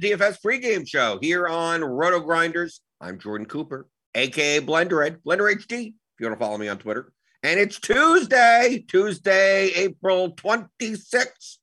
the 0.00 0.10
DFS 0.10 0.38
pregame 0.44 0.88
show 0.88 1.18
here 1.20 1.46
on 1.46 1.80
RotoGrinders. 1.80 2.80
I'm 3.00 3.18
Jordan 3.18 3.46
Cooper, 3.46 3.86
aka 4.14 4.60
Blender 4.60 5.06
Ed, 5.06 5.18
Blender 5.24 5.54
HD, 5.54 5.88
if 5.88 5.94
you 6.18 6.26
want 6.26 6.38
to 6.38 6.44
follow 6.44 6.58
me 6.58 6.68
on 6.68 6.78
Twitter. 6.78 7.12
And 7.42 7.60
it's 7.60 7.78
Tuesday, 7.78 8.84
Tuesday, 8.88 9.68
April 9.68 10.34
26th. 10.34 11.58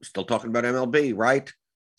We're 0.00 0.04
still 0.04 0.24
talking 0.24 0.50
about 0.50 0.64
MLB, 0.64 1.14
right? 1.16 1.50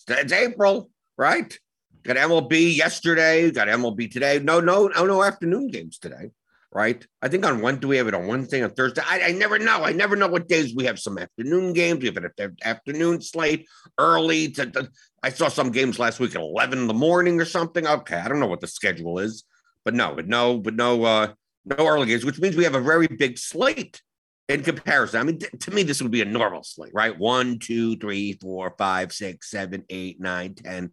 It's 0.08 0.34
April, 0.34 0.90
right? 1.18 1.58
Got 2.04 2.18
MLB 2.18 2.76
yesterday, 2.76 3.50
got 3.52 3.68
MLB 3.68 4.12
today. 4.12 4.40
No, 4.40 4.60
no, 4.60 4.88
no, 4.88 5.06
no 5.06 5.24
afternoon 5.24 5.68
games 5.68 5.98
today 5.98 6.32
right? 6.72 7.06
I 7.22 7.28
think 7.28 7.46
on 7.46 7.80
do 7.80 7.88
we 7.88 7.98
have 7.98 8.08
it 8.08 8.14
on 8.14 8.28
Wednesday, 8.28 8.64
on 8.64 8.72
Thursday? 8.72 9.02
I, 9.06 9.22
I, 9.24 9.32
never 9.34 9.60
know. 9.60 9.84
I 9.84 9.92
never 9.92 10.16
know 10.16 10.28
what 10.28 10.48
days 10.48 10.74
we 10.74 10.86
have 10.86 11.00
some 11.00 11.18
afternoon 11.18 11.74
games. 11.74 12.00
We 12.00 12.08
have 12.08 12.18
an 12.18 12.58
afternoon 12.64 13.22
slate 13.22 13.68
early. 13.98 14.52
To, 14.52 14.66
to, 14.68 14.90
I 15.24 15.30
saw 15.30 15.50
some 15.50 15.72
games 15.72 16.00
last 16.00 16.20
week 16.20 16.36
at 16.36 16.42
11 16.42 16.80
in 16.80 16.88
the 16.88 16.94
morning 16.94 17.40
or 17.40 17.46
something. 17.46 17.86
Okay, 17.86 18.16
I 18.16 18.28
don't 18.28 18.40
know 18.40 18.48
what 18.48 18.62
the 18.62 18.68
schedule 18.68 19.20
is, 19.20 19.44
but 19.86 19.94
no, 19.94 20.16
but 20.16 20.28
no, 20.28 20.58
but 20.58 20.76
no, 20.76 21.04
uh, 21.04 21.34
no 21.66 21.88
early 21.88 22.08
games, 22.08 22.26
which 22.26 22.40
means 22.40 22.56
we 22.56 22.64
have 22.64 22.76
a 22.76 22.82
very 22.82 23.08
big 23.08 23.38
slate 23.38 24.02
in 24.50 24.64
comparison. 24.64 25.20
I 25.20 25.24
mean, 25.24 25.40
to 25.40 25.72
me, 25.72 25.84
this 25.84 26.02
would 26.02 26.12
be 26.12 26.22
a 26.22 26.26
normal 26.26 26.64
slate, 26.64 26.94
right? 26.94 27.18
One, 27.18 27.60
two, 27.60 27.98
three, 27.98 28.34
four, 28.42 28.74
five, 28.78 29.14
six, 29.14 29.50
seven, 29.50 29.86
eight, 29.90 30.20
nine, 30.20 30.56
10, 30.56 30.92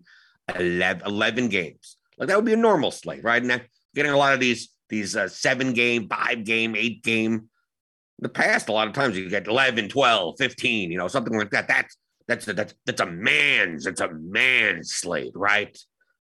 11, 0.57 1.07
11 1.07 1.49
games. 1.49 1.97
Like 2.19 2.29
that 2.29 2.37
would 2.37 2.45
be 2.45 2.53
a 2.53 2.57
normal 2.57 2.91
slate, 2.91 3.25
right? 3.25 3.43
And 3.43 3.63
getting 3.95 4.13
a 4.13 4.17
lot 4.17 4.35
of 4.35 4.41
these 4.41 4.71
these 4.89 5.17
uh, 5.17 5.29
seven 5.29 5.75
game, 5.75 6.09
five 6.09 6.45
game, 6.45 6.75
eight 6.75 7.03
game. 7.03 7.35
In 7.35 8.23
the 8.23 8.29
past, 8.29 8.69
a 8.69 8.73
lot 8.73 8.89
of 8.89 8.95
times 8.95 9.17
you 9.17 9.29
get 9.29 9.47
11, 9.47 9.91
12, 9.91 10.35
15, 10.39 10.91
you 10.91 10.99
know, 10.99 11.09
something 11.09 11.37
like 11.37 11.51
that. 11.51 11.69
That's 11.69 11.97
that's 12.29 12.47
a, 12.47 12.53
that's 12.53 12.75
that's 12.85 13.01
a 13.01 13.07
man's 13.07 13.87
it's 13.87 14.01
a 14.01 14.11
man's 14.13 14.93
slate, 14.93 15.33
right? 15.35 15.77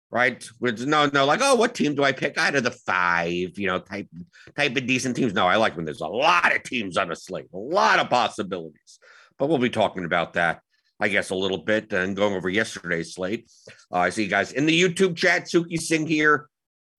Right? 0.09 0.47
With 0.61 0.87
no, 0.87 1.09
no, 1.11 1.25
like, 1.25 1.41
oh, 1.43 1.55
what 1.55 1.75
team 1.75 1.93
do 1.93 2.03
I 2.03 2.13
pick 2.13 2.37
out 2.37 2.55
of 2.55 2.63
the 2.63 2.71
five? 2.71 3.57
You 3.57 3.67
know, 3.67 3.79
type 3.79 4.07
type 4.55 4.77
of 4.77 4.87
decent 4.87 5.17
teams. 5.17 5.33
No, 5.33 5.47
I 5.47 5.57
like 5.57 5.75
when 5.75 5.83
there's 5.83 6.01
a 6.01 6.07
lot 6.07 6.55
of 6.55 6.63
teams 6.63 6.95
on 6.95 7.11
a 7.11 7.15
slate, 7.15 7.47
a 7.53 7.57
lot 7.57 7.99
of 7.99 8.09
possibilities. 8.09 8.99
But 9.37 9.49
we'll 9.49 9.57
be 9.57 9.69
talking 9.69 10.05
about 10.05 10.33
that, 10.33 10.61
I 10.99 11.09
guess, 11.09 11.31
a 11.31 11.35
little 11.35 11.57
bit 11.57 11.91
and 11.91 12.15
going 12.15 12.33
over 12.33 12.47
yesterday's 12.47 13.15
slate. 13.15 13.51
Uh, 13.91 13.97
I 13.97 14.09
see 14.09 14.23
you 14.23 14.29
guys 14.29 14.53
in 14.53 14.65
the 14.65 14.81
YouTube 14.81 15.17
chat. 15.17 15.45
Suki 15.45 15.77
Singh 15.77 16.07
here 16.07 16.47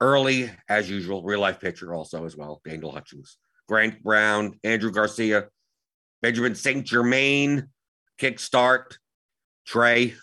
early 0.00 0.50
as 0.68 0.90
usual, 0.90 1.22
real 1.22 1.40
life 1.40 1.60
pitcher 1.60 1.94
also 1.94 2.24
as 2.26 2.36
well. 2.36 2.60
Daniel 2.64 2.92
Hutchings, 2.92 3.38
Grant 3.68 4.02
Brown, 4.02 4.58
Andrew 4.64 4.90
Garcia, 4.90 5.46
Benjamin 6.20 6.54
St. 6.54 6.84
Germain, 6.84 7.68
kickstart, 8.18 8.98
Trey. 9.66 10.14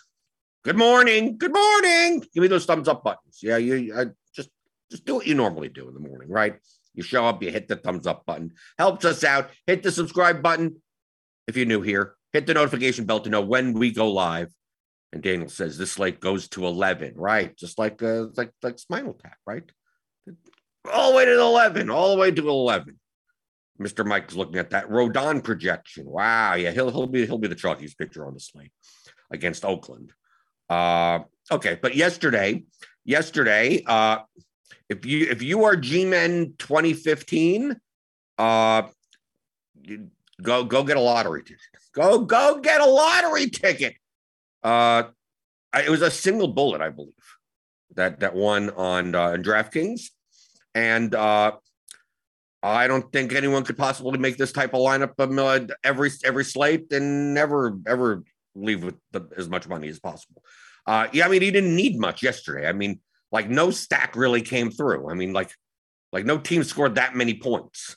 Good 0.64 0.76
morning. 0.76 1.38
Good 1.38 1.52
morning. 1.52 2.24
Give 2.34 2.42
me 2.42 2.48
those 2.48 2.66
thumbs 2.66 2.88
up 2.88 3.04
buttons. 3.04 3.40
Yeah, 3.42 3.56
you 3.56 3.94
I 3.96 4.06
just 4.34 4.50
just 4.90 5.04
do 5.04 5.16
what 5.16 5.26
you 5.26 5.34
normally 5.34 5.68
do 5.68 5.88
in 5.88 5.94
the 5.94 6.00
morning, 6.00 6.28
right? 6.28 6.56
You 6.94 7.02
show 7.02 7.26
up, 7.26 7.42
you 7.42 7.50
hit 7.50 7.68
the 7.68 7.76
thumbs 7.76 8.06
up 8.06 8.24
button. 8.26 8.52
Helps 8.78 9.04
us 9.04 9.22
out. 9.22 9.50
Hit 9.66 9.82
the 9.82 9.90
subscribe 9.92 10.42
button 10.42 10.82
if 11.46 11.56
you're 11.56 11.66
new 11.66 11.82
here. 11.82 12.14
Hit 12.32 12.46
the 12.46 12.54
notification 12.54 13.04
bell 13.04 13.20
to 13.20 13.30
know 13.30 13.42
when 13.42 13.74
we 13.74 13.92
go 13.92 14.10
live. 14.10 14.52
And 15.12 15.22
Daniel 15.22 15.48
says 15.48 15.78
this 15.78 15.92
slate 15.92 16.20
goes 16.20 16.48
to 16.48 16.66
11, 16.66 17.14
right? 17.16 17.56
Just 17.56 17.78
like 17.78 18.02
uh, 18.02 18.26
like 18.36 18.50
like 18.62 18.78
Spinal 18.78 19.14
Tap, 19.14 19.36
right? 19.46 19.62
All 20.92 21.12
the 21.12 21.16
way 21.16 21.24
to 21.24 21.40
11, 21.40 21.90
all 21.90 22.10
the 22.14 22.20
way 22.20 22.30
to 22.30 22.48
11. 22.48 22.98
Mr. 23.80 24.06
Mike's 24.06 24.34
looking 24.34 24.56
at 24.56 24.70
that 24.70 24.88
Rodon 24.88 25.42
projection. 25.42 26.06
Wow, 26.06 26.54
yeah, 26.54 26.70
he'll 26.70 26.90
he'll 26.90 27.06
be 27.06 27.26
he'll 27.26 27.38
be 27.38 27.48
the 27.48 27.54
chalkiest 27.54 27.98
pitcher 27.98 28.26
on 28.26 28.34
the 28.34 28.40
slate 28.40 28.72
against 29.30 29.64
Oakland. 29.64 30.12
Uh, 30.68 31.20
okay, 31.50 31.78
but 31.80 31.94
yesterday, 31.94 32.64
yesterday, 33.04 33.82
uh, 33.86 34.18
if 34.88 35.04
you 35.04 35.26
if 35.30 35.42
you 35.42 35.64
are 35.64 35.76
G-Men 35.76 36.54
2015, 36.58 37.76
uh, 38.38 38.82
go 40.42 40.64
go 40.64 40.82
get 40.84 40.96
a 40.96 41.00
lottery 41.00 41.42
ticket. 41.42 41.60
Go 41.92 42.20
go 42.20 42.60
get 42.60 42.80
a 42.80 42.86
lottery 42.86 43.50
ticket. 43.50 43.94
Uh, 44.62 45.04
it 45.74 45.90
was 45.90 46.02
a 46.02 46.10
single 46.10 46.48
bullet, 46.48 46.80
I 46.80 46.90
believe, 46.90 47.12
that 47.94 48.20
that 48.20 48.34
won 48.34 48.70
on 48.70 49.14
uh, 49.14 49.36
DraftKings, 49.38 50.10
and 50.74 51.14
uh, 51.14 51.52
I 52.62 52.86
don't 52.86 53.12
think 53.12 53.32
anyone 53.32 53.64
could 53.64 53.78
possibly 53.78 54.18
make 54.18 54.36
this 54.36 54.52
type 54.52 54.74
of 54.74 54.80
lineup 54.80 55.14
of 55.18 55.70
every 55.84 56.10
every 56.24 56.44
slate 56.44 56.92
and 56.92 57.34
never 57.34 57.78
ever 57.86 58.24
leave 58.54 58.82
with 58.82 58.96
the, 59.12 59.28
as 59.36 59.48
much 59.48 59.68
money 59.68 59.88
as 59.88 60.00
possible. 60.00 60.42
Uh, 60.86 61.08
yeah, 61.12 61.26
I 61.26 61.28
mean, 61.28 61.42
he 61.42 61.50
didn't 61.50 61.76
need 61.76 61.98
much 61.98 62.22
yesterday. 62.22 62.68
I 62.68 62.72
mean, 62.72 63.00
like 63.32 63.48
no 63.48 63.70
stack 63.70 64.16
really 64.16 64.42
came 64.42 64.70
through. 64.70 65.10
I 65.10 65.14
mean, 65.14 65.32
like 65.32 65.50
like 66.12 66.24
no 66.24 66.38
team 66.38 66.64
scored 66.64 66.94
that 66.94 67.14
many 67.14 67.34
points. 67.34 67.96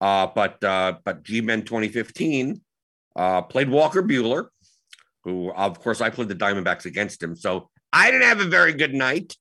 Uh, 0.00 0.26
but 0.26 0.62
uh, 0.62 0.94
but 1.04 1.22
G-Men 1.22 1.62
2015 1.62 2.60
uh, 3.16 3.42
played 3.42 3.70
Walker 3.70 4.02
Buehler, 4.02 4.48
who, 5.22 5.50
of 5.52 5.80
course, 5.80 6.00
I 6.00 6.10
played 6.10 6.28
the 6.28 6.34
Diamondbacks 6.34 6.84
against 6.84 7.22
him. 7.22 7.36
So 7.36 7.70
I 7.92 8.10
didn't 8.10 8.26
have 8.26 8.40
a 8.40 8.46
very 8.46 8.72
good 8.72 8.92
night, 8.92 9.34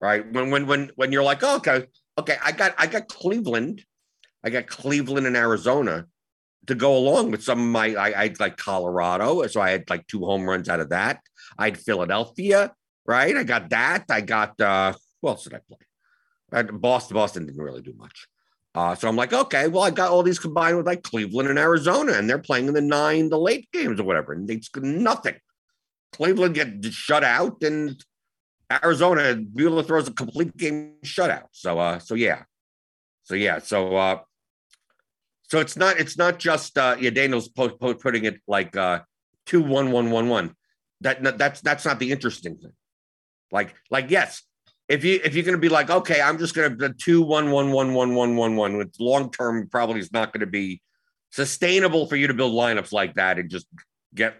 right? 0.00 0.30
When 0.32 0.50
when 0.50 0.66
when 0.66 0.90
when 0.96 1.12
you're 1.12 1.22
like, 1.22 1.42
oh, 1.42 1.56
okay, 1.56 1.86
okay, 2.18 2.36
I 2.42 2.52
got 2.52 2.74
I 2.78 2.86
got 2.86 3.08
Cleveland, 3.08 3.84
I 4.44 4.50
got 4.50 4.66
Cleveland 4.66 5.26
and 5.26 5.36
Arizona 5.36 6.06
to 6.66 6.74
go 6.74 6.96
along 6.96 7.30
with 7.30 7.42
some 7.42 7.60
of 7.60 7.66
my 7.66 7.94
I, 7.94 8.24
I 8.24 8.34
like 8.38 8.56
Colorado, 8.56 9.46
so 9.46 9.60
I 9.60 9.70
had 9.70 9.88
like 9.90 10.06
two 10.06 10.24
home 10.24 10.48
runs 10.48 10.68
out 10.68 10.80
of 10.80 10.90
that. 10.90 11.20
I 11.58 11.66
had 11.66 11.78
Philadelphia, 11.78 12.72
right? 13.06 13.36
I 13.36 13.44
got 13.44 13.70
that. 13.70 14.04
I 14.10 14.20
got 14.20 14.60
uh, 14.60 14.92
who 15.20 15.28
else 15.28 15.44
did 15.44 15.54
I 15.54 15.60
play? 15.66 15.78
I 16.52 16.62
Boston. 16.62 17.14
Boston 17.14 17.46
didn't 17.46 17.62
really 17.62 17.82
do 17.82 17.94
much. 17.96 18.28
Uh, 18.74 18.94
so 18.94 19.06
I'm 19.06 19.16
like, 19.16 19.34
okay, 19.34 19.68
well, 19.68 19.82
I 19.82 19.90
got 19.90 20.10
all 20.10 20.22
these 20.22 20.38
combined 20.38 20.78
with 20.78 20.86
like 20.86 21.02
Cleveland 21.02 21.50
and 21.50 21.58
Arizona, 21.58 22.12
and 22.12 22.28
they're 22.28 22.38
playing 22.38 22.68
in 22.68 22.74
the 22.74 22.80
nine, 22.80 23.28
the 23.28 23.38
late 23.38 23.68
games 23.70 24.00
or 24.00 24.04
whatever, 24.04 24.32
and 24.32 24.48
it's 24.50 24.70
nothing. 24.76 25.34
Cleveland 26.12 26.54
get 26.54 26.84
shut 26.92 27.22
out, 27.22 27.62
and 27.62 28.02
Arizona 28.82 29.34
Buehler 29.36 29.86
throws 29.86 30.08
a 30.08 30.12
complete 30.12 30.56
game 30.56 30.94
shutout. 31.04 31.48
So, 31.52 31.78
uh, 31.78 31.98
so 31.98 32.14
yeah, 32.14 32.44
so 33.24 33.34
yeah, 33.34 33.58
so 33.58 33.96
uh, 33.96 34.20
so 35.48 35.60
it's 35.60 35.76
not 35.76 35.98
it's 35.98 36.16
not 36.16 36.38
just 36.38 36.78
uh, 36.78 36.96
yeah, 36.98 37.10
Daniel's 37.10 37.48
po- 37.48 37.76
po- 37.76 37.94
putting 37.94 38.24
it 38.24 38.40
like 38.46 38.76
uh, 38.76 39.00
two 39.46 39.62
one 39.62 39.90
one 39.92 40.10
one 40.10 40.28
one. 40.28 40.54
That 41.00 41.38
that's 41.38 41.60
that's 41.60 41.84
not 41.84 41.98
the 41.98 42.12
interesting 42.12 42.56
thing. 42.56 42.72
Like 43.50 43.74
like 43.90 44.10
yes, 44.10 44.42
if 44.88 45.04
you 45.04 45.20
if 45.24 45.34
you're 45.34 45.44
to 45.44 45.58
be 45.58 45.68
like, 45.68 45.90
okay, 45.90 46.20
I'm 46.20 46.38
just 46.38 46.54
to 46.54 46.94
two 46.98 47.22
one 47.22 47.50
one 47.50 47.72
one 47.72 47.94
one 47.94 48.14
one 48.14 48.36
one 48.36 48.56
one 48.56 48.76
with 48.76 48.94
long 48.98 49.30
term 49.30 49.68
probably 49.68 50.00
is 50.00 50.12
not 50.12 50.32
going 50.32 50.40
to 50.40 50.46
be 50.46 50.80
sustainable 51.30 52.06
for 52.06 52.16
you 52.16 52.26
to 52.26 52.34
build 52.34 52.52
lineups 52.52 52.92
like 52.92 53.14
that 53.14 53.38
and 53.38 53.50
just 53.50 53.66
get 54.14 54.36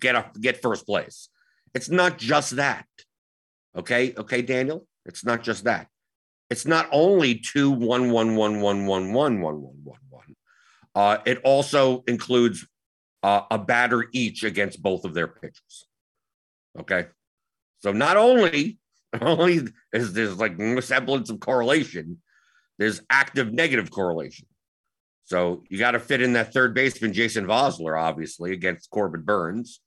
get 0.00 0.14
a, 0.14 0.30
get 0.40 0.62
first 0.62 0.86
place. 0.86 1.28
It's 1.74 1.90
not 1.90 2.18
just 2.18 2.56
that. 2.56 2.86
Okay, 3.76 4.14
okay, 4.16 4.42
Daniel. 4.42 4.86
It's 5.04 5.24
not 5.24 5.42
just 5.42 5.64
that. 5.64 5.88
It's 6.50 6.66
not 6.66 6.88
only 6.92 7.36
two 7.36 7.70
one 7.70 8.10
one 8.10 8.34
one 8.36 8.60
one 8.60 8.86
one 8.86 9.12
one 9.14 9.40
one 9.40 9.62
one 9.62 9.80
one 9.84 9.98
one. 10.08 10.36
Uh, 10.94 11.18
it 11.26 11.40
also 11.44 12.02
includes 12.06 12.66
uh, 13.22 13.42
a 13.50 13.58
batter 13.58 14.06
each 14.12 14.44
against 14.44 14.82
both 14.82 15.04
of 15.04 15.14
their 15.14 15.28
pitchers. 15.28 15.86
Okay, 16.78 17.06
so 17.78 17.92
not 17.92 18.16
only 18.16 18.78
only 19.20 19.68
is 19.92 20.12
there's 20.12 20.38
like 20.38 20.56
semblance 20.82 21.30
of 21.30 21.40
correlation. 21.40 22.22
There's 22.78 23.00
active 23.10 23.52
negative 23.52 23.90
correlation. 23.90 24.46
So 25.24 25.64
you 25.68 25.78
got 25.78 25.92
to 25.92 25.98
fit 25.98 26.22
in 26.22 26.34
that 26.34 26.52
third 26.52 26.72
baseman, 26.72 27.12
Jason 27.12 27.46
Vosler, 27.46 28.00
obviously, 28.00 28.52
against 28.52 28.90
Corbin 28.90 29.22
Burnes 29.22 29.80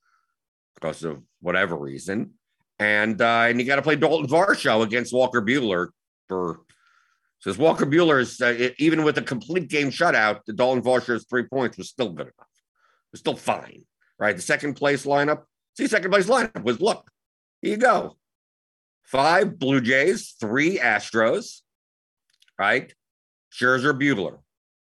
because 0.75 1.03
of 1.03 1.21
whatever 1.39 1.77
reason. 1.77 2.33
And 2.80 3.22
uh, 3.22 3.46
and 3.50 3.60
you 3.60 3.68
got 3.68 3.76
to 3.76 3.81
play 3.81 3.96
Dalton 3.96 4.28
Varsho 4.28 4.84
against 4.84 5.14
Walker 5.14 5.42
Buehler 5.42 5.88
for 6.28 6.62
says 7.40 7.58
Walker 7.58 7.86
Buehler 7.86 8.22
is 8.22 8.40
uh, 8.42 8.70
even 8.78 9.04
with 9.04 9.18
a 9.18 9.22
complete 9.22 9.70
game 9.70 9.90
shutout, 9.90 10.42
the 10.46 10.54
Dalton 10.54 10.84
Varsho's 10.84 11.26
three 11.30 11.44
points 11.44 11.78
was 11.78 11.90
still 11.90 12.10
good 12.10 12.28
enough. 12.28 12.34
It 12.40 13.14
was 13.14 13.20
still 13.20 13.36
fine, 13.36 13.84
right? 14.18 14.36
The 14.36 14.42
second 14.42 14.76
place 14.76 15.06
lineup, 15.06 15.44
see, 15.78 15.88
second 15.88 16.12
place 16.12 16.28
lineup 16.28 16.64
was 16.64 16.80
look, 16.80 17.10
here 17.62 17.72
you 17.72 17.78
go 17.78 18.18
five 19.10 19.58
Blue 19.58 19.81
Jays, 19.81 20.36
three 20.40 20.78
Astros, 20.78 21.62
right? 22.60 22.94
Scherzer, 23.52 24.00
Buehler. 24.00 24.38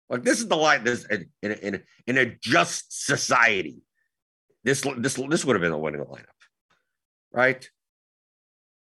Like 0.10 0.24
this 0.24 0.40
is 0.40 0.48
the 0.48 0.56
line. 0.56 0.84
This 0.84 1.06
in 1.06 1.30
in, 1.44 1.52
in, 1.52 1.84
in 2.08 2.18
a 2.18 2.26
just 2.42 3.06
society, 3.06 3.84
this 4.64 4.82
this 4.98 5.14
this 5.14 5.46
would 5.46 5.56
have 5.56 5.62
been 5.62 5.72
a 5.72 5.78
winning 5.78 6.02
lineup, 6.02 6.26
right? 7.32 7.70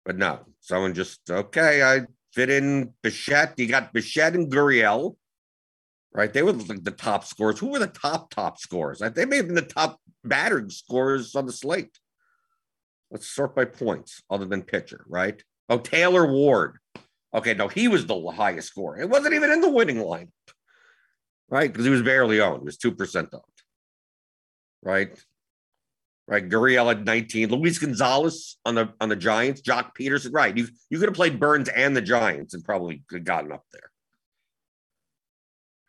But 0.05 0.17
no, 0.17 0.41
someone 0.61 0.95
just 0.95 1.21
okay. 1.31 1.83
I 1.83 2.07
fit 2.33 2.51
in 2.51 2.95
Bichette. 3.03 3.59
You 3.59 3.67
got 3.67 3.93
Bichette 3.93 4.35
and 4.35 4.51
Gurriel, 4.51 5.17
right? 6.13 6.33
They 6.33 6.43
were 6.43 6.53
like 6.53 6.85
the 6.85 6.91
top 6.91 7.25
scores. 7.25 7.59
Who 7.59 7.69
were 7.69 7.79
the 7.79 7.87
top 7.87 8.31
top 8.31 8.59
scores? 8.59 9.01
They 9.15 9.25
may 9.25 9.37
have 9.37 9.47
been 9.47 9.55
the 9.55 9.63
top 9.63 10.01
battering 10.25 10.71
scores 10.71 11.35
on 11.35 11.47
the 11.47 11.53
slate. 11.53 11.99
Let's 13.11 13.27
sort 13.27 13.57
by 13.57 13.65
points, 13.65 14.23
other 14.31 14.47
than 14.47 14.63
pitcher, 14.63 15.05
right? 15.09 15.43
Oh, 15.69 15.79
Taylor 15.79 16.31
Ward. 16.31 16.79
Okay, 17.35 17.55
no, 17.55 17.69
he 17.69 17.89
was 17.89 18.07
the 18.07 18.21
highest 18.31 18.69
score. 18.69 18.99
It 18.99 19.09
wasn't 19.09 19.35
even 19.35 19.51
in 19.51 19.61
the 19.61 19.71
winning 19.71 20.01
line, 20.01 20.33
right? 21.49 21.71
Because 21.71 21.85
he 21.85 21.91
was 21.91 22.03
barely 22.03 22.41
owned. 22.41 22.63
It 22.63 22.65
was 22.65 22.77
two 22.77 22.93
percent 22.93 23.29
owned, 23.33 23.43
right? 24.83 25.25
Right, 26.27 26.49
Gurriel 26.49 26.93
at 26.93 27.05
19, 27.05 27.49
Luis 27.49 27.79
Gonzalez 27.79 28.57
on 28.65 28.77
the 28.77 28.93
on 29.01 29.09
the 29.09 29.17
Giants, 29.17 29.63
Joc 29.63 29.91
Pederson, 29.99 30.33
Right, 30.33 30.57
you 30.57 30.69
you 30.89 30.99
could 30.99 31.09
have 31.09 31.17
played 31.17 31.41
Burnes 31.41 31.69
and 31.69 31.97
the 31.97 32.03
Giants 32.03 32.55
and 32.55 32.65
probably 32.65 33.03
gotten 33.25 33.51
up 33.51 33.65
there. 33.73 33.91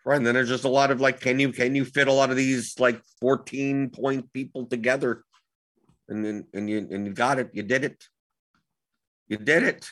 Right. 0.03 0.17
And 0.17 0.25
then 0.25 0.33
there's 0.33 0.49
just 0.49 0.63
a 0.63 0.69
lot 0.69 0.89
of 0.89 0.99
like, 0.99 1.19
can 1.19 1.39
you 1.39 1.51
can 1.51 1.75
you 1.75 1.85
fit 1.85 2.07
a 2.07 2.13
lot 2.13 2.31
of 2.31 2.35
these 2.35 2.79
like 2.79 3.01
14 3.19 3.91
point 3.91 4.33
people 4.33 4.65
together? 4.65 5.23
And 6.09 6.25
then 6.25 6.47
and 6.53 6.69
you 6.69 6.79
and 6.79 7.05
you 7.05 7.13
got 7.13 7.37
it. 7.37 7.51
You 7.53 7.63
did 7.63 7.83
it. 7.83 8.03
You 9.27 9.37
did 9.37 9.63
it. 9.63 9.89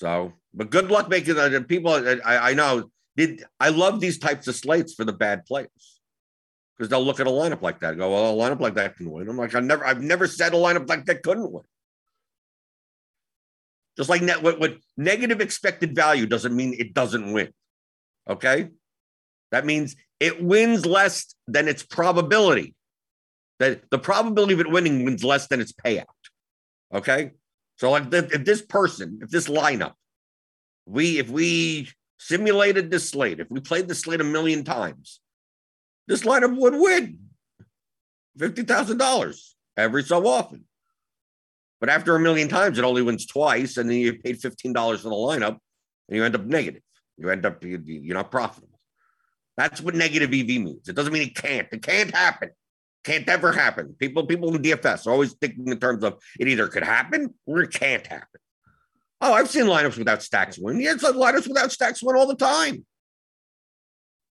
So, 0.00 0.32
but 0.52 0.70
good 0.70 0.90
luck 0.90 1.08
making 1.08 1.36
that. 1.36 1.68
People, 1.68 1.92
I, 1.92 2.50
I 2.50 2.54
know, 2.54 2.90
did 3.16 3.44
I 3.60 3.68
love 3.68 4.00
these 4.00 4.18
types 4.18 4.48
of 4.48 4.56
slates 4.56 4.92
for 4.92 5.04
the 5.04 5.12
bad 5.12 5.46
players 5.46 5.93
because 6.76 6.90
they'll 6.90 7.04
look 7.04 7.20
at 7.20 7.26
a 7.26 7.30
lineup 7.30 7.62
like 7.62 7.80
that 7.80 7.90
and 7.90 7.98
go, 7.98 8.12
well, 8.12 8.34
a 8.34 8.50
lineup 8.50 8.60
like 8.60 8.74
that 8.74 8.96
can 8.96 9.10
win. 9.10 9.28
I'm 9.28 9.36
like, 9.36 9.54
I 9.54 9.60
never, 9.60 9.86
I've 9.86 10.02
never 10.02 10.26
said 10.26 10.52
a 10.54 10.56
lineup 10.56 10.88
like 10.88 11.04
that 11.06 11.22
couldn't 11.22 11.52
win. 11.52 11.62
Just 13.96 14.10
like 14.10 14.22
net, 14.22 14.42
what, 14.42 14.58
what 14.58 14.76
negative 14.96 15.40
expected 15.40 15.94
value 15.94 16.26
doesn't 16.26 16.54
mean 16.54 16.74
it 16.76 16.94
doesn't 16.94 17.32
win. 17.32 17.52
Okay. 18.28 18.70
That 19.52 19.64
means 19.64 19.94
it 20.18 20.42
wins 20.42 20.84
less 20.84 21.34
than 21.46 21.68
its 21.68 21.84
probability. 21.84 22.74
That 23.60 23.88
the 23.90 23.98
probability 24.00 24.54
of 24.54 24.60
it 24.60 24.70
winning 24.70 25.04
wins 25.04 25.22
less 25.22 25.46
than 25.46 25.60
its 25.60 25.72
payout. 25.72 26.06
Okay. 26.92 27.30
So 27.76 27.92
like 27.92 28.12
if 28.12 28.44
this 28.44 28.62
person, 28.62 29.20
if 29.22 29.30
this 29.30 29.46
lineup, 29.46 29.92
we 30.86 31.18
if 31.18 31.28
we 31.28 31.88
simulated 32.18 32.90
this 32.90 33.10
slate, 33.10 33.38
if 33.38 33.48
we 33.48 33.60
played 33.60 33.86
the 33.86 33.94
slate 33.94 34.20
a 34.20 34.24
million 34.24 34.64
times, 34.64 35.20
this 36.06 36.22
lineup 36.22 36.56
would 36.56 36.74
win 36.74 37.18
fifty 38.38 38.62
thousand 38.62 38.98
dollars 38.98 39.56
every 39.76 40.02
so 40.02 40.26
often. 40.26 40.64
But 41.80 41.88
after 41.88 42.14
a 42.14 42.20
million 42.20 42.48
times, 42.48 42.78
it 42.78 42.84
only 42.84 43.02
wins 43.02 43.26
twice, 43.26 43.76
and 43.76 43.88
then 43.88 43.98
you 43.98 44.18
paid 44.18 44.40
fifteen 44.40 44.72
dollars 44.72 45.02
for 45.02 45.08
the 45.08 45.14
lineup, 45.14 45.58
and 46.08 46.16
you 46.16 46.24
end 46.24 46.34
up 46.34 46.44
negative. 46.44 46.82
You 47.16 47.30
end 47.30 47.46
up 47.46 47.62
you're 47.62 48.16
not 48.16 48.30
profitable. 48.30 48.78
That's 49.56 49.80
what 49.80 49.94
negative 49.94 50.32
EV 50.32 50.48
means. 50.48 50.88
It 50.88 50.96
doesn't 50.96 51.12
mean 51.12 51.22
it 51.22 51.36
can't. 51.36 51.68
It 51.70 51.82
can't 51.82 52.12
happen. 52.12 52.50
Can't 53.04 53.28
ever 53.28 53.52
happen. 53.52 53.94
People 53.98 54.26
people 54.26 54.54
in 54.54 54.62
DFS 54.62 55.06
are 55.06 55.10
always 55.10 55.34
thinking 55.34 55.68
in 55.68 55.78
terms 55.78 56.02
of 56.02 56.14
it 56.40 56.48
either 56.48 56.68
could 56.68 56.82
happen 56.82 57.34
or 57.46 57.60
it 57.60 57.72
can't 57.72 58.06
happen. 58.06 58.40
Oh, 59.20 59.32
I've 59.32 59.50
seen 59.50 59.64
lineups 59.64 59.98
without 59.98 60.22
stacks 60.22 60.58
win. 60.58 60.82
Like 60.82 60.98
lineups 60.98 61.46
without 61.46 61.70
stacks 61.70 62.02
win 62.02 62.16
all 62.16 62.26
the 62.26 62.34
time. 62.34 62.84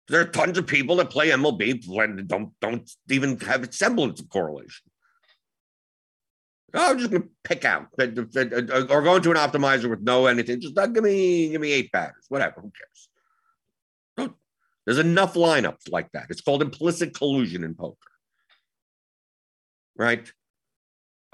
There 0.08 0.20
are 0.20 0.25
tons 0.25 0.56
of 0.56 0.66
people 0.66 0.96
that 0.96 1.10
play 1.10 1.31
MLB 1.31 1.87
when 1.87 2.26
don't 2.26 2.52
don't 2.60 2.90
even 3.10 3.38
have 3.40 3.62
a 3.62 3.72
semblance 3.72 4.20
of 4.20 4.28
correlation. 4.28 4.87
Oh, 6.75 6.90
I'm 6.90 6.99
just 6.99 7.10
gonna 7.10 7.25
pick 7.44 7.64
out 7.64 7.88
or 7.99 9.02
go 9.02 9.16
into 9.16 9.31
an 9.31 9.37
optimizer 9.37 9.88
with 9.88 10.00
no 10.00 10.26
anything. 10.26 10.60
Just 10.60 10.76
uh, 10.78 10.87
give 10.87 11.05
me 11.05 11.50
give 11.50 11.60
me 11.60 11.72
eight 11.72 11.93
batters, 11.93 12.25
whatever. 12.28 12.60
Who 12.60 12.70
cares? 12.70 13.08
There's 14.88 14.99
enough 14.99 15.34
lineups 15.34 15.90
like 15.90 16.10
that. 16.12 16.28
It's 16.31 16.40
called 16.40 16.62
implicit 16.62 17.12
collusion 17.12 17.62
in 17.62 17.75
poker, 17.75 17.99
right? 19.94 20.32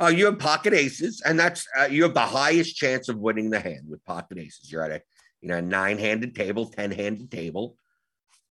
Uh, 0.03 0.09
you 0.09 0.25
have 0.25 0.41
pocket 0.41 0.75
aces, 0.75 1.23
and 1.25 1.39
that's 1.39 1.65
uh, 1.79 1.85
you 1.85 2.03
have 2.03 2.15
the 2.15 2.21
highest 2.21 2.75
chance 2.75 3.09
of 3.09 3.17
winning 3.17 3.51
the 3.51 3.61
hand 3.61 3.85
with 3.89 4.05
pocket 4.05 4.39
aces. 4.39 4.73
You're 4.73 4.85
at 4.85 4.91
a 4.91 5.03
you 5.41 5.49
know 5.49 5.61
nine-handed 5.61 6.35
table, 6.35 6.67
ten-handed 6.67 7.31
table, 7.31 7.77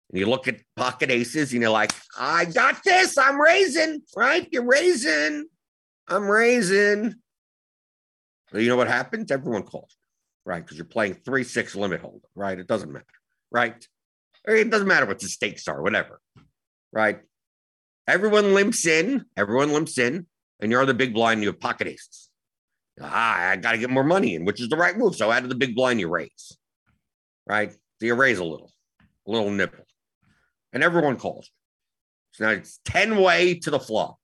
and 0.09 0.19
you 0.19 0.25
look 0.25 0.47
at 0.47 0.61
pocket 0.75 1.11
aces, 1.11 1.51
and 1.51 1.61
you're 1.61 1.71
like, 1.71 1.91
I 2.17 2.45
got 2.45 2.83
this. 2.83 3.17
I'm 3.17 3.39
raising, 3.39 4.01
right? 4.15 4.47
You're 4.51 4.65
raising. 4.65 5.47
I'm 6.07 6.29
raising. 6.29 7.15
You 8.53 8.69
know 8.69 8.77
what 8.77 8.87
happens? 8.87 9.31
Everyone 9.31 9.63
calls, 9.63 9.97
right? 10.45 10.63
Because 10.63 10.77
you're 10.77 10.85
playing 10.85 11.15
three 11.25 11.43
six 11.43 11.75
limit 11.75 11.99
hold, 11.99 12.21
right? 12.35 12.57
It 12.57 12.67
doesn't 12.67 12.91
matter, 12.91 13.05
right? 13.51 13.85
It 14.45 14.69
doesn't 14.69 14.87
matter 14.87 15.05
what 15.05 15.19
the 15.19 15.27
stakes 15.27 15.67
are, 15.67 15.81
whatever, 15.81 16.21
right? 16.93 17.19
Everyone 18.07 18.53
limps 18.53 18.87
in, 18.87 19.25
everyone 19.35 19.73
limps 19.73 19.97
in, 19.97 20.25
and 20.61 20.71
you're 20.71 20.79
on 20.79 20.87
the 20.87 20.93
big 20.93 21.13
blind, 21.13 21.41
you 21.41 21.49
have 21.49 21.59
pocket 21.59 21.87
aces. 21.87 22.29
Ah, 23.01 23.49
I 23.49 23.57
got 23.57 23.73
to 23.73 23.77
get 23.77 23.89
more 23.89 24.05
money 24.05 24.35
in, 24.35 24.45
which 24.45 24.61
is 24.61 24.69
the 24.69 24.77
right 24.77 24.97
move. 24.97 25.15
So 25.17 25.29
out 25.29 25.43
of 25.43 25.49
the 25.49 25.55
big 25.55 25.75
blind, 25.75 25.99
you 25.99 26.07
raise, 26.07 26.57
right? 27.45 27.73
So 27.73 28.05
you 28.05 28.15
raise 28.15 28.39
a 28.39 28.45
little, 28.45 28.71
a 29.27 29.31
little 29.31 29.51
nipple, 29.51 29.83
and 30.73 30.83
everyone 30.83 31.17
calls. 31.17 31.49
So 32.31 32.45
now 32.45 32.51
it's 32.51 32.79
10 32.85 33.21
way 33.21 33.55
to 33.59 33.71
the 33.71 33.79
flop. 33.79 34.17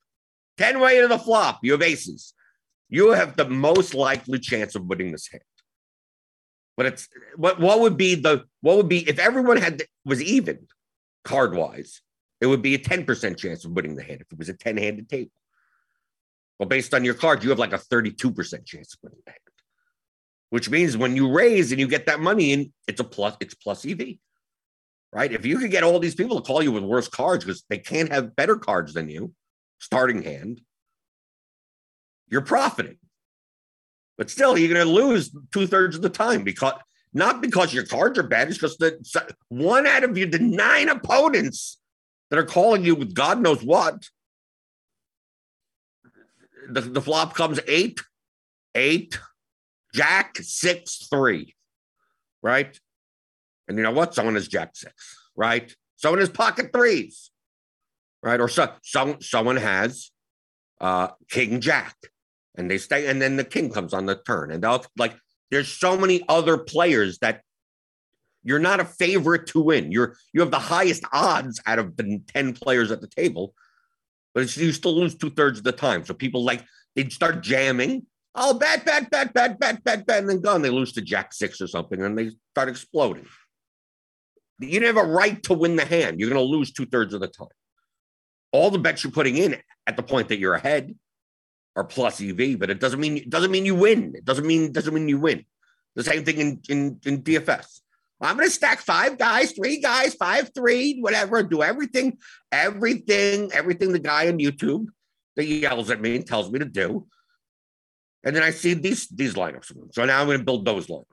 10 0.58 0.80
way 0.80 1.02
to 1.02 1.08
the 1.08 1.20
flop. 1.20 1.60
You 1.64 1.72
have 1.72 1.82
aces. 1.82 2.34
You 2.90 3.12
have 3.12 3.36
the 3.36 3.50
most 3.50 3.94
likely 3.94 4.40
chance 4.40 4.76
of 4.76 4.86
winning 4.86 5.12
this 5.12 5.28
hand. 5.28 5.44
But 6.76 6.88
it's 6.88 7.08
what 7.36 7.60
what 7.60 7.82
would 7.82 7.98
be 7.98 8.16
the 8.16 8.46
what 8.62 8.78
would 8.78 8.90
be 8.90 9.08
if 9.08 9.20
everyone 9.20 9.58
had 9.58 9.84
was 10.06 10.22
even 10.22 10.68
card 11.24 11.56
wise, 11.56 12.02
it 12.42 12.48
would 12.48 12.62
be 12.62 12.76
a 12.76 12.80
10% 12.80 13.38
chance 13.38 13.64
of 13.64 13.72
winning 13.72 13.96
the 13.96 14.04
hand 14.04 14.22
if 14.22 14.32
it 14.32 14.38
was 14.38 14.50
a 14.50 14.54
10-handed 14.54 15.10
table. 15.10 15.32
Well, 16.60 16.68
based 16.68 16.94
on 16.94 17.06
your 17.06 17.14
card, 17.14 17.44
you 17.44 17.50
have 17.50 17.60
like 17.60 17.74
a 17.74 17.78
32% 17.78 18.66
chance 18.66 18.94
of 18.94 19.00
winning 19.02 19.20
the 19.26 19.32
hand. 19.32 19.40
Which 20.50 20.70
means 20.70 20.96
when 20.96 21.16
you 21.16 21.32
raise 21.32 21.72
and 21.72 21.80
you 21.80 21.88
get 21.88 22.06
that 22.06 22.20
money 22.20 22.52
in, 22.52 22.74
it's 22.88 23.00
a 23.00 23.04
plus, 23.04 23.36
it's 23.40 23.56
plus 23.56 23.86
EV. 23.86 24.18
Right? 25.14 25.32
If 25.32 25.46
you 25.46 25.60
could 25.60 25.70
get 25.70 25.84
all 25.84 26.00
these 26.00 26.16
people 26.16 26.42
to 26.42 26.46
call 26.46 26.64
you 26.64 26.72
with 26.72 26.84
worse 26.84 27.08
cards 27.08 27.46
because 27.46 27.64
they 27.70 27.78
can't 27.78 28.12
have 28.12 28.36
better 28.36 28.56
cards 28.56 28.94
than 28.94 29.10
you, 29.10 29.32
starting 29.80 30.24
hand, 30.24 30.62
you're 32.30 32.42
profiting. 32.42 32.98
But 34.18 34.32
still, 34.32 34.58
you're 34.58 34.74
going 34.74 34.86
to 34.86 34.92
lose 34.92 35.32
two 35.52 35.68
thirds 35.68 35.96
of 35.96 36.02
the 36.02 36.10
time 36.10 36.44
because 36.44 36.74
not 37.14 37.42
because 37.42 37.74
your 37.74 37.86
cards 37.86 38.18
are 38.18 38.24
bad, 38.24 38.48
it's 38.48 38.58
because 38.58 38.78
the 38.78 39.00
one 39.50 39.86
out 39.86 40.04
of 40.04 40.18
your 40.18 40.28
the 40.28 40.40
nine 40.40 40.90
opponents 40.90 41.80
that 42.30 42.40
are 42.40 42.46
calling 42.46 42.84
you 42.84 42.96
with 42.96 43.14
God 43.14 43.40
knows 43.40 43.64
what. 43.64 44.10
The, 46.70 46.82
the 46.82 47.02
flop 47.02 47.36
comes 47.36 47.60
eight, 47.68 48.02
eight, 48.74 49.20
jack, 49.94 50.38
six, 50.42 51.08
three, 51.08 51.54
right? 52.42 52.80
And 53.68 53.78
you 53.78 53.84
know 53.84 53.92
what? 53.92 54.14
Someone 54.14 54.36
is 54.36 54.48
jack 54.48 54.76
six, 54.76 55.18
right? 55.36 55.74
Someone 55.96 56.22
is 56.22 56.30
pocket 56.30 56.72
threes 56.74 57.32
right? 58.24 58.40
Or 58.40 58.48
so, 58.48 58.72
some 58.82 59.22
someone 59.22 59.58
has 59.58 60.10
uh, 60.82 61.10
King 61.30 61.62
Jack, 61.62 61.96
and 62.56 62.72
they 62.72 62.80
stay, 62.80 63.08
and 63.08 63.22
then 63.22 63.36
the 63.36 63.44
King 63.44 63.70
comes 63.70 63.94
on 63.94 64.08
the 64.08 64.16
turn, 64.16 64.52
and 64.52 64.64
they'll 64.64 64.84
like. 64.98 65.16
There's 65.52 65.68
so 65.68 65.96
many 65.96 66.24
other 66.28 66.58
players 66.58 67.20
that 67.20 67.42
you're 68.44 68.58
not 68.58 68.80
a 68.80 68.86
favorite 68.86 69.46
to 69.48 69.62
win. 69.62 69.92
You're 69.92 70.16
you 70.34 70.42
have 70.42 70.50
the 70.50 70.58
highest 70.58 71.04
odds 71.12 71.62
out 71.68 71.78
of 71.78 71.96
the 71.96 72.22
ten 72.28 72.54
players 72.54 72.90
at 72.90 73.02
the 73.02 73.08
table, 73.08 73.54
but 74.34 74.56
you 74.58 74.72
still 74.72 74.96
lose 74.96 75.14
two 75.14 75.30
thirds 75.30 75.60
of 75.60 75.64
the 75.64 75.72
time. 75.72 76.06
So 76.06 76.16
people 76.16 76.44
like 76.44 76.64
they'd 76.96 77.12
start 77.12 77.44
jamming. 77.44 78.08
Oh, 78.36 78.56
bet, 78.56 78.84
bet, 78.84 79.12
bet, 79.12 79.32
bet, 79.32 79.60
bet, 79.60 79.84
bet, 79.84 80.08
bet, 80.08 80.18
and 80.18 80.28
then 80.28 80.42
gone. 80.42 80.64
They 80.64 80.72
lose 80.72 80.94
to 80.94 81.02
Jack 81.02 81.34
six 81.34 81.62
or 81.62 81.68
something, 81.68 82.02
and 82.02 82.18
they 82.18 82.32
start 82.54 82.68
exploding. 82.68 83.28
You 84.60 84.80
don't 84.80 84.96
have 84.96 85.06
a 85.06 85.10
right 85.10 85.42
to 85.44 85.54
win 85.54 85.76
the 85.76 85.86
hand. 85.86 86.20
You're 86.20 86.30
going 86.30 86.42
to 86.42 86.48
lose 86.48 86.72
two 86.72 86.86
thirds 86.86 87.14
of 87.14 87.22
the 87.22 87.28
time 87.28 87.48
all 88.54 88.70
the 88.70 88.80
bets 88.80 89.04
you're 89.04 89.12
putting 89.12 89.36
in 89.36 89.58
at 89.88 89.98
the 89.98 90.04
point 90.04 90.30
that 90.30 90.38
you're 90.38 90.54
ahead 90.54 90.96
are 91.76 91.84
plus 91.84 92.22
EV, 92.22 92.58
but 92.58 92.70
it 92.70 92.80
doesn't 92.80 93.00
mean 93.00 93.18
it 93.18 93.30
doesn't 93.30 93.52
mean 93.52 93.66
you 93.66 93.76
win. 93.76 94.14
It 94.16 94.24
doesn't 94.24 94.46
mean 94.46 94.72
doesn't 94.72 94.94
mean 94.94 95.10
you 95.10 95.20
win. 95.20 95.44
The 95.96 96.04
same 96.04 96.24
thing 96.24 96.38
in 96.38 96.62
in, 96.70 97.00
in 97.06 97.24
DFS. 97.24 97.82
I'm 98.22 98.38
going 98.38 98.48
to 98.48 98.54
stack 98.54 98.80
five 98.80 99.18
guys, 99.18 99.52
three 99.52 99.82
guys, 99.82 100.14
five, 100.14 100.52
three, 100.56 101.00
whatever. 101.02 101.44
Do 101.44 101.62
everything, 101.62 102.20
everything, 102.54 103.52
everything 103.52 103.92
the 103.92 104.00
guy 104.00 104.30
on 104.30 104.38
YouTube 104.38 104.86
that 105.36 105.46
yells 105.46 105.90
at 105.90 106.00
me 106.00 106.16
and 106.16 106.26
tells 106.26 106.50
me 106.50 106.60
to 106.60 106.66
do. 106.66 107.06
And 108.24 108.34
then 108.34 108.44
I 108.44 108.52
see 108.52 108.76
these 108.76 109.08
these 109.10 109.34
lineups. 109.34 109.94
So 109.94 110.06
now 110.06 110.22
I'm 110.22 110.28
going 110.28 110.38
to 110.38 110.46
build 110.46 110.64
those 110.64 110.88
lineups. 110.88 111.06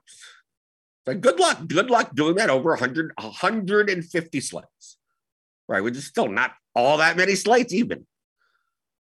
So 1.07 1.15
good 1.15 1.39
luck. 1.39 1.67
Good 1.67 1.89
luck 1.89 2.13
doing 2.13 2.35
that 2.35 2.49
over 2.49 2.69
100, 2.69 3.11
150 3.17 4.39
slates. 4.41 4.97
Right. 5.67 5.81
Which 5.81 5.97
is 5.97 6.05
still 6.05 6.27
not 6.27 6.53
all 6.75 6.97
that 6.97 7.17
many 7.17 7.35
slates 7.35 7.73
even. 7.73 8.05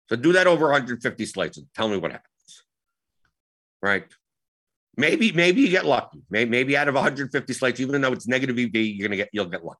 So 0.08 0.16
do 0.16 0.32
that 0.32 0.46
over 0.46 0.66
150 0.66 1.26
slates 1.26 1.58
and 1.58 1.66
tell 1.74 1.88
me 1.88 1.96
what 1.96 2.12
happens. 2.12 2.64
Right. 3.82 4.04
Maybe, 4.96 5.30
maybe 5.32 5.60
you 5.60 5.68
get 5.68 5.86
lucky. 5.86 6.22
Maybe, 6.28 6.50
maybe 6.50 6.76
out 6.76 6.88
of 6.88 6.94
150 6.94 7.52
slates, 7.52 7.78
even 7.78 8.00
though 8.00 8.12
it's 8.12 8.26
negative 8.26 8.58
EV, 8.58 8.74
you're 8.74 9.06
gonna 9.06 9.16
get 9.16 9.28
you'll 9.32 9.46
get 9.46 9.64
lucky. 9.64 9.78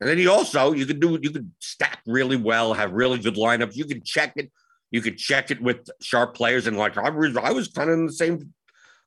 And 0.00 0.08
then 0.08 0.18
you 0.18 0.30
also 0.30 0.72
you 0.72 0.86
could 0.86 1.00
do 1.00 1.18
you 1.20 1.30
could 1.30 1.50
stack 1.60 2.00
really 2.06 2.36
well, 2.36 2.72
have 2.72 2.92
really 2.92 3.18
good 3.18 3.34
lineups. 3.34 3.76
You 3.76 3.84
could 3.84 4.04
check 4.04 4.32
it. 4.36 4.50
You 4.90 5.02
could 5.02 5.18
check 5.18 5.50
it 5.50 5.60
with 5.60 5.88
sharp 6.00 6.34
players, 6.34 6.66
and 6.66 6.78
like 6.78 6.96
I 6.96 7.10
was, 7.10 7.36
I 7.36 7.50
was 7.50 7.68
kind 7.68 7.90
of 7.90 7.98
in 7.98 8.06
the 8.06 8.12
same 8.12 8.54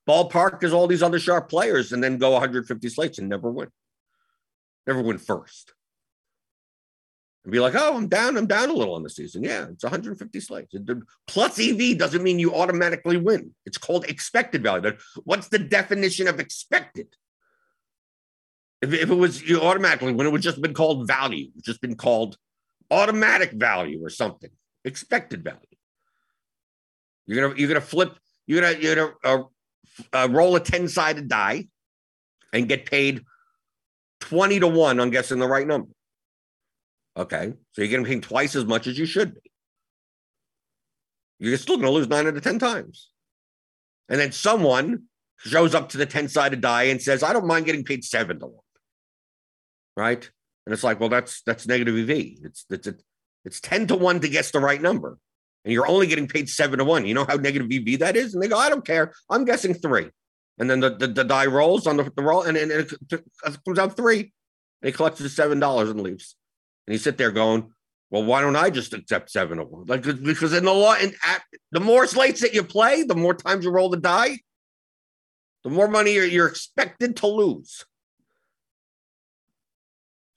ballpark 0.07 0.63
is 0.63 0.73
all 0.73 0.87
these 0.87 1.03
other 1.03 1.19
sharp 1.19 1.49
players, 1.49 1.91
and 1.91 2.03
then 2.03 2.17
go 2.17 2.31
150 2.31 2.89
slates 2.89 3.19
and 3.19 3.29
never 3.29 3.51
win, 3.51 3.69
never 4.85 5.01
win 5.01 5.17
first 5.17 5.73
and 7.47 7.53
be 7.53 7.61
like, 7.61 7.75
oh, 7.75 7.95
I'm 7.95 8.09
down, 8.09 8.35
I'm 8.35 8.45
down 8.45 8.69
a 8.69 8.73
little 8.73 8.93
on 8.93 9.03
the 9.03 9.09
season. 9.09 9.41
Yeah, 9.41 9.67
it's 9.69 9.81
150 9.81 10.37
slates. 10.41 10.75
Plus 11.27 11.57
EV 11.57 11.97
doesn't 11.97 12.21
mean 12.21 12.39
you 12.39 12.53
automatically 12.53 13.15
win. 13.15 13.55
It's 13.65 13.77
called 13.77 14.03
expected 14.09 14.63
value. 14.63 14.81
But 14.81 14.97
What's 15.23 15.47
the 15.47 15.57
definition 15.57 16.27
of 16.27 16.41
expected? 16.41 17.07
If, 18.81 18.91
if 18.91 19.09
it 19.09 19.15
was 19.15 19.41
you 19.47 19.61
automatically, 19.61 20.11
when 20.11 20.27
it 20.27 20.31
would 20.31 20.41
just 20.41 20.61
been 20.61 20.73
called 20.73 21.07
value, 21.07 21.47
just 21.63 21.79
been 21.79 21.95
called 21.95 22.37
automatic 22.91 23.53
value 23.53 24.03
or 24.03 24.09
something, 24.09 24.51
expected 24.83 25.41
value. 25.41 25.61
You're 27.27 27.47
gonna 27.47 27.57
you're 27.57 27.69
gonna 27.69 27.79
flip. 27.79 28.19
You're 28.45 28.59
gonna 28.59 28.77
you're 28.77 28.95
gonna 28.95 29.13
uh, 29.23 29.43
uh, 30.13 30.27
roll 30.29 30.55
a 30.55 30.59
ten 30.59 30.87
sided 30.87 31.27
die, 31.27 31.67
and 32.53 32.67
get 32.67 32.85
paid 32.85 33.23
twenty 34.19 34.59
to 34.59 34.67
one 34.67 34.99
on 34.99 35.09
guessing 35.09 35.39
the 35.39 35.47
right 35.47 35.67
number. 35.67 35.89
Okay. 37.17 37.53
So 37.71 37.81
you're 37.81 37.89
getting 37.89 38.05
paid 38.05 38.23
twice 38.23 38.55
as 38.55 38.65
much 38.65 38.85
as 38.87 38.97
you 38.97 39.05
should 39.05 39.33
be. 39.33 39.51
You're 41.39 41.57
still 41.57 41.77
going 41.77 41.87
to 41.87 41.91
lose 41.91 42.07
nine 42.07 42.27
out 42.27 42.37
of 42.37 42.43
10 42.43 42.59
times. 42.59 43.09
And 44.09 44.19
then 44.19 44.31
someone 44.31 45.03
shows 45.37 45.75
up 45.75 45.89
to 45.89 45.97
the 45.97 46.05
10 46.05 46.29
sided 46.29 46.61
die 46.61 46.83
and 46.83 47.01
says, 47.01 47.23
I 47.23 47.33
don't 47.33 47.47
mind 47.47 47.65
getting 47.65 47.83
paid 47.83 48.03
seven 48.03 48.39
to 48.39 48.45
one. 48.47 48.63
Right. 49.95 50.29
And 50.65 50.73
it's 50.73 50.83
like, 50.83 50.99
well, 50.99 51.09
that's 51.09 51.41
that's 51.43 51.67
negative 51.67 51.97
EV. 51.97 52.43
It's 52.43 52.65
it's 52.69 52.89
it's 53.45 53.61
10 53.61 53.87
to 53.87 53.95
one 53.95 54.19
to 54.19 54.29
guess 54.29 54.51
the 54.51 54.59
right 54.59 54.81
number. 54.81 55.17
And 55.67 55.73
you're 55.73 55.85
only 55.85 56.07
getting 56.07 56.29
paid 56.29 56.47
seven 56.47 56.79
to 56.79 56.85
one. 56.85 57.05
You 57.05 57.13
know 57.13 57.25
how 57.25 57.35
negative 57.35 57.67
EV 57.69 57.99
that 57.99 58.15
is? 58.15 58.33
And 58.33 58.41
they 58.41 58.47
go, 58.47 58.57
I 58.57 58.69
don't 58.69 58.85
care. 58.85 59.11
I'm 59.29 59.43
guessing 59.43 59.73
three. 59.73 60.09
And 60.57 60.69
then 60.69 60.79
the, 60.79 60.95
the, 60.95 61.07
the 61.07 61.23
die 61.25 61.47
rolls 61.47 61.85
on 61.87 61.97
the, 61.97 62.09
the 62.15 62.21
roll 62.21 62.43
and, 62.43 62.55
and 62.55 62.71
it 62.71 62.93
comes 63.65 63.77
out 63.77 63.97
three. 63.97 64.19
And 64.19 64.85
he 64.85 64.93
collects 64.93 65.19
the 65.19 65.27
seven 65.27 65.59
dollars 65.59 65.89
and 65.89 65.99
leaves. 65.99 66.37
And 66.87 66.93
you 66.93 66.97
sit 66.97 67.17
there 67.17 67.31
going, 67.31 67.73
well, 68.09 68.23
why 68.23 68.39
don't 68.39 68.55
I 68.55 68.69
just 68.69 68.93
accept 68.93 69.29
seven 69.29 69.59
of 69.59 69.69
them? 69.69 69.83
Like 69.87 70.03
because 70.03 70.53
in 70.53 70.63
the 70.63 70.73
law, 70.73 70.95
and 70.97 71.13
the 71.73 71.81
more 71.81 72.07
slates 72.07 72.39
that 72.39 72.53
you 72.53 72.63
play, 72.63 73.03
the 73.03 73.13
more 73.13 73.33
times 73.33 73.65
you 73.65 73.71
roll 73.71 73.89
the 73.89 73.97
die, 73.97 74.37
the 75.65 75.69
more 75.69 75.89
money 75.89 76.13
you're, 76.13 76.23
you're 76.23 76.47
expected 76.47 77.17
to 77.17 77.27
lose. 77.27 77.83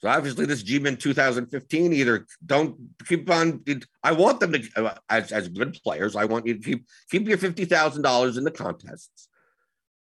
So 0.01 0.09
obviously, 0.09 0.47
this 0.47 0.63
G-Men 0.63 0.97
2015 0.97 1.93
either 1.93 2.27
don't 2.45 2.77
keep 3.07 3.29
on. 3.31 3.63
I 4.03 4.13
want 4.13 4.41
them 4.41 4.53
to 4.53 4.97
as 5.11 5.31
as 5.31 5.49
good 5.49 5.79
players. 5.85 6.17
I 6.17 6.25
want 6.25 6.47
you 6.47 6.55
to 6.55 6.61
keep 6.61 6.87
keep 7.11 7.29
your 7.29 7.37
fifty 7.37 7.67
thousand 7.67 8.03
dollars 8.03 8.39
in 8.39 8.45
the 8.45 8.51
contests, 8.51 9.29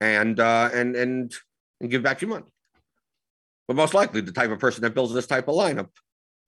and 0.02 0.40
uh, 0.40 0.72
and 0.74 0.96
and 0.96 1.34
and 1.80 1.92
give 1.92 2.02
back 2.02 2.22
your 2.22 2.30
money. 2.30 2.46
But 3.68 3.78
most 3.78 3.94
likely, 3.94 4.22
the 4.22 4.32
type 4.32 4.50
of 4.50 4.60
person 4.60 4.82
that 4.82 4.96
builds 4.96 5.14
this 5.14 5.28
type 5.28 5.48
of 5.48 5.56
lineup 5.56 5.90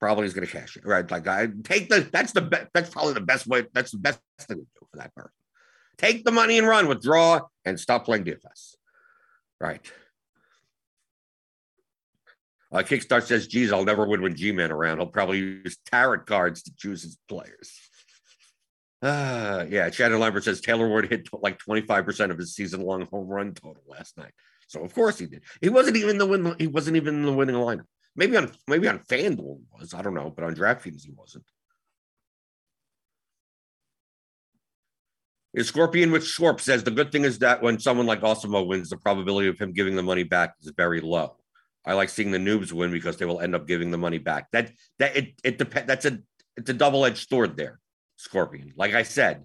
probably 0.00 0.26
is 0.26 0.34
going 0.34 0.46
to 0.46 0.52
cash 0.52 0.76
it, 0.76 0.84
right? 0.84 1.08
Like 1.08 1.28
I 1.28 1.48
take 1.62 1.88
the 1.88 2.00
that's 2.12 2.32
the 2.32 2.42
best. 2.42 2.66
That's 2.74 2.90
probably 2.90 3.14
the 3.14 3.20
best 3.20 3.46
way. 3.46 3.64
That's 3.72 3.92
the 3.92 3.98
best 3.98 4.20
thing 4.40 4.58
to 4.58 4.62
do 4.64 4.86
for 4.90 4.96
that 4.98 5.14
person. 5.14 5.30
Take 5.98 6.24
the 6.24 6.32
money 6.32 6.58
and 6.58 6.66
run, 6.66 6.88
withdraw, 6.88 7.42
and 7.64 7.78
stop 7.78 8.04
playing 8.04 8.24
DFS. 8.24 8.74
Right. 9.60 9.80
Uh, 12.76 12.82
Kickstart 12.82 13.22
says, 13.22 13.46
geez, 13.46 13.72
I'll 13.72 13.86
never 13.86 14.06
win 14.06 14.20
when 14.20 14.34
G-Man 14.34 14.70
around. 14.70 14.98
He'll 14.98 15.06
probably 15.06 15.38
use 15.38 15.78
tarot 15.86 16.20
cards 16.20 16.62
to 16.64 16.76
choose 16.76 17.02
his 17.02 17.16
players. 17.26 17.72
Uh, 19.00 19.64
yeah, 19.70 19.90
Shannon 19.90 20.20
Lambert 20.20 20.44
says 20.44 20.60
Taylor 20.60 20.86
Ward 20.86 21.08
hit 21.08 21.26
like 21.32 21.58
25% 21.58 22.30
of 22.30 22.36
his 22.36 22.54
season-long 22.54 23.06
home 23.06 23.28
run 23.28 23.54
total 23.54 23.82
last 23.86 24.18
night. 24.18 24.32
So 24.66 24.84
of 24.84 24.92
course 24.92 25.18
he 25.18 25.24
did. 25.24 25.42
He 25.62 25.70
wasn't 25.70 25.96
even 25.96 26.18
the 26.18 26.26
win. 26.26 26.54
He 26.58 26.66
wasn't 26.66 26.98
even 26.98 27.14
in 27.14 27.22
the 27.22 27.32
winning 27.32 27.54
lineup. 27.54 27.86
Maybe 28.14 28.36
on 28.36 28.50
maybe 28.66 28.88
on 28.88 28.98
FanDuel 28.98 29.60
was. 29.72 29.94
I 29.94 30.02
don't 30.02 30.14
know, 30.14 30.28
but 30.28 30.44
on 30.44 30.54
DraftKings 30.54 31.02
he 31.02 31.12
wasn't. 31.16 31.44
Is 35.54 35.68
Scorpion 35.68 36.10
with 36.10 36.24
Scorp 36.24 36.60
says 36.60 36.84
the 36.84 36.90
good 36.90 37.10
thing 37.10 37.24
is 37.24 37.38
that 37.38 37.62
when 37.62 37.78
someone 37.78 38.06
like 38.06 38.20
Awesemo 38.20 38.66
wins, 38.66 38.90
the 38.90 38.98
probability 38.98 39.48
of 39.48 39.58
him 39.58 39.72
giving 39.72 39.96
the 39.96 40.02
money 40.02 40.24
back 40.24 40.54
is 40.60 40.72
very 40.76 41.00
low. 41.00 41.36
I 41.86 41.94
like 41.94 42.08
seeing 42.08 42.30
the 42.30 42.38
noobs 42.38 42.72
win 42.72 42.90
because 42.90 43.16
they 43.16 43.24
will 43.24 43.40
end 43.40 43.54
up 43.54 43.66
giving 43.66 43.90
the 43.90 43.98
money 43.98 44.18
back. 44.18 44.50
That 44.52 44.72
that 44.98 45.16
it 45.16 45.40
it 45.44 45.58
depends. 45.58 45.86
That's 45.86 46.04
a 46.04 46.18
it's 46.56 46.70
a 46.70 46.74
double 46.74 47.04
edged 47.04 47.28
sword 47.28 47.56
there, 47.56 47.78
Scorpion. 48.16 48.72
Like 48.76 48.94
I 48.94 49.04
said, 49.04 49.44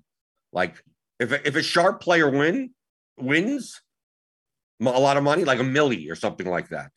like 0.52 0.84
if 1.20 1.32
a, 1.32 1.48
if 1.48 1.56
a 1.56 1.64
sharp 1.64 2.02
player 2.02 2.30
win 2.30 2.72
wins 3.18 3.82
a 4.80 4.86
lot 4.86 5.18
of 5.18 5.24
money, 5.24 5.44
like 5.44 5.60
a 5.60 5.64
milli 5.64 6.10
or 6.10 6.16
something 6.16 6.50
like 6.50 6.70
that, 6.70 6.92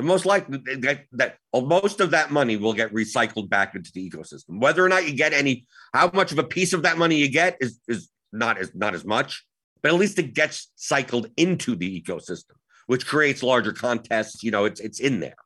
the 0.00 0.04
most 0.04 0.26
likely 0.26 0.58
that, 0.80 1.04
that 1.12 1.36
most 1.54 2.00
of 2.00 2.10
that 2.12 2.30
money 2.30 2.56
will 2.56 2.72
get 2.72 2.92
recycled 2.92 3.48
back 3.48 3.74
into 3.74 3.90
the 3.94 4.08
ecosystem. 4.08 4.60
Whether 4.60 4.84
or 4.84 4.88
not 4.88 5.06
you 5.06 5.14
get 5.14 5.32
any, 5.32 5.66
how 5.92 6.10
much 6.12 6.32
of 6.32 6.38
a 6.38 6.44
piece 6.44 6.72
of 6.72 6.82
that 6.82 6.98
money 6.98 7.16
you 7.16 7.30
get 7.30 7.56
is 7.60 7.78
is 7.86 8.08
not 8.32 8.58
as 8.58 8.74
not 8.74 8.94
as 8.94 9.04
much, 9.04 9.44
but 9.82 9.92
at 9.92 9.98
least 9.98 10.18
it 10.18 10.34
gets 10.34 10.70
cycled 10.76 11.28
into 11.36 11.76
the 11.76 12.00
ecosystem, 12.00 12.56
which 12.90 13.06
creates 13.06 13.40
larger 13.44 13.72
contests. 13.72 14.42
You 14.42 14.50
know, 14.50 14.64
it's 14.64 14.80
it's 14.80 14.98
in 14.98 15.20
there, 15.20 15.36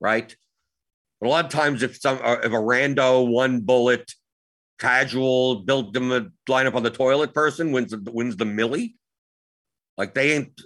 right? 0.00 0.34
But 1.20 1.28
a 1.28 1.30
lot 1.30 1.44
of 1.44 1.52
times, 1.52 1.84
if 1.84 2.00
some 2.00 2.18
uh, 2.20 2.38
if 2.42 2.50
a 2.50 2.56
rando 2.56 3.24
one 3.24 3.60
bullet 3.60 4.12
casual 4.80 5.60
build 5.60 5.94
them 5.94 6.10
a 6.10 6.26
line 6.50 6.66
up 6.66 6.74
on 6.74 6.82
the 6.82 6.90
toilet 6.90 7.32
person 7.32 7.70
wins 7.70 7.94
wins 7.96 8.36
the 8.36 8.44
millie, 8.44 8.96
like 9.96 10.12
they 10.12 10.32
ain't 10.32 10.60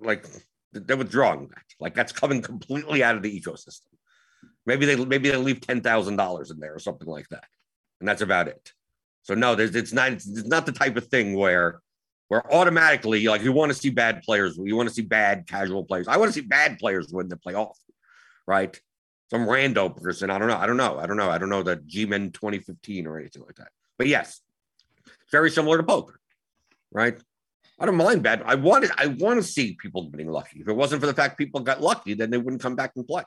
like 0.00 0.26
they're 0.72 0.96
withdrawing 0.96 1.48
that. 1.48 1.64
Like 1.78 1.94
that's 1.94 2.12
coming 2.12 2.40
completely 2.40 3.04
out 3.04 3.16
of 3.16 3.22
the 3.22 3.38
ecosystem. 3.38 3.92
Maybe 4.64 4.86
they 4.86 4.96
maybe 4.96 5.28
they 5.28 5.36
leave 5.36 5.60
ten 5.60 5.82
thousand 5.82 6.16
dollars 6.16 6.50
in 6.50 6.60
there 6.60 6.74
or 6.74 6.78
something 6.78 7.08
like 7.08 7.28
that, 7.28 7.44
and 8.00 8.08
that's 8.08 8.22
about 8.22 8.48
it. 8.48 8.72
So 9.20 9.34
no, 9.34 9.54
there's 9.54 9.76
it's 9.76 9.92
not 9.92 10.12
it's 10.12 10.46
not 10.46 10.64
the 10.64 10.72
type 10.72 10.96
of 10.96 11.08
thing 11.08 11.34
where 11.34 11.82
where 12.28 12.52
automatically 12.52 13.26
like 13.26 13.42
you 13.42 13.52
want 13.52 13.72
to 13.72 13.78
see 13.78 13.90
bad 13.90 14.22
players, 14.22 14.58
you 14.62 14.76
want 14.76 14.88
to 14.88 14.94
see 14.94 15.02
bad 15.02 15.46
casual 15.46 15.84
players. 15.84 16.08
I 16.08 16.16
want 16.16 16.32
to 16.32 16.40
see 16.40 16.46
bad 16.46 16.78
players 16.78 17.12
win 17.12 17.28
the 17.28 17.36
playoff, 17.36 17.74
right? 18.46 18.78
Some 19.30 19.46
rando 19.46 19.94
person. 19.94 20.30
I 20.30 20.38
don't 20.38 20.48
know. 20.48 20.56
I 20.56 20.66
don't 20.66 20.76
know. 20.76 20.98
I 20.98 21.06
don't 21.06 21.16
know. 21.16 21.30
I 21.30 21.38
don't 21.38 21.48
know 21.48 21.62
the 21.62 21.76
G-Men 21.76 22.30
2015 22.30 23.06
or 23.06 23.18
anything 23.18 23.42
like 23.42 23.56
that. 23.56 23.68
But 23.98 24.06
yes, 24.06 24.40
very 25.30 25.50
similar 25.50 25.76
to 25.76 25.82
poker, 25.82 26.18
right? 26.92 27.18
I 27.78 27.86
don't 27.86 27.96
mind 27.96 28.22
bad. 28.22 28.42
I 28.44 28.54
wanted. 28.54 28.90
I 28.96 29.06
want 29.06 29.40
to 29.40 29.42
see 29.42 29.76
people 29.80 30.08
getting 30.10 30.30
lucky. 30.30 30.60
If 30.60 30.68
it 30.68 30.72
wasn't 30.72 31.00
for 31.00 31.06
the 31.06 31.14
fact 31.14 31.38
people 31.38 31.60
got 31.60 31.82
lucky, 31.82 32.14
then 32.14 32.30
they 32.30 32.38
wouldn't 32.38 32.62
come 32.62 32.76
back 32.76 32.92
and 32.94 33.06
play. 33.06 33.24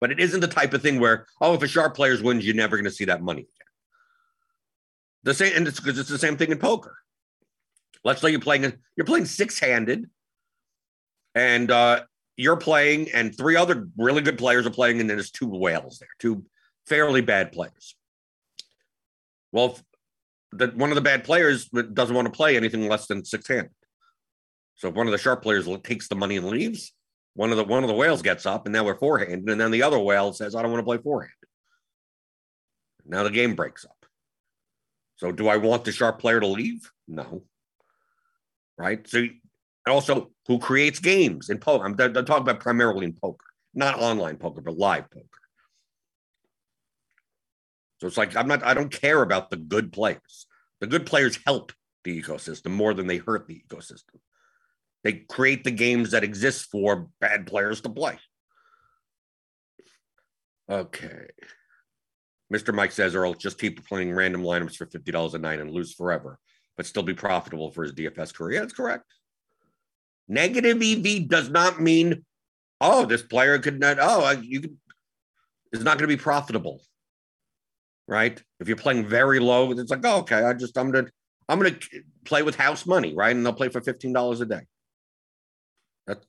But 0.00 0.12
it 0.12 0.20
isn't 0.20 0.40
the 0.40 0.48
type 0.48 0.74
of 0.74 0.82
thing 0.82 1.00
where, 1.00 1.26
oh, 1.40 1.54
if 1.54 1.62
a 1.62 1.66
sharp 1.66 1.96
player 1.96 2.16
wins, 2.22 2.44
you're 2.44 2.54
never 2.54 2.76
going 2.76 2.84
to 2.84 2.90
see 2.90 3.06
that 3.06 3.22
money 3.22 3.40
again. 3.40 3.63
The 5.24 5.34
same, 5.34 5.56
and 5.56 5.66
it's 5.66 5.80
because 5.80 5.98
it's 5.98 6.08
the 6.08 6.18
same 6.18 6.36
thing 6.36 6.50
in 6.50 6.58
poker. 6.58 6.96
Let's 8.04 8.20
say 8.20 8.30
you're 8.30 8.40
playing 8.40 8.72
you're 8.96 9.06
playing 9.06 9.24
six 9.24 9.58
handed, 9.58 10.08
and 11.34 11.70
uh, 11.70 12.02
you're 12.36 12.56
playing, 12.56 13.10
and 13.12 13.36
three 13.36 13.56
other 13.56 13.88
really 13.96 14.20
good 14.20 14.38
players 14.38 14.66
are 14.66 14.70
playing, 14.70 15.00
and 15.00 15.08
then 15.08 15.16
there's 15.16 15.30
two 15.30 15.48
whales 15.48 15.98
there, 15.98 16.08
two 16.18 16.44
fairly 16.86 17.22
bad 17.22 17.52
players. 17.52 17.96
Well, 19.50 19.78
the, 20.52 20.68
one 20.68 20.90
of 20.90 20.94
the 20.94 21.00
bad 21.00 21.24
players 21.24 21.68
doesn't 21.68 22.14
want 22.14 22.26
to 22.26 22.32
play 22.32 22.56
anything 22.56 22.88
less 22.88 23.06
than 23.06 23.24
six 23.24 23.48
handed. 23.48 23.70
So 24.76 24.88
if 24.88 24.94
one 24.94 25.06
of 25.06 25.12
the 25.12 25.18
sharp 25.18 25.42
players 25.42 25.68
takes 25.84 26.08
the 26.08 26.16
money 26.16 26.36
and 26.36 26.48
leaves, 26.48 26.92
one 27.34 27.50
of 27.50 27.56
the 27.56 27.64
one 27.64 27.82
of 27.82 27.88
the 27.88 27.94
whales 27.94 28.20
gets 28.20 28.44
up, 28.44 28.66
and 28.66 28.72
now 28.72 28.84
we're 28.84 28.98
four 28.98 29.18
handed, 29.18 29.48
and 29.48 29.60
then 29.60 29.70
the 29.70 29.82
other 29.82 29.98
whale 29.98 30.32
says, 30.34 30.54
"I 30.54 30.60
don't 30.60 30.70
want 30.70 30.80
to 30.80 30.84
play 30.84 30.98
four 30.98 31.22
handed." 31.22 31.34
Now 33.06 33.22
the 33.22 33.30
game 33.30 33.54
breaks 33.54 33.84
up. 33.84 33.93
So 35.16 35.32
do 35.32 35.48
I 35.48 35.56
want 35.56 35.84
the 35.84 35.92
sharp 35.92 36.18
player 36.18 36.40
to 36.40 36.46
leave? 36.46 36.90
No. 37.06 37.42
Right. 38.76 39.06
So 39.08 39.26
and 39.86 39.92
also, 39.92 40.30
who 40.46 40.58
creates 40.58 40.98
games 40.98 41.50
in 41.50 41.58
poker? 41.58 41.84
I'm, 41.84 41.94
I'm 41.98 42.24
talking 42.24 42.42
about 42.42 42.60
primarily 42.60 43.04
in 43.04 43.12
poker, 43.12 43.44
not 43.74 43.98
online 43.98 44.36
poker, 44.36 44.62
but 44.62 44.78
live 44.78 45.10
poker. 45.10 45.28
So 48.00 48.06
it's 48.06 48.16
like 48.16 48.36
I'm 48.36 48.48
not 48.48 48.62
I 48.62 48.74
don't 48.74 48.90
care 48.90 49.22
about 49.22 49.50
the 49.50 49.56
good 49.56 49.92
players. 49.92 50.46
The 50.80 50.86
good 50.86 51.06
players 51.06 51.38
help 51.46 51.72
the 52.02 52.20
ecosystem 52.20 52.70
more 52.70 52.94
than 52.94 53.06
they 53.06 53.18
hurt 53.18 53.46
the 53.46 53.62
ecosystem. 53.66 54.20
They 55.02 55.12
create 55.12 55.64
the 55.64 55.70
games 55.70 56.10
that 56.10 56.24
exist 56.24 56.70
for 56.70 57.08
bad 57.20 57.46
players 57.46 57.82
to 57.82 57.90
play. 57.90 58.18
Okay. 60.68 61.26
Mr. 62.52 62.74
Mike 62.74 62.92
says 62.92 63.14
Earl 63.14 63.34
just 63.34 63.58
keep 63.58 63.86
playing 63.86 64.12
random 64.12 64.42
lineups 64.42 64.76
for 64.76 64.86
fifty 64.86 65.10
dollars 65.10 65.34
a 65.34 65.38
night 65.38 65.60
and 65.60 65.70
lose 65.70 65.94
forever, 65.94 66.38
but 66.76 66.86
still 66.86 67.02
be 67.02 67.14
profitable 67.14 67.70
for 67.70 67.82
his 67.82 67.92
DFS 67.92 68.34
career. 68.34 68.60
That's 68.60 68.72
correct. 68.72 69.04
Negative 70.28 70.80
EV 70.80 71.28
does 71.28 71.50
not 71.50 71.80
mean, 71.80 72.24
oh, 72.80 73.04
this 73.06 73.22
player 73.22 73.58
could 73.58 73.80
not. 73.80 73.98
Oh, 74.00 74.30
you 74.30 74.60
could, 74.60 74.76
is 75.72 75.84
not 75.84 75.98
going 75.98 76.08
to 76.08 76.16
be 76.16 76.20
profitable, 76.20 76.80
right? 78.06 78.40
If 78.60 78.68
you're 78.68 78.76
playing 78.76 79.06
very 79.06 79.40
low, 79.40 79.72
it's 79.72 79.90
like, 79.90 80.04
oh, 80.04 80.20
okay, 80.20 80.42
I 80.42 80.52
just 80.52 80.76
I'm 80.78 80.90
gonna 80.90 81.08
I'm 81.48 81.58
gonna 81.58 81.76
play 82.24 82.42
with 82.42 82.56
house 82.56 82.86
money, 82.86 83.14
right? 83.14 83.34
And 83.34 83.44
they'll 83.44 83.52
play 83.52 83.68
for 83.68 83.80
fifteen 83.80 84.12
dollars 84.12 84.40
a 84.40 84.46
day. 84.46 84.60
That 86.06 86.24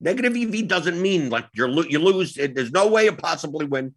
negative 0.00 0.36
EV 0.36 0.68
doesn't 0.68 1.00
mean 1.00 1.30
like 1.30 1.46
you're 1.54 1.68
you 1.86 1.98
lose. 1.98 2.34
There's 2.34 2.72
no 2.72 2.88
way 2.88 3.06
to 3.06 3.12
possibly 3.12 3.66
win 3.66 3.94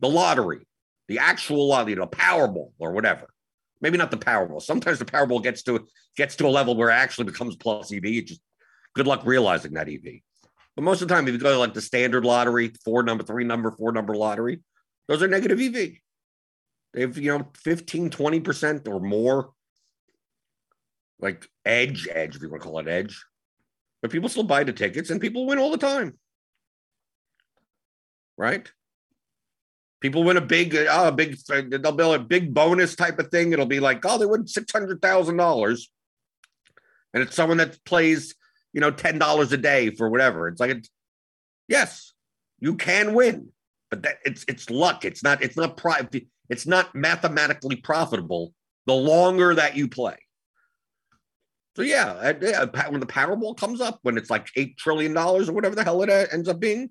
the 0.00 0.08
lottery, 0.08 0.65
the 1.08 1.18
actual 1.18 1.68
lottery, 1.68 1.94
the 1.94 2.06
Powerball 2.06 2.72
or 2.78 2.92
whatever. 2.92 3.28
Maybe 3.80 3.98
not 3.98 4.10
the 4.10 4.16
Powerball. 4.16 4.62
Sometimes 4.62 4.98
the 4.98 5.04
Powerball 5.04 5.42
gets 5.42 5.62
to 5.64 5.86
gets 6.16 6.36
to 6.36 6.46
a 6.46 6.48
level 6.48 6.74
where 6.74 6.90
it 6.90 6.94
actually 6.94 7.24
becomes 7.24 7.56
plus 7.56 7.92
EV. 7.92 8.04
It 8.04 8.26
just 8.26 8.40
good 8.94 9.06
luck 9.06 9.22
realizing 9.24 9.74
that 9.74 9.88
EV. 9.88 10.20
But 10.74 10.82
most 10.82 11.02
of 11.02 11.08
the 11.08 11.14
time, 11.14 11.26
if 11.26 11.32
you 11.32 11.38
go 11.38 11.52
to 11.52 11.58
like 11.58 11.74
the 11.74 11.80
standard 11.80 12.24
lottery, 12.24 12.72
four 12.84 13.02
number, 13.02 13.24
three 13.24 13.44
number, 13.44 13.70
four 13.70 13.92
number 13.92 14.14
lottery, 14.14 14.60
those 15.08 15.22
are 15.22 15.28
negative 15.28 15.60
EV. 15.60 15.92
They 16.92 17.00
have, 17.00 17.18
you 17.18 17.36
know, 17.36 17.48
15, 17.56 18.10
20% 18.10 18.88
or 18.88 19.00
more. 19.00 19.50
Like 21.18 21.46
edge, 21.64 22.08
edge, 22.10 22.36
if 22.36 22.42
you 22.42 22.50
want 22.50 22.62
to 22.62 22.68
call 22.68 22.78
it 22.78 22.88
edge. 22.88 23.24
But 24.02 24.10
people 24.10 24.28
still 24.28 24.42
buy 24.42 24.64
the 24.64 24.72
tickets 24.72 25.08
and 25.08 25.20
people 25.20 25.46
win 25.46 25.58
all 25.58 25.70
the 25.70 25.78
time. 25.78 26.18
Right? 28.36 28.70
People 30.00 30.24
win 30.24 30.36
a 30.36 30.42
big, 30.42 30.74
a 30.74 31.10
big, 31.10 31.38
they'll 31.46 31.92
build 31.92 32.14
a 32.14 32.18
big 32.22 32.52
bonus 32.52 32.94
type 32.94 33.18
of 33.18 33.28
thing. 33.28 33.52
It'll 33.52 33.66
be 33.66 33.80
like, 33.80 34.04
oh, 34.04 34.18
they 34.18 34.26
win 34.26 34.46
six 34.46 34.70
hundred 34.70 35.00
thousand 35.00 35.38
dollars, 35.38 35.90
and 37.14 37.22
it's 37.22 37.34
someone 37.34 37.58
that 37.58 37.82
plays, 37.84 38.34
you 38.72 38.80
know, 38.80 38.90
ten 38.90 39.18
dollars 39.18 39.52
a 39.52 39.56
day 39.56 39.90
for 39.90 40.10
whatever. 40.10 40.48
It's 40.48 40.60
like, 40.60 40.70
it's, 40.70 40.90
yes, 41.66 42.12
you 42.60 42.74
can 42.76 43.14
win, 43.14 43.48
but 43.90 44.02
that 44.02 44.16
it's 44.24 44.44
it's 44.48 44.68
luck. 44.68 45.04
It's 45.04 45.22
not 45.22 45.42
it's 45.42 45.56
not 45.56 45.76
pri- 45.76 46.08
It's 46.48 46.66
not 46.66 46.94
mathematically 46.94 47.76
profitable 47.76 48.52
the 48.86 48.94
longer 48.94 49.54
that 49.54 49.76
you 49.76 49.88
play. 49.88 50.16
So 51.76 51.82
yeah, 51.82 52.32
when 52.88 53.00
the 53.00 53.06
Powerball 53.06 53.56
comes 53.56 53.80
up, 53.80 53.98
when 54.02 54.16
it's 54.16 54.30
like 54.30 54.48
eight 54.56 54.76
trillion 54.78 55.12
dollars 55.12 55.48
or 55.48 55.52
whatever 55.52 55.74
the 55.74 55.84
hell 55.84 56.02
it 56.02 56.08
uh, 56.08 56.26
ends 56.32 56.48
up 56.48 56.60
being, 56.60 56.90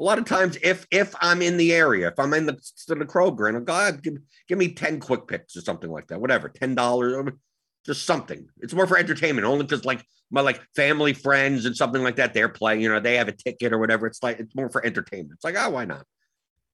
a 0.00 0.04
lot 0.04 0.18
of 0.18 0.24
times 0.24 0.56
if 0.62 0.86
if 0.90 1.14
i'm 1.20 1.42
in 1.42 1.56
the 1.56 1.72
area 1.72 2.08
if 2.08 2.18
i'm 2.18 2.32
in 2.34 2.46
the, 2.46 2.52
the 2.86 2.96
kroger 2.96 3.48
and 3.48 3.66
god 3.66 4.02
give, 4.02 4.14
give 4.48 4.58
me 4.58 4.72
10 4.72 5.00
quick 5.00 5.26
picks 5.26 5.56
or 5.56 5.60
something 5.60 5.90
like 5.90 6.06
that 6.06 6.20
whatever 6.20 6.48
$10 6.48 6.76
just 7.88 8.04
something. 8.04 8.46
It's 8.60 8.74
more 8.74 8.86
for 8.86 8.98
entertainment 8.98 9.46
only 9.46 9.64
because 9.64 9.84
like 9.86 10.04
my 10.30 10.42
like 10.42 10.60
family 10.76 11.14
friends 11.14 11.64
and 11.64 11.74
something 11.74 12.02
like 12.02 12.16
that 12.16 12.34
they're 12.34 12.50
playing 12.50 12.82
you 12.82 12.90
know 12.90 13.00
they 13.00 13.16
have 13.16 13.28
a 13.28 13.32
ticket 13.32 13.72
or 13.72 13.78
whatever. 13.78 14.06
It's 14.06 14.22
like 14.22 14.38
it's 14.38 14.54
more 14.54 14.68
for 14.68 14.84
entertainment. 14.84 15.32
It's 15.34 15.44
like 15.44 15.56
oh 15.56 15.70
why 15.70 15.86
not? 15.86 16.04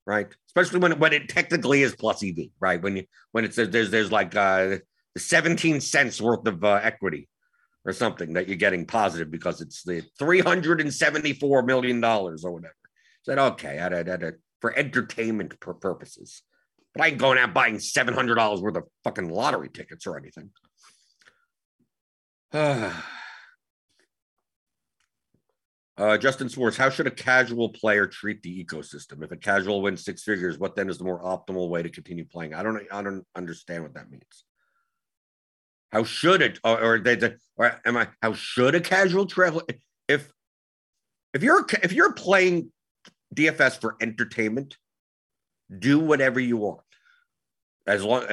Right? 0.07 0.27
Especially 0.49 0.81
when 0.81 0.99
when 0.99 1.13
it 1.13 1.29
technically 1.29 1.83
is 1.83 1.95
plus 1.95 2.23
ev 2.25 2.37
right? 2.59 2.83
When 2.83 2.97
you 2.97 3.05
when 3.31 3.45
it 3.45 3.55
says 3.55 3.71
there's 3.71 3.91
there's 3.91 4.11
like 4.11 4.35
uh 4.35 4.79
17 5.17 5.81
cents 5.81 6.21
worth 6.21 6.47
of 6.49 6.65
uh, 6.65 6.81
equity 6.83 7.29
or 7.85 7.93
something 7.93 8.33
that 8.33 8.49
you're 8.49 8.57
getting 8.57 8.85
positive 8.85 9.31
because 9.31 9.61
it's 9.61 9.85
the 9.85 10.03
374 10.19 11.63
million 11.63 12.01
dollars 12.01 12.45
or 12.45 12.51
whatever 12.51 12.75
said, 13.25 13.39
okay, 13.39 13.79
I, 13.79 13.89
I, 13.89 14.01
I, 14.01 14.33
for 14.61 14.77
entertainment 14.79 15.59
purposes. 15.61 16.43
But 16.95 17.05
I 17.05 17.09
ain't 17.09 17.19
going 17.19 17.39
out 17.39 17.55
buying 17.55 17.77
$700 17.77 18.61
worth 18.61 18.77
of 18.77 18.85
fucking 19.03 19.29
lottery 19.29 19.69
tickets 19.69 20.07
or 20.07 20.17
anything. 20.17 20.51
Uh, 25.97 26.19
Justin 26.19 26.49
Swartz, 26.49 26.77
how 26.77 26.91
should 26.91 27.07
a 27.07 27.11
casual 27.13 27.69
player 27.69 28.05
treat 28.05 28.43
the 28.43 28.65
ecosystem? 28.65 29.23
If 29.23 29.31
a 29.31 29.37
casual 29.37 29.81
wins 29.81 30.05
six 30.05 30.25
figures, 30.25 30.59
what 30.59 30.75
then 30.75 30.89
is 30.91 30.99
the 30.99 31.05
more 31.05 31.23
optimal 31.23 31.69
way 31.69 31.85
to 31.85 31.89
continue 31.89 32.25
playing? 32.25 32.53
I 32.53 32.65
don't, 32.65 32.83
I 32.91 33.01
don't 33.01 33.25
understand 33.37 33.85
what 33.85 33.95
that 33.95 34.11
means. 34.11 34.45
How 35.93 36.03
should 36.03 36.43
it, 36.43 36.59
or, 36.65 36.83
or, 36.83 36.99
they, 36.99 37.17
or 37.57 37.81
am 37.87 37.97
I? 37.97 38.09
How 38.21 38.33
should 38.33 38.75
a 38.75 38.81
casual 38.81 39.27
traveler? 39.27 39.63
If 40.09 40.33
if 41.33 41.45
you're 41.45 41.65
if 41.85 41.93
you're 41.93 42.13
playing 42.13 42.73
DFS 43.35 43.81
for 43.81 43.97
entertainment, 44.01 44.77
do 45.79 45.99
whatever 45.99 46.41
you 46.41 46.57
want. 46.57 46.81
As 47.87 48.03
long 48.03 48.27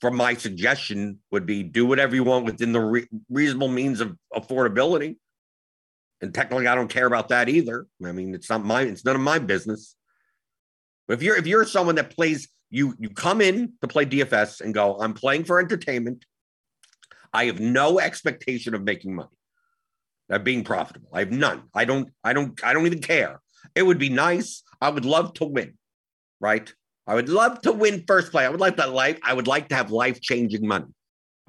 from 0.00 0.16
my 0.16 0.34
suggestion 0.34 1.18
would 1.30 1.46
be 1.46 1.62
do 1.62 1.86
whatever 1.86 2.14
you 2.14 2.24
want 2.24 2.44
within 2.44 2.72
the 2.72 2.80
re- 2.80 3.08
reasonable 3.28 3.68
means 3.68 4.00
of 4.00 4.16
affordability. 4.34 5.16
And 6.20 6.34
technically, 6.34 6.66
I 6.66 6.74
don't 6.74 6.88
care 6.88 7.06
about 7.06 7.28
that 7.28 7.48
either. 7.48 7.86
I 8.04 8.12
mean, 8.12 8.34
it's 8.34 8.50
not 8.50 8.64
my 8.64 8.82
it's 8.82 9.04
none 9.04 9.16
of 9.16 9.22
my 9.22 9.38
business. 9.38 9.96
But 11.06 11.14
if 11.14 11.22
you're 11.22 11.36
if 11.36 11.46
you're 11.46 11.64
someone 11.64 11.94
that 11.96 12.14
plays, 12.14 12.48
you 12.70 12.94
you 12.98 13.10
come 13.10 13.40
in 13.40 13.72
to 13.82 13.88
play 13.88 14.04
DFS 14.04 14.60
and 14.60 14.74
go, 14.74 14.98
I'm 14.98 15.14
playing 15.14 15.44
for 15.44 15.60
entertainment. 15.60 16.24
I 17.32 17.46
have 17.46 17.60
no 17.60 18.00
expectation 18.00 18.74
of 18.74 18.82
making 18.82 19.14
money, 19.14 19.28
of 20.30 20.44
being 20.44 20.64
profitable. 20.64 21.10
I 21.12 21.20
have 21.20 21.30
none. 21.30 21.64
I 21.74 21.84
don't. 21.84 22.10
I 22.24 22.32
don't. 22.32 22.62
I 22.64 22.72
don't 22.72 22.86
even 22.86 23.00
care. 23.00 23.40
It 23.74 23.82
would 23.82 23.98
be 23.98 24.08
nice. 24.08 24.62
I 24.80 24.90
would 24.90 25.04
love 25.04 25.34
to 25.34 25.44
win, 25.44 25.74
right? 26.40 26.72
I 27.06 27.14
would 27.14 27.28
love 27.28 27.60
to 27.62 27.72
win 27.72 28.04
first 28.06 28.30
play. 28.30 28.44
I 28.44 28.48
would 28.48 28.60
like 28.60 28.76
that 28.76 28.92
life. 28.92 29.18
I 29.22 29.32
would 29.32 29.46
like 29.46 29.68
to 29.68 29.74
have 29.74 29.90
life 29.90 30.20
changing 30.20 30.66
money 30.66 30.86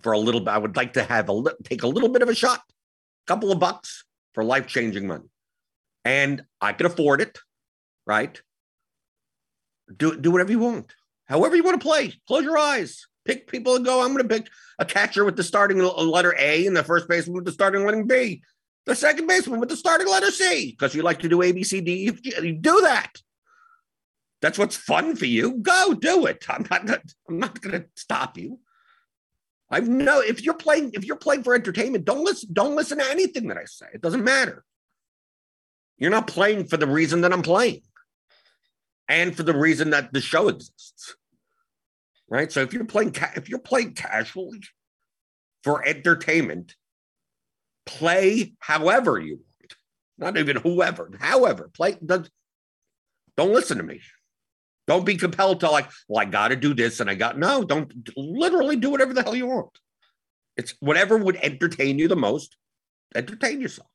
for 0.01 0.13
a 0.13 0.17
little 0.17 0.41
bit. 0.41 0.49
I 0.49 0.57
would 0.57 0.75
like 0.75 0.93
to 0.93 1.03
have 1.03 1.29
a 1.29 1.43
take 1.63 1.83
a 1.83 1.87
little 1.87 2.09
bit 2.09 2.21
of 2.21 2.29
a 2.29 2.35
shot, 2.35 2.59
a 2.59 3.27
couple 3.27 3.51
of 3.51 3.59
bucks 3.59 4.05
for 4.33 4.43
life 4.43 4.67
changing 4.67 5.07
money, 5.07 5.25
and 6.05 6.43
I 6.61 6.73
can 6.73 6.85
afford 6.85 7.19
it, 7.21 7.37
right? 8.07 8.41
Do 9.95 10.15
do 10.15 10.31
whatever 10.31 10.51
you 10.51 10.59
want, 10.59 10.93
however 11.25 11.55
you 11.55 11.63
want 11.63 11.81
to 11.81 11.85
play. 11.85 12.13
Close 12.27 12.43
your 12.43 12.57
eyes, 12.57 13.05
pick 13.25 13.47
people 13.47 13.75
and 13.75 13.85
go. 13.85 14.01
I'm 14.01 14.13
going 14.13 14.27
to 14.27 14.35
pick 14.35 14.47
a 14.77 14.85
catcher 14.85 15.25
with 15.25 15.35
the 15.35 15.43
starting 15.43 15.79
letter 15.79 16.35
A 16.39 16.65
and 16.65 16.75
the 16.75 16.83
first 16.83 17.09
baseman 17.09 17.35
with 17.35 17.45
the 17.45 17.51
starting 17.51 17.85
letter 17.85 18.03
B 18.03 18.41
the 18.89 18.95
second 18.95 19.27
baseman 19.27 19.59
with 19.59 19.69
the 19.69 19.77
starting 19.77 20.07
letter 20.07 20.31
C 20.31 20.71
because 20.71 20.95
you 20.95 21.03
like 21.03 21.19
to 21.19 21.29
do 21.29 21.41
A, 21.41 21.51
B, 21.51 21.63
C, 21.63 21.79
D. 21.79 22.11
You 22.41 22.53
do 22.53 22.81
that. 22.81 23.11
That's 24.41 24.57
what's 24.57 24.75
fun 24.75 25.15
for 25.15 25.25
you. 25.25 25.57
Go 25.57 25.93
do 25.93 26.25
it. 26.25 26.43
I'm 26.49 26.65
not. 26.69 26.99
I'm 27.27 27.39
not 27.39 27.61
going 27.61 27.81
to 27.81 27.87
stop 27.95 28.37
you. 28.37 28.59
I 29.69 29.79
know 29.81 30.21
if 30.21 30.43
you're 30.43 30.55
playing 30.55 30.91
if 30.93 31.05
you're 31.05 31.17
playing 31.17 31.43
for 31.43 31.53
entertainment, 31.53 32.05
don't 32.05 32.23
listen. 32.23 32.49
Don't 32.51 32.75
listen 32.75 32.97
to 32.97 33.09
anything 33.09 33.47
that 33.47 33.57
I 33.57 33.65
say. 33.65 33.85
It 33.93 34.01
doesn't 34.01 34.23
matter. 34.23 34.65
You're 35.97 36.11
not 36.11 36.27
playing 36.27 36.65
for 36.67 36.77
the 36.77 36.87
reason 36.87 37.21
that 37.21 37.33
I'm 37.33 37.41
playing, 37.43 37.81
and 39.07 39.35
for 39.35 39.43
the 39.43 39.55
reason 39.55 39.91
that 39.91 40.13
the 40.13 40.21
show 40.21 40.47
exists. 40.47 41.15
Right. 42.27 42.51
So 42.51 42.61
if 42.61 42.73
you're 42.73 42.85
playing 42.85 43.15
if 43.35 43.49
you're 43.49 43.59
playing 43.59 43.93
casually 43.93 44.61
for 45.63 45.85
entertainment, 45.85 46.75
play 47.89 48.53
however 48.59 49.19
you 49.19 49.37
want, 49.37 49.75
not 50.17 50.37
even 50.37 50.57
whoever, 50.57 51.09
however, 51.19 51.69
play. 51.73 51.97
Don't, 52.05 52.29
don't 53.35 53.53
listen 53.53 53.77
to 53.77 53.83
me. 53.83 53.99
Don't 54.85 55.05
be 55.05 55.17
compelled 55.17 55.61
to 55.61 55.69
like, 55.69 55.89
well, 56.07 56.21
I 56.21 56.25
got 56.25 56.49
to 56.49 56.55
do 56.55 56.73
this 56.73 56.99
and 56.99 57.09
I 57.09 57.15
got 57.15 57.37
no. 57.37 57.63
Don't 57.63 57.91
literally 58.15 58.75
do 58.75 58.89
whatever 58.91 59.13
the 59.13 59.23
hell 59.23 59.35
you 59.35 59.47
want. 59.47 59.69
It's 60.55 60.75
whatever 60.79 61.17
would 61.17 61.37
entertain 61.37 61.99
you 61.99 62.07
the 62.07 62.15
most. 62.15 62.57
Entertain 63.15 63.59
yourself, 63.59 63.89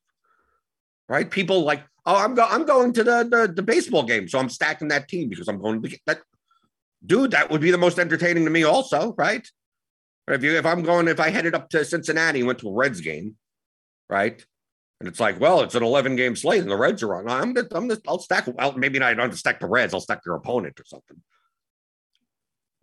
right? 1.07 1.29
People 1.29 1.63
like, 1.63 1.83
oh, 2.05 2.15
I'm 2.15 2.35
go, 2.35 2.45
I'm 2.49 2.65
going 2.65 2.91
to 2.93 3.03
the, 3.03 3.23
the 3.29 3.53
the 3.53 3.63
baseball 3.63 4.03
game, 4.03 4.27
so 4.27 4.39
I'm 4.39 4.49
stacking 4.49 4.89
that 4.89 5.07
team 5.07 5.29
because 5.29 5.47
I'm 5.47 5.61
going 5.61 5.81
to 5.81 5.89
be 5.89 6.01
that. 6.05 6.19
Dude, 7.05 7.31
that 7.31 7.49
would 7.49 7.61
be 7.61 7.71
the 7.71 7.77
most 7.77 7.99
entertaining 7.99 8.43
to 8.45 8.49
me, 8.49 8.63
also, 8.63 9.13
right? 9.17 9.47
If 10.27 10.43
you 10.43 10.57
if 10.57 10.65
I'm 10.65 10.81
going, 10.81 11.07
if 11.07 11.19
I 11.19 11.29
headed 11.29 11.55
up 11.55 11.69
to 11.69 11.85
Cincinnati, 11.85 12.39
and 12.39 12.47
went 12.47 12.59
to 12.59 12.69
a 12.69 12.73
Reds 12.73 12.99
game, 12.99 13.35
right? 14.09 14.43
And 14.99 15.09
it's 15.09 15.19
like, 15.19 15.39
well, 15.39 15.61
it's 15.61 15.75
an 15.75 15.83
11 15.83 16.15
game 16.15 16.35
slate 16.35 16.61
and 16.61 16.71
the 16.71 16.77
Reds 16.77 17.03
are 17.03 17.15
on. 17.15 17.29
I'm 17.29 17.53
just, 17.53 17.67
I'm 17.71 17.89
just, 17.89 18.01
I'll 18.07 18.19
stack, 18.19 18.47
well, 18.47 18.77
maybe 18.77 18.99
not, 18.99 19.11
I 19.11 19.13
don't 19.13 19.35
stack 19.35 19.59
the 19.59 19.67
Reds, 19.67 19.93
I'll 19.93 19.99
stack 19.99 20.21
your 20.25 20.35
opponent 20.35 20.79
or 20.79 20.85
something. 20.85 21.21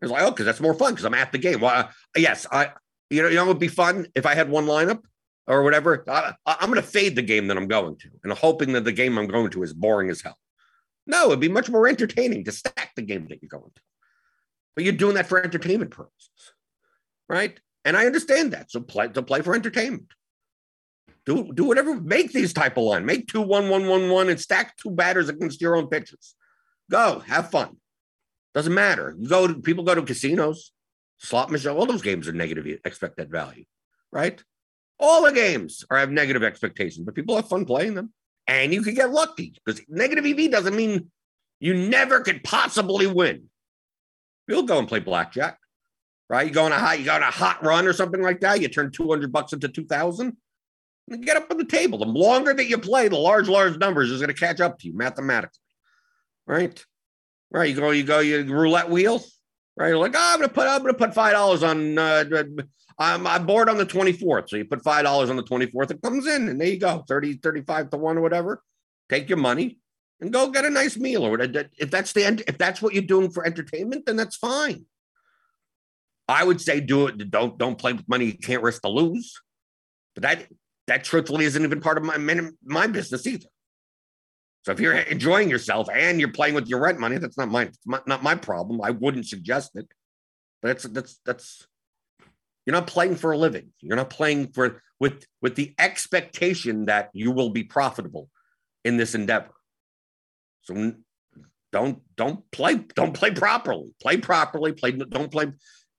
It's 0.03 0.11
like, 0.11 0.23
oh, 0.23 0.31
because 0.31 0.47
that's 0.47 0.61
more 0.61 0.75
fun 0.75 0.93
because 0.93 1.05
I'm 1.05 1.15
at 1.15 1.33
the 1.33 1.39
game. 1.39 1.61
Well, 1.61 1.73
uh, 1.75 1.89
yes, 2.17 2.47
I, 2.51 2.71
you 3.09 3.23
know, 3.23 3.29
you 3.29 3.37
know, 3.37 3.45
it 3.45 3.49
would 3.49 3.59
be 3.59 3.69
fun 3.69 4.07
if 4.15 4.27
I 4.27 4.35
had 4.35 4.51
one 4.51 4.67
lineup 4.67 5.01
or 5.47 5.63
whatever. 5.63 6.05
I, 6.09 6.35
I'm 6.45 6.71
going 6.71 6.81
to 6.81 6.87
fade 6.87 7.15
the 7.15 7.23
game 7.23 7.47
that 7.47 7.57
I'm 7.57 7.69
going 7.69 7.97
to 7.99 8.09
and 8.25 8.33
hoping 8.33 8.73
that 8.73 8.85
the 8.85 8.93
game 8.93 9.17
I'm 9.17 9.29
going 9.29 9.51
to 9.51 9.63
is 9.63 9.73
boring 9.73 10.11
as 10.11 10.21
hell. 10.21 10.37
No, 11.07 11.27
it'd 11.27 11.41
be 11.41 11.49
much 11.49 11.71
more 11.71 11.89
entertaining 11.89 12.45
to 12.45 12.53
stack 12.53 12.93
the 12.95 13.03
game 13.03 13.27
that 13.29 13.41
you're 13.43 13.49
going 13.49 13.71
to. 13.75 13.83
But 14.75 14.85
you're 14.85 14.93
doing 14.95 15.15
that 15.15 15.27
for 15.27 15.43
entertainment 15.43 15.91
purposes, 15.91 16.53
right? 17.29 17.59
And 17.85 17.97
I 17.97 18.07
understand 18.07 18.53
that. 18.53 18.71
So 18.71 18.81
play 18.81 19.09
to 19.09 19.23
play 19.23 19.43
for 19.43 19.55
entertainment. 19.55 20.07
Do 21.25 21.53
do 21.55 21.65
whatever. 21.65 22.01
Make 22.01 22.33
these 22.33 22.53
type 22.53 22.77
of 22.77 22.85
line. 22.85 23.07
Make 23.07 23.29
two 23.29 23.41
one 23.41 23.69
one 23.69 23.87
one 23.87 24.11
one 24.11 24.29
and 24.29 24.41
stack 24.41 24.77
two 24.77 24.91
batters 24.91 25.29
against 25.29 25.61
your 25.61 25.77
own 25.77 25.87
pitchers. 25.87 26.35
Go 26.91 27.21
have 27.21 27.51
fun. 27.51 27.77
Doesn't 28.55 28.75
matter. 28.75 29.15
You 29.19 29.29
go 29.29 29.47
to 29.47 29.55
people 29.55 29.85
go 29.85 29.95
to 29.95 30.03
casinos, 30.03 30.73
slot 31.19 31.51
machine, 31.51 31.73
all 31.73 31.87
those 31.87 32.03
games 32.03 32.29
are 32.29 32.33
negative 32.33 32.67
expected 32.85 33.31
value, 33.31 33.65
right? 34.11 34.43
All 34.99 35.23
the 35.23 35.33
games 35.33 35.85
are 35.91 35.99
have 35.99 36.11
negative 36.11 36.43
expectations, 36.43 37.05
but 37.05 37.15
people 37.15 37.37
have 37.37 37.49
fun 37.49 37.65
playing 37.65 37.95
them. 37.95 38.13
And 38.47 38.75
you 38.75 38.83
can 38.83 38.95
get 38.95 39.11
lucky 39.11 39.55
because 39.65 39.81
negative 39.89 40.27
EV 40.27 40.51
doesn't 40.51 40.77
mean 40.77 41.11
you 41.61 41.75
never 41.75 42.21
could 42.21 42.43
possibly 42.43 43.07
win. 43.07 43.45
You'll 44.49 44.65
go 44.65 44.81
and 44.81 44.89
play 44.89 44.99
blackjack, 44.99 45.59
right? 46.29 46.47
You 46.47 46.53
go 46.53 46.65
on 46.65 46.73
a 46.73 46.79
hot, 46.79 46.99
you 46.99 47.05
go 47.05 47.15
on 47.15 47.23
a 47.23 47.31
hot 47.31 47.65
run 47.65 47.87
or 47.87 47.93
something 47.93 48.21
like 48.21 48.41
that. 48.41 48.61
You 48.61 48.69
turn 48.69 48.91
200 48.91 49.33
bucks 49.33 49.53
into 49.53 49.69
2000 49.69 50.27
and 50.27 50.37
get 51.11 51.37
up 51.37 51.51
on 51.51 51.59
the 51.59 51.65
table. 51.65 51.99
The 51.99 52.07
longer 52.07 52.55
that 52.55 52.67
you 52.67 52.79
play, 52.79 53.09
the 53.09 53.19
large, 53.19 53.49
large 53.49 53.79
numbers 53.79 54.11
is 54.11 54.21
going 54.21 54.35
to 54.35 54.39
catch 54.39 54.61
up 54.61 54.79
to 54.79 54.89
you 54.89 54.97
mathematically, 54.97 55.59
right? 56.47 56.85
Right. 57.51 57.71
You 57.71 57.77
go, 57.77 57.91
you 57.91 58.05
go, 58.05 58.21
you 58.21 58.45
roulette 58.45 58.89
wheel, 58.89 59.23
right? 59.77 59.89
You're 59.89 59.99
like, 59.99 60.15
oh, 60.17 60.21
I'm 60.21 60.39
going 60.39 60.49
to 60.49 60.55
put, 60.55 60.67
I'm 60.67 60.83
going 60.83 60.95
to 60.95 60.99
put 60.99 61.15
$5 61.15 61.69
on, 61.69 61.99
uh, 61.99 62.65
I'm, 62.99 63.27
I'm 63.27 63.47
bored 63.47 63.69
on 63.69 63.77
the 63.77 63.87
24th. 63.87 64.49
So 64.49 64.57
you 64.57 64.65
put 64.65 64.83
$5 64.83 65.31
on 65.31 65.37
the 65.37 65.43
24th, 65.43 65.91
it 65.91 66.03
comes 66.03 66.27
in 66.27 66.49
and 66.49 66.61
there 66.61 66.69
you 66.69 66.79
go, 66.79 67.05
30, 67.07 67.35
35 67.35 67.91
to 67.91 67.97
one 67.99 68.17
or 68.17 68.23
whatever. 68.23 68.63
Take 69.11 69.29
your 69.29 69.39
money 69.39 69.79
and 70.21 70.33
go 70.33 70.51
get 70.51 70.65
a 70.65 70.71
nice 70.71 70.97
meal 70.97 71.27
or 71.27 71.31
whatever. 71.31 71.69
If 71.77 71.91
that's 71.91 72.13
the 72.13 72.25
end, 72.25 72.43
if 72.47 72.57
that's 72.57 72.81
what 72.81 72.95
you're 72.95 73.03
doing 73.03 73.31
for 73.31 73.45
entertainment, 73.45 74.07
then 74.07 74.17
that's 74.17 74.37
fine. 74.37 74.87
I 76.29 76.45
would 76.45 76.61
say 76.61 76.81
do 76.81 77.09
it. 77.09 77.31
Don't 77.31 77.59
don't 77.59 77.77
play 77.77 77.93
with 77.93 78.09
money 78.09 78.27
you 78.27 78.39
can't 78.39 78.63
risk 78.63 78.83
to 78.83 78.89
lose. 78.89 79.41
But 80.15 80.23
that 80.23 80.47
that 80.87 81.05
truthfully 81.05 81.45
isn't 81.45 81.63
even 81.63 81.81
part 81.81 81.99
of 81.99 82.05
my 82.05 82.17
my 82.65 82.87
business 82.87 83.27
either. 83.27 83.47
So 84.65 84.73
if 84.73 84.81
you're 84.81 84.95
enjoying 84.95 85.51
yourself 85.51 85.89
and 85.93 86.21
you're 86.21 86.33
playing 86.33 86.55
with 86.55 86.69
your 86.69 86.81
rent 86.81 87.01
money, 87.01 87.19
that's 87.19 87.39
not 87.39 87.49
my 87.49 87.71
not 88.07 88.23
my 88.23 88.35
problem. 88.35 88.81
I 88.83 88.91
wouldn't 88.91 89.27
suggest 89.27 89.73
it. 89.75 89.89
But 90.61 90.69
that's 90.69 90.85
that's 90.85 91.21
that's 91.25 91.67
you're 92.65 92.75
not 92.75 92.87
playing 92.87 93.17
for 93.17 93.33
a 93.33 93.37
living. 93.37 93.73
You're 93.81 93.97
not 93.97 94.11
playing 94.11 94.53
for 94.53 94.83
with 95.01 95.27
with 95.41 95.57
the 95.57 95.75
expectation 95.79 96.87
that 96.87 97.11
you 97.13 97.33
will 97.33 97.51
be 97.51 97.65
profitable 97.65 98.29
in 98.85 98.97
this 98.97 99.15
endeavor. 99.17 99.51
So 100.63 100.95
don't 101.73 102.01
don't 102.17 102.49
play 102.53 102.77
don't 102.95 103.15
play 103.15 103.33
properly. 103.33 103.93
Play 104.01 104.19
properly. 104.19 104.73
Play 104.73 104.93
don't 104.93 105.33
play. 105.33 105.53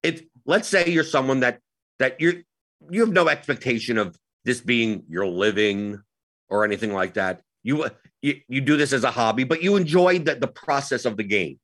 If 0.03 0.23
let's 0.45 0.69
say 0.69 0.89
you're 0.89 1.03
someone 1.03 1.41
that 1.41 1.59
that 1.99 2.21
you 2.21 2.43
you 2.89 3.01
have 3.01 3.11
no 3.11 3.27
expectation 3.27 3.97
of 3.97 4.15
this 4.45 4.62
being 4.62 5.03
your 5.10 5.25
living 5.25 6.01
or 6.49 6.65
anything 6.65 6.93
like 6.93 7.15
that. 7.15 7.41
You 7.63 7.86
you, 8.21 8.39
you 8.47 8.62
do 8.62 8.77
this 8.77 8.93
as 8.93 9.03
a 9.03 9.12
hobby, 9.12 9.43
but 9.43 9.62
you 9.62 9.75
enjoy 9.75 10.19
the, 10.19 10.36
the 10.36 10.47
process 10.47 11.06
of 11.06 11.17
the 11.17 11.23
game, 11.23 11.60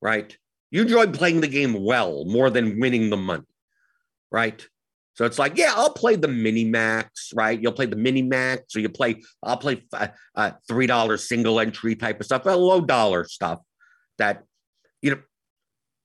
right? 0.00 0.36
You 0.70 0.82
enjoy 0.82 1.06
playing 1.06 1.40
the 1.40 1.48
game 1.48 1.84
well 1.84 2.24
more 2.24 2.50
than 2.50 2.78
winning 2.80 3.10
the 3.10 3.16
money, 3.16 3.44
right? 4.30 4.66
So 5.14 5.24
it's 5.24 5.38
like, 5.38 5.56
yeah, 5.56 5.72
I'll 5.74 5.92
play 5.92 6.14
the 6.14 6.28
mini 6.28 6.64
max, 6.64 7.32
right? 7.34 7.60
You'll 7.60 7.72
play 7.72 7.86
the 7.86 7.96
mini 7.96 8.22
max, 8.22 8.76
or 8.76 8.80
you 8.80 8.88
play, 8.88 9.22
I'll 9.42 9.56
play 9.56 9.82
uh, 9.92 10.08
uh, 10.36 10.52
three 10.68 10.86
dollar 10.86 11.16
single 11.16 11.58
entry 11.58 11.96
type 11.96 12.20
of 12.20 12.26
stuff, 12.26 12.46
a 12.46 12.50
low 12.50 12.80
dollar 12.80 13.24
stuff 13.24 13.60
that, 14.18 14.44
you 15.02 15.10
know, 15.10 15.20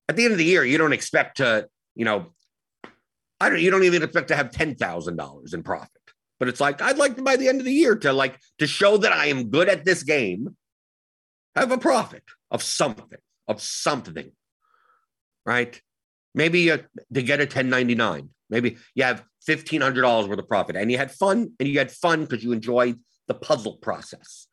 at 0.08 0.16
the 0.16 0.24
end 0.24 0.32
of 0.32 0.38
the 0.38 0.44
year, 0.44 0.64
you 0.64 0.78
don't 0.78 0.92
expect 0.92 1.36
to, 1.36 1.68
you 1.94 2.04
know, 2.04 2.34
I 3.44 3.50
don't, 3.50 3.60
you 3.60 3.70
don't 3.70 3.84
even 3.84 4.02
expect 4.02 4.28
to 4.28 4.36
have 4.36 4.50
ten 4.50 4.74
thousand 4.74 5.16
dollars 5.16 5.54
in 5.54 5.62
profit. 5.62 5.90
But 6.38 6.48
it's 6.48 6.60
like 6.60 6.82
I'd 6.82 6.98
like 6.98 7.16
to 7.16 7.22
by 7.22 7.36
the 7.36 7.48
end 7.48 7.60
of 7.60 7.64
the 7.64 7.72
year 7.72 7.94
to 7.96 8.12
like 8.12 8.38
to 8.58 8.66
show 8.66 8.96
that 8.96 9.12
I 9.12 9.26
am 9.26 9.50
good 9.50 9.68
at 9.68 9.84
this 9.84 10.02
game, 10.02 10.56
have 11.54 11.72
a 11.72 11.78
profit 11.78 12.24
of 12.50 12.62
something, 12.62 13.18
of 13.46 13.60
something, 13.60 14.32
right? 15.46 15.80
Maybe 16.34 16.70
uh, 16.70 16.78
to 17.12 17.22
get 17.22 17.40
a 17.40 17.44
1099 17.44 18.30
Maybe 18.50 18.76
you 18.94 19.04
have 19.04 19.24
$1,500 19.48 20.28
worth 20.28 20.38
of 20.38 20.48
profit 20.48 20.76
and 20.76 20.90
you 20.90 20.98
had 20.98 21.10
fun 21.10 21.52
and 21.58 21.68
you 21.68 21.78
had 21.78 21.90
fun 21.90 22.24
because 22.24 22.44
you 22.44 22.52
enjoyed 22.52 22.98
the 23.26 23.34
puzzle 23.34 23.78
process, 23.78 24.46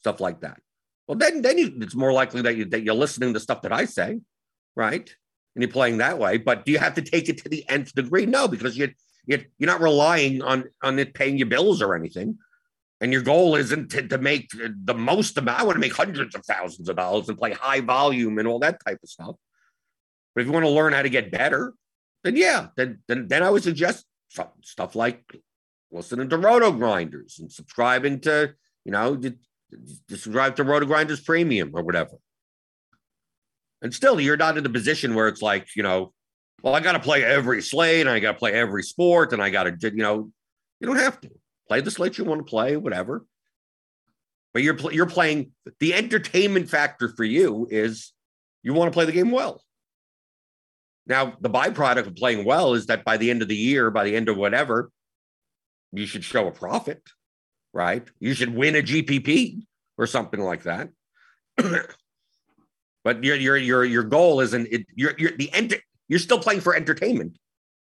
stuff 0.00 0.20
like 0.20 0.40
that. 0.40 0.60
Well, 1.06 1.18
then, 1.18 1.42
then 1.42 1.56
you, 1.56 1.72
it's 1.80 1.94
more 1.94 2.12
likely 2.12 2.42
that, 2.42 2.56
you, 2.56 2.66
that 2.66 2.82
you're 2.82 2.94
listening 2.94 3.34
to 3.34 3.40
stuff 3.40 3.62
that 3.62 3.72
I 3.72 3.86
say, 3.86 4.20
right? 4.76 5.10
And 5.58 5.64
you're 5.64 5.72
playing 5.72 5.98
that 5.98 6.20
way. 6.20 6.38
But 6.38 6.64
do 6.64 6.70
you 6.70 6.78
have 6.78 6.94
to 6.94 7.02
take 7.02 7.28
it 7.28 7.38
to 7.38 7.48
the 7.48 7.68
nth 7.68 7.92
degree? 7.92 8.26
No, 8.26 8.46
because 8.46 8.78
you, 8.78 8.90
you, 9.26 9.44
you're 9.58 9.66
not 9.66 9.80
relying 9.80 10.40
on, 10.40 10.66
on 10.84 11.00
it 11.00 11.14
paying 11.14 11.36
your 11.36 11.48
bills 11.48 11.82
or 11.82 11.96
anything. 11.96 12.38
And 13.00 13.12
your 13.12 13.22
goal 13.22 13.56
isn't 13.56 13.90
to, 13.90 14.06
to 14.06 14.18
make 14.18 14.50
the 14.52 14.94
most 14.94 15.36
amount. 15.36 15.58
I 15.58 15.64
want 15.64 15.74
to 15.74 15.80
make 15.80 15.96
hundreds 15.96 16.36
of 16.36 16.44
thousands 16.44 16.88
of 16.88 16.94
dollars 16.94 17.28
and 17.28 17.36
play 17.36 17.54
high 17.54 17.80
volume 17.80 18.38
and 18.38 18.46
all 18.46 18.60
that 18.60 18.78
type 18.86 19.00
of 19.02 19.08
stuff. 19.08 19.34
But 20.32 20.42
if 20.42 20.46
you 20.46 20.52
want 20.52 20.64
to 20.64 20.70
learn 20.70 20.92
how 20.92 21.02
to 21.02 21.10
get 21.10 21.32
better, 21.32 21.74
then 22.22 22.36
yeah, 22.36 22.68
then 22.76 23.00
then 23.08 23.26
then 23.26 23.42
I 23.42 23.50
would 23.50 23.64
suggest 23.64 24.04
some, 24.28 24.46
stuff 24.62 24.94
like 24.94 25.24
listening 25.90 26.28
to 26.28 26.38
RotoGrinders 26.38 27.40
and 27.40 27.50
subscribing 27.50 28.20
to 28.20 28.54
you 28.84 28.92
know 28.92 29.20
subscribe 30.08 30.54
to 30.56 30.64
RotoGrinders 30.64 31.24
Premium 31.24 31.72
or 31.74 31.82
whatever. 31.82 32.18
And 33.82 33.94
still, 33.94 34.20
you're 34.20 34.36
not 34.36 34.58
in 34.58 34.66
a 34.66 34.70
position 34.70 35.14
where 35.14 35.28
it's 35.28 35.42
like 35.42 35.68
you 35.76 35.82
know, 35.82 36.12
well, 36.62 36.74
I 36.74 36.80
got 36.80 36.92
to 36.92 37.00
play 37.00 37.24
every 37.24 37.62
slate 37.62 38.00
and 38.00 38.10
I 38.10 38.18
got 38.18 38.32
to 38.32 38.38
play 38.38 38.52
every 38.52 38.82
sport 38.82 39.32
and 39.32 39.42
I 39.42 39.50
got 39.50 39.64
to 39.64 39.76
you 39.90 40.02
know, 40.02 40.30
you 40.80 40.86
don't 40.86 40.98
have 40.98 41.20
to 41.22 41.30
play 41.68 41.80
the 41.80 41.90
slate 41.90 42.18
you 42.18 42.24
want 42.24 42.40
to 42.40 42.50
play, 42.50 42.76
whatever. 42.76 43.24
But 44.52 44.62
you're 44.62 44.78
you're 44.92 45.06
playing 45.06 45.52
the 45.78 45.94
entertainment 45.94 46.68
factor 46.68 47.08
for 47.08 47.24
you 47.24 47.68
is 47.70 48.12
you 48.62 48.74
want 48.74 48.90
to 48.90 48.94
play 48.94 49.04
the 49.04 49.12
game 49.12 49.30
well. 49.30 49.62
Now, 51.06 51.34
the 51.40 51.48
byproduct 51.50 52.06
of 52.06 52.16
playing 52.16 52.44
well 52.44 52.74
is 52.74 52.86
that 52.86 53.04
by 53.04 53.16
the 53.16 53.30
end 53.30 53.40
of 53.40 53.48
the 53.48 53.56
year, 53.56 53.90
by 53.90 54.04
the 54.04 54.14
end 54.14 54.28
of 54.28 54.36
whatever, 54.36 54.90
you 55.92 56.06
should 56.06 56.22
show 56.22 56.46
a 56.46 56.50
profit, 56.50 57.02
right? 57.72 58.06
You 58.20 58.34
should 58.34 58.54
win 58.54 58.76
a 58.76 58.82
GPP 58.82 59.62
or 59.96 60.06
something 60.06 60.40
like 60.40 60.64
that. 60.64 60.90
but 63.08 63.24
your 63.24 63.36
your 63.36 63.56
your 63.56 63.84
your 63.86 64.02
goal 64.02 64.40
isn't 64.40 64.68
it, 64.70 64.84
you're 64.94 65.14
you're 65.16 65.30
the 65.30 65.50
end 65.54 65.74
you're 66.08 66.18
still 66.18 66.38
playing 66.38 66.60
for 66.60 66.76
entertainment, 66.76 67.38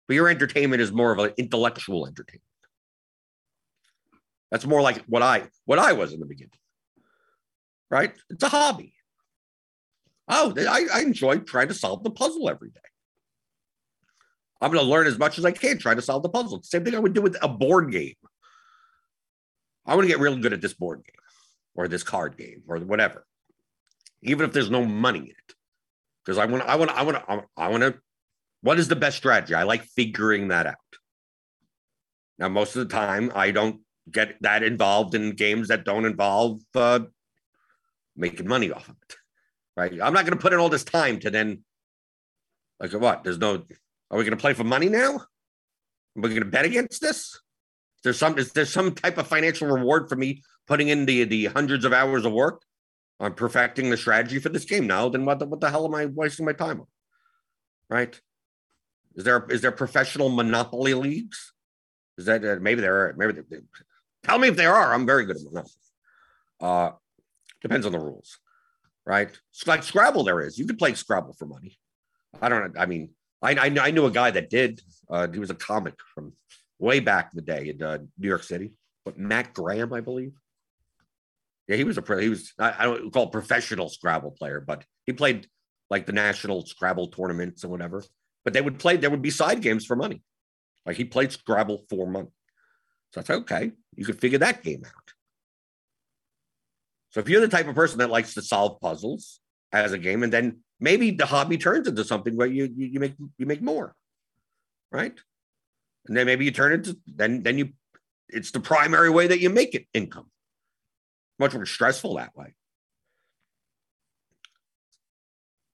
but 0.06 0.14
your 0.14 0.28
entertainment 0.28 0.80
is 0.80 0.92
more 0.92 1.10
of 1.10 1.18
an 1.18 1.32
intellectual 1.36 2.06
entertainment. 2.06 2.44
That's 4.52 4.64
more 4.64 4.82
like 4.82 5.02
what 5.06 5.22
I 5.22 5.48
what 5.64 5.80
I 5.80 5.94
was 5.94 6.12
in 6.12 6.20
the 6.20 6.26
beginning. 6.26 6.60
Right? 7.90 8.14
It's 8.30 8.44
a 8.44 8.48
hobby. 8.48 8.92
Oh, 10.28 10.54
I, 10.56 10.86
I 10.94 11.00
enjoy 11.00 11.38
trying 11.38 11.68
to 11.68 11.74
solve 11.74 12.04
the 12.04 12.10
puzzle 12.12 12.48
every 12.48 12.70
day. 12.70 12.80
I'm 14.60 14.70
going 14.70 14.84
to 14.84 14.88
learn 14.88 15.08
as 15.08 15.18
much 15.18 15.38
as 15.38 15.44
I 15.44 15.50
can, 15.50 15.78
try 15.78 15.96
to 15.96 16.02
solve 16.02 16.22
the 16.22 16.28
puzzle. 16.28 16.62
Same 16.62 16.84
thing 16.84 16.94
I 16.94 17.00
would 17.00 17.14
do 17.14 17.22
with 17.22 17.36
a 17.42 17.48
board 17.48 17.90
game. 17.90 18.14
I 19.84 19.96
want 19.96 20.04
to 20.04 20.08
get 20.08 20.20
really 20.20 20.40
good 20.40 20.52
at 20.52 20.60
this 20.60 20.74
board 20.74 21.02
game 21.04 21.20
or 21.74 21.88
this 21.88 22.04
card 22.04 22.36
game 22.36 22.62
or 22.68 22.78
whatever, 22.78 23.26
even 24.26 24.46
if 24.46 24.52
there's 24.52 24.70
no 24.70 24.84
money 24.84 25.20
in 25.20 25.26
it. 25.30 25.54
Because 26.24 26.38
I 26.38 26.46
want, 26.46 26.64
I 26.64 26.76
want, 26.76 26.90
I 26.90 27.02
want 27.02 27.44
I 27.56 27.68
want 27.68 27.82
to. 27.82 27.94
What 28.62 28.78
is 28.78 28.88
the 28.88 28.96
best 28.96 29.16
strategy? 29.16 29.54
I 29.54 29.62
like 29.62 29.84
figuring 29.84 30.48
that 30.48 30.66
out. 30.66 30.76
Now, 32.38 32.48
most 32.48 32.74
of 32.76 32.86
the 32.86 32.94
time, 32.94 33.30
I 33.34 33.52
don't 33.52 33.80
get 34.10 34.36
that 34.42 34.62
involved 34.62 35.14
in 35.14 35.32
games 35.32 35.68
that 35.68 35.84
don't 35.84 36.04
involve 36.04 36.60
uh, 36.74 37.00
making 38.16 38.48
money 38.48 38.72
off 38.72 38.88
of 38.88 38.96
it. 39.08 39.16
Right? 39.76 39.92
I'm 39.92 40.12
not 40.12 40.24
going 40.24 40.36
to 40.36 40.42
put 40.42 40.52
in 40.52 40.58
all 40.58 40.68
this 40.68 40.84
time 40.84 41.20
to 41.20 41.30
then, 41.30 41.62
like, 42.80 42.92
what? 42.92 43.24
There's 43.24 43.38
no 43.38 43.62
are 44.10 44.18
we 44.18 44.24
going 44.24 44.36
to 44.36 44.40
play 44.40 44.52
for 44.52 44.64
money 44.64 44.88
now? 44.88 45.16
Are 46.16 46.22
going 46.22 46.36
to 46.36 46.44
bet 46.44 46.64
against 46.64 47.00
this? 47.00 47.38
There's 48.02 48.18
some 48.18 48.38
is 48.38 48.52
there 48.52 48.66
some 48.66 48.94
type 48.94 49.18
of 49.18 49.26
financial 49.26 49.68
reward 49.68 50.08
for 50.08 50.16
me 50.16 50.42
putting 50.66 50.88
in 50.88 51.06
the 51.06 51.24
the 51.24 51.46
hundreds 51.46 51.84
of 51.84 51.92
hours 51.92 52.24
of 52.24 52.32
work 52.32 52.62
on 53.18 53.34
perfecting 53.34 53.90
the 53.90 53.96
strategy 53.96 54.38
for 54.38 54.48
this 54.48 54.64
game? 54.64 54.86
now. 54.86 55.08
then 55.08 55.24
what 55.24 55.38
the, 55.38 55.46
what 55.46 55.60
the 55.60 55.70
hell 55.70 55.86
am 55.86 55.94
I 55.94 56.06
wasting 56.06 56.46
my 56.46 56.52
time 56.52 56.80
on? 56.80 56.86
Right? 57.88 58.20
Is 59.14 59.24
there 59.24 59.46
is 59.48 59.62
there 59.62 59.72
professional 59.72 60.28
monopoly 60.28 60.94
leagues? 60.94 61.52
Is 62.18 62.26
that 62.26 62.44
uh, 62.44 62.56
maybe 62.60 62.80
there 62.80 63.06
are 63.06 63.14
maybe 63.16 63.40
tell 64.22 64.38
me 64.38 64.48
if 64.48 64.56
there 64.56 64.74
are. 64.74 64.92
I'm 64.92 65.06
very 65.06 65.24
good 65.24 65.36
at 65.36 65.42
monopoly. 65.42 65.72
Uh, 66.60 66.90
depends 67.62 67.86
on 67.86 67.92
the 67.92 67.98
rules, 67.98 68.38
right? 69.06 69.30
It's 69.52 69.66
like 69.66 69.82
Scrabble. 69.82 70.24
There 70.24 70.40
is. 70.40 70.58
You 70.58 70.66
could 70.66 70.78
play 70.78 70.94
Scrabble 70.94 71.32
for 71.32 71.46
money. 71.46 71.78
I 72.40 72.48
don't. 72.48 72.74
Know. 72.74 72.80
I 72.80 72.86
mean, 72.86 73.10
I, 73.40 73.54
I, 73.54 73.74
I 73.80 73.90
knew 73.90 74.06
a 74.06 74.10
guy 74.10 74.30
that 74.30 74.50
did. 74.50 74.80
Uh, 75.08 75.28
he 75.28 75.38
was 75.38 75.50
a 75.50 75.54
comic 75.54 75.94
from 76.14 76.32
way 76.78 77.00
back 77.00 77.30
in 77.32 77.36
the 77.36 77.42
day 77.42 77.70
in 77.70 77.82
uh, 77.82 77.98
New 78.18 78.28
York 78.28 78.42
City, 78.42 78.72
but 79.04 79.18
Matt 79.18 79.54
Graham, 79.54 79.92
I 79.92 80.00
believe. 80.00 80.32
Yeah, 81.68 81.76
he 81.76 81.84
was 81.84 81.98
a 81.98 82.20
he 82.20 82.28
was 82.28 82.52
I, 82.58 82.74
I 82.78 82.84
don't 82.84 83.12
call 83.12 83.28
professional 83.28 83.88
Scrabble 83.88 84.30
player, 84.32 84.60
but 84.60 84.84
he 85.04 85.12
played 85.12 85.48
like 85.90 86.06
the 86.06 86.12
national 86.12 86.64
Scrabble 86.66 87.08
tournaments 87.08 87.62
and 87.62 87.70
whatever. 87.70 88.04
But 88.44 88.52
they 88.52 88.60
would 88.60 88.78
play. 88.78 88.96
There 88.96 89.10
would 89.10 89.22
be 89.22 89.30
side 89.30 89.60
games 89.62 89.84
for 89.84 89.96
money. 89.96 90.22
Like 90.84 90.96
he 90.96 91.04
played 91.04 91.32
Scrabble 91.32 91.84
for 91.90 92.06
money. 92.06 92.28
So 93.12 93.20
I 93.20 93.24
said, 93.24 93.36
okay, 93.38 93.72
you 93.96 94.04
could 94.04 94.20
figure 94.20 94.38
that 94.38 94.62
game 94.62 94.82
out. 94.86 95.12
So 97.10 97.20
if 97.20 97.28
you're 97.28 97.40
the 97.40 97.48
type 97.48 97.66
of 97.66 97.74
person 97.74 97.98
that 97.98 98.10
likes 98.10 98.34
to 98.34 98.42
solve 98.42 98.80
puzzles 98.80 99.40
as 99.72 99.92
a 99.92 99.98
game, 99.98 100.22
and 100.22 100.32
then 100.32 100.60
maybe 100.78 101.10
the 101.10 101.26
hobby 101.26 101.58
turns 101.58 101.88
into 101.88 102.04
something 102.04 102.36
where 102.36 102.46
you 102.46 102.72
you, 102.76 102.86
you 102.86 103.00
make 103.00 103.14
you 103.38 103.46
make 103.46 103.62
more, 103.62 103.94
right? 104.92 105.18
And 106.06 106.16
then 106.16 106.26
maybe 106.26 106.44
you 106.44 106.52
turn 106.52 106.72
it 106.72 106.88
then 107.06 107.42
then 107.42 107.58
you 107.58 107.70
it's 108.28 108.50
the 108.50 108.60
primary 108.60 109.10
way 109.10 109.26
that 109.26 109.40
you 109.40 109.50
make 109.50 109.74
it 109.74 109.86
income. 109.94 110.30
Much 111.38 111.54
more 111.54 111.66
stressful 111.66 112.14
that 112.16 112.34
way. 112.36 112.54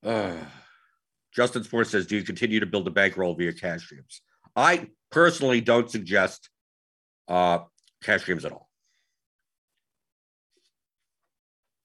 Uh, 0.05 0.37
Justin 1.35 1.63
Sports 1.63 1.91
says, 1.91 2.07
"Do 2.07 2.17
you 2.17 2.25
continue 2.25 2.61
to 2.61 2.67
build 2.67 2.87
a 2.89 2.91
bankroll 2.91 3.35
via 3.35 3.53
cash 3.53 3.85
streams?" 3.85 4.21
I 4.57 4.89
personally 5.11 5.61
don't 5.61 5.91
suggest 5.91 6.51
uh, 7.29 7.61
cash 8.03 8.23
streams 8.23 8.45
at 8.45 8.53
all. 8.53 8.69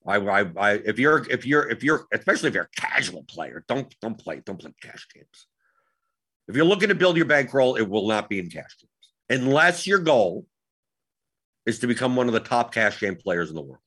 I, 0.05 0.17
I, 0.17 0.51
I, 0.57 0.71
if 0.73 0.99
you're, 0.99 1.29
if 1.29 1.45
you're, 1.45 1.69
if 1.69 1.83
you're, 1.83 2.07
especially 2.13 2.47
if 2.47 2.55
you're 2.55 2.69
a 2.73 2.81
casual 2.81 3.23
player, 3.23 3.65
don't, 3.67 3.93
don't 4.01 4.17
play, 4.17 4.41
don't 4.45 4.57
play 4.57 4.73
cash 4.81 5.05
games. 5.13 5.47
If 6.47 6.55
you're 6.55 6.65
looking 6.65 6.89
to 6.89 6.95
build 6.95 7.17
your 7.17 7.25
bankroll, 7.25 7.75
it 7.75 7.87
will 7.87 8.07
not 8.07 8.29
be 8.29 8.39
in 8.39 8.49
cash 8.49 8.73
games 8.79 9.41
unless 9.41 9.85
your 9.85 9.99
goal 9.99 10.45
is 11.67 11.79
to 11.79 11.87
become 11.87 12.15
one 12.15 12.27
of 12.27 12.33
the 12.33 12.39
top 12.39 12.73
cash 12.73 12.99
game 12.99 13.17
players 13.17 13.49
in 13.49 13.55
the 13.55 13.61
world. 13.61 13.81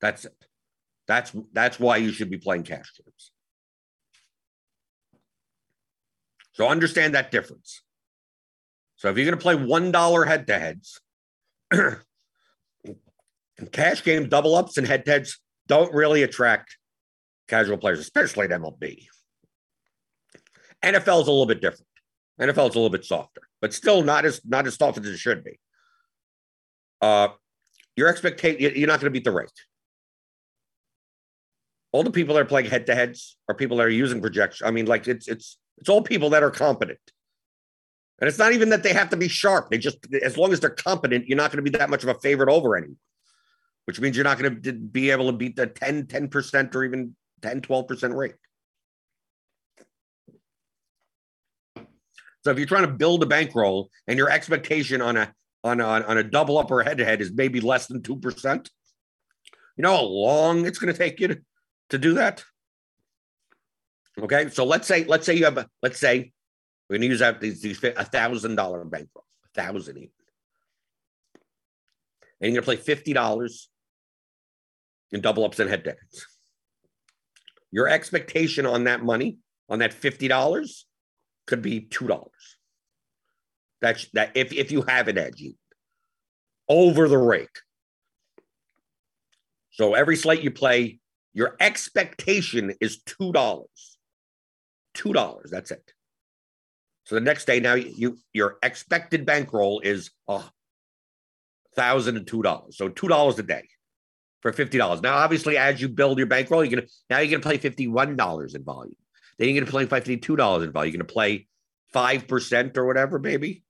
That's 0.00 0.26
it. 0.26 0.36
That's 1.08 1.32
that's 1.52 1.80
why 1.80 1.96
you 1.96 2.12
should 2.12 2.30
be 2.30 2.36
playing 2.36 2.64
cash 2.64 2.92
games. 3.02 3.32
So 6.52 6.68
understand 6.68 7.14
that 7.14 7.30
difference. 7.30 7.80
So 8.96 9.08
if 9.08 9.16
you're 9.16 9.24
going 9.24 9.38
to 9.38 9.42
play 9.42 9.54
one 9.54 9.90
dollar 9.90 10.26
head 10.26 10.46
to 10.48 10.58
heads, 10.58 11.00
cash 13.72 14.04
game 14.04 14.28
double 14.28 14.54
ups 14.54 14.76
and 14.76 14.86
head 14.86 15.06
to 15.06 15.12
heads 15.12 15.40
don't 15.66 15.92
really 15.94 16.22
attract 16.24 16.76
casual 17.48 17.78
players, 17.78 18.00
especially 18.00 18.46
in 18.46 18.52
MLB. 18.52 19.06
NFL 20.84 21.22
is 21.22 21.28
a 21.28 21.32
little 21.32 21.46
bit 21.46 21.62
different. 21.62 21.86
NFL 22.38 22.68
is 22.68 22.74
a 22.74 22.78
little 22.78 22.90
bit 22.90 23.06
softer, 23.06 23.42
but 23.62 23.72
still 23.72 24.02
not 24.02 24.26
as 24.26 24.42
not 24.44 24.66
as 24.66 24.74
soft 24.74 24.98
as 24.98 25.06
it 25.06 25.16
should 25.16 25.42
be. 25.42 25.58
Uh, 27.00 27.28
your 27.96 28.08
expectation 28.08 28.72
you're 28.76 28.86
not 28.86 29.00
going 29.00 29.12
to 29.12 29.18
beat 29.18 29.24
the 29.24 29.32
rate. 29.32 29.50
All 31.92 32.02
the 32.02 32.10
people 32.10 32.34
that 32.34 32.42
are 32.42 32.46
playing 32.46 32.66
head 32.66 32.86
to 32.86 32.94
heads 32.94 33.36
are 33.48 33.54
people 33.54 33.78
that 33.78 33.86
are 33.86 33.90
using 33.90 34.20
projection. 34.20 34.66
I 34.66 34.70
mean, 34.70 34.86
like 34.86 35.08
it's 35.08 35.28
it's 35.28 35.58
it's 35.78 35.88
all 35.88 36.02
people 36.02 36.30
that 36.30 36.42
are 36.42 36.50
competent. 36.50 36.98
And 38.20 38.28
it's 38.28 38.38
not 38.38 38.52
even 38.52 38.70
that 38.70 38.82
they 38.82 38.92
have 38.92 39.10
to 39.10 39.16
be 39.16 39.28
sharp. 39.28 39.70
They 39.70 39.78
just, 39.78 39.98
as 40.22 40.38
long 40.38 40.52
as 40.52 40.60
they're 40.60 40.70
competent, 40.70 41.26
you're 41.26 41.36
not 41.36 41.50
going 41.50 41.62
to 41.62 41.70
be 41.70 41.76
that 41.78 41.90
much 41.90 42.02
of 42.02 42.08
a 42.08 42.14
favorite 42.14 42.48
over 42.48 42.76
anyone, 42.76 42.96
which 43.84 44.00
means 44.00 44.16
you're 44.16 44.24
not 44.24 44.38
going 44.38 44.62
to 44.62 44.72
be 44.72 45.10
able 45.10 45.26
to 45.26 45.36
beat 45.36 45.56
the 45.56 45.66
10, 45.66 46.04
10% 46.04 46.74
or 46.74 46.84
even 46.84 47.14
10, 47.42 47.60
12% 47.60 48.14
rate. 48.14 48.34
So 52.42 52.52
if 52.52 52.58
you're 52.58 52.66
trying 52.66 52.86
to 52.86 52.92
build 52.92 53.22
a 53.22 53.26
bankroll 53.26 53.90
and 54.06 54.16
your 54.16 54.30
expectation 54.30 55.02
on 55.02 55.16
a 55.16 55.34
on 55.64 55.80
a, 55.80 55.84
on 55.84 56.18
a 56.18 56.22
double 56.22 56.58
up 56.58 56.70
or 56.70 56.82
head 56.82 56.98
to 56.98 57.04
head 57.04 57.20
is 57.20 57.32
maybe 57.32 57.60
less 57.60 57.86
than 57.86 58.02
2%, 58.02 58.68
you 59.76 59.82
know 59.82 59.96
how 59.96 60.02
long 60.02 60.66
it's 60.66 60.78
going 60.78 60.92
to 60.92 60.98
take 60.98 61.20
you 61.20 61.28
to, 61.28 61.40
to 61.90 61.98
do 61.98 62.14
that? 62.14 62.44
Okay, 64.18 64.48
so 64.48 64.64
let's 64.64 64.88
say 64.88 65.04
let's 65.04 65.26
say 65.26 65.34
you 65.34 65.44
have 65.44 65.58
a 65.58 65.68
let's 65.82 65.98
say 65.98 66.32
we're 66.88 66.94
going 66.94 67.02
to 67.02 67.08
use 67.08 67.20
out 67.20 67.40
these, 67.40 67.60
these 67.60 67.82
a 67.84 68.04
thousand 68.04 68.54
dollar 68.54 68.82
bankroll, 68.84 69.26
a 69.44 69.60
thousand 69.60 69.98
even, 69.98 70.10
and 72.40 72.52
you're 72.52 72.62
going 72.62 72.62
to 72.62 72.62
play 72.62 72.94
fifty 72.94 73.12
dollars 73.12 73.68
in 75.12 75.20
double 75.20 75.44
ups 75.44 75.58
and 75.60 75.68
head 75.68 75.84
to 75.84 75.90
heads. 75.90 76.26
Your 77.70 77.88
expectation 77.88 78.64
on 78.64 78.84
that 78.84 79.04
money 79.04 79.36
on 79.68 79.80
that 79.80 79.92
fifty 79.92 80.28
dollars 80.28 80.86
could 81.46 81.60
be 81.60 81.82
two 81.82 82.06
dollars. 82.06 82.55
That's 83.80 84.08
that 84.12 84.32
if 84.34 84.52
if 84.52 84.72
you 84.72 84.82
have 84.82 85.08
an 85.08 85.18
edge 85.18 85.44
over 86.68 87.08
the 87.08 87.18
rake. 87.18 87.58
So 89.70 89.94
every 89.94 90.16
slate 90.16 90.42
you 90.42 90.50
play, 90.50 91.00
your 91.34 91.56
expectation 91.60 92.74
is 92.80 93.02
two 93.02 93.32
dollars 93.32 93.96
two 94.96 95.12
dollars. 95.12 95.50
That's 95.50 95.70
it. 95.70 95.92
So 97.04 97.14
the 97.14 97.20
next 97.20 97.44
day, 97.44 97.60
now 97.60 97.74
you 97.74 98.18
your 98.32 98.58
expected 98.62 99.24
bankroll 99.24 99.80
is 99.80 100.10
a 100.26 100.42
thousand 101.76 102.16
and 102.16 102.26
two 102.26 102.42
dollars. 102.42 102.76
So 102.76 102.88
two 102.88 103.06
dollars 103.06 103.38
a 103.38 103.44
day 103.44 103.68
for 104.40 104.52
fifty 104.52 104.78
dollars. 104.78 105.02
Now, 105.02 105.16
obviously, 105.16 105.56
as 105.56 105.80
you 105.80 105.88
build 105.88 106.18
your 106.18 106.26
bankroll, 106.26 106.64
you're 106.64 106.80
gonna 106.80 106.88
now 107.08 107.18
you're 107.18 107.30
gonna 107.30 107.42
play 107.42 107.58
fifty 107.58 107.86
one 107.86 108.16
dollars 108.16 108.54
in 108.54 108.64
volume. 108.64 108.96
Then 109.38 109.48
you're 109.48 109.60
gonna 109.60 109.70
play 109.70 109.86
fifty 109.86 110.16
two 110.16 110.34
dollars 110.34 110.64
in 110.64 110.72
volume. 110.72 110.92
You're 110.92 110.98
gonna 110.98 111.12
play 111.12 111.46
five 111.92 112.26
percent 112.26 112.76
or 112.76 112.86
whatever, 112.86 113.20
maybe 113.20 113.62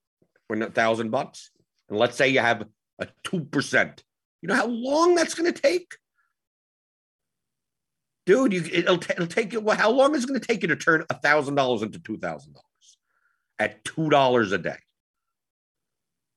for 0.47 0.57
a 0.57 0.71
thousand 0.71 1.11
bucks. 1.11 1.51
And 1.89 1.99
let's 1.99 2.17
say 2.17 2.29
you 2.29 2.41
have 2.41 2.65
a 2.99 3.09
two 3.25 3.41
percent. 3.41 4.03
You 4.43 4.49
know 4.49 4.55
how 4.55 4.67
long 4.67 5.15
that's 5.15 5.35
gonna 5.35 5.53
take? 5.53 5.95
dude, 8.27 8.53
you, 8.53 8.63
it'll, 8.73 8.99
t- 8.99 9.13
it'll 9.13 9.27
take 9.27 9.53
you. 9.53 9.61
Well, 9.61 9.77
how 9.77 9.91
long 9.91 10.15
is 10.15 10.25
it 10.25 10.27
going 10.27 10.39
to 10.39 10.47
take 10.47 10.63
you 10.63 10.69
to 10.69 10.77
turn 10.77 11.05
a 11.09 11.19
thousand 11.19 11.55
dollars 11.55 11.83
into 11.83 11.99
two 12.01 12.19
thousand 12.19 12.53
dollars 12.53 12.99
at 13.59 13.85
two 13.85 14.11
dollars 14.11 14.53
a 14.53 14.59
day? 14.59 14.77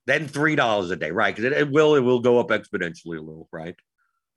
Then 0.05 0.27
three 0.27 0.55
dollars 0.55 0.91
a 0.91 0.95
day, 0.95 1.11
right? 1.11 1.35
Because 1.35 1.51
it, 1.51 1.57
it, 1.57 1.71
will 1.71 1.95
it 1.95 2.01
will 2.01 2.21
go 2.21 2.39
up 2.39 2.49
exponentially 2.49 3.17
a 3.17 3.21
little, 3.21 3.49
right? 3.51 3.75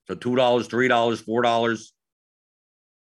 So 0.09 0.15
two 0.15 0.35
dollars, 0.35 0.67
three 0.67 0.89
dollars, 0.89 1.21
four 1.21 1.43
dollars. 1.43 1.93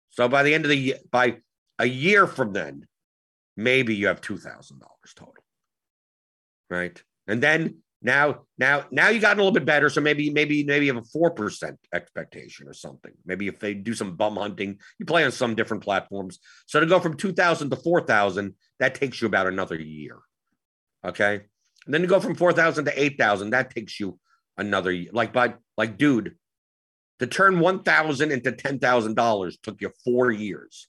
So 0.10 0.28
by 0.28 0.44
the 0.44 0.54
end 0.54 0.66
of 0.66 0.70
the 0.70 0.78
year, 0.78 0.98
by 1.12 1.38
a 1.78 1.86
year 1.86 2.28
from 2.28 2.52
then, 2.52 2.88
maybe 3.56 3.96
you 3.96 4.08
have 4.08 4.20
two 4.20 4.38
thousand 4.38 4.80
dollars 4.80 5.14
total, 5.16 5.39
right? 6.70 7.02
And 7.28 7.42
then 7.42 7.78
now, 8.02 8.44
now, 8.58 8.86
now 8.92 9.10
you 9.10 9.20
got 9.20 9.36
a 9.36 9.40
little 9.40 9.52
bit 9.52 9.66
better. 9.66 9.90
So 9.90 10.00
maybe, 10.00 10.30
maybe, 10.30 10.64
maybe 10.64 10.86
you 10.86 10.94
have 10.94 11.04
a 11.04 11.08
four 11.08 11.32
percent 11.32 11.78
expectation 11.94 12.68
or 12.68 12.74
something. 12.74 13.12
Maybe 13.26 13.48
if 13.48 13.60
they 13.60 13.74
do 13.74 13.94
some 13.94 14.16
bum 14.16 14.38
hunting, 14.38 14.80
you 15.00 15.06
play 15.06 15.26
on 15.26 15.32
some 15.32 15.56
different 15.56 15.84
platforms. 15.84 16.40
So 16.66 16.80
to 16.80 16.86
go 16.86 17.00
from 17.00 17.18
two 17.18 17.34
thousand 17.34 17.72
to 17.72 17.76
four 17.76 18.02
thousand, 18.02 18.56
that 18.80 18.96
takes 18.96 19.22
you 19.22 19.28
about 19.28 19.48
another 19.48 19.76
year. 19.76 20.18
Okay, 21.06 21.42
and 21.86 21.94
then 21.94 22.02
to 22.02 22.08
go 22.08 22.22
from 22.22 22.36
four 22.36 22.54
thousand 22.54 22.86
to 22.86 23.02
eight 23.02 23.18
thousand, 23.18 23.50
that 23.50 23.76
takes 23.76 24.00
you 24.00 24.18
another 24.58 24.92
year. 24.92 25.12
Like, 25.14 25.34
by 25.34 25.56
like, 25.78 25.98
dude, 25.98 26.36
to 27.20 27.28
turn 27.28 27.60
one 27.60 27.84
thousand 27.84 28.32
into 28.32 28.54
ten 28.54 28.80
thousand 28.80 29.16
dollars 29.16 29.58
took 29.62 29.82
you 29.82 29.92
four 30.06 30.32
years, 30.32 30.88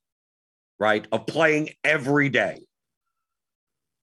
right? 0.78 1.06
Of 1.10 1.26
playing 1.26 1.70
every 1.82 2.28
day. 2.28 2.60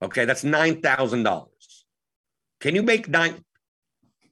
Okay, 0.01 0.25
that's 0.25 0.43
nine 0.43 0.81
thousand 0.81 1.23
dollars. 1.23 1.56
Can 2.59 2.75
you 2.75 2.83
make 2.83 3.07
nine? 3.07 3.43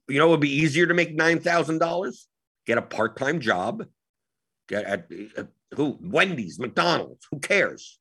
You 0.07 0.19
know, 0.19 0.27
it 0.27 0.31
would 0.31 0.39
be 0.39 0.55
easier 0.55 0.87
to 0.87 0.93
make 0.93 1.13
nine 1.13 1.39
thousand 1.39 1.79
dollars. 1.79 2.27
Get 2.65 2.77
a 2.77 2.81
part-time 2.81 3.39
job. 3.39 3.85
Get 4.67 4.85
at, 4.85 5.07
who? 5.75 5.99
Wendy's, 6.01 6.59
McDonald's. 6.59 7.27
Who 7.31 7.39
cares? 7.39 7.99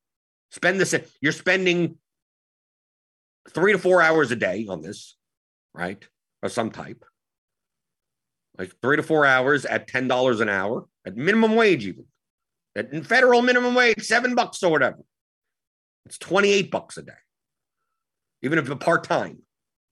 Spend 0.51 0.81
this. 0.81 0.95
You're 1.21 1.33
spending 1.33 1.99
three 3.51 3.73
to 3.73 3.79
four 3.79 4.01
hours 4.01 4.31
a 4.31 4.37
day 4.37 4.67
on 4.69 4.81
this, 4.81 5.17
right? 5.75 6.03
Of 6.43 6.53
some 6.53 6.71
type. 6.71 7.05
Like 8.57 8.73
three 8.81 8.97
to 8.97 9.03
four 9.03 9.27
hours 9.27 9.67
at 9.67 9.89
ten 9.89 10.09
dollars 10.09 10.41
an 10.41 10.49
hour 10.49 10.87
at 11.05 11.17
minimum 11.17 11.57
wage, 11.57 11.87
even 11.87 12.05
at 12.77 13.05
federal 13.05 13.43
minimum 13.43 13.75
wage, 13.75 14.03
seven 14.03 14.35
bucks 14.35 14.63
or 14.63 14.71
whatever. 14.71 14.99
It's 16.07 16.19
twenty-eight 16.19 16.71
bucks 16.71 16.97
a 16.97 17.03
day, 17.03 17.13
even 18.43 18.59
if 18.59 18.71
it's 18.71 18.85
part 18.85 19.05
time 19.05 19.39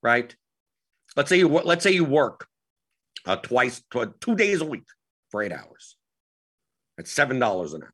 right? 0.03 0.35
Let's 1.17 1.29
say 1.29 1.39
you 1.39 1.49
let's 1.49 1.83
say 1.83 1.93
you 1.93 2.05
work 2.05 2.47
uh, 3.27 3.37
twice, 3.37 3.83
two 4.21 4.35
days 4.35 4.61
a 4.61 4.67
week 4.67 4.85
for 5.31 5.43
eight 5.43 5.53
hours. 5.53 5.97
That's 6.97 7.11
seven 7.11 7.39
dollars 7.39 7.75
an 7.75 7.83
hour. 7.83 7.93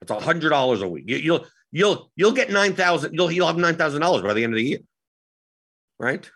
That's 0.00 0.10
a 0.10 0.24
hundred 0.24 0.50
dollars 0.50 0.82
a 0.82 0.88
week. 0.88 1.04
You, 1.06 1.16
you'll 1.16 1.46
you'll 1.70 2.10
you'll 2.16 2.32
get 2.32 2.50
nine 2.50 2.74
thousand. 2.74 3.14
You'll 3.14 3.30
you'll 3.30 3.46
have 3.46 3.56
nine 3.56 3.76
thousand 3.76 4.00
dollars 4.00 4.22
by 4.22 4.34
the 4.34 4.44
end 4.44 4.52
of 4.52 4.58
the 4.58 4.64
year, 4.64 4.80
right? 5.98 6.28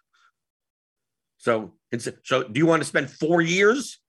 So 1.38 1.74
so. 2.24 2.44
Do 2.44 2.58
you 2.58 2.66
want 2.66 2.82
to 2.82 2.88
spend 2.88 3.10
four 3.10 3.40
years 3.40 4.00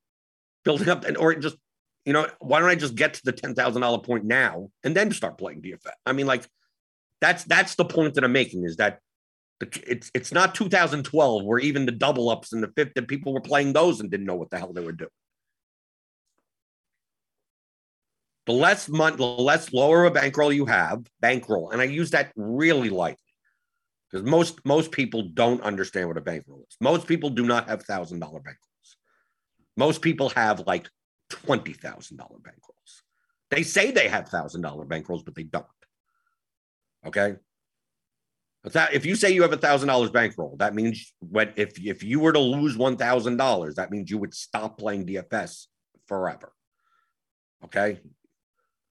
building 0.64 0.90
up, 0.90 1.06
and 1.06 1.18
or 1.18 1.34
just 1.36 1.58
you 2.06 2.14
know 2.14 2.28
why 2.40 2.60
don't 2.60 2.70
I 2.70 2.76
just 2.76 2.96
get 2.96 3.16
to 3.16 3.22
the 3.24 3.32
ten 3.32 3.56
thousand 3.56 3.82
dollar 3.82 4.00
point 4.00 4.26
now 4.26 4.70
and 4.84 4.96
then 4.96 5.12
start 5.12 5.38
playing 5.38 5.62
DFS? 5.62 5.92
I 6.06 6.14
mean, 6.14 6.28
like 6.28 6.48
that's 7.22 7.44
that's 7.44 7.76
the 7.76 7.86
point 7.86 8.16
that 8.16 8.24
I'm 8.24 8.34
making 8.34 8.66
is 8.66 8.78
that 8.78 9.00
it's 9.62 10.12
it's 10.14 10.32
not 10.32 10.56
2012 10.56 11.44
where 11.44 11.60
even 11.60 11.86
the 11.86 11.92
double 11.92 12.30
ups 12.30 12.52
and 12.54 12.62
the 12.62 12.72
fifth 12.76 12.94
that 12.96 13.08
people 13.08 13.34
were 13.34 13.42
playing 13.42 13.74
those 13.74 14.00
and 14.00 14.12
didn't 14.12 14.26
know 14.26 14.36
what 14.36 14.50
the 14.50 14.58
hell 14.58 14.74
they 14.74 14.84
were 14.84 14.92
doing. 14.92 15.10
The 18.46 18.54
less 18.54 18.88
money, 18.90 19.16
the 19.16 19.24
less 19.24 19.74
lower 19.74 20.06
a 20.06 20.12
bankroll 20.12 20.54
you 20.54 20.66
have, 20.66 21.06
bankroll, 21.20 21.72
and 21.72 21.82
I 21.82 21.86
use 21.86 22.12
that 22.12 22.32
really 22.36 22.90
lightly 22.90 23.18
because 24.12 24.30
most 24.30 24.64
most 24.66 24.92
people 24.92 25.30
don't 25.34 25.62
understand 25.62 26.08
what 26.08 26.18
a 26.18 26.22
bankroll 26.22 26.66
is. 26.70 26.78
Most 26.80 27.08
people 27.08 27.30
do 27.30 27.46
not 27.46 27.70
have 27.70 27.84
thousand 27.84 28.20
dollar 28.20 28.40
bankrolls. 28.40 28.96
Most 29.78 30.02
people 30.02 30.30
have 30.30 30.64
like 30.68 30.90
twenty 31.30 31.74
thousand 31.74 32.18
dollar 32.18 32.38
bankrolls. 32.38 33.02
They 33.52 33.64
say 33.64 33.92
they 33.92 34.10
have 34.10 34.30
thousand 34.30 34.62
dollar 34.62 34.86
bankrolls, 34.86 35.24
but 35.24 35.34
they 35.34 35.44
don't. 35.44 35.66
Okay. 37.06 37.36
If 38.66 39.06
you 39.06 39.16
say 39.16 39.32
you 39.32 39.44
have 39.44 39.54
a 39.54 39.58
thousand 39.58 39.90
dollars 39.90 40.10
bankroll, 40.10 40.56
that 40.58 40.74
means 40.74 41.14
when 41.20 41.54
if 41.56 41.78
if 41.84 42.04
you 42.04 42.20
were 42.20 42.34
to 42.34 42.40
lose 42.40 42.76
one 42.76 42.98
thousand 42.98 43.38
dollars, 43.38 43.76
that 43.76 43.92
means 43.92 44.10
you 44.10 44.18
would 44.18 44.34
stop 44.34 44.78
playing 44.78 45.06
DFS 45.06 45.68
forever. 46.08 46.52
Okay. 47.64 48.00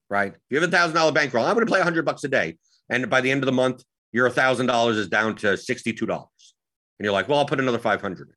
Right. 0.08 0.32
If 0.32 0.40
you 0.50 0.60
have 0.60 0.68
a 0.68 0.72
thousand 0.72 0.94
dollar 0.94 1.12
bankroll, 1.12 1.44
I'm 1.44 1.54
going 1.54 1.66
to 1.66 1.70
play 1.70 1.80
hundred 1.80 2.04
bucks 2.04 2.24
a 2.24 2.28
day. 2.28 2.56
And 2.88 3.08
by 3.08 3.20
the 3.20 3.30
end 3.30 3.42
of 3.42 3.46
the 3.46 3.52
month, 3.52 3.82
your 4.12 4.30
thousand 4.30 4.66
dollars 4.66 4.96
is 4.96 5.08
down 5.08 5.34
to 5.36 5.48
$62. 5.48 6.08
And 6.08 6.28
you're 7.00 7.12
like, 7.12 7.28
well, 7.28 7.38
I'll 7.38 7.46
put 7.46 7.58
another 7.58 7.78
500. 7.78 8.30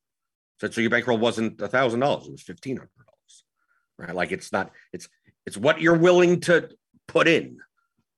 So, 0.59 0.69
so 0.69 0.81
your 0.81 0.89
bankroll 0.89 1.19
wasn't 1.19 1.61
a 1.61 1.67
thousand 1.67 1.99
dollars, 1.99 2.27
it 2.27 2.31
was 2.31 2.43
$1,500. 2.43 2.87
Right. 3.99 4.15
Like 4.15 4.31
it's 4.31 4.51
not, 4.51 4.71
it's, 4.91 5.07
it's 5.45 5.57
what 5.57 5.81
you're 5.81 5.97
willing 5.97 6.39
to 6.41 6.69
put 7.07 7.27
in, 7.27 7.59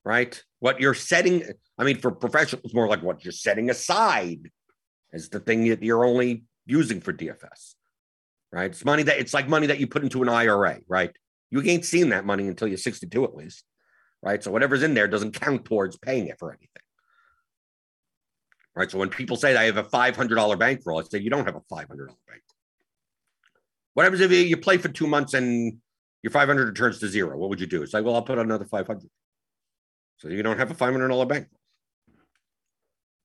right? 0.09 0.43
What 0.57 0.81
you're 0.81 0.95
setting. 0.95 1.43
I 1.77 1.83
mean, 1.83 1.99
for 1.99 2.09
professionals, 2.09 2.73
more 2.73 2.87
like 2.87 3.03
what 3.03 3.23
you're 3.23 3.31
setting 3.31 3.69
aside 3.69 4.49
as 5.13 5.29
the 5.29 5.39
thing 5.39 5.69
that 5.69 5.83
you're 5.83 6.03
only 6.03 6.45
using 6.65 6.99
for 6.99 7.13
DFS, 7.13 7.75
right? 8.51 8.71
It's 8.71 8.83
money 8.83 9.03
that 9.03 9.19
it's 9.19 9.35
like 9.35 9.47
money 9.47 9.67
that 9.67 9.79
you 9.79 9.85
put 9.85 10.01
into 10.01 10.23
an 10.23 10.29
IRA, 10.29 10.79
right? 10.87 11.11
You 11.51 11.61
ain't 11.61 11.85
seen 11.85 12.09
that 12.09 12.25
money 12.25 12.47
until 12.47 12.67
you're 12.67 12.77
62 12.77 13.23
at 13.23 13.35
least, 13.35 13.63
right? 14.23 14.43
So 14.43 14.49
whatever's 14.49 14.81
in 14.81 14.95
there 14.95 15.07
doesn't 15.07 15.39
count 15.39 15.65
towards 15.65 15.95
paying 15.99 16.25
it 16.25 16.39
for 16.39 16.49
anything. 16.49 16.67
Right. 18.75 18.89
So 18.89 18.97
when 18.97 19.09
people 19.09 19.35
say 19.35 19.55
I 19.55 19.65
have 19.65 19.77
a 19.77 19.83
$500 19.83 20.57
bankroll, 20.57 20.99
I 20.99 21.03
say 21.03 21.19
you 21.19 21.29
don't 21.29 21.45
have 21.45 21.55
a 21.55 21.61
$500 21.71 21.85
bankroll. 21.87 22.15
What 23.93 24.03
happens 24.05 24.21
if 24.21 24.31
you 24.31 24.57
play 24.57 24.77
for 24.77 24.87
two 24.87 25.07
months 25.07 25.33
and 25.35 25.77
your 26.23 26.31
500 26.31 26.65
returns 26.65 26.99
to 26.99 27.07
zero? 27.07 27.37
What 27.37 27.49
would 27.49 27.59
you 27.59 27.67
do? 27.67 27.83
It's 27.83 27.93
like, 27.93 28.05
well, 28.05 28.15
I'll 28.15 28.21
put 28.21 28.39
another 28.39 28.65
500. 28.65 29.09
So 30.19 30.27
you 30.27 30.43
don't 30.43 30.57
have 30.57 30.71
a 30.71 30.75
$500 30.75 31.27
bankroll. 31.27 31.59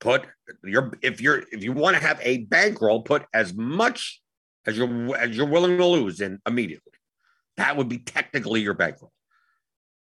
Put 0.00 0.26
your 0.62 0.92
if 1.02 1.20
you're 1.20 1.44
if 1.50 1.62
you 1.62 1.72
want 1.72 1.96
to 1.96 2.02
have 2.02 2.20
a 2.22 2.38
bankroll, 2.44 3.02
put 3.02 3.24
as 3.32 3.54
much 3.54 4.20
as 4.66 4.76
you're 4.76 5.16
as 5.16 5.36
you're 5.36 5.46
willing 5.46 5.78
to 5.78 5.86
lose 5.86 6.20
in 6.20 6.40
immediately. 6.46 6.92
That 7.56 7.76
would 7.76 7.88
be 7.88 7.98
technically 7.98 8.60
your 8.60 8.74
bankroll. 8.74 9.12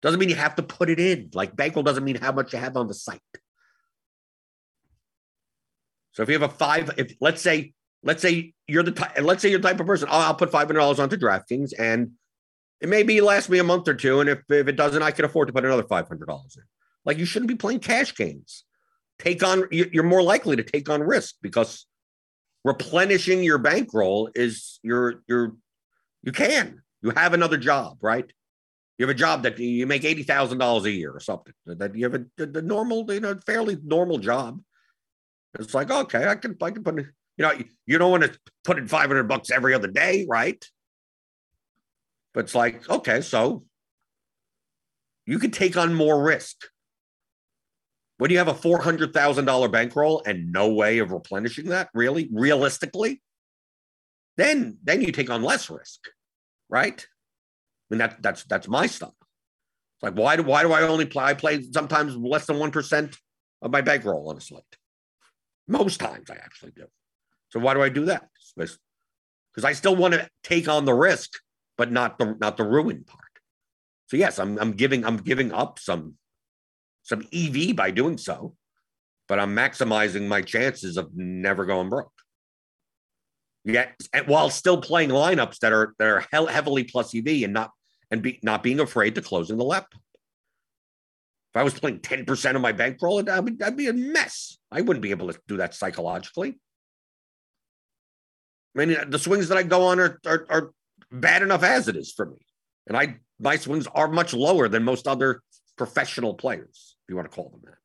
Doesn't 0.02 0.20
mean 0.20 0.30
you 0.30 0.36
have 0.36 0.56
to 0.56 0.64
put 0.64 0.90
it 0.90 1.00
in. 1.00 1.32
Like 1.34 1.56
bankroll 1.56 1.84
doesn't 1.84 2.04
mean 2.04 2.16
how 2.16 2.32
much 2.32 2.54
you 2.54 2.60
have 2.60 2.78
on 2.78 2.88
the 2.88 2.94
site. 2.94 3.20
So 6.14 6.24
if 6.24 6.30
you 6.30 6.40
have 6.40 6.50
a 6.50 6.54
five, 6.54 6.92
if 6.98 7.14
let's 7.20 7.42
say, 7.42 7.74
let's 8.04 8.22
say 8.22 8.54
you're 8.68 8.84
the 8.84 8.92
type, 8.92 9.22
let's 9.22 9.42
say 9.42 9.50
you're 9.50 9.60
the 9.60 9.68
type 9.68 9.80
of 9.80 9.86
person, 9.86 10.08
oh, 10.10 10.20
I'll 10.20 10.36
put 10.36 10.52
five 10.52 10.68
hundred 10.68 10.80
dollars 10.80 11.00
onto 11.00 11.18
DraftKings, 11.18 11.74
and 11.78 12.12
it 12.82 12.90
maybe 12.90 13.20
last 13.22 13.50
me 13.50 13.60
a 13.60 13.64
month 13.64 13.88
or 13.88 13.94
two, 13.94 14.20
and 14.20 14.30
if 14.30 14.40
if 14.50 14.68
it 14.68 14.76
doesn't, 14.76 15.02
I 15.02 15.12
can 15.12 15.26
afford 15.26 15.48
to 15.48 15.54
put 15.54 15.66
another 15.66 15.84
five 15.84 16.08
hundred 16.08 16.28
dollars 16.28 16.58
in. 16.58 16.64
Like 17.10 17.18
you 17.18 17.26
shouldn't 17.26 17.50
be 17.50 17.56
playing 17.56 17.80
cash 17.80 18.14
games. 18.14 18.66
Take 19.18 19.42
on, 19.42 19.64
you're 19.72 20.04
more 20.04 20.22
likely 20.22 20.56
to 20.58 20.62
take 20.62 20.92
on 20.92 21.02
risk 21.02 21.34
because 21.42 21.88
replenishing 22.64 23.42
your 23.42 23.58
bankroll 23.58 24.30
is 24.36 24.80
your 24.84 25.24
your 25.28 25.56
you 26.22 26.32
can 26.32 26.84
you 27.02 27.10
have 27.10 27.34
another 27.34 27.58
job, 27.58 27.98
right? 28.02 28.32
You 29.00 29.08
have 29.08 29.16
a 29.16 29.18
job 29.18 29.42
that 29.42 29.58
you 29.58 29.88
make 29.88 30.06
eighty 30.06 30.22
thousand 30.22 30.60
dollars 30.60 30.86
a 30.86 30.92
year 30.92 31.12
or 31.12 31.20
something. 31.20 31.56
That 31.66 31.96
you 31.96 32.04
have 32.08 32.14
a 32.14 32.46
the 32.46 32.62
normal, 32.62 33.12
you 33.12 33.22
know, 33.22 33.40
fairly 33.44 33.80
normal 33.84 34.20
job. 34.20 34.62
It's 35.60 35.74
like 35.74 35.90
okay, 35.90 36.28
I 36.28 36.36
can 36.36 36.58
I 36.62 36.70
can 36.70 36.84
put 36.84 37.00
in, 37.00 37.12
you 37.38 37.44
know 37.44 37.54
you 37.88 37.98
don't 37.98 38.12
want 38.12 38.22
to 38.22 38.40
put 38.64 38.78
in 38.78 38.88
five 38.88 39.08
hundred 39.08 39.24
bucks 39.24 39.50
every 39.50 39.74
other 39.74 39.88
day, 39.88 40.28
right? 40.30 40.64
But 42.36 42.42
it's 42.42 42.54
like 42.54 42.88
okay, 42.88 43.22
so 43.22 43.64
you 45.26 45.40
can 45.40 45.50
take 45.50 45.76
on 45.76 45.96
more 45.96 46.22
risk. 46.22 46.68
When 48.20 48.30
you 48.32 48.38
have 48.38 48.48
a 48.48 48.54
four 48.54 48.80
hundred 48.80 49.14
thousand 49.14 49.46
dollar 49.46 49.68
bankroll 49.68 50.22
and 50.26 50.52
no 50.52 50.72
way 50.72 51.00
of 51.00 51.12
replenishing 51.12 51.70
that, 51.70 51.90
really, 51.94 52.30
realistically, 52.32 53.22
then 54.38 54.78
then 54.84 55.02
you 55.02 55.12
take 55.12 55.30
on 55.30 55.42
less 55.42 55.70
risk 55.70 56.00
right? 56.70 57.06
I 57.90 57.94
mean 57.94 58.00
that 58.00 58.22
that's 58.22 58.44
that's 58.44 58.68
my 58.68 58.86
stuff. 58.88 59.14
It's 59.20 60.04
like 60.04 60.14
why 60.14 60.36
do 60.36 60.44
why 60.44 60.64
do 60.64 60.72
I 60.72 60.84
only 60.84 61.06
play? 61.06 61.24
I 61.26 61.34
play 61.34 61.62
sometimes 61.72 62.16
less 62.16 62.46
than 62.46 62.60
one 62.60 62.72
percent 62.72 63.18
of 63.62 63.72
my 63.72 63.82
bankroll 63.82 64.30
on 64.30 64.38
a 64.38 64.42
slate. 64.42 64.64
Most 65.68 66.00
times 66.00 66.30
I 66.30 66.36
actually 66.36 66.72
do. 66.76 66.86
So 67.50 67.60
why 67.60 67.74
do 67.74 67.82
I 67.82 67.90
do 67.90 68.06
that? 68.06 68.30
Because 68.56 69.66
I 69.66 69.74
still 69.74 69.96
want 69.96 70.14
to 70.14 70.30
take 70.44 70.68
on 70.68 70.86
the 70.86 70.94
risk, 70.94 71.32
but 71.78 71.92
not 71.92 72.20
the 72.20 72.38
not 72.40 72.58
the 72.58 72.64
ruin 72.64 73.04
part. 73.04 73.24
So 74.08 74.18
yes, 74.18 74.40
I'm 74.40 74.58
I'm 74.60 74.74
giving 74.74 75.04
I'm 75.06 75.18
giving 75.18 75.52
up 75.52 75.80
some 75.80 76.16
some 77.10 77.28
EV 77.34 77.76
by 77.76 77.92
doing 77.92 78.18
so, 78.18 78.56
but 79.28 79.40
I'm 79.40 79.56
maximizing 79.56 80.28
my 80.28 80.42
chances 80.42 80.96
of 80.96 81.10
never 81.16 81.66
going 81.66 81.90
broke 81.90 82.12
yet 83.66 84.00
while 84.26 84.50
still 84.50 84.80
playing 84.80 85.10
lineups 85.10 85.60
that 85.60 85.74
are 85.74 85.94
that 86.00 86.08
are 86.08 86.26
heavily 86.32 86.84
plus 86.84 87.14
EV 87.14 87.44
and 87.44 87.54
not 87.54 87.72
and 88.12 88.22
be 88.22 88.40
not 88.42 88.64
being 88.64 88.80
afraid 88.80 89.16
to 89.16 89.22
closing 89.22 89.58
the 89.58 89.64
laptop. 89.64 90.02
If 91.54 91.60
I 91.60 91.64
was 91.64 91.74
playing 91.74 92.00
10% 92.00 92.56
of 92.56 92.62
my 92.62 92.72
bankroll, 92.72 93.24
that'd 93.24 93.46
be, 93.46 93.72
be 93.76 93.88
a 93.88 93.94
mess. 93.94 94.60
I 94.72 94.82
wouldn't 94.82 95.02
be 95.02 95.10
able 95.10 95.34
to 95.34 95.40
do 95.48 95.58
that 95.58 95.74
psychologically. 95.74 96.60
I 98.78 98.86
mean, 98.86 98.96
the 99.10 99.18
swings 99.18 99.48
that 99.48 99.58
I 99.58 99.64
go 99.64 99.86
on 99.86 100.00
are, 100.00 100.20
are, 100.28 100.46
are 100.48 100.72
bad 101.12 101.42
enough 101.42 101.64
as 101.64 101.88
it 101.88 101.96
is 101.96 102.14
for 102.14 102.28
me. 102.28 102.38
And 102.88 102.96
I 102.96 103.18
my 103.40 103.56
swings 103.56 103.88
are 103.88 104.08
much 104.08 104.34
lower 104.34 104.68
than 104.68 104.84
most 104.84 105.08
other 105.08 105.42
professional 105.78 106.34
players, 106.34 106.89
you 107.10 107.16
want 107.16 107.30
to 107.30 107.36
call 107.36 107.50
them 107.50 107.62
that. 107.66 107.76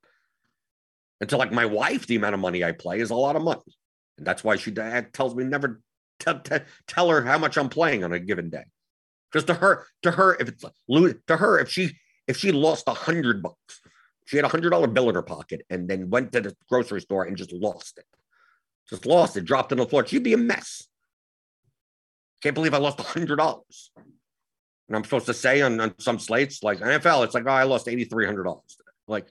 And 1.20 1.30
to 1.30 1.36
like 1.36 1.52
my 1.52 1.66
wife, 1.66 2.06
the 2.06 2.16
amount 2.16 2.34
of 2.34 2.40
money 2.40 2.62
I 2.62 2.72
play 2.72 3.00
is 3.00 3.10
a 3.10 3.14
lot 3.14 3.36
of 3.36 3.42
money. 3.42 3.62
And 4.18 4.26
that's 4.26 4.44
why 4.44 4.56
she 4.56 4.72
tells 4.72 5.34
me 5.34 5.44
never 5.44 5.80
t- 6.20 6.32
t- 6.44 6.56
tell 6.86 7.08
her 7.08 7.22
how 7.22 7.38
much 7.38 7.56
I'm 7.56 7.68
playing 7.68 8.04
on 8.04 8.12
a 8.12 8.18
given 8.18 8.50
day. 8.50 8.64
Because 9.30 9.44
to 9.46 9.54
her, 9.54 9.86
to 10.02 10.12
her, 10.12 10.34
if 10.38 10.48
it's 10.48 10.64
to 11.26 11.36
her, 11.36 11.58
if 11.58 11.68
she 11.68 11.96
if 12.26 12.36
she 12.36 12.52
lost 12.52 12.84
a 12.86 12.94
hundred 12.94 13.42
bucks, 13.42 13.80
she 14.26 14.36
had 14.36 14.44
a 14.44 14.48
hundred 14.48 14.70
dollar 14.70 14.86
bill 14.86 15.08
in 15.08 15.14
her 15.14 15.22
pocket 15.22 15.62
and 15.70 15.88
then 15.88 16.10
went 16.10 16.32
to 16.32 16.40
the 16.40 16.56
grocery 16.68 17.00
store 17.00 17.24
and 17.24 17.36
just 17.36 17.52
lost 17.52 17.98
it, 17.98 18.06
just 18.88 19.06
lost 19.06 19.36
it, 19.36 19.44
dropped 19.44 19.72
it 19.72 19.80
on 19.80 19.84
the 19.84 19.90
floor. 19.90 20.06
She'd 20.06 20.22
be 20.22 20.34
a 20.34 20.38
mess. 20.38 20.86
Can't 22.42 22.54
believe 22.54 22.74
I 22.74 22.78
lost 22.78 23.00
a 23.00 23.04
hundred 23.04 23.36
dollars. 23.36 23.90
And 23.96 24.96
I'm 24.96 25.04
supposed 25.04 25.26
to 25.26 25.34
say 25.34 25.62
on, 25.62 25.80
on 25.80 25.94
some 25.98 26.18
slates 26.18 26.62
like 26.62 26.78
NFL, 26.78 27.24
it's 27.24 27.34
like, 27.34 27.44
oh, 27.46 27.50
I 27.50 27.64
lost 27.64 27.88
eighty 27.88 28.04
three 28.04 28.26
hundred 28.26 28.44
dollars. 28.44 28.76
Like, 29.06 29.28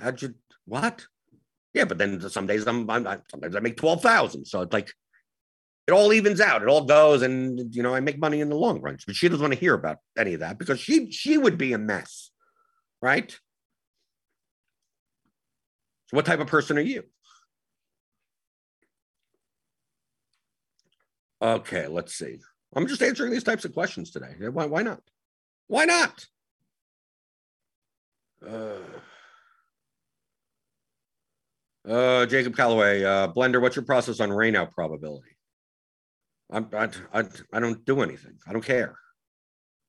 how'd 0.00 0.22
you 0.22 0.34
what? 0.64 1.06
Yeah, 1.74 1.84
but 1.84 1.98
then 1.98 2.20
some 2.28 2.46
days 2.46 2.66
I'm, 2.66 2.88
I'm 2.90 3.22
sometimes 3.30 3.54
I 3.54 3.60
make 3.60 3.76
twelve 3.76 4.02
thousand, 4.02 4.46
so 4.46 4.62
it's 4.62 4.72
like 4.72 4.92
it 5.86 5.92
all 5.92 6.12
evens 6.12 6.40
out. 6.40 6.62
It 6.62 6.68
all 6.68 6.84
goes, 6.84 7.22
and 7.22 7.74
you 7.74 7.82
know 7.82 7.94
I 7.94 8.00
make 8.00 8.18
money 8.18 8.40
in 8.40 8.48
the 8.48 8.56
long 8.56 8.80
run. 8.80 8.98
But 9.06 9.16
she 9.16 9.28
doesn't 9.28 9.42
want 9.42 9.54
to 9.54 9.60
hear 9.60 9.74
about 9.74 9.98
any 10.16 10.34
of 10.34 10.40
that 10.40 10.58
because 10.58 10.80
she 10.80 11.10
she 11.10 11.38
would 11.38 11.58
be 11.58 11.72
a 11.72 11.78
mess, 11.78 12.30
right? 13.00 13.30
So, 16.08 16.16
what 16.16 16.26
type 16.26 16.40
of 16.40 16.46
person 16.46 16.78
are 16.78 16.82
you? 16.82 17.04
Okay, 21.40 21.86
let's 21.86 22.14
see. 22.14 22.38
I'm 22.74 22.86
just 22.86 23.02
answering 23.02 23.30
these 23.30 23.44
types 23.44 23.64
of 23.64 23.72
questions 23.72 24.10
today. 24.10 24.34
Why, 24.50 24.66
why 24.66 24.82
not? 24.82 25.00
Why 25.68 25.84
not? 25.84 26.26
Uh, 28.46 28.78
uh, 31.88 32.26
Jacob 32.26 32.56
Calloway, 32.56 33.02
uh, 33.02 33.28
Blender, 33.28 33.60
what's 33.60 33.76
your 33.76 33.84
process 33.84 34.20
on 34.20 34.30
rainout 34.30 34.72
probability? 34.72 35.36
I'm, 36.50 36.68
I, 36.72 36.88
I, 37.12 37.24
I 37.52 37.60
don't 37.60 37.84
do 37.84 38.02
anything. 38.02 38.38
I 38.46 38.52
don't 38.52 38.64
care. 38.64 38.96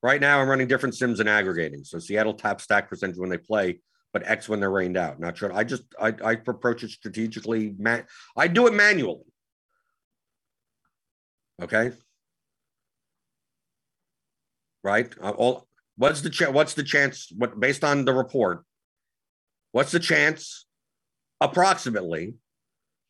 Right 0.02 0.20
now, 0.20 0.40
I'm 0.40 0.48
running 0.48 0.66
different 0.66 0.94
sims 0.94 1.20
and 1.20 1.28
aggregating. 1.28 1.84
So 1.84 1.98
Seattle 1.98 2.34
tap 2.34 2.60
stack 2.60 2.88
percentage 2.88 3.18
when 3.18 3.28
they 3.28 3.38
play, 3.38 3.80
but 4.12 4.26
X 4.26 4.48
when 4.48 4.60
they're 4.60 4.70
rained 4.70 4.96
out. 4.96 5.20
Not 5.20 5.36
sure. 5.36 5.52
I 5.52 5.62
just 5.64 5.82
I, 6.00 6.14
I 6.24 6.32
approach 6.32 6.82
it 6.82 6.90
strategically. 6.90 7.74
Man, 7.78 8.04
I 8.36 8.48
do 8.48 8.66
it 8.66 8.72
manually. 8.72 9.24
Okay. 11.62 11.92
Right. 14.82 15.12
Uh, 15.22 15.30
all. 15.30 15.66
What's 16.00 16.22
the 16.22 16.30
ch- 16.30 16.48
What's 16.48 16.72
the 16.74 16.82
chance? 16.82 17.30
What 17.36 17.60
based 17.60 17.84
on 17.84 18.06
the 18.06 18.14
report? 18.14 18.64
What's 19.72 19.92
the 19.92 20.00
chance 20.00 20.64
approximately 21.40 22.34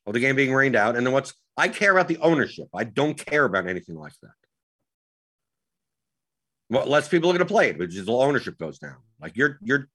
of 0.07 0.15
the 0.15 0.21
game 0.21 0.37
being 0.37 0.53
rained 0.53 0.77
out. 0.77 0.97
And 0.97 1.07
then 1.07 1.13
what's 1.13 1.35
I 1.57 1.69
care 1.69 1.93
about 1.93 2.09
the 2.09 2.19
ownership. 2.19 2.69
I 2.75 2.85
don't 2.85 3.15
care 3.15 3.45
about 3.45 3.69
anything 3.69 3.97
like 3.97 4.15
that. 4.23 4.33
Well, 6.71 6.87
less 6.87 7.09
people 7.09 7.31
are 7.31 7.33
going 7.33 7.47
to 7.47 7.53
play 7.53 7.71
it, 7.71 7.79
which 7.79 7.97
is 7.97 8.07
the 8.07 8.13
ownership 8.13 8.59
goes 8.59 8.79
down. 8.79 8.97
Like 9.21 9.37
you're, 9.37 9.59
you're. 9.63 9.89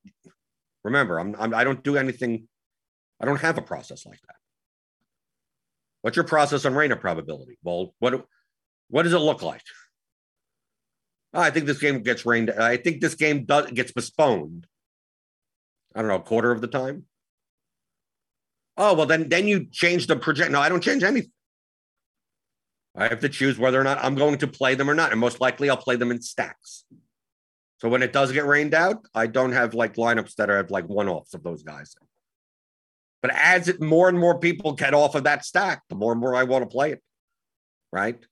Remember, 0.84 1.20
I'm, 1.20 1.36
I'm. 1.40 1.54
I 1.54 1.64
don't 1.64 1.84
do 1.84 1.98
anything. 1.98 2.48
I 3.20 3.26
don't 3.26 3.40
have 3.40 3.58
a 3.58 3.62
process 3.62 4.06
like 4.06 4.20
that. 4.28 4.36
What's 6.02 6.18
your 6.18 6.26
process 6.26 6.66
on 6.66 6.76
rain 6.76 6.96
probability? 6.96 7.58
Well, 7.64 7.94
what, 8.00 8.26
what 8.90 9.04
does 9.04 9.14
it 9.14 9.20
look 9.20 9.42
like? 9.42 9.64
Oh, 11.36 11.42
I 11.42 11.52
think 11.52 11.66
this 11.66 11.80
game 11.80 12.02
gets 12.02 12.26
rained. 12.26 12.50
I 12.50 12.78
think 12.78 13.02
this 13.02 13.14
game 13.14 13.44
does 13.44 13.70
gets 13.72 13.92
postponed. 13.92 14.68
I 15.94 16.00
don't 16.00 16.08
know, 16.08 16.16
a 16.16 16.22
quarter 16.22 16.52
of 16.52 16.62
the 16.62 16.68
time. 16.68 17.04
Oh 18.78 18.94
well, 18.94 19.06
then 19.06 19.28
then 19.28 19.46
you 19.46 19.66
change 19.70 20.08
the 20.08 20.16
project. 20.16 20.50
No, 20.52 20.62
I 20.62 20.70
don't 20.70 20.82
change 20.82 21.04
anything. 21.04 21.32
I 22.96 23.10
have 23.10 23.20
to 23.20 23.30
choose 23.30 23.60
whether 23.60 23.80
or 23.80 23.84
not 23.84 24.02
I'm 24.02 24.16
going 24.16 24.38
to 24.38 24.48
play 24.48 24.76
them 24.76 24.90
or 24.90 24.94
not, 24.94 25.12
and 25.12 25.20
most 25.20 25.42
likely 25.42 25.70
I'll 25.70 25.76
play 25.76 25.98
them 25.98 26.10
in 26.10 26.22
stacks. 26.22 26.86
So 27.80 27.90
when 27.90 28.02
it 28.02 28.14
does 28.14 28.32
get 28.32 28.46
rained 28.46 28.74
out, 28.74 29.06
I 29.14 29.28
don't 29.28 29.52
have 29.52 29.74
like 29.74 29.96
lineups 29.96 30.36
that 30.36 30.50
are 30.50 30.66
like 30.70 30.88
one 30.88 31.10
offs 31.10 31.34
of 31.34 31.44
those 31.44 31.64
guys. 31.64 31.96
But 33.22 33.32
as 33.36 33.68
it 33.68 33.82
more 33.82 34.08
and 34.08 34.18
more 34.18 34.40
people 34.40 34.72
get 34.72 34.94
off 34.94 35.16
of 35.16 35.26
that 35.26 35.44
stack, 35.44 35.82
the 35.90 35.96
more 35.96 36.14
and 36.14 36.22
more 36.22 36.34
I 36.34 36.44
want 36.44 36.64
to 36.64 36.74
play 36.74 36.94
it. 36.94 37.04
Right. 37.92 38.26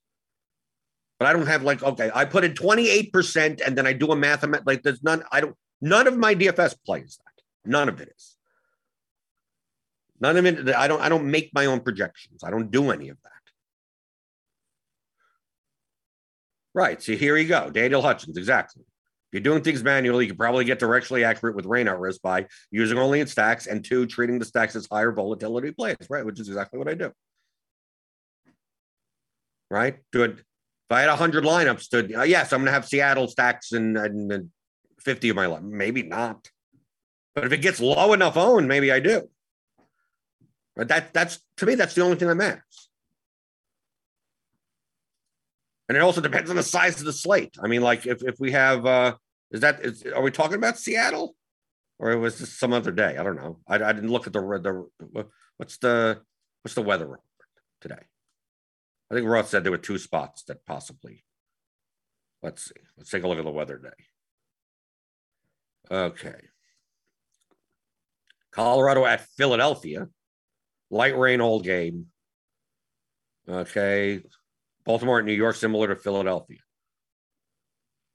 But 1.24 1.30
I 1.30 1.34
don't 1.40 1.48
have 1.48 1.64
like, 1.64 1.82
okay, 1.82 2.12
I 2.14 2.26
put 2.26 2.44
in 2.44 2.52
28% 2.52 3.62
and 3.66 3.78
then 3.78 3.88
I 3.88 3.94
do 3.94 4.12
a 4.12 4.16
math 4.16 4.44
like 4.66 4.84
there's 4.84 5.02
none, 5.04 5.24
I 5.32 5.40
don't 5.40 5.56
none 5.80 6.06
of 6.06 6.18
my 6.18 6.36
DFS 6.36 6.76
plays 6.86 7.18
that. 7.24 7.70
None 7.72 7.88
of 7.88 8.02
it 8.02 8.10
is. 8.14 8.36
None 10.20 10.36
of 10.36 10.46
it, 10.46 10.76
I 10.76 10.90
don't 10.90 11.00
I 11.00 11.08
don't 11.08 11.32
make 11.32 11.52
my 11.54 11.68
own 11.68 11.80
projections. 11.80 12.44
I 12.44 12.50
don't 12.50 12.70
do 12.72 12.92
any 12.92 13.08
of 13.08 13.16
that. 13.24 13.32
Right. 16.74 17.02
So 17.02 17.14
here 17.14 17.38
you 17.38 17.48
go. 17.48 17.70
Daniel 17.70 18.02
Hutchins, 18.02 18.36
exactly 18.36 18.84
If 18.84 19.32
you're 19.32 19.44
doing 19.44 19.64
things 19.64 19.82
manually, 19.82 20.26
you 20.26 20.32
can 20.32 20.38
probably 20.38 20.66
get 20.66 20.82
directionally 20.82 21.26
accurate 21.26 21.56
with 21.56 21.64
rainout 21.64 22.02
risk 22.02 22.22
by 22.22 22.48
using 22.70 22.98
only 22.98 23.22
in 23.22 23.28
stacks 23.28 23.68
and 23.68 23.82
two, 23.82 24.08
treating 24.08 24.40
the 24.40 24.46
stacks 24.46 24.76
as 24.76 24.90
higher 24.92 25.14
volatility 25.14 25.72
plays, 25.72 25.96
right? 26.10 26.26
Which 26.26 26.42
is 26.42 26.50
exactly 26.50 26.80
what 26.80 26.90
I 26.90 26.96
do. 26.96 27.14
Right? 29.72 30.00
Good. 30.12 30.32
If 30.40 30.53
I 30.94 31.02
had 31.02 31.10
100 31.10 31.44
lineups, 31.44 31.90
to, 31.90 32.20
uh, 32.20 32.24
yes, 32.24 32.54
I'm 32.54 32.60
going 32.60 32.68
to 32.68 32.72
have 32.72 32.88
Seattle 32.88 33.28
stacks 33.28 33.72
and, 33.72 33.98
and, 33.98 34.32
and 34.32 34.50
50 35.00 35.30
of 35.30 35.36
my. 35.36 35.60
Maybe 35.60 36.04
not. 36.04 36.50
But 37.36 37.46
if 37.46 37.52
it 37.52 37.58
gets 37.58 37.80
low 37.80 38.14
enough 38.14 38.38
owned, 38.38 38.68
maybe 38.68 38.92
I 38.92 39.00
do. 39.00 39.30
But 40.76 40.88
that 40.88 41.14
that's 41.14 41.40
to 41.58 41.66
me, 41.66 41.76
that's 41.76 41.94
the 41.94 42.02
only 42.02 42.16
thing 42.16 42.28
that 42.28 42.36
matters. 42.36 42.90
And 45.88 45.98
it 45.98 46.02
also 46.02 46.22
depends 46.22 46.50
on 46.50 46.56
the 46.56 46.64
size 46.64 47.00
of 47.00 47.06
the 47.06 47.14
slate. 47.14 47.56
I 47.62 47.68
mean, 47.68 47.82
like 47.82 48.08
if, 48.08 48.24
if 48.24 48.40
we 48.40 48.52
have 48.52 48.86
uh 48.86 49.16
is 49.52 49.62
that 49.62 49.82
is 49.82 50.04
are 50.06 50.22
we 50.22 50.32
talking 50.32 50.56
about 50.56 50.78
Seattle? 50.78 51.36
Or 52.00 52.12
it 52.12 52.18
was 52.18 52.40
this 52.40 52.58
some 52.58 52.74
other 52.74 52.92
day? 52.92 53.18
I 53.18 53.24
don't 53.24 53.36
know. 53.36 53.60
I, 53.68 53.76
I 53.76 53.94
didn't 53.94 54.12
look 54.12 54.26
at 54.28 54.34
the 54.34 54.42
the 54.42 55.28
what's 55.58 55.78
the 55.78 56.22
what's 56.64 56.76
the 56.76 56.82
weather 56.82 57.06
report 57.06 57.22
today? 57.82 58.04
I 59.12 59.16
think 59.16 59.28
Roth 59.28 59.50
said 59.50 59.64
there 59.64 59.72
were 59.72 59.78
two 59.78 59.98
spots 59.98 60.44
that 60.44 60.66
possibly. 60.66 61.24
Let's 62.42 62.66
see. 62.66 62.82
Let's 62.98 63.10
take 63.10 63.24
a 63.24 63.28
look 63.28 63.38
at 63.38 63.46
the 63.46 63.52
weather 63.52 63.78
day. 63.78 64.06
Okay. 65.96 66.40
Colorado 68.52 69.06
at 69.06 69.26
Philadelphia. 69.38 70.08
Light 70.90 71.18
rain 71.18 71.42
all 71.42 71.60
game. 71.60 72.08
Okay. 73.48 74.22
Baltimore 74.86 75.20
at 75.20 75.26
New 75.26 75.34
York, 75.34 75.56
similar 75.56 75.88
to 75.88 75.96
Philadelphia. 75.96 76.60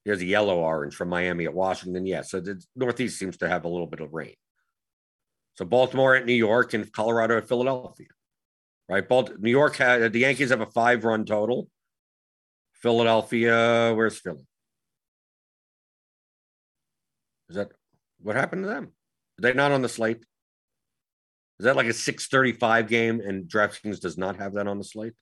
Here's 0.05 0.21
a 0.21 0.27
yellow 0.27 0.59
orange 0.59 0.95
from 0.95 1.09
Miami 1.09 1.45
at 1.45 1.55
Washington. 1.55 2.07
Yeah, 2.07 2.23
so 2.23 2.41
the 2.41 2.63
Northeast 2.77 3.19
seems 3.19 3.37
to 3.39 3.49
have 3.49 3.65
a 3.65 3.69
little 3.69 3.87
bit 3.87 4.01
of 4.01 4.13
rain. 4.13 4.35
So 5.55 5.65
Baltimore 5.65 6.15
at 6.15 6.25
New 6.25 6.35
York 6.35 6.73
and 6.73 6.91
Colorado 6.93 7.37
at 7.37 7.49
Philadelphia, 7.49 8.09
right? 8.89 9.07
Balt- 9.07 9.39
New 9.39 9.51
York 9.51 9.77
had 9.77 10.03
uh, 10.03 10.09
the 10.09 10.21
Yankees 10.21 10.51
have 10.51 10.61
a 10.61 10.67
five 10.67 11.05
run 11.05 11.25
total. 11.25 11.69
Philadelphia, 12.75 13.93
where's 13.95 14.19
Philly? 14.19 14.47
Is 17.49 17.57
that 17.57 17.73
what 18.21 18.37
happened 18.37 18.65
to 18.65 18.69
them? 18.69 18.93
Are 19.39 19.43
they 19.43 19.53
not 19.53 19.73
on 19.73 19.83
the 19.83 19.89
slate? 19.89 20.25
Is 21.59 21.65
that 21.65 21.77
like 21.77 21.87
a 21.87 21.93
635 21.93 22.89
game 22.89 23.21
and 23.21 23.49
DraftKings 23.49 24.01
does 24.01 24.17
not 24.17 24.37
have 24.37 24.55
that 24.55 24.69
on 24.69 24.79
the 24.79 24.85
slate? 24.85 25.15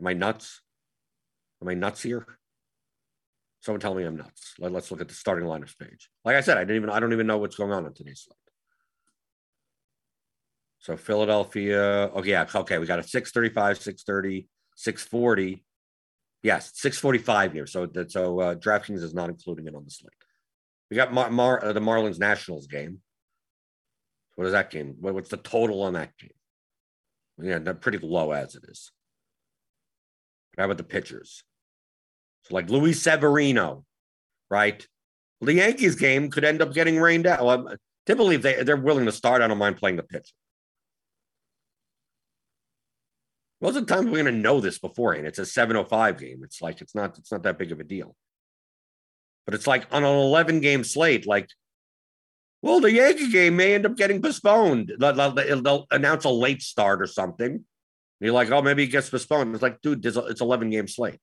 Am 0.00 0.06
I 0.06 0.14
nuts? 0.14 0.62
Am 1.60 1.68
I 1.68 1.74
nuts 1.74 2.02
here? 2.02 2.26
Someone 3.62 3.80
tell 3.80 3.94
me 3.94 4.04
I'm 4.04 4.16
nuts. 4.16 4.54
Let, 4.58 4.74
us 4.74 4.90
look 4.90 5.02
at 5.02 5.08
the 5.08 5.14
starting 5.14 5.46
lineups 5.46 5.78
page. 5.78 6.08
Like 6.24 6.36
I 6.36 6.40
said, 6.40 6.56
I 6.56 6.62
didn't 6.62 6.76
even 6.76 6.90
I 6.90 6.98
don't 6.98 7.12
even 7.12 7.26
know 7.26 7.36
what's 7.36 7.56
going 7.56 7.72
on 7.72 7.84
in 7.84 7.92
today's 7.92 8.22
slate. 8.26 8.39
So 10.80 10.96
Philadelphia, 10.96 12.10
oh 12.14 12.24
yeah, 12.24 12.46
okay, 12.54 12.78
we 12.78 12.86
got 12.86 12.98
a 12.98 13.02
635, 13.02 13.76
630, 13.76 14.48
640. 14.76 15.64
Yes, 16.42 16.72
645 16.74 17.52
here. 17.52 17.66
So 17.66 17.86
so 18.08 18.40
uh, 18.40 18.54
DraftKings 18.54 19.02
is 19.02 19.12
not 19.12 19.28
including 19.28 19.66
it 19.66 19.74
on 19.74 19.84
the 19.84 19.90
slate. 19.90 20.12
We 20.90 20.96
got 20.96 21.12
Mar, 21.12 21.30
Mar 21.30 21.62
uh, 21.62 21.72
the 21.74 21.80
Marlins 21.80 22.18
Nationals 22.18 22.66
game. 22.66 23.00
What 24.36 24.46
is 24.46 24.52
that 24.52 24.70
game? 24.70 24.96
What, 25.00 25.12
what's 25.12 25.28
the 25.28 25.36
total 25.36 25.82
on 25.82 25.92
that 25.92 26.16
game? 26.18 26.30
Yeah, 27.42 27.58
they're 27.58 27.74
pretty 27.74 27.98
low 27.98 28.32
as 28.32 28.54
it 28.54 28.64
is. 28.66 28.90
How 30.56 30.64
about 30.64 30.78
the 30.78 30.82
pitchers? 30.82 31.44
So 32.44 32.54
like 32.54 32.70
Luis 32.70 33.02
Severino, 33.02 33.84
right? 34.50 34.86
Well, 35.40 35.46
the 35.46 35.54
Yankees 35.54 35.94
game 35.94 36.30
could 36.30 36.44
end 36.44 36.62
up 36.62 36.72
getting 36.72 36.98
rained 36.98 37.26
out. 37.26 37.44
Well, 37.44 37.74
typically, 38.06 38.36
they, 38.36 38.62
they're 38.62 38.76
willing 38.76 39.04
to 39.04 39.12
start, 39.12 39.42
I 39.42 39.46
don't 39.46 39.58
mind 39.58 39.76
playing 39.76 39.96
the 39.96 40.02
pitch. 40.02 40.32
Most 43.60 43.76
of 43.76 43.86
the 43.86 43.94
time, 43.94 44.06
we're 44.06 44.22
going 44.22 44.24
to 44.26 44.32
know 44.32 44.60
this 44.60 44.78
beforehand. 44.78 45.26
It's 45.26 45.38
a 45.38 45.44
705 45.44 46.18
game. 46.18 46.40
It's 46.42 46.62
like, 46.62 46.80
it's 46.80 46.94
not, 46.94 47.18
it's 47.18 47.30
not 47.30 47.42
that 47.42 47.58
big 47.58 47.72
of 47.72 47.80
a 47.80 47.84
deal. 47.84 48.16
But 49.44 49.54
it's 49.54 49.66
like 49.66 49.86
on 49.90 50.02
an 50.02 50.10
11 50.10 50.60
game 50.60 50.84
slate, 50.84 51.26
like, 51.26 51.48
well, 52.62 52.80
the 52.80 52.92
Yankee 52.92 53.30
game 53.30 53.56
may 53.56 53.74
end 53.74 53.86
up 53.86 53.96
getting 53.96 54.20
postponed. 54.20 54.92
They'll, 54.98 55.32
they'll, 55.32 55.86
announce 55.90 56.24
a 56.24 56.30
late 56.30 56.62
start 56.62 57.00
or 57.00 57.06
something. 57.06 57.52
And 57.52 57.64
you're 58.20 58.34
like, 58.34 58.50
oh, 58.50 58.62
maybe 58.62 58.84
it 58.84 58.88
gets 58.88 59.08
postponed. 59.08 59.54
It's 59.54 59.62
like, 59.62 59.80
dude, 59.80 60.04
it's 60.04 60.40
11 60.40 60.70
game 60.70 60.86
slate. 60.86 61.20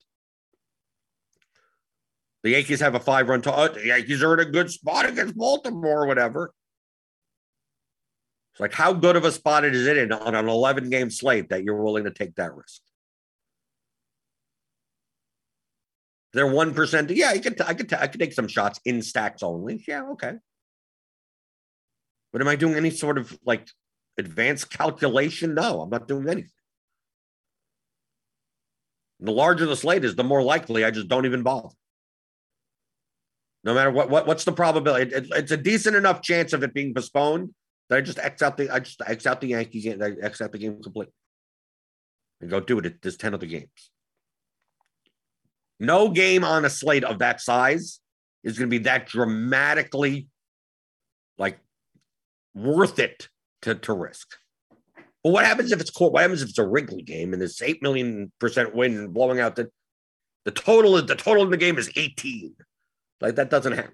The 2.44 2.52
Yankees 2.52 2.80
have 2.80 2.96
a 2.96 3.00
five 3.00 3.30
run 3.30 3.42
total. 3.42 3.60
Oh, 3.60 3.68
the 3.68 3.88
Yankees 3.88 4.24
are 4.24 4.34
in 4.34 4.48
a 4.48 4.50
good 4.50 4.72
spot 4.72 5.06
against 5.06 5.36
Baltimore 5.36 6.04
or 6.04 6.08
whatever. 6.08 6.54
It's 8.58 8.60
like, 8.60 8.74
how 8.74 8.92
good 8.92 9.16
of 9.16 9.24
a 9.24 9.32
spot 9.32 9.66
is 9.66 9.86
it 9.86 9.98
in 9.98 10.12
on 10.12 10.34
an 10.34 10.50
11 10.50 10.90
game 10.90 11.12
slate 11.12 11.50
that 11.50 11.64
you're 11.64 11.80
willing 11.80 12.06
to 12.06 12.12
take 12.12 12.34
that 12.38 12.56
risk? 12.56 12.82
They're 16.34 16.48
1%. 16.48 17.16
Yeah, 17.16 17.30
I 17.30 17.38
could, 17.38 17.62
I 17.62 17.76
could, 17.76 17.94
I 17.94 18.08
could 18.08 18.20
take 18.20 18.34
some 18.34 18.48
shots 18.48 18.80
in 18.84 19.04
stacks 19.04 19.44
only. 19.44 19.86
Yeah, 19.88 20.06
okay. 20.14 20.34
But 22.34 22.42
am 22.42 22.48
I 22.48 22.56
doing 22.56 22.74
any 22.74 22.90
sort 22.90 23.20
of 23.20 23.38
like 23.46 23.68
advanced 24.18 24.72
calculation? 24.72 25.54
No, 25.54 25.82
I'm 25.82 25.92
not 25.92 26.08
doing 26.08 26.28
anything. 26.28 26.50
the 29.20 29.32
larger 29.32 29.68
the 29.68 29.76
slate 29.76 30.04
is, 30.04 30.16
the 30.16 30.24
more 30.24 30.42
likely 30.42 30.84
I 30.84 30.90
just 30.90 31.10
don't 31.10 31.28
even 31.28 31.44
bother. 31.44 31.70
No 33.64 33.76
matter 33.76 33.92
what, 33.92 34.10
what 34.10 34.26
what's 34.26 34.46
the 34.46 34.52
probability? 34.52 35.12
It, 35.12 35.26
it, 35.26 35.32
it's 35.36 35.52
a 35.52 35.58
decent 35.58 35.96
enough 35.96 36.24
chance 36.24 36.54
of 36.54 36.64
it 36.64 36.74
being 36.74 36.96
postponed 36.96 37.54
I 37.90 38.02
just 38.02 38.20
X 38.20 38.42
out 38.42 38.58
the 38.58 38.70
I 38.70 38.80
just 38.80 39.02
X 39.06 39.26
out 39.26 39.42
the 39.42 39.48
Yankees 39.48 39.84
game, 39.84 40.02
I 40.02 40.14
X 40.22 40.42
out 40.42 40.52
the 40.52 40.58
game 40.58 40.82
completely. 40.82 41.14
And 42.42 42.50
go 42.50 42.60
do 42.60 42.80
it. 42.80 43.02
There's 43.02 43.18
10 43.18 43.34
other 43.34 43.46
games. 43.48 43.92
No 45.80 46.10
game 46.10 46.44
on 46.44 46.66
a 46.66 46.70
slate 46.70 47.04
of 47.04 47.20
that 47.20 47.42
size 47.42 48.00
is 48.44 48.58
going 48.58 48.70
to 48.70 48.80
be 48.80 48.84
that 48.84 49.08
dramatically 49.08 50.28
like 51.38 51.60
worth 52.54 53.00
it 53.00 53.30
to, 53.64 53.76
to 53.76 53.94
risk. 53.94 54.36
But 55.24 55.32
what 55.32 55.46
happens 55.46 55.72
if 55.72 55.82
it's 55.82 55.90
court? 55.90 56.14
What 56.14 56.22
happens 56.22 56.42
if 56.42 56.50
it's 56.50 56.58
a 56.58 56.68
Wrigley 56.68 57.02
game 57.02 57.34
and 57.34 57.42
there's 57.42 57.62
eight 57.62 57.82
million 57.82 58.32
percent 58.40 58.76
win 58.76 58.98
and 58.98 59.14
blowing 59.14 59.40
out 59.40 59.56
the 59.56 59.70
the 60.46 60.52
total 60.52 60.96
is 60.98 61.06
the 61.06 61.16
total 61.16 61.44
in 61.44 61.50
the 61.50 61.58
game 61.58 61.78
is 61.78 61.92
18. 61.96 62.56
Like 63.20 63.36
that 63.36 63.50
doesn't 63.50 63.74
happen. 63.74 63.94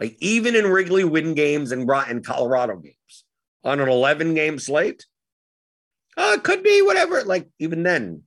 Like 0.00 0.16
even 0.20 0.56
in 0.56 0.66
Wrigley 0.66 1.04
win 1.04 1.34
games 1.34 1.72
and 1.72 1.88
in 2.08 2.22
Colorado 2.22 2.76
games 2.76 3.24
on 3.62 3.80
an 3.80 3.88
11 3.88 4.34
game 4.34 4.58
slate, 4.58 5.04
uh, 6.16 6.32
it 6.36 6.42
could 6.42 6.62
be 6.62 6.82
whatever. 6.82 7.22
Like 7.22 7.48
even 7.58 7.82
then, 7.82 8.22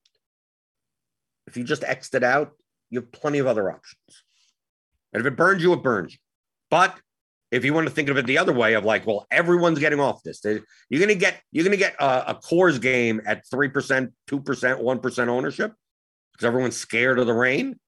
if 1.48 1.58
you 1.58 1.64
just 1.64 1.84
X'd 1.84 2.16
it 2.16 2.24
out, 2.24 2.52
you 2.90 3.00
have 3.00 3.12
plenty 3.12 3.40
of 3.40 3.48
other 3.48 3.72
options. 3.72 4.24
And 5.12 5.22
if 5.22 5.26
it 5.26 5.36
burns 5.36 5.64
you, 5.64 5.74
it 5.74 5.84
burns 5.84 6.14
you. 6.14 6.20
But 6.70 6.96
if 7.52 7.66
you 7.66 7.74
want 7.74 7.88
to 7.88 7.94
think 7.94 8.10
of 8.10 8.18
it 8.18 8.26
the 8.26 8.38
other 8.38 8.54
way 8.54 8.74
of 8.74 8.86
like, 8.86 9.06
well, 9.06 9.28
everyone's 9.30 9.80
getting 9.80 10.00
off 10.00 10.24
this. 10.24 10.42
You're 10.44 11.02
gonna 11.02 11.16
get 11.16 11.42
you're 11.52 11.66
gonna 11.66 11.78
get 11.78 11.96
a, 12.00 12.32
a 12.32 12.36
Coors 12.36 12.80
game 12.80 13.22
at 13.26 13.48
three 13.50 13.70
percent, 13.70 14.14
two 14.28 14.40
percent, 14.40 14.80
one 14.80 15.00
percent 15.00 15.30
ownership 15.30 15.74
because 16.32 16.46
everyone's 16.46 16.78
scared 16.78 17.20
of 17.20 17.28
the 17.28 17.34
rain 17.34 17.80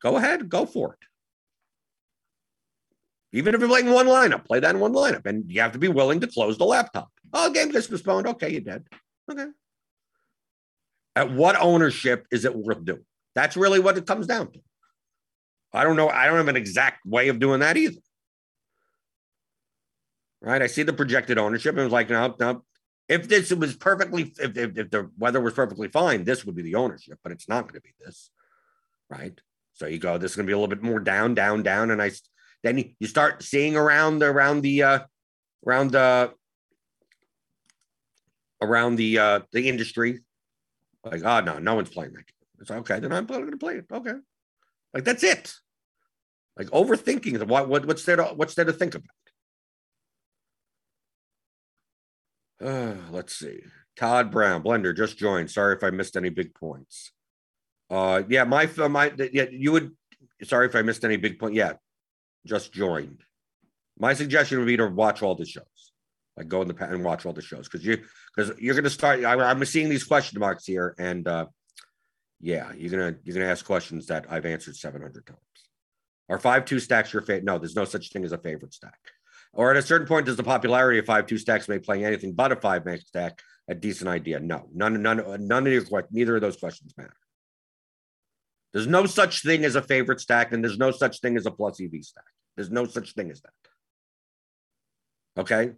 go 0.00 0.16
ahead, 0.16 0.48
go 0.48 0.66
for 0.66 0.94
it. 0.94 1.07
Even 3.32 3.54
if 3.54 3.60
you're 3.60 3.68
playing 3.68 3.90
one 3.90 4.06
lineup, 4.06 4.46
play 4.46 4.60
that 4.60 4.74
in 4.74 4.80
one 4.80 4.92
lineup. 4.92 5.26
And 5.26 5.50
you 5.50 5.60
have 5.60 5.72
to 5.72 5.78
be 5.78 5.88
willing 5.88 6.20
to 6.20 6.26
close 6.26 6.56
the 6.56 6.64
laptop. 6.64 7.10
Oh, 7.32 7.50
game 7.50 7.70
gets 7.70 7.86
postponed. 7.86 8.26
Okay, 8.26 8.50
you 8.50 8.60
did. 8.60 8.86
Okay. 9.30 9.46
At 11.14 11.32
what 11.32 11.56
ownership 11.60 12.26
is 12.30 12.44
it 12.44 12.54
worth 12.54 12.84
doing? 12.84 13.04
That's 13.34 13.56
really 13.56 13.80
what 13.80 13.98
it 13.98 14.06
comes 14.06 14.26
down 14.26 14.52
to. 14.52 14.60
I 15.72 15.84
don't 15.84 15.96
know. 15.96 16.08
I 16.08 16.26
don't 16.26 16.36
have 16.36 16.48
an 16.48 16.56
exact 16.56 17.04
way 17.04 17.28
of 17.28 17.38
doing 17.38 17.60
that 17.60 17.76
either. 17.76 18.00
Right. 20.40 20.62
I 20.62 20.66
see 20.66 20.82
the 20.82 20.92
projected 20.92 21.36
ownership 21.36 21.72
and 21.72 21.80
it 21.80 21.84
was 21.84 21.92
like, 21.92 22.08
no, 22.08 22.34
no. 22.38 22.64
If 23.08 23.28
this 23.28 23.50
was 23.52 23.74
perfectly, 23.74 24.32
if, 24.38 24.56
if, 24.56 24.78
if 24.78 24.90
the 24.90 25.10
weather 25.18 25.40
was 25.40 25.54
perfectly 25.54 25.88
fine, 25.88 26.24
this 26.24 26.44
would 26.44 26.54
be 26.54 26.62
the 26.62 26.76
ownership, 26.76 27.18
but 27.22 27.32
it's 27.32 27.48
not 27.48 27.62
going 27.62 27.74
to 27.74 27.80
be 27.80 27.94
this. 28.04 28.30
Right. 29.10 29.38
So 29.74 29.86
you 29.86 29.98
go, 29.98 30.18
this 30.18 30.32
is 30.32 30.36
going 30.36 30.46
to 30.46 30.50
be 30.50 30.52
a 30.54 30.58
little 30.58 30.68
bit 30.68 30.82
more 30.82 31.00
down, 31.00 31.34
down, 31.34 31.62
down. 31.62 31.90
And 31.90 32.00
I, 32.00 32.10
then 32.62 32.94
you 32.98 33.06
start 33.06 33.42
seeing 33.42 33.76
around 33.76 34.20
the, 34.20 34.26
around 34.26 34.62
the, 34.62 34.82
uh, 34.82 34.98
around 35.66 35.92
the, 35.92 36.32
around 38.60 38.96
the, 38.96 39.18
uh, 39.18 39.40
the 39.52 39.68
industry, 39.68 40.20
like, 41.04 41.22
oh, 41.24 41.40
no, 41.40 41.58
no 41.58 41.74
one's 41.74 41.90
playing 41.90 42.12
that. 42.14 42.24
It's 42.60 42.70
okay. 42.70 42.98
Then 43.00 43.12
I'm 43.12 43.26
going 43.26 43.50
to 43.50 43.56
play 43.56 43.76
it. 43.76 43.86
Okay. 43.92 44.14
Like 44.92 45.04
that's 45.04 45.22
it. 45.22 45.54
Like 46.56 46.68
overthinking 46.68 47.46
what, 47.46 47.68
what 47.68 47.86
what's 47.86 48.04
there 48.04 48.16
to 48.16 48.24
what's 48.24 48.54
there 48.54 48.64
to 48.64 48.72
think 48.72 48.94
about? 48.94 49.06
Uh, 52.60 52.94
let's 53.10 53.34
see. 53.36 53.60
Todd 53.96 54.30
Brown, 54.30 54.62
Blender, 54.62 54.96
just 54.96 55.18
joined. 55.18 55.50
Sorry 55.50 55.76
if 55.76 55.82
I 55.82 55.90
missed 55.90 56.16
any 56.16 56.30
big 56.30 56.54
points. 56.54 57.12
Uh, 57.90 58.22
yeah, 58.28 58.44
my 58.44 58.68
my 58.88 59.12
yeah, 59.32 59.46
you 59.50 59.72
would. 59.72 59.92
Sorry 60.44 60.66
if 60.66 60.74
I 60.74 60.82
missed 60.82 61.04
any 61.04 61.16
big 61.16 61.38
point. 61.38 61.54
Yeah, 61.54 61.74
just 62.46 62.72
joined. 62.72 63.22
My 63.98 64.14
suggestion 64.14 64.58
would 64.58 64.66
be 64.66 64.76
to 64.76 64.86
watch 64.86 65.22
all 65.22 65.34
the 65.34 65.44
shows. 65.46 65.64
Like 66.36 66.48
go 66.48 66.62
in 66.62 66.68
the 66.68 66.84
and 66.84 67.04
watch 67.04 67.26
all 67.26 67.32
the 67.32 67.42
shows 67.42 67.68
because 67.68 67.84
you 67.84 67.98
because 68.34 68.56
you're 68.60 68.80
to 68.80 68.90
start. 68.90 69.24
I, 69.24 69.34
I'm 69.34 69.64
seeing 69.64 69.88
these 69.88 70.04
question 70.04 70.38
marks 70.38 70.64
here, 70.64 70.94
and 70.96 71.26
uh, 71.26 71.46
yeah, 72.40 72.72
you're 72.76 72.90
gonna 72.90 73.16
you're 73.24 73.34
gonna 73.34 73.50
ask 73.50 73.64
questions 73.64 74.06
that 74.06 74.26
I've 74.30 74.46
answered 74.46 74.76
700 74.76 75.26
times. 75.26 75.38
Are 76.28 76.38
five 76.38 76.64
two 76.64 76.78
stacks 76.78 77.12
your 77.12 77.22
favorite? 77.22 77.44
No, 77.44 77.58
there's 77.58 77.74
no 77.74 77.84
such 77.84 78.10
thing 78.10 78.24
as 78.24 78.30
a 78.30 78.38
favorite 78.38 78.72
stack. 78.72 78.98
Or 79.52 79.70
at 79.72 79.76
a 79.76 79.82
certain 79.82 80.06
point, 80.06 80.26
does 80.26 80.36
the 80.36 80.44
popularity 80.44 81.00
of 81.00 81.06
five 81.06 81.26
two 81.26 81.38
stacks 81.38 81.68
make 81.68 81.82
playing 81.82 82.04
anything 82.04 82.34
but 82.34 82.52
a 82.52 82.56
five 82.56 82.84
man 82.84 83.00
stack 83.00 83.40
a 83.68 83.74
decent 83.74 84.08
idea? 84.08 84.38
No, 84.38 84.68
none, 84.72 85.02
none, 85.02 85.46
none 85.46 85.66
of 85.66 85.72
your 85.72 86.06
neither 86.12 86.36
of 86.36 86.42
those 86.42 86.56
questions 86.56 86.94
matter. 86.96 87.16
There's 88.78 88.86
no 88.86 89.06
such 89.06 89.42
thing 89.42 89.64
as 89.64 89.74
a 89.74 89.82
favorite 89.82 90.20
stack, 90.20 90.52
and 90.52 90.62
there's 90.62 90.78
no 90.78 90.92
such 90.92 91.20
thing 91.20 91.36
as 91.36 91.46
a 91.46 91.50
plus 91.50 91.80
EV 91.80 91.94
stack. 92.00 92.22
There's 92.54 92.70
no 92.70 92.86
such 92.86 93.12
thing 93.12 93.28
as 93.28 93.40
that. 93.40 93.50
Okay. 95.36 95.72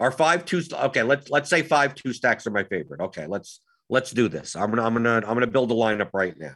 Our 0.00 0.10
five 0.10 0.46
two. 0.46 0.62
Okay, 0.72 1.02
let's 1.02 1.28
let's 1.28 1.50
say 1.50 1.60
five 1.60 1.94
two 1.94 2.14
stacks 2.14 2.46
are 2.46 2.52
my 2.52 2.64
favorite. 2.64 3.02
Okay, 3.02 3.26
let's 3.26 3.60
let's 3.90 4.12
do 4.12 4.30
this. 4.30 4.56
I'm 4.56 4.70
gonna 4.70 4.82
I'm 4.82 4.94
gonna 4.94 5.16
I'm 5.16 5.34
gonna 5.34 5.46
build 5.46 5.70
a 5.70 5.74
lineup 5.74 6.08
right 6.14 6.34
now. 6.38 6.54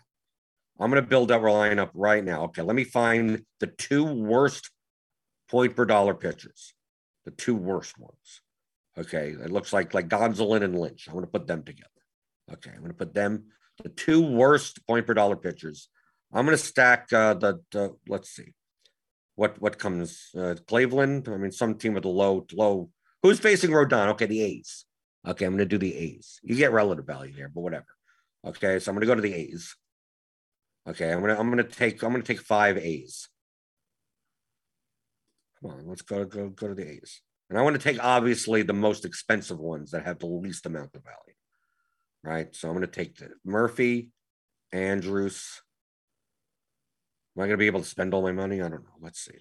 I'm 0.80 0.88
gonna 0.88 1.02
build 1.02 1.30
a 1.30 1.34
lineup 1.34 1.90
right 1.92 2.24
now. 2.24 2.44
Okay, 2.44 2.62
let 2.62 2.74
me 2.74 2.84
find 2.84 3.44
the 3.60 3.66
two 3.66 4.04
worst 4.06 4.70
point 5.50 5.76
per 5.76 5.84
dollar 5.84 6.14
pitchers, 6.14 6.72
the 7.26 7.32
two 7.32 7.54
worst 7.54 7.98
ones. 7.98 8.40
Okay, 8.96 9.32
it 9.32 9.50
looks 9.50 9.74
like 9.74 9.92
like 9.92 10.08
Gonsolin 10.08 10.62
and 10.62 10.80
Lynch. 10.80 11.06
I'm 11.06 11.12
gonna 11.12 11.26
put 11.26 11.46
them 11.46 11.64
together. 11.64 11.90
Okay, 12.50 12.70
I'm 12.74 12.80
gonna 12.80 12.94
put 12.94 13.12
them 13.12 13.44
the 13.82 13.88
two 13.88 14.22
worst 14.22 14.86
point 14.86 15.06
per 15.06 15.14
dollar 15.14 15.36
pitchers. 15.36 15.88
I'm 16.32 16.44
gonna 16.44 16.56
stack 16.56 17.12
uh, 17.12 17.34
the, 17.34 17.60
the 17.70 17.94
let's 18.08 18.30
see 18.30 18.54
what 19.34 19.60
what 19.60 19.78
comes 19.78 20.30
uh, 20.36 20.54
Cleveland. 20.66 21.28
I 21.28 21.36
mean, 21.36 21.52
some 21.52 21.76
team 21.76 21.94
with 21.94 22.04
a 22.04 22.08
low 22.08 22.46
low. 22.52 22.90
Who's 23.22 23.38
facing 23.38 23.70
Rodon? 23.70 24.08
Okay, 24.08 24.26
the 24.26 24.42
A's. 24.42 24.84
Okay, 25.26 25.44
I'm 25.44 25.52
going 25.52 25.58
to 25.58 25.64
do 25.66 25.78
the 25.78 25.96
A's. 25.96 26.40
You 26.42 26.56
get 26.56 26.72
relative 26.72 27.06
value 27.06 27.32
here, 27.32 27.48
but 27.48 27.60
whatever. 27.60 27.86
Okay, 28.44 28.80
so 28.80 28.90
I'm 28.90 28.96
going 28.96 29.02
to 29.02 29.06
go 29.06 29.14
to 29.14 29.22
the 29.22 29.34
A's. 29.34 29.76
Okay, 30.88 31.12
I'm 31.12 31.20
gonna 31.20 31.38
I'm 31.38 31.48
gonna 31.48 31.62
take 31.62 32.02
I'm 32.02 32.10
gonna 32.10 32.24
take 32.24 32.40
five 32.40 32.76
A's. 32.76 33.28
Come 35.60 35.70
on, 35.70 35.86
let's 35.86 36.02
go 36.02 36.24
go 36.24 36.48
go 36.48 36.68
to 36.68 36.74
the 36.74 36.90
A's. 36.90 37.20
And 37.48 37.58
I 37.58 37.62
want 37.62 37.76
to 37.76 37.82
take 37.82 38.02
obviously 38.02 38.62
the 38.62 38.72
most 38.72 39.04
expensive 39.04 39.60
ones 39.60 39.92
that 39.92 40.04
have 40.04 40.18
the 40.18 40.26
least 40.26 40.66
amount 40.66 40.96
of 40.96 41.04
value. 41.04 41.36
Right. 42.24 42.54
So 42.54 42.68
I'm 42.68 42.74
gonna 42.74 42.86
take 42.86 43.16
the 43.16 43.30
Murphy, 43.44 44.10
Andrus. 44.72 45.60
Am 47.36 47.42
I 47.42 47.46
gonna 47.46 47.56
be 47.56 47.66
able 47.66 47.80
to 47.80 47.86
spend 47.86 48.14
all 48.14 48.22
my 48.22 48.32
money? 48.32 48.60
I 48.60 48.68
don't 48.68 48.84
know. 48.84 48.98
Let's 49.00 49.20
see. 49.20 49.38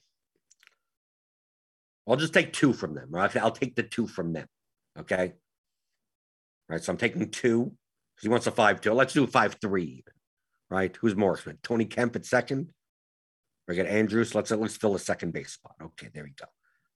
I'll 2.08 2.16
just 2.16 2.34
take 2.34 2.54
two 2.54 2.74
from 2.74 2.96
them. 2.96 3.10
Right? 3.12 3.36
I'll 3.38 3.52
take 3.52 3.76
the 3.76 3.84
two 3.84 4.08
from 4.08 4.34
them. 4.34 4.48
Okay 4.98 5.34
right? 6.72 6.84
So 6.84 6.94
I'm 6.94 6.98
taking 6.98 7.30
two 7.30 7.66
because 7.66 8.24
he 8.24 8.30
wants 8.30 8.48
a 8.48 8.52
five 8.52 8.82
two. 8.82 8.94
Let's 8.94 9.14
do 9.14 9.26
a 9.26 9.28
five 9.28 9.58
three, 9.62 10.04
right? 10.70 10.96
Who's 11.02 11.16
more 11.16 11.34
expensive? 11.34 11.62
Tony 11.62 11.86
Kemp 11.86 12.16
at 12.16 12.26
second. 12.26 12.72
I 13.70 13.74
get 13.74 13.88
Andrus. 13.88 14.34
Let's 14.34 14.52
at 14.52 14.60
least 14.60 14.82
fill 14.82 14.96
a 14.96 15.00
second 15.00 15.34
base 15.34 15.54
spot. 15.54 15.76
Okay, 15.82 16.10
there 16.14 16.24
we 16.24 16.32
go. 16.32 16.46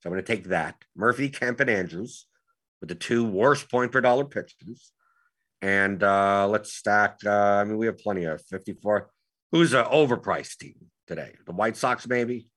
So 0.00 0.08
I'm 0.08 0.12
going 0.12 0.22
to 0.22 0.26
take 0.26 0.48
that 0.48 0.74
Murphy, 0.94 1.30
Kemp, 1.30 1.60
and 1.60 1.70
Andrus 1.70 2.26
with 2.80 2.88
the 2.88 2.94
two 2.94 3.24
worst 3.24 3.70
point 3.70 3.92
per 3.92 4.00
dollar 4.00 4.24
pitchers. 4.24 4.92
And 5.62 6.02
uh, 6.02 6.46
let's 6.48 6.72
stack. 6.72 7.18
Uh, 7.24 7.30
I 7.30 7.64
mean, 7.64 7.78
we 7.78 7.86
have 7.86 7.98
plenty 7.98 8.24
of 8.24 8.42
54. 8.46 9.10
Who's 9.52 9.72
an 9.72 9.84
overpriced 9.86 10.58
team 10.58 10.74
today? 11.06 11.32
The 11.46 11.52
White 11.52 11.76
Sox, 11.76 12.06
maybe? 12.06 12.48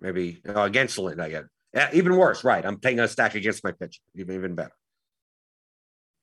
Maybe 0.00 0.40
against 0.44 0.96
the 0.96 1.16
I 1.20 1.28
get 1.28 1.44
yeah, 1.74 1.90
even 1.92 2.16
worse, 2.16 2.44
right? 2.44 2.64
I'm 2.64 2.78
taking 2.78 3.00
a 3.00 3.08
stack 3.08 3.34
against 3.34 3.62
my 3.62 3.72
pitch. 3.72 4.00
even 4.14 4.34
even 4.36 4.54
better. 4.54 4.74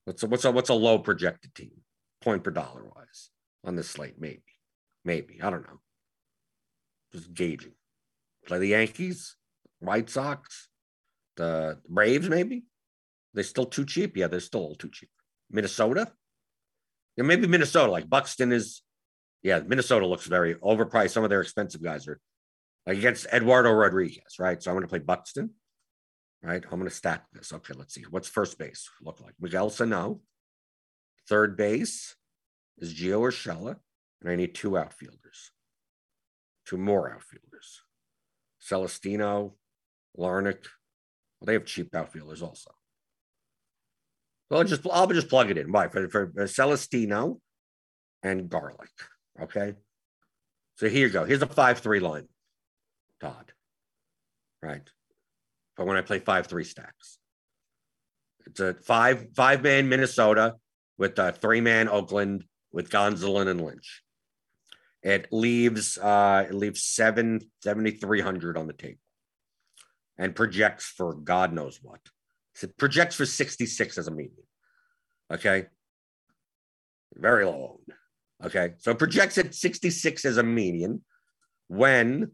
What's 0.06 0.24
a, 0.24 0.28
what's 0.28 0.46
a 0.46 0.52
what's 0.52 0.70
a 0.70 0.74
low 0.74 1.00
projected 1.00 1.54
team 1.54 1.72
point 2.22 2.44
per 2.44 2.52
dollar 2.52 2.84
wise 2.96 3.30
on 3.64 3.76
this 3.76 3.90
slate? 3.90 4.16
Maybe, 4.20 4.44
maybe 5.04 5.40
I 5.42 5.50
don't 5.50 5.68
know. 5.68 5.82
Just 7.12 7.34
gauging. 7.34 7.74
Play 8.48 8.60
the 8.60 8.68
Yankees, 8.68 9.36
White 9.80 10.10
Sox, 10.10 10.68
the 11.38 11.80
Braves. 11.88 12.30
Maybe 12.30 12.64
they're 13.34 13.44
still 13.44 13.66
too 13.66 13.86
cheap. 13.86 14.18
Yeah, 14.18 14.28
they're 14.28 14.40
still 14.40 14.76
too 14.76 14.90
cheap. 14.92 15.10
Minnesota. 15.50 16.12
Yeah, 17.18 17.24
maybe 17.24 17.48
Minnesota. 17.48 17.92
Like 17.92 18.10
Buxton 18.10 18.52
is. 18.52 18.82
Yeah, 19.44 19.60
Minnesota 19.60 20.08
looks 20.08 20.26
very 20.26 20.56
overpriced. 20.56 21.12
Some 21.12 21.24
of 21.24 21.30
their 21.30 21.42
expensive 21.42 21.84
guys 21.84 22.08
are 22.08 22.20
like 22.88 22.98
against 22.98 23.28
Eduardo 23.32 23.72
Rodriguez, 23.72 24.40
right? 24.40 24.62
So 24.62 24.72
I'm 24.72 24.76
going 24.76 24.84
to 24.84 24.90
play 24.90 25.00
Buxton 25.00 25.52
right? 26.46 26.64
I'm 26.64 26.80
going 26.80 26.90
to 26.90 26.96
stack 26.96 27.26
this. 27.34 27.52
Okay, 27.52 27.74
let's 27.76 27.94
see. 27.94 28.04
What's 28.10 28.30
first 28.30 28.58
base 28.58 28.90
look 29.02 29.20
like? 29.22 29.34
Miguel 29.40 29.70
Sano. 29.70 30.22
Third 31.28 31.58
base 31.58 32.16
is 32.78 32.94
Gio 32.94 33.22
Urshela, 33.22 33.78
and 34.22 34.30
I 34.30 34.36
need 34.36 34.54
two 34.54 34.78
outfielders, 34.78 35.52
two 36.68 36.78
more 36.78 37.12
outfielders. 37.12 37.82
Celestino, 38.62 39.56
Larnach. 40.18 40.68
Well, 41.40 41.48
they 41.48 41.54
have 41.54 41.66
cheap 41.66 41.96
outfielders 41.96 42.44
also. 42.44 42.72
So 44.50 44.58
I'll 44.58 44.64
just 44.64 44.86
I'll 44.92 45.08
just 45.08 45.30
plug 45.30 45.50
it 45.50 45.58
in. 45.58 45.72
Why 45.72 45.88
for, 45.88 46.08
for 46.10 46.28
Celestino 46.28 47.40
and 48.22 48.50
Larnach. 48.50 48.88
Okay. 49.42 49.76
So 50.78 50.90
here 50.90 51.08
you 51.08 51.14
go. 51.14 51.26
Here's 51.26 51.42
a 51.42 51.48
five-three 51.48 52.00
line. 52.00 52.28
Todd. 53.22 53.54
Right 54.62 54.88
But 55.78 55.88
when 55.88 55.98
I 55.98 56.02
play 56.02 56.20
five 56.20 56.48
three 56.48 56.64
stacks. 56.64 57.18
It's 58.46 58.60
a 58.60 58.76
five 58.76 59.28
five 59.36 59.64
man 59.64 59.90
Minnesota 59.90 60.56
with 60.98 61.18
a 61.18 61.32
three 61.32 61.62
man 61.62 61.88
Oakland 61.88 62.44
with 62.72 62.90
Gonzalez 62.90 63.48
and 63.48 63.62
Lynch. 63.62 64.04
It 65.02 65.28
leaves 65.32 65.98
uh, 65.98 66.46
it 66.48 66.54
leaves 66.54 66.84
seven 66.84 67.42
seventy 67.64 67.92
three 67.92 68.22
hundred 68.22 68.58
on 68.58 68.68
the 68.68 68.74
table, 68.74 69.00
and 70.18 70.36
projects 70.36 70.86
for 70.86 71.14
God 71.14 71.54
knows 71.54 71.80
what. 71.82 72.02
It 72.62 72.78
projects 72.78 73.16
for 73.16 73.26
sixty 73.26 73.66
six 73.66 73.98
as 73.98 74.08
a 74.08 74.12
median. 74.12 74.46
Okay, 75.32 75.66
very 77.14 77.46
owned. 77.46 77.94
Okay, 78.44 78.74
so 78.78 78.92
it 78.92 79.00
projects 79.00 79.38
at 79.38 79.54
sixty 79.54 79.90
six 79.90 80.26
as 80.26 80.38
a 80.38 80.44
median 80.44 81.04
when 81.68 82.32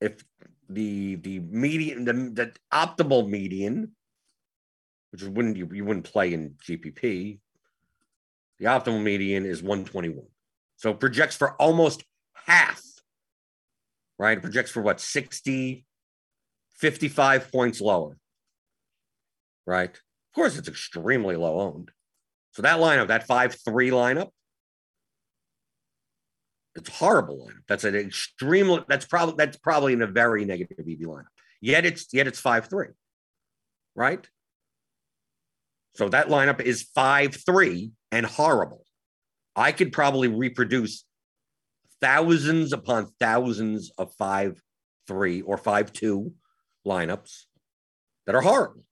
if 0.00 0.24
the 0.68 1.16
the 1.16 1.40
median 1.40 2.04
the, 2.04 2.12
the 2.12 2.52
optimal 2.72 3.28
median 3.28 3.92
which 5.10 5.22
wouldn't 5.22 5.56
you, 5.56 5.68
you 5.72 5.84
wouldn't 5.84 6.10
play 6.10 6.32
in 6.32 6.54
gpp 6.66 7.38
the 8.58 8.64
optimal 8.64 9.02
median 9.02 9.44
is 9.44 9.62
121 9.62 10.24
so 10.76 10.90
it 10.90 11.00
projects 11.00 11.36
for 11.36 11.52
almost 11.60 12.02
half 12.32 12.82
right 14.18 14.38
it 14.38 14.42
projects 14.42 14.70
for 14.70 14.82
what 14.82 15.00
60 15.00 15.84
55 16.76 17.52
points 17.52 17.80
lower 17.80 18.16
right 19.66 19.90
of 19.90 20.34
course 20.34 20.56
it's 20.56 20.68
extremely 20.68 21.36
low 21.36 21.60
owned 21.60 21.90
so 22.52 22.62
that 22.62 22.78
lineup 22.78 23.08
that 23.08 23.26
5-3 23.26 23.56
lineup 23.90 24.30
it's 26.74 26.88
horrible 26.88 27.46
lineup. 27.46 27.62
That's 27.68 27.84
an 27.84 27.94
extremely 27.94 28.84
that's 28.88 29.06
probably 29.06 29.34
that's 29.38 29.56
probably 29.56 29.92
in 29.92 30.02
a 30.02 30.06
very 30.06 30.44
negative 30.44 30.78
EV 30.80 31.06
lineup. 31.06 31.26
Yet 31.60 31.86
it's 31.86 32.12
yet 32.12 32.26
it's 32.26 32.40
five 32.40 32.66
three, 32.66 32.88
right? 33.94 34.26
So 35.94 36.08
that 36.08 36.28
lineup 36.28 36.60
is 36.60 36.82
five 36.94 37.36
three 37.46 37.92
and 38.10 38.26
horrible. 38.26 38.84
I 39.54 39.70
could 39.70 39.92
probably 39.92 40.28
reproduce 40.28 41.04
thousands 42.00 42.72
upon 42.72 43.10
thousands 43.20 43.92
of 43.96 44.12
five 44.14 44.60
three 45.06 45.42
or 45.42 45.56
five 45.56 45.92
two 45.92 46.32
lineups 46.86 47.44
that 48.26 48.34
are 48.34 48.40
horrible. 48.40 48.84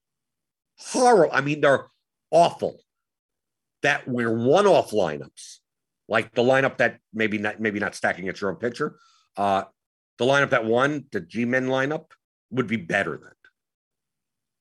Horrible. 0.87 1.33
I 1.33 1.41
mean, 1.41 1.61
they're 1.61 1.87
awful. 2.31 2.79
That 3.81 4.07
we're 4.07 4.33
one-off 4.33 4.91
lineups, 4.91 5.57
like 6.07 6.33
the 6.33 6.41
lineup 6.41 6.77
that 6.77 6.99
maybe 7.13 7.37
not 7.37 7.59
maybe 7.59 7.79
not 7.79 7.95
stacking 7.95 8.29
at 8.29 8.39
your 8.39 8.49
own 8.49 8.55
pitcher. 8.55 8.97
Uh, 9.35 9.63
the 10.17 10.25
lineup 10.25 10.51
that 10.51 10.63
won, 10.63 11.05
the 11.11 11.19
G-men 11.19 11.67
lineup, 11.67 12.05
would 12.49 12.67
be 12.67 12.77
better 12.77 13.17
than. 13.17 13.31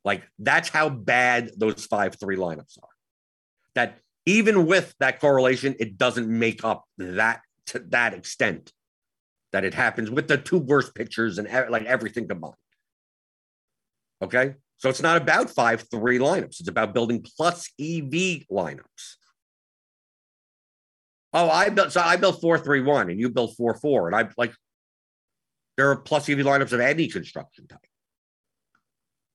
Like 0.04 0.24
that's 0.38 0.68
how 0.68 0.88
bad 0.88 1.50
those 1.56 1.86
five 1.86 2.16
three 2.18 2.36
lineups 2.36 2.78
are. 2.82 2.88
That 3.74 4.00
even 4.26 4.66
with 4.66 4.94
that 4.98 5.20
correlation, 5.20 5.76
it 5.78 5.96
doesn't 5.96 6.28
make 6.28 6.64
up 6.64 6.84
that 6.98 7.42
to 7.66 7.78
that 7.90 8.14
extent 8.14 8.72
that 9.52 9.64
it 9.64 9.74
happens 9.74 10.10
with 10.10 10.28
the 10.28 10.38
two 10.38 10.58
worst 10.58 10.94
pitchers 10.94 11.38
and 11.38 11.48
like 11.70 11.84
everything 11.84 12.26
combined. 12.26 12.54
Okay. 14.22 14.54
So 14.82 14.88
it's 14.88 15.00
not 15.00 15.22
about 15.22 15.48
five 15.48 15.84
three 15.92 16.18
lineups. 16.18 16.58
It's 16.58 16.68
about 16.68 16.92
building 16.92 17.24
plus 17.36 17.70
EV 17.78 18.46
lineups. 18.50 19.14
Oh, 21.32 21.48
I 21.48 21.68
built 21.68 21.92
so 21.92 22.00
I 22.00 22.16
built 22.16 22.40
four 22.40 22.58
three 22.58 22.80
one 22.80 23.08
and 23.08 23.20
you 23.20 23.30
built 23.30 23.54
four 23.56 23.74
four. 23.76 24.08
And 24.08 24.16
I 24.16 24.28
like 24.36 24.52
there 25.76 25.88
are 25.92 25.96
plus 25.96 26.28
EV 26.28 26.38
lineups 26.38 26.72
of 26.72 26.80
any 26.80 27.06
construction 27.06 27.68
type. 27.68 27.78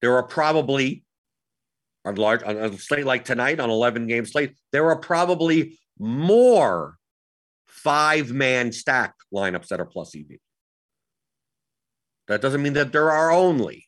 There 0.02 0.18
are 0.18 0.24
probably 0.24 1.06
on 2.04 2.16
large 2.16 2.44
on 2.44 2.58
a 2.58 2.78
slate 2.78 3.06
like 3.06 3.24
tonight 3.24 3.62
on 3.62 3.70
11 3.70 4.06
game 4.08 4.26
slate, 4.26 4.54
there 4.74 4.90
are 4.90 5.00
probably 5.00 5.80
more 5.98 6.98
five 7.68 8.34
man 8.34 8.74
stack 8.74 9.14
lineups 9.34 9.70
that 9.70 9.80
are 9.80 9.86
plus 9.86 10.14
EV. 10.14 10.40
That 12.28 12.42
doesn't 12.42 12.62
mean 12.62 12.74
that 12.74 12.92
there 12.92 13.12
are 13.12 13.32
only. 13.32 13.87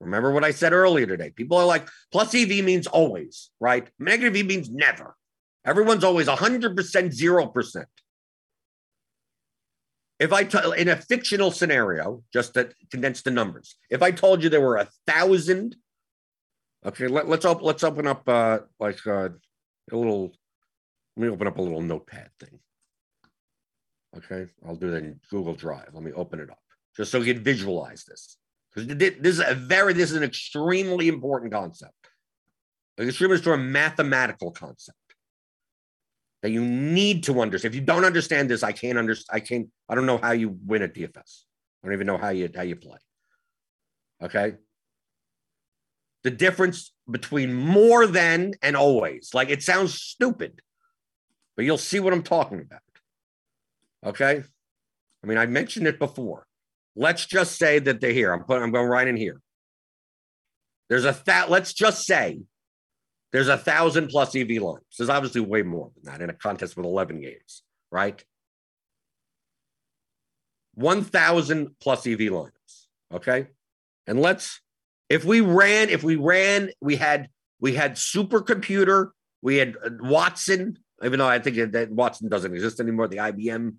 Remember 0.00 0.30
what 0.30 0.44
I 0.44 0.50
said 0.50 0.72
earlier 0.72 1.06
today. 1.06 1.30
People 1.30 1.56
are 1.56 1.64
like, 1.64 1.88
plus 2.12 2.34
EV 2.34 2.64
means 2.64 2.86
always, 2.86 3.50
right? 3.60 3.88
Negative 3.98 4.36
EV 4.36 4.46
means 4.46 4.70
never. 4.70 5.16
Everyone's 5.64 6.04
always 6.04 6.28
100%, 6.28 6.74
0%. 6.74 7.84
If 10.18 10.32
I 10.32 10.44
t- 10.44 10.58
in 10.78 10.88
a 10.88 10.96
fictional 10.96 11.50
scenario, 11.50 12.22
just 12.32 12.54
to 12.54 12.70
condense 12.90 13.22
the 13.22 13.30
numbers, 13.30 13.76
if 13.90 14.02
I 14.02 14.10
told 14.10 14.42
you 14.42 14.48
there 14.48 14.60
were 14.60 14.76
a 14.76 14.88
thousand, 15.06 15.76
okay, 16.84 17.06
let, 17.06 17.26
us 17.26 17.44
op- 17.44 17.62
let's 17.62 17.84
open 17.84 18.06
up 18.06 18.26
uh, 18.28 18.60
like 18.80 19.04
uh, 19.06 19.28
a 19.92 19.96
little. 19.96 20.32
Let 21.16 21.26
me 21.26 21.32
open 21.32 21.46
up 21.46 21.58
a 21.58 21.62
little 21.62 21.82
notepad 21.82 22.30
thing. 22.40 22.58
Okay, 24.16 24.50
I'll 24.66 24.76
do 24.76 24.90
that 24.90 25.02
in 25.02 25.20
Google 25.30 25.54
Drive. 25.54 25.88
Let 25.92 26.02
me 26.02 26.12
open 26.12 26.40
it 26.40 26.50
up 26.50 26.58
just 26.96 27.10
so 27.10 27.18
you 27.18 27.34
can 27.34 27.42
visualize 27.42 28.04
this 28.04 28.38
this 28.76 29.16
is 29.22 29.40
a 29.40 29.54
very 29.54 29.92
this 29.94 30.10
is 30.10 30.16
an 30.16 30.22
extremely 30.22 31.08
important 31.08 31.52
concept. 31.52 31.92
An 32.98 33.08
extremely 33.08 33.38
strong 33.38 33.70
mathematical 33.72 34.50
concept 34.50 34.96
that 36.42 36.50
you 36.50 36.62
need 36.62 37.24
to 37.24 37.40
understand. 37.40 37.74
If 37.74 37.80
you 37.80 37.84
don't 37.84 38.04
understand 38.04 38.50
this, 38.50 38.62
I 38.62 38.72
can't 38.72 38.98
understand. 38.98 39.36
I 39.36 39.40
can't. 39.40 39.68
I 39.88 39.94
don't 39.94 40.06
know 40.06 40.18
how 40.18 40.32
you 40.32 40.56
win 40.64 40.82
at 40.82 40.94
DFS. 40.94 41.44
I 41.82 41.86
don't 41.86 41.94
even 41.94 42.06
know 42.06 42.18
how 42.18 42.28
you 42.28 42.50
how 42.54 42.62
you 42.62 42.76
play. 42.76 42.98
Okay. 44.22 44.54
The 46.22 46.30
difference 46.30 46.92
between 47.10 47.54
more 47.54 48.06
than 48.06 48.54
and 48.62 48.76
always, 48.76 49.30
like 49.32 49.48
it 49.48 49.62
sounds 49.62 49.94
stupid, 49.94 50.60
but 51.56 51.64
you'll 51.64 51.78
see 51.78 52.00
what 52.00 52.12
I'm 52.12 52.22
talking 52.22 52.60
about. 52.60 52.80
Okay. 54.04 54.42
I 55.22 55.26
mean, 55.26 55.38
I 55.38 55.46
mentioned 55.46 55.86
it 55.86 55.98
before. 55.98 56.45
Let's 56.96 57.26
just 57.26 57.56
say 57.56 57.78
that 57.78 58.00
they're 58.00 58.12
here. 58.12 58.32
I'm 58.32 58.42
putting, 58.44 58.62
I'm 58.62 58.72
going 58.72 58.88
right 58.88 59.06
in 59.06 59.16
here. 59.16 59.40
There's 60.88 61.04
a 61.04 61.16
that. 61.26 61.50
Let's 61.50 61.72
just 61.72 62.06
say 62.06 62.40
there's 63.32 63.48
a 63.48 63.58
thousand 63.58 64.08
plus 64.08 64.34
EV 64.34 64.62
lines. 64.62 64.84
There's 64.96 65.10
obviously 65.10 65.42
way 65.42 65.62
more 65.62 65.90
than 65.94 66.12
that 66.12 66.22
in 66.22 66.30
a 66.30 66.32
contest 66.32 66.76
with 66.76 66.86
11 66.86 67.20
games, 67.20 67.62
right? 67.90 68.24
1,000 70.74 71.70
plus 71.80 72.06
EV 72.06 72.20
lines. 72.20 72.88
Okay. 73.12 73.48
And 74.06 74.20
let's, 74.20 74.60
if 75.08 75.24
we 75.24 75.40
ran, 75.40 75.88
if 75.90 76.02
we 76.02 76.16
ran, 76.16 76.70
we 76.80 76.96
had, 76.96 77.28
we 77.60 77.74
had 77.74 77.96
supercomputer, 77.96 79.10
we 79.42 79.56
had 79.56 79.76
uh, 79.84 79.90
Watson, 80.00 80.78
even 81.04 81.18
though 81.18 81.28
I 81.28 81.38
think 81.38 81.72
that 81.72 81.90
Watson 81.90 82.28
doesn't 82.28 82.54
exist 82.54 82.80
anymore, 82.80 83.08
the 83.08 83.18
IBM 83.18 83.74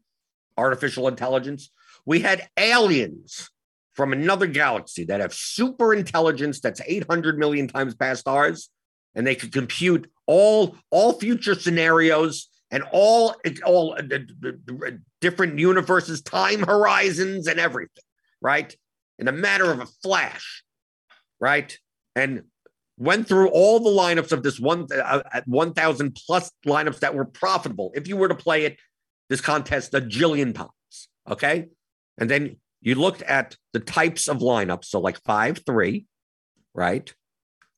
artificial 0.58 1.08
intelligence. 1.08 1.72
We 2.08 2.22
had 2.22 2.48
aliens 2.58 3.50
from 3.94 4.14
another 4.14 4.48
galaxy 4.48 5.04
that 5.06 5.20
have 5.20 5.34
super 5.34 5.94
intelligence 5.94 6.62
that's 6.62 6.80
800 6.88 7.38
million 7.38 7.68
times 7.68 7.96
past 7.96 8.30
ours 8.30 8.70
and 9.14 9.28
they 9.28 9.36
could 9.36 9.52
compute 9.52 10.10
all 10.26 10.78
all 10.90 11.20
future 11.20 11.54
scenarios 11.54 12.48
and 12.72 12.84
all 12.94 13.36
all 13.66 13.98
uh, 13.98 14.92
different 15.20 15.60
universes, 15.60 16.22
time 16.22 16.64
horizons, 16.64 17.46
and 17.46 17.60
everything, 17.60 18.04
right? 18.42 18.74
In 19.20 19.28
a 19.28 19.34
matter 19.34 19.70
of 19.70 19.82
a 19.82 19.86
flash, 19.86 20.64
right? 21.42 21.78
And 22.16 22.44
went 22.98 23.28
through 23.28 23.50
all 23.50 23.82
the 23.82 23.90
lineups 23.90 24.32
of 24.32 24.44
this 24.44 24.60
one 24.62 24.88
uh, 24.92 25.24
at 25.34 25.46
1,000 25.48 26.18
plus 26.26 26.52
lineups 26.66 27.00
that 27.00 27.14
were 27.14 27.26
profitable 27.26 27.92
if 27.96 28.08
you 28.08 28.16
were 28.16 28.30
to 28.30 28.36
play 28.36 28.64
it 28.64 28.80
this 29.30 29.42
contest 29.42 29.94
a 29.94 30.00
jillion 30.00 30.56
times. 30.56 30.72
Okay, 31.30 31.68
and 32.18 32.30
then 32.30 32.58
you 32.82 32.96
looked 32.96 33.22
at 33.24 33.56
the 33.74 33.80
types 33.80 34.28
of 34.28 34.38
lineups, 34.38 34.86
so 34.86 35.00
like 35.00 35.22
five 35.24 35.62
three, 35.66 36.06
right? 36.74 37.14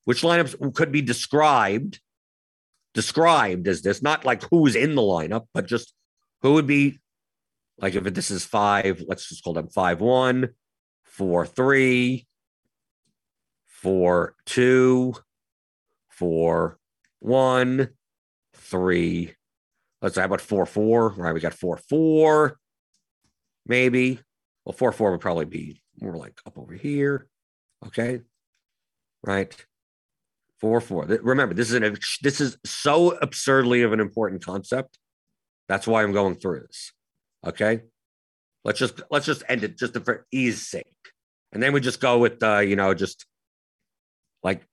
which 0.04 0.22
lineups 0.22 0.74
could 0.74 0.90
be 0.90 1.02
described 1.02 2.00
described 2.94 3.68
as 3.68 3.82
this, 3.82 4.02
not 4.02 4.24
like 4.24 4.42
who's 4.50 4.74
in 4.74 4.96
the 4.96 5.02
lineup, 5.02 5.46
but 5.54 5.68
just 5.68 5.94
who 6.42 6.54
would 6.54 6.66
be 6.66 6.98
like 7.78 7.94
if 7.94 8.02
this 8.12 8.30
is 8.30 8.44
five, 8.44 9.02
let's 9.06 9.28
just 9.28 9.44
call 9.44 9.52
them 9.52 9.68
five 9.68 10.00
one, 10.00 10.48
four 11.04 11.46
three, 11.46 12.26
four 13.66 14.34
two, 14.46 15.14
four 16.08 16.78
one, 17.20 17.90
three. 18.54 19.34
Let's 20.02 20.16
say 20.16 20.24
about 20.24 20.40
four 20.40 20.66
four? 20.66 21.10
Right, 21.10 21.32
we 21.32 21.38
got 21.38 21.54
four 21.54 21.76
four, 21.76 22.58
maybe. 23.64 24.18
Well, 24.64 24.72
four 24.72 24.92
four 24.92 25.12
would 25.12 25.20
probably 25.20 25.46
be 25.46 25.82
more 26.00 26.16
like 26.16 26.40
up 26.46 26.58
over 26.58 26.74
here. 26.74 27.28
Okay. 27.86 28.20
Right. 29.22 29.54
Four 30.60 30.80
four. 30.80 31.04
Remember, 31.06 31.54
this 31.54 31.70
is 31.70 31.74
an 31.74 31.96
this 32.22 32.40
is 32.40 32.58
so 32.66 33.16
absurdly 33.16 33.82
of 33.82 33.92
an 33.92 34.00
important 34.00 34.44
concept. 34.44 34.98
That's 35.68 35.86
why 35.86 36.02
I'm 36.02 36.12
going 36.12 36.34
through 36.34 36.60
this. 36.66 36.92
Okay, 37.46 37.80
let's 38.64 38.78
just 38.78 39.00
let's 39.10 39.24
just 39.24 39.42
end 39.48 39.64
it 39.64 39.78
just 39.78 39.96
for 40.04 40.26
ease 40.30 40.68
sake, 40.68 40.84
and 41.52 41.62
then 41.62 41.72
we 41.72 41.80
just 41.80 42.00
go 42.00 42.18
with 42.18 42.42
uh, 42.42 42.58
you 42.58 42.76
know 42.76 42.92
just 42.92 43.24
like 44.42 44.66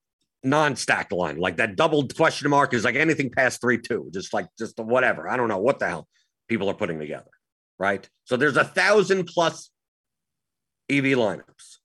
non-stacked 0.44 1.12
line, 1.12 1.38
like 1.38 1.56
that 1.56 1.76
double 1.76 2.06
question 2.08 2.50
mark 2.50 2.74
is 2.74 2.84
like 2.84 2.94
anything 2.96 3.30
past 3.30 3.60
three 3.62 3.78
two, 3.78 4.10
just 4.12 4.34
like 4.34 4.46
just 4.58 4.78
whatever. 4.78 5.26
I 5.26 5.38
don't 5.38 5.48
know 5.48 5.58
what 5.58 5.78
the 5.78 5.88
hell 5.88 6.06
people 6.48 6.68
are 6.68 6.74
putting 6.74 6.98
together, 6.98 7.30
right? 7.78 8.06
So 8.24 8.36
there's 8.36 8.58
a 8.58 8.64
thousand 8.64 9.24
plus 9.24 9.70
EV 10.90 11.04
lineups. 11.16 11.78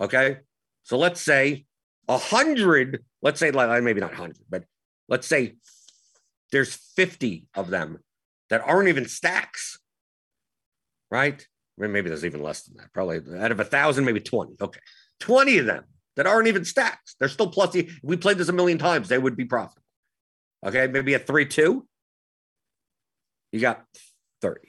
Okay, 0.00 0.38
so 0.82 0.98
let's 0.98 1.20
say 1.20 1.66
a 2.08 2.18
hundred 2.18 3.04
let's 3.22 3.40
say 3.40 3.50
maybe 3.50 4.00
not 4.00 4.10
100 4.10 4.36
but 4.48 4.64
let's 5.08 5.26
say 5.26 5.56
there's 6.52 6.74
50 6.96 7.46
of 7.54 7.70
them 7.70 7.98
that 8.50 8.62
aren't 8.64 8.88
even 8.88 9.06
stacks 9.08 9.78
right? 11.10 11.46
Maybe 11.78 12.08
there's 12.08 12.24
even 12.24 12.42
less 12.42 12.62
than 12.62 12.78
that 12.78 12.92
probably 12.92 13.20
out 13.38 13.52
of 13.52 13.60
a 13.60 13.64
thousand 13.64 14.04
maybe 14.04 14.20
20 14.20 14.54
okay. 14.60 14.80
20 15.20 15.58
of 15.58 15.66
them 15.66 15.84
that 16.16 16.26
aren't 16.26 16.48
even 16.48 16.64
stacks 16.64 17.16
they're 17.18 17.28
still 17.28 17.50
plus 17.50 17.74
if 17.74 17.98
we 18.02 18.16
played 18.16 18.38
this 18.38 18.48
a 18.48 18.52
million 18.52 18.78
times 18.78 19.08
they 19.08 19.18
would 19.18 19.36
be 19.36 19.44
profitable 19.44 19.82
okay? 20.64 20.86
Maybe 20.86 21.14
a 21.14 21.20
3-2 21.20 21.82
you 23.52 23.60
got 23.60 23.84
30 24.40 24.60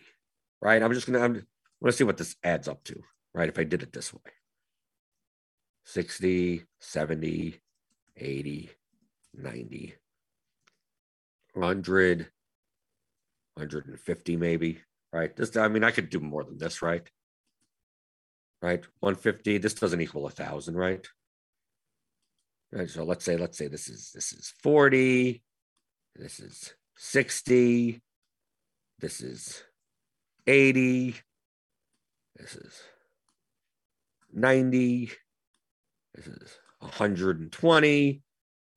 right? 0.62 0.82
I'm 0.82 0.94
just 0.94 1.06
gonna 1.06 1.20
i'm 1.20 1.46
gonna 1.82 1.92
see 1.92 2.04
what 2.04 2.18
this 2.18 2.36
adds 2.44 2.68
up 2.68 2.84
to 2.86 3.02
right 3.38 3.50
if 3.50 3.60
i 3.60 3.64
did 3.64 3.84
it 3.84 3.94
this 3.94 4.14
way 4.14 4.32
60 5.86 6.66
70 6.80 7.62
80, 8.20 8.70
90, 9.36 9.96
100, 11.54 12.20
150 13.54 14.36
maybe, 14.38 14.80
right? 15.14 15.36
This, 15.36 15.56
I 15.56 15.68
mean, 15.68 15.84
I 15.84 15.92
could 15.92 16.10
do 16.10 16.20
more 16.20 16.44
than 16.44 16.58
this, 16.58 16.82
right? 16.82 17.08
Right, 18.62 18.84
150. 19.02 19.60
This 19.60 19.76
doesn't 19.76 20.02
equal 20.02 20.26
a 20.26 20.32
thousand, 20.32 20.76
right? 20.78 21.06
Right. 22.72 22.90
So 22.90 23.04
let's 23.04 23.24
say, 23.24 23.38
let's 23.38 23.58
say 23.58 23.68
this 23.68 23.88
is 23.88 24.12
this 24.14 24.34
is 24.34 24.54
40, 24.64 25.44
this 26.16 26.40
is 26.40 26.74
60, 26.98 28.02
This 29.00 29.22
is 29.22 29.64
80. 30.48 31.16
This 32.36 32.56
is 32.56 32.82
90. 34.38 35.12
This 36.16 36.28
is 36.28 36.58
120. 36.80 38.22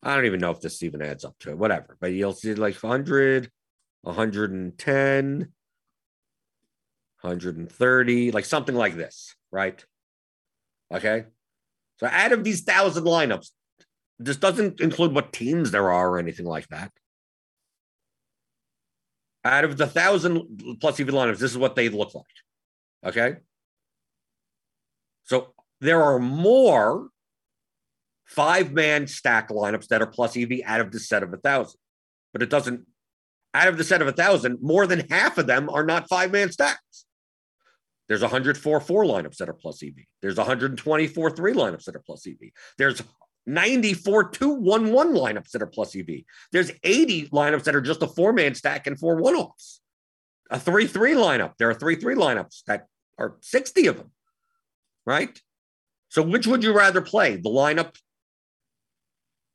I 0.03 0.15
don't 0.15 0.25
even 0.25 0.41
know 0.41 0.51
if 0.51 0.61
this 0.61 0.83
even 0.83 1.03
adds 1.03 1.25
up 1.25 1.37
to 1.41 1.51
it, 1.51 1.59
whatever. 1.59 1.97
But 2.01 2.13
you'll 2.13 2.33
see 2.33 2.55
like 2.55 2.75
100, 2.83 3.51
110, 4.03 5.39
130, 7.21 8.31
like 8.33 8.45
something 8.45 8.75
like 8.75 8.97
this, 8.97 9.35
right? 9.53 9.85
Okay. 10.93 11.25
So 11.99 12.07
out 12.07 12.33
of 12.33 12.43
these 12.45 12.63
thousand 12.63 13.05
lineups, 13.05 13.51
this 14.19 14.39
doesn't 14.39 14.81
include 14.81 15.15
what 15.15 15.33
teams 15.33 15.71
there 15.71 15.93
are 15.93 16.11
or 16.11 16.19
anything 16.19 16.47
like 16.47 16.69
that. 16.69 16.91
Out 19.45 19.65
of 19.65 19.77
the 19.77 19.87
thousand 19.87 20.79
plus 20.81 21.01
even 21.01 21.15
lineups, 21.15 21.39
this 21.39 21.51
is 21.51 21.59
what 21.59 21.77
they 21.77 21.91
look 21.91 22.15
like. 22.15 22.25
Okay. 23.05 23.37
So 25.31 25.55
there 25.81 26.03
are 26.03 26.19
more 26.19 27.09
five 28.27 28.73
man 28.73 29.07
stack 29.07 29.49
lineups 29.49 29.87
that 29.89 30.03
are 30.03 30.07
plus 30.07 30.37
EV 30.37 30.61
out 30.65 30.81
of 30.81 30.91
the 30.91 30.99
set 30.99 31.23
of 31.23 31.33
a 31.33 31.37
thousand, 31.37 31.79
but 32.33 32.43
it 32.43 32.51
doesn't. 32.51 32.87
Out 33.53 33.69
of 33.69 33.79
the 33.79 33.85
set 33.85 34.03
of 34.03 34.07
a 34.07 34.13
thousand, 34.13 34.59
more 34.61 34.87
than 34.87 35.09
half 35.09 35.37
of 35.39 35.47
them 35.47 35.69
are 35.71 35.85
not 35.85 36.09
five 36.09 36.33
man 36.33 36.51
stacks. 36.53 37.07
There's 38.09 38.23
104 38.23 38.81
four 38.81 39.05
lineups 39.05 39.37
that 39.37 39.49
are 39.49 39.55
plus 39.55 39.83
EV. 39.85 39.95
There's 40.21 40.37
124 40.37 41.31
three 41.31 41.53
lineups 41.53 41.85
that 41.85 41.95
are 41.95 42.03
plus 42.05 42.27
EV. 42.27 42.51
There's 42.77 43.01
94 43.47 44.31
two 44.31 44.51
one 44.51 44.93
one 44.93 45.15
lineups 45.15 45.51
that 45.53 45.63
are 45.63 45.67
plus 45.67 45.95
EV. 45.95 46.23
There's 46.51 46.73
80 46.83 47.29
lineups 47.29 47.65
that 47.65 47.77
are 47.77 47.81
just 47.81 48.03
a 48.03 48.09
four 48.09 48.33
man 48.33 48.57
stack 48.57 48.89
and 48.89 48.99
four 48.99 49.15
one 49.17 49.37
offs. 49.37 49.81
A 50.51 50.59
three 50.59 50.89
three 50.89 51.15
lineup. 51.15 51.53
There 51.57 51.71
are 51.71 51.75
three 51.75 51.95
three 51.95 52.17
lineups 52.17 52.65
that 52.67 52.87
are 53.17 53.37
60 53.41 53.87
of 53.87 53.97
them, 53.97 54.11
right? 55.11 55.39
So 56.09 56.23
which 56.23 56.47
would 56.47 56.63
you 56.63 56.73
rather 56.73 57.01
play? 57.01 57.37
The 57.37 57.51
lineup 57.51 57.97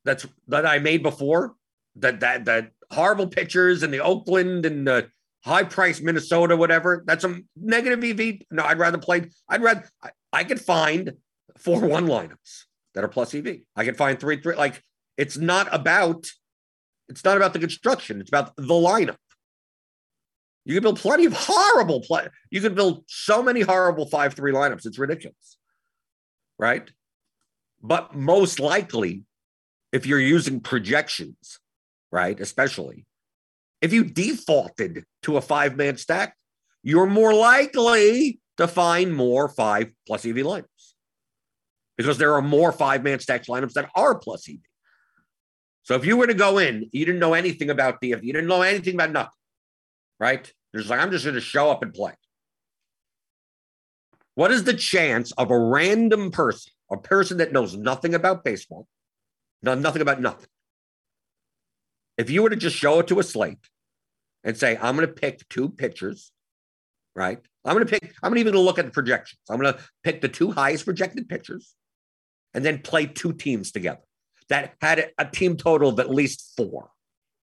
that's 0.04 0.26
that 0.48 0.66
I 0.66 0.78
made 0.78 1.02
before, 1.02 1.54
that 1.96 2.20
that 2.20 2.44
that 2.44 2.70
horrible 2.90 3.26
pitchers 3.26 3.82
and 3.82 3.92
the 3.92 4.00
Oakland 4.00 4.66
and 4.66 4.86
the 4.86 5.08
high 5.44 5.64
price 5.64 6.00
Minnesota, 6.00 6.56
whatever. 6.56 7.02
That's 7.06 7.24
a 7.24 7.40
negative 7.56 8.04
EV. 8.04 8.42
No, 8.50 8.64
I'd 8.64 8.78
rather 8.78 8.98
play. 8.98 9.30
I'd 9.48 9.62
rather 9.62 9.88
I, 10.02 10.10
I 10.32 10.44
could 10.44 10.60
find 10.60 11.14
four 11.56 11.80
one 11.80 12.06
lineups 12.06 12.64
that 12.94 13.02
are 13.02 13.08
plus 13.08 13.34
EV. 13.34 13.58
I 13.74 13.84
could 13.84 13.96
find 13.96 14.20
three 14.20 14.40
three. 14.40 14.56
Like 14.56 14.82
it's 15.16 15.38
not 15.38 15.72
about 15.74 16.26
it's 17.08 17.24
not 17.24 17.36
about 17.36 17.54
the 17.54 17.58
construction. 17.58 18.20
It's 18.20 18.30
about 18.30 18.54
the 18.56 18.62
lineup. 18.62 19.16
You 20.66 20.74
can 20.74 20.82
build 20.82 20.98
plenty 20.98 21.26
of 21.26 21.32
horrible 21.32 22.00
play. 22.00 22.26
You 22.50 22.60
can 22.60 22.74
build 22.74 23.04
so 23.06 23.40
many 23.40 23.60
horrible 23.60 24.06
five 24.06 24.34
three 24.34 24.52
lineups. 24.52 24.84
It's 24.84 24.98
ridiculous, 24.98 25.58
right? 26.58 26.90
But 27.80 28.16
most 28.16 28.58
likely, 28.58 29.22
if 29.92 30.06
you're 30.06 30.20
using 30.20 30.58
projections, 30.58 31.60
right, 32.10 32.38
especially 32.40 33.06
if 33.80 33.92
you 33.92 34.02
defaulted 34.02 35.04
to 35.22 35.36
a 35.36 35.40
five 35.40 35.76
man 35.76 35.96
stack, 35.98 36.34
you're 36.82 37.06
more 37.06 37.32
likely 37.32 38.40
to 38.56 38.66
find 38.66 39.14
more 39.14 39.48
five 39.48 39.92
plus 40.04 40.26
EV 40.26 40.36
lineups 40.36 40.94
because 41.96 42.18
there 42.18 42.34
are 42.34 42.42
more 42.42 42.72
five 42.72 43.04
man 43.04 43.20
stacks 43.20 43.46
lineups 43.46 43.74
that 43.74 43.88
are 43.94 44.18
plus 44.18 44.48
EV. 44.48 44.56
So 45.84 45.94
if 45.94 46.04
you 46.04 46.16
were 46.16 46.26
to 46.26 46.34
go 46.34 46.58
in, 46.58 46.88
you 46.92 47.04
didn't 47.04 47.20
know 47.20 47.34
anything 47.34 47.70
about 47.70 48.00
DF, 48.00 48.24
you 48.24 48.32
didn't 48.32 48.48
know 48.48 48.62
anything 48.62 48.94
about 48.94 49.12
nothing, 49.12 49.30
right? 50.18 50.52
There's 50.72 50.90
like, 50.90 51.00
I'm 51.00 51.10
just 51.10 51.24
going 51.24 51.34
to 51.34 51.40
show 51.40 51.70
up 51.70 51.82
and 51.82 51.92
play. 51.92 52.12
What 54.34 54.50
is 54.50 54.64
the 54.64 54.74
chance 54.74 55.32
of 55.32 55.50
a 55.50 55.58
random 55.58 56.30
person, 56.30 56.72
a 56.90 56.96
person 56.96 57.38
that 57.38 57.52
knows 57.52 57.76
nothing 57.76 58.14
about 58.14 58.44
baseball, 58.44 58.86
nothing 59.62 60.02
about 60.02 60.20
nothing? 60.20 60.48
If 62.18 62.30
you 62.30 62.42
were 62.42 62.50
to 62.50 62.56
just 62.56 62.76
show 62.76 63.00
it 63.00 63.08
to 63.08 63.18
a 63.18 63.22
slate 63.22 63.58
and 64.44 64.56
say, 64.56 64.78
I'm 64.80 64.96
going 64.96 65.08
to 65.08 65.12
pick 65.12 65.48
two 65.48 65.70
pitchers, 65.70 66.30
right? 67.14 67.38
I'm 67.64 67.74
going 67.74 67.86
to 67.86 67.90
pick, 67.90 68.14
I'm 68.22 68.30
going 68.30 68.42
to 68.42 68.48
even 68.48 68.60
look 68.60 68.78
at 68.78 68.84
the 68.84 68.90
projections. 68.90 69.40
I'm 69.50 69.58
going 69.58 69.72
to 69.72 69.80
pick 70.04 70.20
the 70.20 70.28
two 70.28 70.50
highest 70.50 70.84
projected 70.84 71.28
pitchers 71.28 71.74
and 72.54 72.64
then 72.64 72.80
play 72.80 73.06
two 73.06 73.32
teams 73.32 73.72
together 73.72 74.00
that 74.48 74.74
had 74.80 75.10
a 75.18 75.24
team 75.24 75.56
total 75.56 75.88
of 75.88 75.98
at 75.98 76.10
least 76.10 76.52
four, 76.56 76.90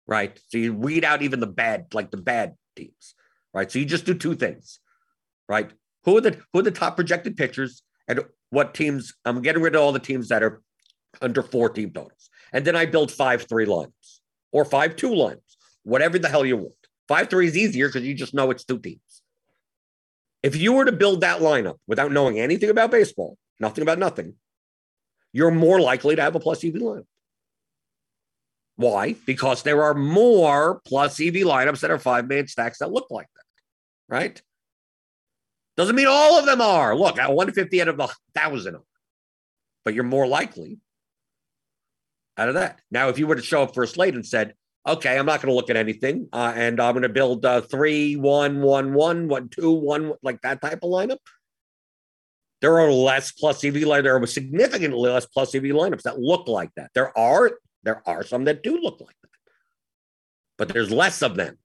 right? 0.07 0.39
So 0.49 0.57
you 0.57 0.73
weed 0.73 1.03
out 1.03 1.21
even 1.21 1.39
the 1.39 1.47
bad, 1.47 1.93
like 1.93 2.11
the 2.11 2.17
bad 2.17 2.55
teams, 2.75 3.15
right? 3.53 3.71
So 3.71 3.79
you 3.79 3.85
just 3.85 4.05
do 4.05 4.13
two 4.13 4.35
things, 4.35 4.79
right? 5.47 5.71
Who 6.05 6.17
are 6.17 6.21
the 6.21 6.37
who 6.51 6.59
are 6.59 6.63
the 6.63 6.71
top 6.71 6.95
projected 6.95 7.37
pitchers 7.37 7.83
and 8.07 8.21
what 8.49 8.73
teams? 8.73 9.13
I'm 9.25 9.41
getting 9.41 9.61
rid 9.61 9.75
of 9.75 9.81
all 9.81 9.91
the 9.91 9.99
teams 9.99 10.29
that 10.29 10.43
are 10.43 10.61
under 11.21 11.43
four 11.43 11.69
team 11.69 11.91
totals, 11.91 12.29
and 12.51 12.65
then 12.65 12.75
I 12.75 12.85
build 12.85 13.11
five 13.11 13.47
three 13.47 13.65
lines 13.65 14.21
or 14.51 14.65
five 14.65 14.95
two 14.95 15.13
lines, 15.13 15.57
whatever 15.83 16.17
the 16.17 16.29
hell 16.29 16.45
you 16.45 16.57
want. 16.57 16.73
Five 17.07 17.29
three 17.29 17.47
is 17.47 17.57
easier 17.57 17.87
because 17.87 18.03
you 18.03 18.13
just 18.13 18.33
know 18.33 18.49
it's 18.51 18.65
two 18.65 18.79
teams. 18.79 19.21
If 20.41 20.55
you 20.55 20.73
were 20.73 20.85
to 20.85 20.91
build 20.91 21.21
that 21.21 21.39
lineup 21.39 21.77
without 21.87 22.11
knowing 22.11 22.39
anything 22.39 22.69
about 22.71 22.89
baseball, 22.89 23.37
nothing 23.59 23.83
about 23.83 23.99
nothing, 23.99 24.33
you're 25.33 25.51
more 25.51 25.79
likely 25.79 26.15
to 26.15 26.21
have 26.21 26.35
a 26.35 26.39
plus 26.39 26.63
EV 26.63 26.73
lineup. 26.73 27.05
Why? 28.81 29.15
Because 29.25 29.63
there 29.63 29.83
are 29.83 29.93
more 29.93 30.81
plus 30.85 31.19
EV 31.19 31.35
lineups 31.35 31.81
that 31.81 31.91
are 31.91 31.99
five 31.99 32.27
man 32.27 32.47
stacks 32.47 32.79
that 32.79 32.91
look 32.91 33.07
like 33.09 33.27
that, 33.35 34.13
right? 34.13 34.41
Doesn't 35.77 35.95
mean 35.95 36.07
all 36.07 36.37
of 36.37 36.45
them 36.45 36.61
are. 36.61 36.95
Look, 36.95 37.17
at 37.17 37.29
150 37.29 37.81
out 37.81 37.87
of 37.87 37.99
a 37.99 38.09
thousand, 38.35 38.77
but 39.85 39.93
you're 39.93 40.03
more 40.03 40.27
likely 40.27 40.79
out 42.37 42.49
of 42.49 42.55
that. 42.55 42.79
Now, 42.89 43.09
if 43.09 43.17
you 43.17 43.27
were 43.27 43.35
to 43.35 43.41
show 43.41 43.63
up 43.63 43.73
for 43.73 43.83
a 43.83 43.87
slate 43.87 44.15
and 44.15 44.25
said, 44.25 44.53
okay, 44.87 45.17
I'm 45.17 45.25
not 45.25 45.41
going 45.41 45.51
to 45.51 45.55
look 45.55 45.69
at 45.69 45.77
anything, 45.77 46.27
uh, 46.33 46.53
and 46.55 46.79
I'm 46.79 46.93
going 46.93 47.03
to 47.03 47.09
build 47.09 47.45
uh, 47.45 47.61
three, 47.61 48.15
one, 48.15 48.61
one, 48.61 48.93
one, 48.93 49.27
one, 49.27 49.49
two, 49.49 49.71
one, 49.71 50.13
like 50.23 50.41
that 50.41 50.61
type 50.61 50.79
of 50.83 50.89
lineup, 50.89 51.17
there 52.61 52.79
are 52.79 52.91
less 52.91 53.31
plus 53.31 53.63
EV 53.63 53.77
line. 53.83 54.03
There 54.03 54.15
are 54.15 54.27
significantly 54.27 55.09
less 55.09 55.25
plus 55.25 55.53
EV 55.55 55.63
lineups 55.63 56.03
that 56.03 56.19
look 56.19 56.47
like 56.47 56.69
that. 56.75 56.91
There 56.93 57.15
are 57.17 57.51
there 57.83 58.01
are 58.07 58.23
some 58.23 58.45
that 58.45 58.63
do 58.63 58.79
look 58.79 58.99
like 59.01 59.15
that, 59.21 59.29
but 60.57 60.69
there's 60.69 60.91
less 60.91 61.21
of 61.21 61.35
them. 61.35 61.57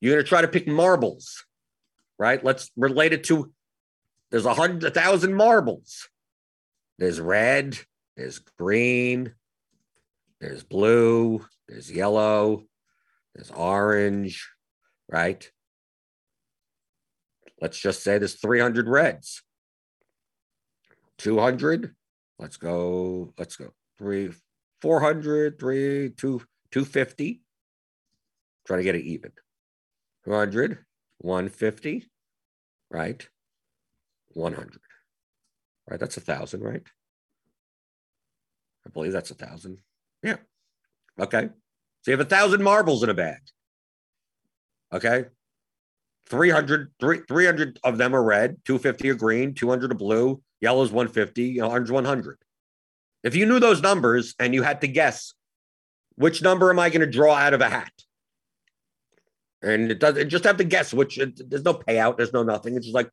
You're 0.00 0.14
going 0.14 0.24
to 0.24 0.28
try 0.28 0.42
to 0.42 0.48
pick 0.48 0.66
marbles, 0.66 1.44
right? 2.18 2.42
Let's 2.42 2.70
relate 2.76 3.12
it 3.12 3.24
to. 3.24 3.52
There's 4.30 4.46
a 4.46 4.54
hundred, 4.54 4.94
thousand 4.94 5.34
marbles. 5.34 6.08
There's 6.98 7.20
red. 7.20 7.78
There's 8.16 8.38
green. 8.38 9.34
There's 10.40 10.62
blue. 10.62 11.44
There's 11.68 11.90
yellow. 11.90 12.64
There's 13.34 13.50
orange, 13.50 14.48
right? 15.08 15.50
Let's 17.60 17.78
just 17.78 18.02
say 18.02 18.18
there's 18.18 18.34
300 18.34 18.88
reds. 18.88 19.42
200. 21.18 21.94
Let's 22.38 22.56
go. 22.56 23.34
Let's 23.38 23.56
go. 23.56 23.72
Three, 23.98 24.30
400, 24.82 25.58
three, 25.58 26.10
two, 26.10 26.42
250. 26.70 27.42
Try 28.66 28.76
to 28.76 28.82
get 28.82 28.94
it 28.94 29.04
even. 29.04 29.32
200, 30.24 30.78
150, 31.18 32.06
right? 32.90 33.28
100. 34.34 34.80
Right. 35.88 35.98
That's 35.98 36.16
a 36.16 36.20
thousand, 36.20 36.62
right? 36.62 36.82
I 38.86 38.90
believe 38.90 39.12
that's 39.12 39.30
a 39.30 39.34
thousand. 39.34 39.78
Yeah. 40.22 40.36
Okay. 41.18 41.48
So 42.02 42.10
you 42.10 42.16
have 42.16 42.26
a 42.26 42.30
thousand 42.30 42.62
marbles 42.62 43.02
in 43.02 43.10
a 43.10 43.14
bag. 43.14 43.40
Okay. 44.92 45.24
300, 46.28 46.92
300 47.00 47.80
of 47.82 47.98
them 47.98 48.14
are 48.14 48.22
red, 48.22 48.56
250 48.64 49.10
are 49.10 49.14
green, 49.14 49.52
200 49.52 49.90
are 49.90 49.94
blue, 49.96 50.40
yellow 50.60 50.82
is 50.82 50.92
150, 50.92 51.60
orange 51.60 51.90
100. 51.90 52.38
If 53.22 53.34
you 53.34 53.46
knew 53.46 53.60
those 53.60 53.82
numbers 53.82 54.34
and 54.38 54.54
you 54.54 54.62
had 54.62 54.80
to 54.80 54.88
guess, 54.88 55.34
which 56.16 56.42
number 56.42 56.70
am 56.70 56.78
I 56.78 56.88
going 56.88 57.00
to 57.00 57.06
draw 57.06 57.34
out 57.34 57.54
of 57.54 57.60
a 57.60 57.68
hat? 57.68 57.92
And 59.62 59.90
it 59.90 60.00
doesn't 60.00 60.30
just 60.30 60.44
have 60.44 60.56
to 60.56 60.64
guess 60.64 60.94
which. 60.94 61.18
It, 61.18 61.50
there's 61.50 61.64
no 61.64 61.74
payout. 61.74 62.16
There's 62.16 62.32
no 62.32 62.42
nothing. 62.42 62.76
It's 62.76 62.86
just 62.86 62.94
like, 62.94 63.10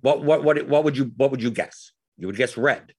what, 0.00 0.22
what, 0.24 0.42
what, 0.42 0.66
what 0.66 0.84
would 0.84 0.96
you, 0.96 1.12
what 1.16 1.30
would 1.30 1.42
you 1.42 1.50
guess? 1.50 1.92
You 2.18 2.26
would 2.26 2.36
guess 2.36 2.56
red 2.56 2.92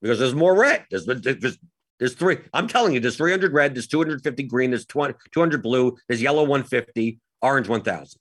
because 0.00 0.18
there's 0.18 0.34
more 0.34 0.56
red. 0.56 0.84
There's, 0.90 1.06
there's, 1.06 1.58
there's 1.98 2.14
three. 2.14 2.38
I'm 2.52 2.66
telling 2.66 2.94
you, 2.94 3.00
there's 3.00 3.16
300 3.16 3.52
red. 3.52 3.74
There's 3.74 3.86
250 3.86 4.42
green. 4.44 4.70
There's 4.70 4.86
20, 4.86 5.14
200 5.32 5.62
blue. 5.62 5.96
There's 6.08 6.22
yellow 6.22 6.42
150, 6.42 7.20
orange 7.42 7.68
1000. 7.68 8.20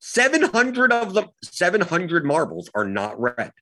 700 0.00 0.92
of 0.92 1.14
them, 1.14 1.26
700 1.44 2.24
marbles 2.24 2.70
are 2.74 2.86
not 2.86 3.20
red, 3.20 3.52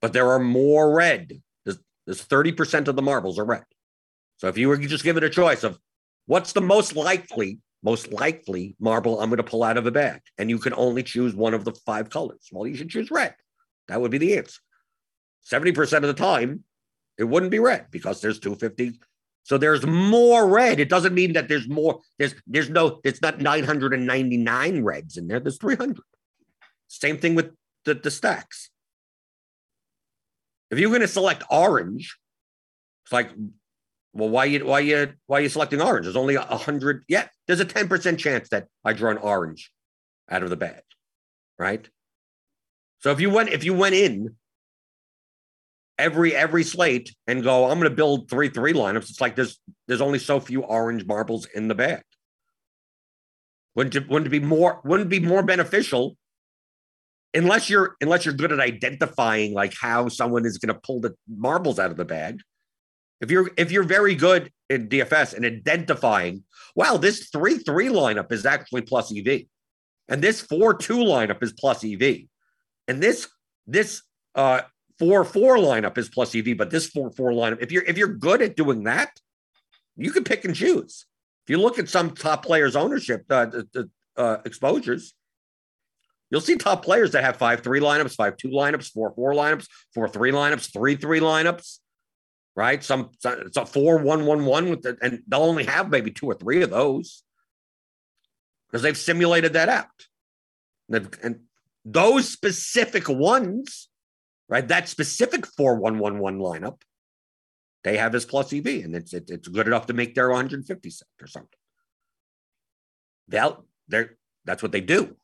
but 0.00 0.12
there 0.12 0.30
are 0.30 0.38
more 0.38 0.94
red. 0.94 1.40
There's, 1.64 1.78
there's 2.06 2.24
30% 2.24 2.88
of 2.88 2.96
the 2.96 3.02
marbles 3.02 3.38
are 3.38 3.44
red. 3.44 3.64
So 4.38 4.48
if 4.48 4.58
you 4.58 4.68
were 4.68 4.76
just 4.76 5.04
given 5.04 5.24
a 5.24 5.30
choice 5.30 5.64
of 5.64 5.78
What's 6.26 6.52
the 6.52 6.60
most 6.60 6.96
likely, 6.96 7.60
most 7.82 8.12
likely 8.12 8.74
marble 8.80 9.20
I'm 9.20 9.30
going 9.30 9.38
to 9.38 9.44
pull 9.44 9.62
out 9.62 9.76
of 9.76 9.84
the 9.84 9.92
bag? 9.92 10.20
And 10.38 10.50
you 10.50 10.58
can 10.58 10.74
only 10.74 11.02
choose 11.02 11.34
one 11.34 11.54
of 11.54 11.64
the 11.64 11.72
five 11.86 12.10
colors. 12.10 12.48
Well, 12.52 12.66
you 12.66 12.76
should 12.76 12.90
choose 12.90 13.10
red. 13.10 13.34
That 13.88 14.00
would 14.00 14.10
be 14.10 14.18
the 14.18 14.36
answer. 14.36 14.60
70% 15.50 15.96
of 15.98 16.02
the 16.02 16.14
time, 16.14 16.64
it 17.16 17.24
wouldn't 17.24 17.52
be 17.52 17.60
red 17.60 17.86
because 17.92 18.20
there's 18.20 18.40
250. 18.40 18.98
So 19.44 19.56
there's 19.56 19.86
more 19.86 20.48
red. 20.48 20.80
It 20.80 20.88
doesn't 20.88 21.14
mean 21.14 21.34
that 21.34 21.48
there's 21.48 21.68
more. 21.68 22.00
There's 22.18 22.34
there's 22.48 22.68
no. 22.68 22.98
It's 23.04 23.22
not 23.22 23.40
999 23.40 24.82
reds 24.82 25.16
in 25.16 25.28
there. 25.28 25.38
There's 25.38 25.58
300. 25.58 26.02
Same 26.88 27.18
thing 27.18 27.36
with 27.36 27.52
the, 27.84 27.94
the 27.94 28.10
stacks. 28.10 28.70
If 30.70 30.78
you're 30.78 30.90
going 30.90 31.02
to 31.02 31.08
select 31.08 31.44
orange, 31.50 32.16
it's 33.04 33.12
like, 33.12 33.30
well, 34.12 34.30
why 34.30 34.46
you 34.46 34.64
why 34.64 34.80
you 34.80 35.12
why 35.26 35.38
are 35.38 35.42
you 35.42 35.48
selecting 35.48 35.80
orange? 35.80 36.06
There's 36.06 36.16
only 36.16 36.36
a 36.36 36.40
hundred. 36.40 37.04
Yeah, 37.06 37.28
there's 37.46 37.60
a 37.60 37.66
10% 37.66 38.18
chance 38.18 38.48
that 38.48 38.66
I 38.84 38.92
draw 38.94 39.10
an 39.10 39.18
orange 39.18 39.70
out 40.30 40.42
of 40.42 40.50
the 40.50 40.56
bag, 40.56 40.82
right? 41.58 41.88
So 43.00 43.12
if 43.12 43.20
you 43.20 43.30
went 43.30 43.50
if 43.50 43.62
you 43.62 43.74
went 43.74 43.94
in 43.94 44.36
every 45.98 46.34
every 46.34 46.64
slate 46.64 47.14
and 47.26 47.42
go, 47.42 47.66
I'm 47.66 47.78
going 47.78 47.90
to 47.90 47.96
build 47.96 48.30
three 48.30 48.48
three 48.48 48.72
lineups. 48.72 49.10
It's 49.10 49.20
like 49.20 49.36
there's 49.36 49.60
there's 49.86 50.00
only 50.00 50.18
so 50.18 50.40
few 50.40 50.62
orange 50.62 51.06
marbles 51.06 51.46
in 51.54 51.68
the 51.68 51.74
bag. 51.74 52.02
Wouldn't 53.74 53.94
it, 53.94 54.08
wouldn't 54.08 54.26
it 54.26 54.30
be 54.30 54.40
more 54.40 54.80
wouldn't 54.84 55.12
it 55.12 55.20
be 55.20 55.26
more 55.26 55.42
beneficial 55.42 56.16
unless 57.34 57.68
you're 57.68 57.96
unless 58.00 58.24
you're 58.24 58.34
good 58.34 58.52
at 58.52 58.60
identifying 58.60 59.52
like 59.52 59.74
how 59.80 60.08
someone 60.08 60.46
is 60.46 60.58
going 60.58 60.74
to 60.74 60.80
pull 60.80 61.00
the 61.00 61.14
marbles 61.28 61.78
out 61.78 61.90
of 61.90 61.96
the 61.96 62.04
bag. 62.04 62.40
If 63.20 63.30
you're 63.30 63.50
if 63.56 63.70
you're 63.70 63.84
very 63.84 64.14
good 64.14 64.50
in 64.68 64.88
DFS 64.88 65.34
and 65.34 65.44
identifying, 65.44 66.44
wow, 66.74 66.96
this 66.96 67.28
three 67.28 67.58
three 67.58 67.88
lineup 67.88 68.32
is 68.32 68.44
actually 68.44 68.82
plus 68.82 69.12
EV, 69.16 69.42
and 70.08 70.22
this 70.22 70.40
four 70.40 70.74
two 70.74 70.98
lineup 70.98 71.42
is 71.42 71.52
plus 71.52 71.84
EV, 71.84 72.24
and 72.88 73.02
this 73.02 73.28
this 73.66 74.02
uh 74.34 74.62
four 74.98 75.24
four 75.24 75.56
lineup 75.56 75.96
is 75.98 76.08
plus 76.08 76.34
EV, 76.34 76.56
but 76.56 76.70
this 76.70 76.88
four 76.88 77.10
four 77.10 77.30
lineup, 77.32 77.62
if 77.62 77.72
you're 77.72 77.84
if 77.84 77.96
you're 77.96 78.08
good 78.08 78.42
at 78.42 78.56
doing 78.56 78.84
that, 78.84 79.10
you 79.96 80.10
can 80.10 80.24
pick 80.24 80.44
and 80.44 80.54
choose. 80.54 81.06
If 81.46 81.50
you 81.50 81.58
look 81.58 81.78
at 81.78 81.88
some 81.88 82.10
top 82.10 82.44
players' 82.44 82.76
ownership 82.76 83.24
uh, 83.30 83.46
uh, 84.16 84.38
exposures, 84.44 85.14
you'll 86.30 86.40
see 86.40 86.56
top 86.56 86.84
players 86.84 87.12
that 87.12 87.24
have 87.24 87.36
five 87.36 87.60
three 87.60 87.80
lineups, 87.80 88.14
five 88.14 88.36
two 88.36 88.48
lineups, 88.48 88.90
four 88.92 89.12
four 89.14 89.32
lineups, 89.32 89.66
four 89.94 90.08
three 90.08 90.32
lineups, 90.32 90.72
three 90.72 90.96
three 90.96 91.20
lineups. 91.20 91.78
Right? 92.54 92.82
Some 92.82 93.10
it's 93.24 93.56
a 93.56 93.66
four 93.66 93.98
one 93.98 94.24
one 94.24 94.44
one 94.46 94.70
with 94.70 94.82
the, 94.82 94.96
and 95.02 95.22
they'll 95.28 95.42
only 95.42 95.64
have 95.64 95.90
maybe 95.90 96.10
two 96.10 96.26
or 96.26 96.34
three 96.34 96.62
of 96.62 96.70
those 96.70 97.22
because 98.68 98.82
they've 98.82 98.96
simulated 98.96 99.52
that 99.52 99.68
out. 99.68 99.86
And, 100.88 101.14
and 101.22 101.40
those 101.84 102.30
specific 102.30 103.08
ones 103.08 103.88
right? 104.48 104.66
That 104.68 104.88
specific 104.88 105.46
4111 105.46 106.40
lineup, 106.40 106.82
they 107.84 107.96
have 107.96 108.14
as 108.14 108.24
plus 108.24 108.52
EV, 108.52 108.66
and 108.66 108.94
it's 108.94 109.12
it, 109.12 109.30
it's 109.30 109.48
good 109.48 109.66
enough 109.66 109.86
to 109.86 109.92
make 109.92 110.14
their 110.14 110.28
150 110.28 110.90
cent 110.90 111.08
or 111.20 111.26
something. 111.26 111.58
They'll 113.28 113.64
they're 113.88 114.16
that's 114.44 114.62
what 114.62 114.72
they 114.72 114.80
do. 114.80 115.16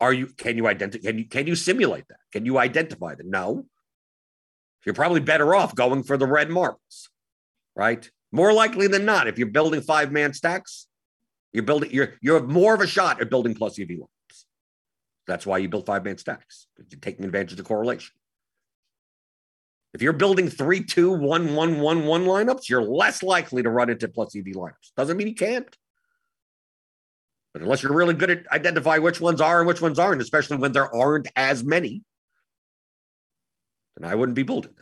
Are 0.00 0.12
you 0.12 0.26
can 0.26 0.56
you 0.56 0.66
identify 0.66 1.02
can 1.02 1.18
you 1.18 1.28
can 1.28 1.46
you 1.46 1.54
simulate 1.54 2.06
that? 2.08 2.18
Can 2.32 2.46
you 2.46 2.58
identify 2.58 3.14
that? 3.14 3.26
No. 3.26 3.66
You're 4.84 4.94
probably 4.94 5.20
better 5.20 5.54
off 5.54 5.74
going 5.74 6.02
for 6.02 6.16
the 6.16 6.26
red 6.26 6.50
marbles, 6.50 7.08
right? 7.76 8.08
More 8.32 8.52
likely 8.52 8.88
than 8.88 9.04
not, 9.04 9.28
if 9.28 9.38
you're 9.38 9.46
building 9.46 9.80
five 9.80 10.10
man 10.10 10.32
stacks, 10.32 10.88
you're 11.52 11.62
building 11.62 11.90
you're 11.92 12.14
you 12.20 12.34
have 12.34 12.48
more 12.48 12.74
of 12.74 12.80
a 12.80 12.86
shot 12.86 13.20
at 13.20 13.30
building 13.30 13.54
plus 13.54 13.78
EV 13.78 13.90
lines. 13.90 14.46
that's 15.26 15.46
why 15.46 15.58
you 15.58 15.68
build 15.68 15.86
five 15.86 16.04
man 16.04 16.18
stacks. 16.18 16.66
You're 16.90 17.00
taking 17.00 17.24
advantage 17.24 17.52
of 17.52 17.58
the 17.58 17.64
correlation. 17.64 18.12
If 19.94 20.00
you're 20.00 20.14
building 20.14 20.48
three, 20.48 20.82
two, 20.82 21.12
one, 21.12 21.54
one, 21.54 21.78
one, 21.80 22.06
one 22.06 22.24
lineups, 22.24 22.68
you're 22.68 22.82
less 22.82 23.22
likely 23.22 23.62
to 23.62 23.68
run 23.68 23.90
into 23.90 24.08
plus 24.08 24.34
EV 24.34 24.46
lineups. 24.46 24.92
Doesn't 24.96 25.16
mean 25.16 25.28
you 25.28 25.34
can't. 25.34 25.76
But 27.52 27.62
unless 27.62 27.82
you're 27.82 27.92
really 27.92 28.14
good 28.14 28.30
at 28.30 28.50
identifying 28.50 29.02
which 29.02 29.20
ones 29.20 29.40
are 29.40 29.58
and 29.58 29.68
which 29.68 29.82
ones 29.82 29.98
aren't, 29.98 30.22
especially 30.22 30.56
when 30.56 30.72
there 30.72 30.94
aren't 30.94 31.28
as 31.36 31.62
many, 31.62 32.02
then 33.96 34.10
I 34.10 34.14
wouldn't 34.14 34.36
be 34.36 34.42
building 34.42 34.74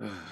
them. 0.00 0.10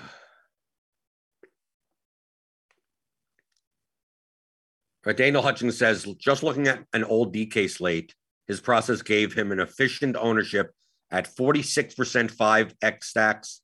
But 5.04 5.16
Daniel 5.16 5.40
Hutchins 5.40 5.78
says, 5.78 6.04
just 6.18 6.42
looking 6.42 6.66
at 6.68 6.84
an 6.92 7.02
old 7.02 7.34
DK 7.34 7.70
slate, 7.70 8.14
his 8.46 8.60
process 8.60 9.00
gave 9.00 9.32
him 9.32 9.52
an 9.52 9.60
efficient 9.60 10.16
ownership 10.16 10.72
at 11.10 11.34
46% 11.34 12.30
5X 12.30 13.04
stacks, 13.04 13.62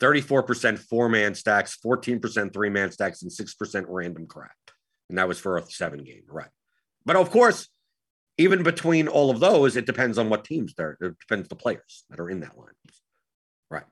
34% 0.00 0.78
four 0.78 1.08
man 1.08 1.34
stacks, 1.34 1.78
14% 1.84 2.52
three 2.52 2.70
man 2.70 2.90
stacks, 2.90 3.22
and 3.22 3.30
6% 3.30 3.84
random 3.88 4.26
crap. 4.26 4.50
And 5.08 5.18
that 5.18 5.28
was 5.28 5.38
for 5.38 5.58
a 5.58 5.70
seven 5.70 6.04
game, 6.04 6.22
right? 6.28 6.48
But 7.04 7.16
of 7.16 7.30
course, 7.30 7.68
even 8.38 8.62
between 8.62 9.08
all 9.08 9.30
of 9.30 9.40
those, 9.40 9.76
it 9.76 9.86
depends 9.86 10.18
on 10.18 10.30
what 10.30 10.44
teams 10.44 10.74
there. 10.74 10.96
It 11.00 11.18
depends 11.18 11.48
the 11.48 11.56
players 11.56 12.04
that 12.10 12.20
are 12.20 12.30
in 12.30 12.40
that 12.40 12.56
line. 12.56 12.68
Right. 13.70 13.84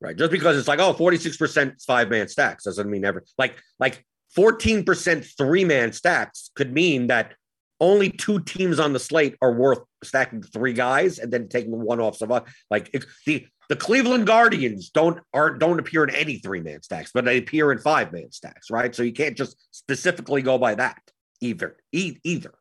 right? 0.00 0.16
Just 0.16 0.30
because 0.30 0.56
it's 0.56 0.68
like, 0.68 0.78
oh, 0.78 0.94
46% 0.94 1.82
five 1.84 2.08
man 2.10 2.28
stacks 2.28 2.64
doesn't 2.64 2.90
mean 2.90 3.04
ever 3.04 3.24
like 3.38 3.56
like 3.78 4.04
14% 4.36 5.36
three 5.36 5.64
man 5.64 5.92
stacks 5.92 6.50
could 6.54 6.72
mean 6.72 7.08
that 7.08 7.34
only 7.80 8.10
two 8.10 8.40
teams 8.40 8.78
on 8.78 8.92
the 8.92 8.98
slate 8.98 9.36
are 9.42 9.52
worth 9.52 9.80
stacking 10.02 10.42
three 10.42 10.72
guys 10.72 11.18
and 11.18 11.32
then 11.32 11.48
taking 11.48 11.78
one 11.78 12.00
off 12.00 12.16
some 12.16 12.30
like 12.70 12.92
the 13.26 13.46
the 13.68 13.76
Cleveland 13.76 14.26
Guardians 14.26 14.90
don't 14.90 15.18
are 15.34 15.50
don't 15.50 15.78
appear 15.78 16.04
in 16.04 16.14
any 16.14 16.38
three 16.38 16.60
man 16.60 16.82
stacks, 16.82 17.10
but 17.12 17.24
they 17.24 17.38
appear 17.38 17.72
in 17.72 17.78
five 17.78 18.12
man 18.12 18.30
stacks, 18.30 18.70
right? 18.70 18.94
So 18.94 19.02
you 19.02 19.12
can't 19.12 19.36
just 19.36 19.56
specifically 19.72 20.42
go 20.42 20.58
by 20.58 20.76
that 20.76 21.00
either. 21.40 21.76
E- 21.92 22.18
either. 22.24 22.54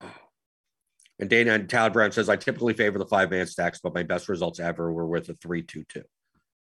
And 1.20 1.28
Dana 1.28 1.54
and 1.54 1.68
Todd 1.68 1.92
Brown 1.92 2.12
says, 2.12 2.28
I 2.28 2.36
typically 2.36 2.74
favor 2.74 2.96
the 2.96 3.04
five 3.04 3.28
man 3.32 3.48
stacks, 3.48 3.80
but 3.82 3.92
my 3.92 4.04
best 4.04 4.28
results 4.28 4.60
ever 4.60 4.92
were 4.92 5.04
with 5.04 5.28
a 5.28 5.34
three 5.34 5.62
two 5.62 5.82
two. 5.88 6.04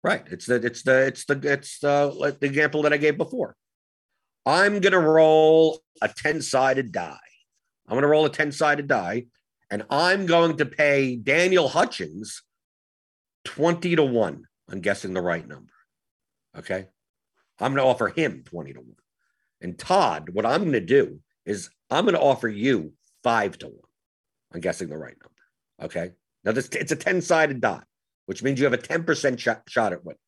Right. 0.02 0.24
It's 0.28 0.46
the 0.46 0.56
it's 0.56 0.82
the 0.82 1.06
it's 1.06 1.24
the 1.24 1.40
it's 1.44 1.78
the, 1.78 2.36
the 2.40 2.46
example 2.46 2.82
that 2.82 2.92
I 2.92 2.96
gave 2.96 3.16
before. 3.16 3.54
I'm 4.47 4.80
gonna 4.80 5.01
roll 5.01 5.80
a 6.03 6.09
10-sided 6.09 6.93
die. 6.93 7.18
I'm 7.86 7.97
gonna 7.97 8.07
roll 8.07 8.26
a 8.26 8.30
10-sided 8.30 8.86
die, 8.86 9.26
and 9.70 9.84
I'm 9.91 10.26
going 10.26 10.57
to 10.59 10.66
pay 10.66 11.16
Daniel 11.16 11.68
Hutchins 11.68 12.43
20 13.45 13.97
to 13.97 14.05
1 14.05 14.45
on 14.70 14.80
guessing 14.80 15.14
the 15.14 15.20
right 15.20 15.47
number. 15.47 15.72
Okay. 16.57 16.86
I'm 17.59 17.74
gonna 17.74 17.86
offer 17.86 18.09
him 18.09 18.43
20 18.47 18.72
to 18.72 18.80
1. 18.80 18.88
And 19.61 19.78
Todd, 19.78 20.30
what 20.32 20.47
I'm 20.47 20.64
gonna 20.64 20.80
do 20.80 21.20
is 21.45 21.70
I'm 21.91 22.05
gonna 22.05 22.18
offer 22.18 22.49
you 22.49 22.95
five 23.22 23.59
to 23.59 23.66
one. 23.66 23.76
I'm 24.53 24.61
guessing 24.61 24.88
the 24.88 24.97
right 24.97 25.16
number. 25.22 25.86
Okay. 25.91 26.12
Now 26.45 26.53
this 26.53 26.68
it's 26.68 26.93
a 26.93 26.97
10 26.97 27.20
sided 27.20 27.61
die, 27.61 27.82
which 28.26 28.43
means 28.43 28.59
you 28.59 28.64
have 28.64 28.72
a 28.72 28.78
10% 28.78 29.38
shot, 29.38 29.62
shot 29.68 29.93
at 29.93 30.05
winning, 30.05 30.18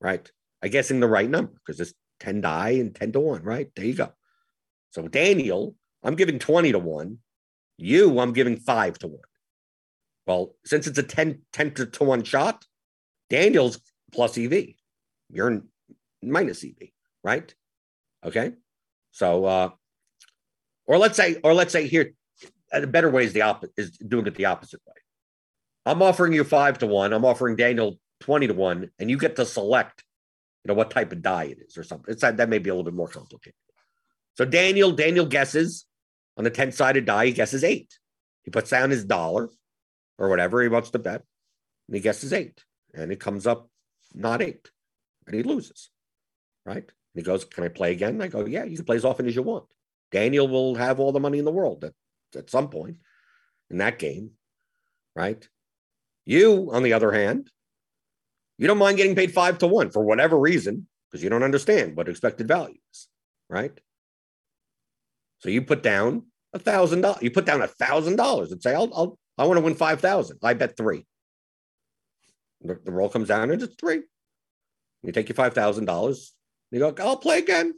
right? 0.00 0.30
I'm 0.62 0.70
guessing 0.70 1.00
the 1.00 1.08
right 1.08 1.28
number 1.28 1.52
because 1.64 1.80
it's 1.80 1.94
10 2.20 2.40
die 2.40 2.70
and 2.70 2.94
10 2.94 3.12
to 3.12 3.20
1, 3.20 3.42
right? 3.42 3.70
There 3.74 3.84
you 3.84 3.94
go. 3.94 4.12
So 4.90 5.08
Daniel, 5.08 5.74
I'm 6.02 6.14
giving 6.14 6.38
20 6.38 6.72
to 6.72 6.78
1. 6.78 7.18
You, 7.78 8.18
I'm 8.20 8.32
giving 8.32 8.56
5 8.56 8.98
to 9.00 9.06
1. 9.08 9.18
Well, 10.26 10.54
since 10.64 10.86
it's 10.86 10.98
a 10.98 11.02
10, 11.02 11.42
10 11.52 11.74
to 11.74 12.04
1 12.04 12.24
shot, 12.24 12.64
Daniel's 13.30 13.80
plus 14.12 14.38
EV. 14.38 14.68
You're 15.30 15.62
minus 16.22 16.64
EV, 16.64 16.88
right? 17.22 17.54
Okay. 18.24 18.52
So 19.12 19.44
uh 19.44 19.70
or 20.86 20.98
let's 20.98 21.16
say, 21.16 21.36
or 21.42 21.52
let's 21.52 21.72
say 21.72 21.86
here, 21.86 22.12
a 22.72 22.86
better 22.86 23.10
way 23.10 23.24
is 23.24 23.32
the 23.32 23.42
opposite 23.42 23.72
is 23.76 23.90
doing 23.98 24.26
it 24.26 24.34
the 24.34 24.44
opposite 24.46 24.80
way. 24.86 24.94
I'm 25.84 26.02
offering 26.02 26.32
you 26.32 26.44
five 26.44 26.78
to 26.78 26.86
one. 26.86 27.12
I'm 27.12 27.24
offering 27.24 27.56
Daniel 27.56 27.98
20 28.20 28.48
to 28.48 28.54
one, 28.54 28.90
and 28.98 29.10
you 29.10 29.18
get 29.18 29.36
to 29.36 29.46
select, 29.46 30.04
you 30.66 30.74
know, 30.74 30.76
what 30.76 30.90
type 30.90 31.12
of 31.12 31.22
die 31.22 31.44
it 31.44 31.58
is 31.60 31.78
or 31.78 31.84
something. 31.84 32.12
It's 32.12 32.22
that, 32.22 32.38
that 32.38 32.48
may 32.48 32.58
be 32.58 32.70
a 32.70 32.74
little 32.74 32.90
bit 32.90 32.96
more 32.96 33.06
complicated. 33.06 33.54
So 34.34 34.44
Daniel, 34.44 34.90
Daniel 34.90 35.24
guesses 35.24 35.86
on 36.36 36.42
the 36.42 36.50
10 36.50 36.72
sided 36.72 37.04
die, 37.04 37.26
he 37.26 37.32
guesses 37.32 37.62
eight. 37.62 37.96
He 38.42 38.50
puts 38.50 38.70
down 38.70 38.90
his 38.90 39.04
dollar 39.04 39.48
or 40.18 40.28
whatever 40.28 40.60
he 40.60 40.68
wants 40.68 40.90
to 40.90 40.98
bet, 40.98 41.22
and 41.86 41.94
he 41.94 42.00
guesses 42.00 42.32
eight. 42.32 42.64
And 42.94 43.12
it 43.12 43.20
comes 43.20 43.46
up 43.46 43.70
not 44.12 44.42
eight. 44.42 44.68
And 45.26 45.36
he 45.36 45.44
loses. 45.44 45.90
Right? 46.64 46.78
And 46.78 46.86
he 47.14 47.22
goes, 47.22 47.44
Can 47.44 47.62
I 47.62 47.68
play 47.68 47.92
again? 47.92 48.20
I 48.20 48.26
go, 48.26 48.44
Yeah, 48.44 48.64
you 48.64 48.74
can 48.74 48.86
play 48.86 48.96
as 48.96 49.04
often 49.04 49.28
as 49.28 49.36
you 49.36 49.42
want. 49.42 49.66
Daniel 50.10 50.48
will 50.48 50.74
have 50.74 50.98
all 50.98 51.12
the 51.12 51.20
money 51.20 51.38
in 51.38 51.44
the 51.44 51.52
world 51.52 51.84
at, 51.84 51.92
at 52.36 52.50
some 52.50 52.70
point 52.70 52.96
in 53.70 53.78
that 53.78 54.00
game. 54.00 54.32
right? 55.14 55.48
You, 56.24 56.70
on 56.72 56.82
the 56.82 56.94
other 56.94 57.12
hand, 57.12 57.50
you 58.58 58.66
don't 58.66 58.78
mind 58.78 58.96
getting 58.96 59.14
paid 59.14 59.32
five 59.32 59.58
to 59.58 59.66
one 59.66 59.90
for 59.90 60.02
whatever 60.02 60.38
reason 60.38 60.86
because 61.10 61.22
you 61.22 61.30
don't 61.30 61.42
understand 61.42 61.96
what 61.96 62.08
expected 62.08 62.48
value 62.48 62.78
is, 62.92 63.08
right? 63.48 63.72
So 65.38 65.50
you 65.50 65.62
put 65.62 65.82
down 65.82 66.24
a 66.52 66.58
thousand 66.58 67.02
dollars. 67.02 67.22
You 67.22 67.30
put 67.30 67.44
down 67.44 67.62
a 67.62 67.66
thousand 67.66 68.16
dollars 68.16 68.52
and 68.52 68.62
say, 68.62 68.74
"I'll, 68.74 68.90
I'll, 68.94 69.18
I 69.36 69.44
want 69.44 69.58
to 69.58 69.64
win 69.64 69.74
five 69.74 70.00
thousand. 70.00 70.38
I 70.42 70.54
bet 70.54 70.76
three. 70.76 71.06
The, 72.62 72.80
the 72.84 72.92
roll 72.92 73.10
comes 73.10 73.28
down 73.28 73.50
and 73.50 73.62
it's 73.62 73.74
three. 73.76 74.02
You 75.02 75.12
take 75.12 75.28
your 75.28 75.36
five 75.36 75.54
thousand 75.54 75.84
dollars. 75.84 76.34
You 76.70 76.80
go, 76.80 76.94
"I'll 76.98 77.18
play 77.18 77.38
again." 77.38 77.74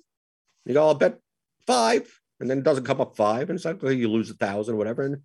You 0.64 0.74
go, 0.74 0.86
"I'll 0.86 0.94
bet 0.94 1.18
five, 1.66 2.08
and 2.38 2.48
then 2.48 2.58
it 2.58 2.64
doesn't 2.64 2.84
come 2.84 3.00
up 3.00 3.16
five, 3.16 3.50
and 3.50 3.56
it's 3.56 3.64
like 3.64 3.82
you 3.82 4.08
lose 4.08 4.30
a 4.30 4.34
thousand, 4.34 4.76
whatever. 4.76 5.02
And 5.02 5.16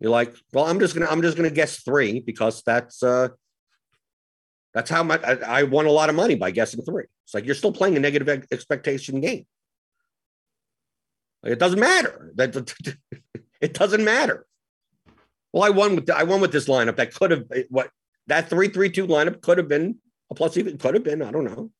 you're 0.00 0.10
like, 0.10 0.34
"Well, 0.52 0.66
I'm 0.66 0.78
just 0.80 0.94
gonna, 0.94 1.10
I'm 1.10 1.22
just 1.22 1.36
gonna 1.36 1.50
guess 1.50 1.82
three 1.82 2.20
because 2.20 2.62
that's." 2.62 3.02
uh 3.02 3.28
that's 4.78 4.90
how 4.90 5.02
much 5.02 5.24
I, 5.24 5.32
I, 5.32 5.62
won 5.64 5.86
a 5.86 5.90
lot 5.90 6.08
of 6.08 6.14
money 6.14 6.36
by 6.36 6.52
guessing 6.52 6.82
three. 6.82 7.06
It's 7.24 7.34
like 7.34 7.44
you're 7.44 7.56
still 7.56 7.72
playing 7.72 7.96
a 7.96 8.00
negative 8.00 8.28
expectation 8.52 9.20
game. 9.20 9.44
Like 11.42 11.54
it 11.54 11.58
doesn't 11.58 11.80
matter. 11.80 12.30
That 12.36 12.72
it 13.60 13.74
doesn't 13.74 14.04
matter. 14.04 14.46
Well, 15.52 15.64
I 15.64 15.70
won 15.70 15.96
with 15.96 16.06
the, 16.06 16.16
I 16.16 16.22
won 16.22 16.40
with 16.40 16.52
this 16.52 16.68
lineup 16.68 16.94
that 16.94 17.12
could 17.12 17.32
have 17.32 17.44
what 17.70 17.90
that 18.28 18.48
three 18.48 18.68
three 18.68 18.88
two 18.88 19.08
lineup 19.08 19.40
could 19.40 19.58
have 19.58 19.66
been 19.66 19.96
a 20.30 20.36
plus 20.36 20.56
even 20.56 20.78
could 20.78 20.94
have 20.94 21.02
been 21.02 21.22
I 21.22 21.32
don't 21.32 21.42
know. 21.42 21.72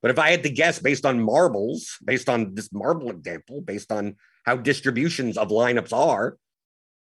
But 0.00 0.12
if 0.12 0.20
I 0.20 0.30
had 0.30 0.44
to 0.44 0.50
guess 0.50 0.78
based 0.78 1.04
on 1.04 1.20
marbles, 1.20 1.98
based 2.04 2.28
on 2.28 2.54
this 2.54 2.72
marble 2.72 3.10
example, 3.10 3.60
based 3.60 3.90
on 3.90 4.14
how 4.44 4.54
distributions 4.54 5.36
of 5.36 5.48
lineups 5.48 5.92
are, 5.92 6.36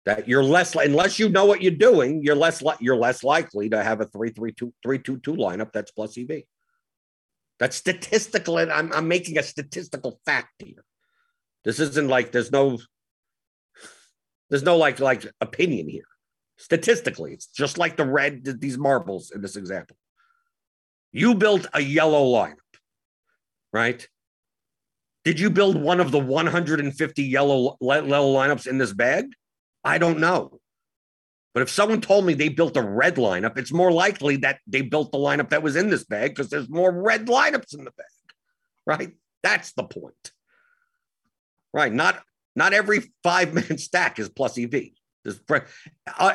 that 0.05 0.27
you're 0.27 0.43
less 0.43 0.75
unless 0.75 1.19
you 1.19 1.29
know 1.29 1.45
what 1.45 1.61
you're 1.61 1.71
doing, 1.71 2.21
you're 2.23 2.35
less 2.35 2.63
you're 2.79 2.95
less 2.95 3.23
likely 3.23 3.69
to 3.69 3.83
have 3.83 4.01
a 4.01 4.05
three 4.05 4.31
three 4.31 4.51
two 4.51 4.73
three 4.83 4.99
two 4.99 5.17
two 5.17 5.33
lineup 5.33 5.71
that's 5.71 5.91
plus 5.91 6.17
EV. 6.17 6.43
That's 7.59 7.75
statistical, 7.75 8.57
and 8.57 8.71
I'm, 8.71 8.91
I'm 8.91 9.07
making 9.07 9.37
a 9.37 9.43
statistical 9.43 10.19
fact 10.25 10.53
here. 10.59 10.83
This 11.63 11.79
isn't 11.79 12.07
like 12.07 12.31
there's 12.31 12.51
no 12.51 12.79
there's 14.49 14.63
no 14.63 14.77
like 14.77 14.99
like 14.99 15.31
opinion 15.39 15.87
here. 15.87 16.07
Statistically, 16.57 17.33
it's 17.33 17.47
just 17.47 17.77
like 17.77 17.97
the 17.97 18.05
red 18.05 18.43
these 18.59 18.77
marbles 18.77 19.31
in 19.31 19.41
this 19.41 19.55
example. 19.55 19.95
You 21.11 21.35
built 21.35 21.67
a 21.73 21.81
yellow 21.81 22.25
lineup, 22.25 22.55
right? 23.71 24.07
Did 25.23 25.39
you 25.39 25.51
build 25.51 25.79
one 25.79 25.99
of 25.99 26.11
the 26.11 26.17
150 26.17 27.23
yellow, 27.23 27.77
yellow 27.79 28.33
lineups 28.33 28.65
in 28.65 28.79
this 28.79 28.91
bag? 28.91 29.25
I 29.83 29.97
don't 29.97 30.19
know. 30.19 30.59
But 31.53 31.63
if 31.63 31.69
someone 31.69 32.01
told 32.01 32.25
me 32.25 32.33
they 32.33 32.49
built 32.49 32.77
a 32.77 32.81
red 32.81 33.15
lineup, 33.15 33.57
it's 33.57 33.73
more 33.73 33.91
likely 33.91 34.37
that 34.37 34.59
they 34.67 34.81
built 34.81 35.11
the 35.11 35.17
lineup 35.17 35.49
that 35.49 35.63
was 35.63 35.75
in 35.75 35.89
this 35.89 36.05
bag 36.05 36.31
because 36.31 36.49
there's 36.49 36.69
more 36.69 36.91
red 36.91 37.27
lineups 37.27 37.73
in 37.77 37.83
the 37.83 37.91
bag, 37.91 38.05
right? 38.85 39.11
That's 39.43 39.73
the 39.73 39.83
point, 39.83 40.31
right? 41.73 41.91
Not 41.91 42.21
not 42.55 42.73
every 42.73 43.11
five 43.23 43.53
man 43.69 43.77
stack 43.77 44.17
is 44.19 44.29
plus 44.29 44.57
EV. 44.57 44.91
There's 45.23 45.41
uh, 45.49 45.59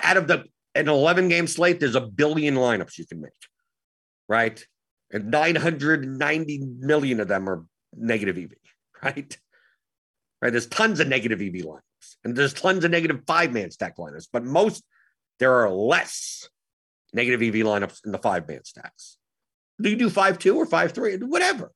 out 0.02 0.16
of 0.16 0.28
the 0.28 0.44
an 0.74 0.88
11 0.88 1.28
game 1.28 1.46
slate, 1.46 1.80
there's 1.80 1.94
a 1.94 2.00
billion 2.02 2.54
lineups 2.54 2.98
you 2.98 3.06
can 3.06 3.20
make, 3.20 3.32
right? 4.28 4.64
And 5.10 5.30
990 5.30 6.66
million 6.78 7.20
of 7.20 7.28
them 7.28 7.48
are 7.48 7.64
negative 7.96 8.36
EV, 8.36 8.50
right? 9.02 9.38
Right? 10.42 10.50
There's 10.50 10.66
tons 10.66 11.00
of 11.00 11.08
negative 11.08 11.40
EV 11.40 11.64
lineups, 11.64 12.16
and 12.24 12.36
there's 12.36 12.52
tons 12.52 12.84
of 12.84 12.90
negative 12.90 13.22
five 13.26 13.52
man 13.52 13.70
stack 13.70 13.96
lineups, 13.96 14.28
but 14.32 14.44
most 14.44 14.84
there 15.38 15.54
are 15.54 15.70
less 15.70 16.48
negative 17.12 17.42
EV 17.42 17.64
lineups 17.66 18.04
in 18.04 18.12
the 18.12 18.18
five 18.18 18.46
man 18.48 18.64
stacks. 18.64 19.18
Do 19.80 19.90
you 19.90 19.96
do 19.96 20.10
five 20.10 20.38
two 20.38 20.56
or 20.56 20.66
five 20.66 20.92
three? 20.92 21.16
Whatever. 21.16 21.72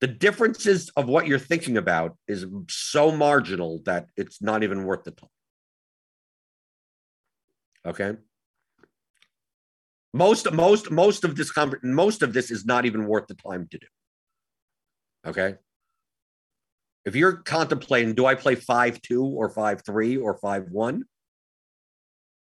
The 0.00 0.06
differences 0.06 0.90
of 0.90 1.08
what 1.08 1.26
you're 1.26 1.40
thinking 1.40 1.76
about 1.76 2.16
is 2.28 2.46
so 2.68 3.10
marginal 3.10 3.80
that 3.84 4.06
it's 4.16 4.40
not 4.40 4.62
even 4.62 4.84
worth 4.84 5.02
the 5.02 5.10
time. 5.10 5.30
Okay. 7.84 8.16
Most, 10.14 10.50
most, 10.52 10.90
most 10.90 11.24
of 11.24 11.36
this 11.36 11.52
most 11.82 12.22
of 12.22 12.32
this 12.32 12.50
is 12.50 12.64
not 12.64 12.86
even 12.86 13.06
worth 13.06 13.26
the 13.26 13.34
time 13.34 13.66
to 13.70 13.78
do. 13.78 13.86
Okay. 15.26 15.56
If 17.08 17.16
you're 17.16 17.38
contemplating, 17.38 18.12
do 18.12 18.26
I 18.26 18.34
play 18.34 18.54
5 18.54 19.00
2 19.00 19.24
or 19.24 19.48
5 19.48 19.82
3 19.82 20.16
or 20.18 20.36
5 20.36 20.70
1? 20.70 21.04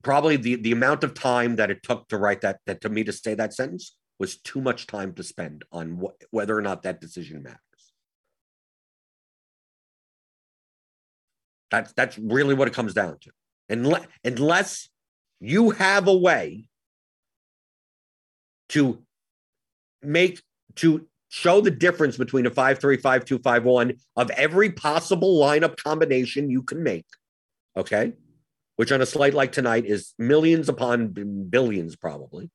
Probably 0.04 0.36
the, 0.36 0.56
the 0.56 0.74
amount 0.74 1.06
of 1.06 1.14
time 1.14 1.56
that 1.56 1.72
it 1.72 1.84
took 1.84 2.10
to 2.10 2.18
write 2.18 2.42
that, 2.42 2.60
that 2.66 2.82
to 2.82 2.90
me 2.90 3.06
to 3.06 3.14
say 3.14 3.34
that 3.34 3.54
sentence 3.54 3.96
was 4.20 4.36
too 4.42 4.60
much 4.60 4.86
time 4.86 5.14
to 5.14 5.24
spend 5.24 5.64
on 5.72 6.02
wh- 6.04 6.34
whether 6.34 6.58
or 6.58 6.62
not 6.62 6.84
that 6.84 7.00
decision 7.00 7.44
matters. 7.44 7.60
That's 11.72 11.94
that's 11.94 12.18
really 12.18 12.54
what 12.54 12.68
it 12.68 12.74
comes 12.74 12.94
down 12.94 13.20
to. 13.22 13.32
Unless, 13.70 14.08
unless 14.26 14.90
you 15.40 15.70
have 15.70 16.10
a 16.10 16.18
way 16.18 16.68
to 18.70 19.02
make 20.02 20.42
to 20.76 21.08
show 21.38 21.62
the 21.62 21.72
difference 21.72 22.18
between 22.18 22.48
a 22.48 22.50
5 22.50 22.80
3, 22.80 22.98
5 22.98 23.26
2, 23.26 23.40
5 23.40 23.64
1 23.64 23.94
of 24.16 24.30
every 24.32 24.72
possible 24.72 25.40
lineup 25.40 25.78
combination 25.78 26.50
you 26.50 26.64
can 26.64 26.82
make. 26.82 27.06
Okay. 27.76 28.14
Which 28.76 28.92
on 28.92 29.02
a 29.02 29.06
slate 29.06 29.34
like 29.34 29.52
tonight 29.52 29.86
is 29.86 30.14
millions 30.18 30.70
upon 30.70 31.48
billions, 31.50 31.96
probably. 31.96 32.50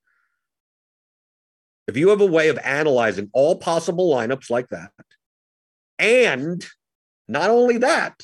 If 1.89 1.97
you 1.97 2.11
have 2.11 2.21
a 2.21 2.27
way 2.27 2.49
of 2.49 2.59
analyzing 2.59 3.31
all 3.33 3.57
possible 3.57 4.13
lineups 4.13 4.51
like 4.51 4.69
that, 4.69 4.91
and 5.99 6.65
not 7.29 7.51
only 7.51 7.79
that, 7.79 8.23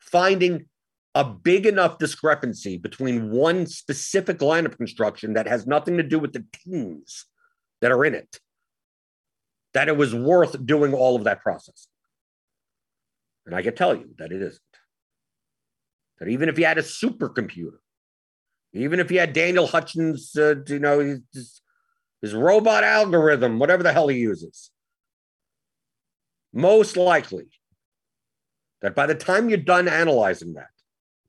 finding 0.00 0.66
a 1.14 1.24
big 1.24 1.66
enough 1.66 1.98
discrepancy 1.98 2.76
between 2.76 3.30
one 3.30 3.66
specific 3.66 4.38
lineup 4.38 4.76
construction 4.76 5.34
that 5.34 5.46
has 5.46 5.66
nothing 5.66 5.96
to 5.96 6.02
do 6.02 6.18
with 6.18 6.32
the 6.32 6.44
teams 6.64 7.24
that 7.80 7.90
are 7.90 8.04
in 8.04 8.14
it 8.14 8.38
that 9.74 9.88
it 9.88 9.96
was 9.96 10.14
worth 10.14 10.64
doing 10.64 10.94
all 10.94 11.16
of 11.16 11.24
that 11.24 11.42
process. 11.42 11.88
And 13.46 13.54
I 13.54 13.62
can 13.62 13.74
tell 13.74 13.94
you 13.94 14.14
that 14.18 14.32
it 14.32 14.42
isn't. 14.42 14.60
That 16.18 16.28
even 16.28 16.48
if 16.48 16.58
you 16.58 16.64
had 16.64 16.78
a 16.78 16.82
supercomputer, 16.82 17.78
even 18.72 19.00
if 19.00 19.10
you 19.10 19.18
had 19.18 19.32
Daniel 19.32 19.66
Hutchins, 19.66 20.36
uh, 20.36 20.56
you 20.66 20.78
know, 20.78 21.00
his, 21.32 21.62
his 22.20 22.34
robot 22.34 22.84
algorithm, 22.84 23.58
whatever 23.58 23.82
the 23.82 23.92
hell 23.92 24.08
he 24.08 24.18
uses, 24.18 24.70
most 26.52 26.96
likely 26.96 27.48
that 28.82 28.94
by 28.94 29.06
the 29.06 29.14
time 29.14 29.48
you're 29.48 29.58
done 29.58 29.88
analyzing 29.88 30.54
that, 30.54 30.68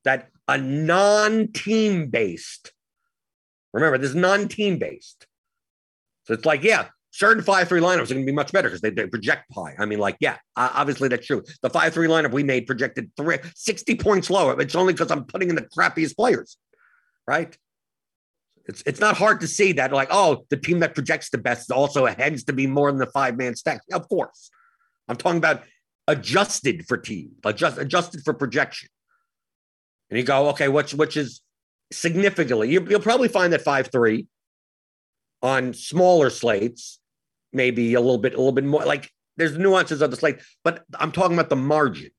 that 0.03 0.29
a 0.47 0.57
non-team 0.57 2.09
based, 2.09 2.73
remember, 3.73 3.97
this 3.97 4.09
is 4.09 4.15
non-team 4.15 4.79
based. 4.79 5.27
So 6.25 6.33
it's 6.33 6.45
like, 6.45 6.63
yeah, 6.63 6.87
certain 7.19 7.43
five 7.43 7.67
three 7.67 7.81
lineups 7.81 8.09
are 8.09 8.13
going 8.13 8.25
to 8.25 8.31
be 8.31 8.31
much 8.31 8.53
better 8.53 8.69
because 8.69 8.79
they, 8.79 8.91
they 8.91 9.05
project 9.05 9.43
high. 9.53 9.75
I 9.77 9.85
mean, 9.85 9.99
like, 9.99 10.15
yeah, 10.21 10.37
obviously 10.55 11.09
that's 11.09 11.27
true. 11.27 11.43
The 11.61 11.69
five 11.69 11.93
three 11.93 12.07
lineup 12.07 12.31
we 12.31 12.43
made 12.43 12.65
projected 12.65 13.11
three, 13.17 13.37
60 13.55 13.95
points 13.95 14.29
lower. 14.29 14.59
It's 14.59 14.75
only 14.75 14.93
because 14.93 15.11
I'm 15.11 15.25
putting 15.25 15.49
in 15.49 15.55
the 15.55 15.67
crappiest 15.77 16.15
players, 16.15 16.57
right? 17.27 17.55
It's 18.65 18.81
it's 18.85 18.99
not 19.01 19.17
hard 19.17 19.41
to 19.41 19.47
see 19.47 19.73
that, 19.73 19.91
like, 19.91 20.09
oh, 20.11 20.45
the 20.49 20.57
team 20.57 20.79
that 20.79 20.95
projects 20.95 21.29
the 21.29 21.37
best 21.37 21.71
also 21.71 22.05
heads 22.05 22.45
to 22.45 22.53
be 22.53 22.67
more 22.67 22.89
than 22.91 22.99
the 22.99 23.07
five 23.07 23.37
man 23.37 23.55
stack. 23.55 23.81
Of 23.91 24.07
course, 24.07 24.49
I'm 25.07 25.17
talking 25.17 25.39
about 25.39 25.63
adjusted 26.07 26.87
for 26.87 26.97
team, 26.97 27.31
adjust, 27.43 27.77
adjusted 27.77 28.21
for 28.23 28.33
projection. 28.33 28.89
And 30.09 30.19
you 30.19 30.23
go, 30.23 30.49
okay, 30.49 30.67
which 30.67 30.93
which 30.93 31.17
is 31.17 31.41
significantly, 31.91 32.71
you, 32.71 32.85
you'll 32.87 32.99
probably 32.99 33.27
find 33.27 33.51
that 33.53 33.61
five 33.61 33.89
three 33.91 34.27
on 35.41 35.73
smaller 35.73 36.29
slates, 36.29 36.98
maybe 37.53 37.93
a 37.93 38.01
little 38.01 38.17
bit, 38.17 38.33
a 38.33 38.37
little 38.37 38.51
bit 38.51 38.63
more. 38.63 38.85
Like 38.85 39.11
there's 39.37 39.57
nuances 39.57 40.01
of 40.01 40.11
the 40.11 40.17
slate, 40.17 40.39
but 40.63 40.83
I'm 40.99 41.11
talking 41.11 41.35
about 41.35 41.49
the 41.49 41.55
margin. 41.55 42.11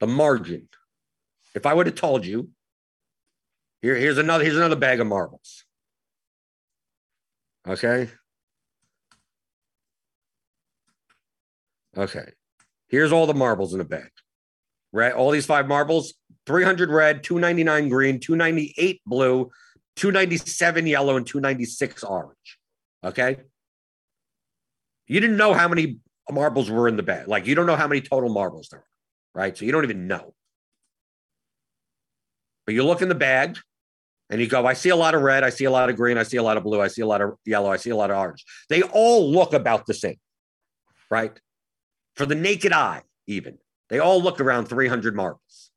The 0.00 0.06
margin. 0.06 0.68
If 1.54 1.66
I 1.66 1.74
would 1.74 1.86
have 1.86 1.94
told 1.94 2.26
you, 2.26 2.50
here, 3.82 3.96
here's 3.96 4.18
another, 4.18 4.44
here's 4.44 4.56
another 4.56 4.76
bag 4.76 5.00
of 5.00 5.06
marbles. 5.06 5.64
Okay. 7.66 8.08
Okay. 11.96 12.32
Here's 12.88 13.12
all 13.12 13.26
the 13.26 13.34
marbles 13.34 13.72
in 13.72 13.78
the 13.78 13.84
bag. 13.84 14.10
Right. 14.94 15.14
all 15.14 15.30
these 15.30 15.46
five 15.46 15.68
marbles, 15.68 16.12
300 16.44 16.90
red, 16.90 17.22
299 17.22 17.88
green, 17.88 18.20
298 18.20 19.00
blue, 19.06 19.50
297 19.96 20.86
yellow, 20.86 21.16
and 21.16 21.26
296 21.26 22.04
orange. 22.04 22.58
Okay. 23.04 23.36
You 25.06 25.20
didn't 25.20 25.36
know 25.36 25.52
how 25.52 25.68
many 25.68 25.98
marbles 26.30 26.70
were 26.70 26.88
in 26.88 26.96
the 26.96 27.02
bag. 27.02 27.28
Like 27.28 27.46
you 27.46 27.54
don't 27.54 27.66
know 27.66 27.76
how 27.76 27.88
many 27.88 28.00
total 28.00 28.30
marbles 28.30 28.68
there 28.70 28.80
are. 28.80 28.86
right? 29.34 29.56
So 29.56 29.64
you 29.64 29.72
don't 29.72 29.84
even 29.84 30.06
know. 30.06 30.34
But 32.64 32.74
you 32.74 32.84
look 32.84 33.02
in 33.02 33.08
the 33.08 33.14
bag 33.14 33.58
and 34.30 34.40
you 34.40 34.46
go, 34.46 34.64
I 34.66 34.72
see 34.72 34.90
a 34.90 34.96
lot 34.96 35.14
of 35.14 35.22
red, 35.22 35.42
I 35.42 35.50
see 35.50 35.64
a 35.64 35.70
lot 35.70 35.90
of 35.90 35.96
green, 35.96 36.16
I 36.16 36.22
see 36.22 36.36
a 36.36 36.42
lot 36.42 36.56
of 36.56 36.62
blue, 36.62 36.80
I 36.80 36.88
see 36.88 37.02
a 37.02 37.06
lot 37.06 37.20
of 37.20 37.34
yellow, 37.44 37.70
I 37.70 37.76
see 37.76 37.90
a 37.90 37.96
lot 37.96 38.10
of 38.10 38.16
orange. 38.16 38.44
They 38.68 38.82
all 38.82 39.30
look 39.30 39.52
about 39.52 39.86
the 39.86 39.94
same, 39.94 40.18
right? 41.10 41.38
For 42.14 42.24
the 42.24 42.34
naked 42.34 42.72
eye, 42.72 43.02
even. 43.26 43.58
They 43.90 43.98
all 43.98 44.22
look 44.22 44.40
around 44.40 44.66
300 44.66 45.14
marbles. 45.14 45.70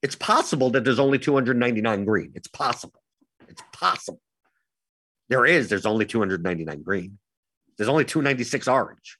It's 0.00 0.16
possible 0.16 0.70
that 0.70 0.84
there's 0.84 0.98
only 0.98 1.18
299 1.18 2.04
green. 2.04 2.32
It's 2.34 2.48
possible. 2.48 3.02
It's 3.48 3.62
possible. 3.72 4.20
There 5.28 5.46
is, 5.46 5.68
there's 5.68 5.86
only 5.86 6.06
299 6.06 6.82
green. 6.82 7.18
There's 7.76 7.88
only 7.88 8.04
296 8.04 8.68
orange. 8.68 9.18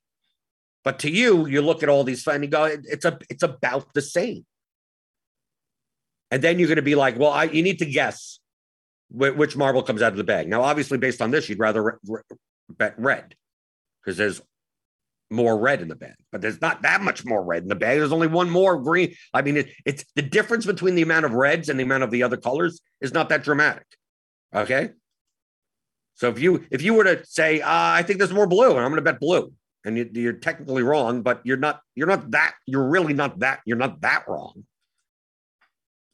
But 0.84 0.98
to 1.00 1.10
you, 1.10 1.46
you 1.46 1.62
look 1.62 1.82
at 1.82 1.88
all 1.88 2.04
these 2.04 2.26
and 2.26 2.44
you 2.44 2.50
go, 2.50 2.64
it's 2.64 3.06
a 3.06 3.18
it's 3.30 3.42
about 3.42 3.94
the 3.94 4.02
same. 4.02 4.44
And 6.30 6.42
then 6.42 6.58
you're 6.58 6.68
going 6.68 6.76
to 6.76 6.82
be 6.82 6.94
like, 6.94 7.18
well, 7.18 7.30
I, 7.30 7.44
you 7.44 7.62
need 7.62 7.78
to 7.78 7.86
guess 7.86 8.38
which 9.10 9.56
marble 9.56 9.82
comes 9.82 10.02
out 10.02 10.12
of 10.12 10.18
the 10.18 10.24
bag. 10.24 10.48
Now, 10.48 10.62
obviously, 10.62 10.98
based 10.98 11.22
on 11.22 11.30
this, 11.30 11.48
you'd 11.48 11.58
rather 11.58 11.82
re- 11.82 11.92
re- 12.06 12.36
bet 12.68 12.94
red 12.98 13.34
because 14.02 14.16
there's 14.16 14.42
more 15.30 15.58
red 15.58 15.80
in 15.80 15.88
the 15.88 15.94
bag, 15.94 16.14
but 16.32 16.40
there's 16.40 16.60
not 16.60 16.82
that 16.82 17.00
much 17.00 17.24
more 17.24 17.42
red 17.42 17.62
in 17.62 17.68
the 17.68 17.74
bag. 17.74 17.98
There's 17.98 18.12
only 18.12 18.26
one 18.26 18.50
more 18.50 18.78
green. 18.78 19.14
I 19.32 19.42
mean, 19.42 19.58
it, 19.58 19.70
it's 19.84 20.04
the 20.16 20.22
difference 20.22 20.66
between 20.66 20.94
the 20.94 21.02
amount 21.02 21.24
of 21.24 21.32
reds 21.32 21.68
and 21.68 21.78
the 21.78 21.84
amount 21.84 22.02
of 22.02 22.10
the 22.10 22.22
other 22.22 22.36
colors 22.36 22.80
is 23.00 23.12
not 23.12 23.30
that 23.30 23.42
dramatic. 23.42 23.86
Okay. 24.54 24.90
So 26.14 26.28
if 26.28 26.38
you 26.38 26.64
if 26.70 26.82
you 26.82 26.94
were 26.94 27.04
to 27.04 27.24
say, 27.26 27.60
uh, 27.60 27.68
I 27.68 28.02
think 28.02 28.18
there's 28.18 28.32
more 28.32 28.46
blue, 28.46 28.70
and 28.70 28.80
I'm 28.80 28.90
going 28.90 28.96
to 28.96 29.02
bet 29.02 29.20
blue, 29.20 29.52
and 29.84 29.98
you, 29.98 30.08
you're 30.12 30.32
technically 30.34 30.82
wrong, 30.82 31.22
but 31.22 31.40
you're 31.44 31.56
not 31.56 31.80
you're 31.94 32.06
not 32.06 32.30
that 32.30 32.54
you're 32.66 32.88
really 32.88 33.14
not 33.14 33.40
that 33.40 33.60
you're 33.64 33.76
not 33.76 34.00
that 34.02 34.24
wrong 34.28 34.64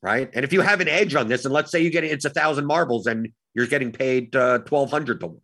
right? 0.03 0.31
And 0.33 0.45
if 0.45 0.53
you 0.53 0.61
have 0.61 0.81
an 0.81 0.89
edge 0.89 1.15
on 1.15 1.29
this, 1.29 1.45
and 1.45 1.53
let's 1.53 1.71
say 1.71 1.81
you 1.83 1.91
get 1.91 2.05
it's 2.05 2.25
a 2.25 2.31
thousand 2.31 2.67
marbles 2.67 3.07
and 3.07 3.29
you're 3.55 3.67
getting 3.67 3.93
paid 3.93 4.35
uh, 4.35 4.59
twelve 4.61 4.91
hundred 4.91 5.21
to 5.21 5.27
one 5.27 5.41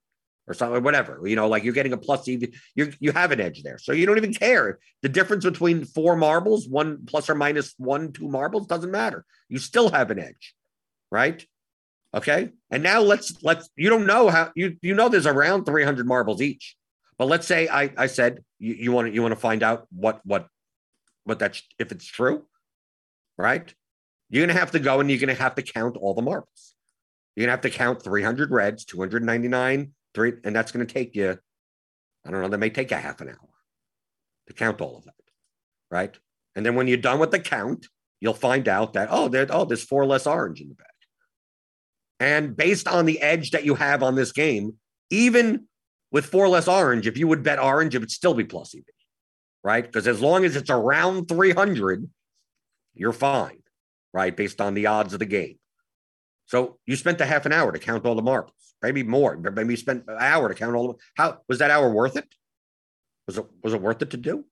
or 0.49 0.55
something, 0.55 0.83
whatever, 0.85 1.21
you 1.25 1.35
know, 1.35 1.49
like 1.49 1.65
you're 1.65 1.75
getting 1.75 1.93
a 1.93 1.97
plus 1.97 2.29
EV, 2.29 2.45
you 2.75 2.93
you 3.01 3.13
have 3.13 3.33
an 3.33 3.41
edge 3.41 3.63
there, 3.63 3.79
so 3.79 3.93
you 3.93 4.07
don't 4.07 4.17
even 4.17 4.33
care. 4.33 4.79
The 5.03 5.09
difference 5.09 5.45
between 5.45 5.85
four 5.85 6.17
marbles, 6.17 6.69
one 6.69 7.05
plus 7.07 7.29
or 7.29 7.35
minus 7.35 7.75
one, 7.79 8.13
two 8.13 8.29
marbles, 8.29 8.67
doesn't 8.67 8.91
matter. 8.91 9.25
You 9.49 9.59
still 9.59 9.91
have 9.91 10.11
an 10.11 10.19
edge, 10.19 10.55
right? 11.11 11.45
Okay, 12.17 12.51
and 12.71 12.83
now 12.83 13.03
let's 13.03 13.43
let's 13.43 13.69
you 13.77 13.91
don't 13.91 14.07
know 14.07 14.31
how 14.31 14.51
you 14.57 14.77
you 14.81 14.95
know 14.95 15.11
there's 15.11 15.27
around 15.27 15.65
three 15.65 15.85
hundred 15.85 16.07
marbles 16.07 16.41
each, 16.41 16.75
but 17.19 17.27
let's 17.27 17.47
say 17.47 17.69
I 17.69 17.93
I 17.97 18.07
said 18.07 18.43
you, 18.59 18.91
want 18.91 19.09
to 19.09 19.15
you 19.15 19.21
want 19.21 19.33
to 19.33 19.41
find 19.41 19.63
out 19.63 19.87
what 19.93 20.21
what 20.25 20.49
what 21.25 21.39
that's 21.39 21.63
if 21.79 21.93
it's 21.93 22.07
true, 22.07 22.47
right? 23.37 23.73
You're 24.31 24.47
to 24.47 24.55
have 24.55 24.71
to 24.71 24.79
go 24.79 25.01
and 25.01 25.11
you're 25.11 25.19
to 25.29 25.43
have 25.43 25.57
to 25.57 25.63
count 25.63 25.97
all 25.97 26.15
the 26.15 26.23
marbles. 26.23 26.75
You're 27.37 27.47
to 27.47 27.51
have 27.51 27.61
to 27.61 27.71
count 27.71 28.03
300 28.03 28.51
reds, 28.51 28.85
299, 28.87 29.93
three, 30.15 30.33
and 30.43 30.57
that's 30.57 30.73
to 30.73 30.93
take 30.93 31.15
you, 31.15 31.39
I 32.25 32.31
don't 32.31 32.43
know, 32.43 32.49
that 32.49 32.59
may 32.59 32.71
take 32.71 32.91
a 32.91 32.97
half 32.97 33.21
an 33.21 33.29
hour 33.29 33.49
to 34.49 34.55
count 34.55 34.81
all 34.81 34.97
of 34.97 35.05
that. 35.05 35.15
Right. 35.91 36.17
And 36.57 36.65
then 36.65 36.75
when 36.75 36.89
you're 36.89 36.97
done 36.97 37.19
with 37.19 37.31
the 37.31 37.39
count, 37.39 37.87
you'll 38.21 38.35
find 38.35 38.67
out 38.67 38.95
that, 38.95 39.09
oh, 39.11 39.29
there, 39.29 39.47
oh, 39.51 39.65
there's 39.65 39.85
four 39.85 40.07
less 40.07 40.27
orange 40.27 40.61
in 40.61 40.71
the 40.71 40.75
bag. 40.75 40.87
And 42.19 42.57
based 42.57 42.89
on 42.89 43.07
the 43.07 43.21
edge 43.21 43.51
that 43.51 43.65
you 43.65 43.75
have 43.75 44.03
on 44.03 44.15
this 44.15 44.33
game, 44.33 44.75
even 45.11 45.67
with 46.11 46.27
four 46.27 46.49
less 46.49 46.69
orange, 46.69 47.07
if 47.07 47.19
you 47.19 47.29
would 47.29 47.43
bet 47.43 47.59
orange, 47.59 47.95
it 47.95 47.99
would 47.99 48.11
still 48.11 48.35
be 48.35 48.45
plus 48.45 48.75
EV, 48.75 48.83
right? 49.63 49.85
Because 49.85 50.07
as 50.07 50.21
long 50.21 50.45
as 50.45 50.57
it's 50.57 50.71
around 50.71 51.29
300, 51.29 52.09
you're 52.95 53.13
fine 53.13 53.63
right? 54.17 54.35
Based 54.35 54.63
on 54.63 54.73
the 54.73 54.87
odds 54.87 55.13
of 55.13 55.19
the 55.19 55.27
game. 55.27 55.59
So 56.47 56.79
you 56.87 56.97
spent 56.97 57.21
a 57.21 57.27
half 57.27 57.45
an 57.45 57.53
hour 57.53 57.71
to 57.71 57.79
count 57.79 58.07
all 58.07 58.15
the 58.15 58.23
marbles, 58.23 58.75
maybe 58.83 59.03
more. 59.03 59.37
Maybe 59.37 59.75
you 59.75 59.77
spent 59.77 60.05
an 60.09 60.17
hour 60.19 60.49
to 60.49 60.55
count 60.55 60.75
all 60.75 60.89
the. 60.89 60.95
How 61.17 61.43
was 61.49 61.59
that 61.59 61.71
hour 61.71 61.91
worth 61.91 62.17
it? 62.17 62.27
Was 63.27 63.37
it 63.37 63.45
was 63.63 63.75
it 63.75 63.83
worth 63.83 64.01
it 64.01 64.11
to 64.11 64.17
do? 64.17 64.47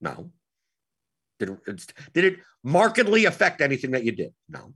No. 0.00 0.30
Did 1.38 1.58
it, 1.66 1.92
did 2.14 2.24
it 2.24 2.38
markedly 2.64 3.26
affect 3.26 3.60
anything 3.60 3.90
that 3.90 4.04
you 4.04 4.12
did? 4.12 4.32
No. 4.48 4.72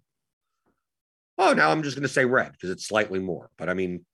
Oh, 1.36 1.52
now 1.52 1.70
I'm 1.70 1.82
just 1.82 1.96
going 1.96 2.06
to 2.06 2.12
say 2.12 2.24
red 2.24 2.52
because 2.52 2.70
it's 2.70 2.86
slightly 2.86 3.18
more. 3.18 3.50
But 3.56 3.68
I 3.68 3.74
mean, 3.74 4.04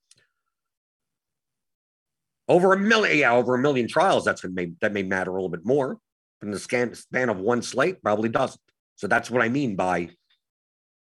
over 2.49 2.73
a 2.73 2.79
million, 2.79 3.19
yeah, 3.19 3.33
over 3.33 3.55
a 3.55 3.59
million 3.59 3.89
trials, 3.89 4.25
that's 4.25 4.41
going 4.41 4.55
may, 4.55 4.73
that 4.81 4.93
may 4.93 5.03
matter 5.03 5.31
a 5.31 5.35
little 5.35 5.51
bit 5.51 5.65
more. 5.65 5.99
But 6.41 6.47
in 6.47 6.53
the 6.53 6.59
scan, 6.59 6.95
span 6.95 7.29
of 7.29 7.39
one 7.39 7.63
slate, 7.63 8.03
probably 8.03 8.29
doesn't. 8.29 8.61
So 8.97 9.07
that's 9.07 9.31
what 9.31 9.43
I 9.43 9.49
mean 9.49 9.77
by 9.77 10.11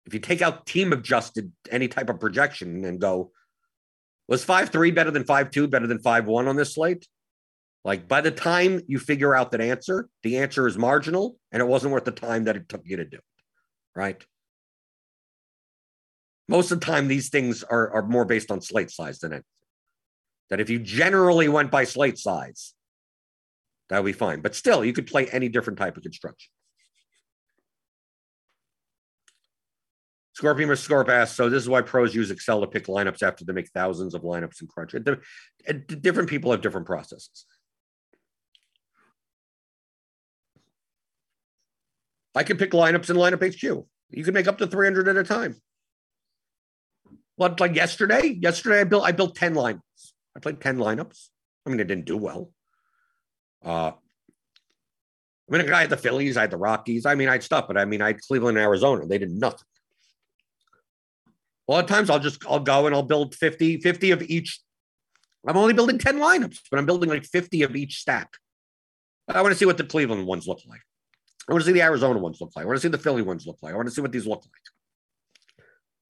if 0.07 0.13
you 0.13 0.21
take 0.21 0.43
out 0.43 0.67
team 0.67 0.93
adjusted 0.93 1.51
any 1.71 1.89
type 1.89 2.11
of 2.11 2.21
projection 2.21 2.85
and 2.85 3.01
go, 3.01 3.33
was 4.29 4.45
5 4.45 4.71
3 4.71 4.91
better 4.91 5.11
than 5.11 5.25
5 5.25 5.51
2, 5.51 5.69
better 5.69 5.87
than 5.87 5.99
5 5.99 6.27
1 6.27 6.49
on 6.49 6.57
this 6.57 6.75
slate? 6.75 7.07
Like 7.85 8.09
by 8.09 8.21
the 8.21 8.31
time 8.31 8.81
you 8.87 8.99
figure 8.99 9.35
out 9.35 9.53
that 9.53 9.61
answer, 9.61 10.09
the 10.23 10.39
answer 10.39 10.66
is 10.66 10.78
marginal 10.78 11.37
and 11.53 11.61
it 11.61 11.66
wasn't 11.66 11.93
worth 11.93 12.05
the 12.05 12.11
time 12.11 12.45
that 12.45 12.57
it 12.57 12.69
took 12.69 12.83
you 12.85 12.97
to 12.97 13.05
do 13.05 13.16
it. 13.16 13.24
Right. 13.95 14.24
Most 16.49 16.71
of 16.71 16.81
the 16.81 16.87
time, 16.87 17.09
these 17.09 17.31
things 17.31 17.62
are, 17.62 17.91
are 17.91 18.07
more 18.07 18.25
based 18.25 18.51
on 18.51 18.61
slate 18.61 18.91
size 18.91 19.19
than 19.19 19.33
anything. 19.33 19.47
That 20.51 20.61
if 20.61 20.69
you 20.69 20.79
generally 20.79 21.49
went 21.49 21.71
by 21.71 21.85
slate 21.85 22.19
size, 22.19 22.75
that 23.89 24.03
would 24.03 24.09
be 24.09 24.12
fine. 24.12 24.41
But 24.41 24.55
still, 24.55 24.85
you 24.85 24.93
could 24.93 25.07
play 25.07 25.27
any 25.29 25.49
different 25.49 25.79
type 25.79 25.97
of 25.97 26.03
construction. 26.03 26.51
Scorpion 30.35 30.69
or 30.69 30.75
Scorp 30.75 31.09
asks, 31.09 31.37
so 31.37 31.49
this 31.49 31.62
is 31.62 31.69
why 31.69 31.81
pros 31.81 32.15
use 32.15 32.31
Excel 32.31 32.61
to 32.61 32.66
pick 32.66 32.87
lineups 32.87 33.23
after 33.23 33.45
they 33.45 33.53
make 33.53 33.71
thousands 33.71 34.15
of 34.15 34.23
lineups 34.23 34.61
and 34.61 34.69
Crunch. 34.69 34.93
it. 34.95 36.03
Different 36.03 36.29
people 36.29 36.51
have 36.51 36.61
different 36.61 36.87
processes. 36.87 37.47
I 42.35 42.43
can 42.43 42.57
pick 42.57 42.73
lineups 42.73 43.11
in 43.11 43.16
LineupHQ. 43.16 43.87
You 44.11 44.25
can 44.25 44.35
make 44.35 44.49
up 44.49 44.59
to 44.59 44.66
300 44.66 45.07
at 45.07 45.16
a 45.16 45.23
time. 45.23 45.55
What 47.36 47.61
like 47.61 47.74
yesterday? 47.74 48.39
Yesterday 48.40 48.81
I 48.81 48.85
built 48.85 49.05
I 49.05 49.12
built 49.12 49.35
10 49.36 49.55
lineups. 49.55 49.81
I 50.36 50.40
played 50.40 50.61
10 50.61 50.78
lineups. 50.78 51.28
I 51.66 51.70
mean, 51.70 51.81
I 51.81 51.85
didn't 51.85 52.05
do 52.05 52.16
well. 52.16 52.52
Uh 53.65 53.93
I 55.51 55.59
mean, 55.59 55.73
I 55.73 55.82
had 55.82 55.90
the 55.90 55.97
Phillies, 55.97 56.36
I 56.36 56.43
had 56.43 56.51
the 56.51 56.56
Rockies. 56.56 57.05
I 57.05 57.15
mean, 57.15 57.28
I 57.28 57.32
had 57.32 57.43
stuff, 57.43 57.66
but 57.66 57.77
I 57.77 57.85
mean, 57.85 58.01
I 58.01 58.09
had 58.09 58.20
Cleveland 58.23 58.56
and 58.56 58.65
Arizona. 58.65 59.06
They 59.06 59.19
did 59.19 59.31
nothing. 59.31 59.66
A 61.69 61.73
lot 61.73 61.85
of 61.85 61.90
times 61.90 62.11
I'll 62.11 62.19
just 62.19 62.44
I'll 62.47 62.61
go 62.61 62.86
and 62.86 62.94
I'll 62.94 63.02
build 63.02 63.35
50, 63.35 63.78
50 63.78 64.11
of 64.12 64.23
each. 64.23 64.61
I'm 65.47 65.56
only 65.56 65.74
building 65.74 65.98
10 65.98 66.19
lineups, 66.19 66.61
but 66.70 66.78
I'm 66.78 66.86
building 66.86 67.11
like 67.11 67.24
50 67.24 67.62
of 67.62 67.77
each 67.77 67.98
stack. 67.98 68.31
I 69.28 69.43
want 69.43 69.52
to 69.52 69.59
see 69.59 69.66
what 69.66 69.77
the 69.77 69.85
Cleveland 69.85 70.27
ones 70.27 70.47
look 70.47 70.61
like. 70.66 70.81
I 71.48 71.52
want 71.52 71.62
to 71.62 71.66
see 71.66 71.73
the 71.73 71.82
Arizona 71.82 72.19
ones 72.19 72.40
look 72.40 72.52
like. 72.56 72.65
I 72.65 72.66
want 72.66 72.78
to 72.78 72.82
see 72.82 72.89
the 72.89 72.98
Philly 72.98 73.23
ones 73.23 73.47
look 73.47 73.59
like. 73.62 73.73
I 73.73 73.77
want 73.77 73.89
to 73.89 73.94
see 73.94 74.01
what 74.01 74.12
these 74.12 74.27
look 74.27 74.43
like. 74.44 74.64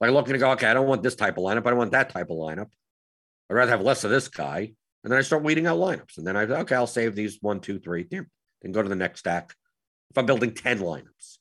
Like 0.00 0.10
looking 0.10 0.32
to 0.32 0.38
go, 0.38 0.50
okay, 0.52 0.66
I 0.66 0.74
don't 0.74 0.88
want 0.88 1.02
this 1.02 1.14
type 1.14 1.38
of 1.38 1.44
lineup. 1.44 1.66
I 1.66 1.70
don't 1.70 1.78
want 1.78 1.92
that 1.92 2.10
type 2.10 2.30
of 2.30 2.36
lineup. 2.36 2.70
I'd 3.50 3.54
rather 3.54 3.70
have 3.70 3.82
less 3.82 4.04
of 4.04 4.10
this 4.10 4.28
guy. 4.28 4.74
And 5.02 5.12
then 5.12 5.18
I 5.18 5.22
start 5.22 5.42
weeding 5.42 5.66
out 5.66 5.78
lineups. 5.78 6.18
And 6.18 6.26
then 6.26 6.36
I 6.36 6.42
okay, 6.42 6.74
I'll 6.74 6.86
save 6.86 7.14
these 7.14 7.38
one, 7.40 7.60
two, 7.60 7.78
three, 7.78 8.06
then 8.10 8.72
go 8.72 8.82
to 8.82 8.88
the 8.88 8.96
next 8.96 9.20
stack. 9.20 9.54
If 10.10 10.18
I'm 10.18 10.26
building 10.26 10.54
10 10.54 10.78
lineups. 10.78 11.38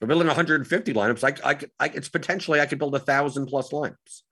I'm 0.00 0.08
building 0.08 0.26
150 0.26 0.92
lineups, 0.92 1.24
I, 1.24 1.50
I, 1.50 1.58
I, 1.78 1.86
it's 1.94 2.08
potentially 2.08 2.60
I 2.60 2.66
could 2.66 2.78
build 2.78 2.94
a 2.94 2.98
thousand 2.98 3.46
plus 3.46 3.70
lineups. 3.70 4.22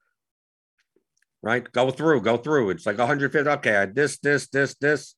Right? 1.41 1.69
Go 1.71 1.91
through, 1.91 2.21
go 2.21 2.37
through. 2.37 2.71
It's 2.71 2.85
like 2.85 2.97
150. 2.97 3.49
Okay, 3.49 3.87
this, 3.93 4.19
this, 4.19 4.47
this, 4.49 4.75
this. 4.75 5.15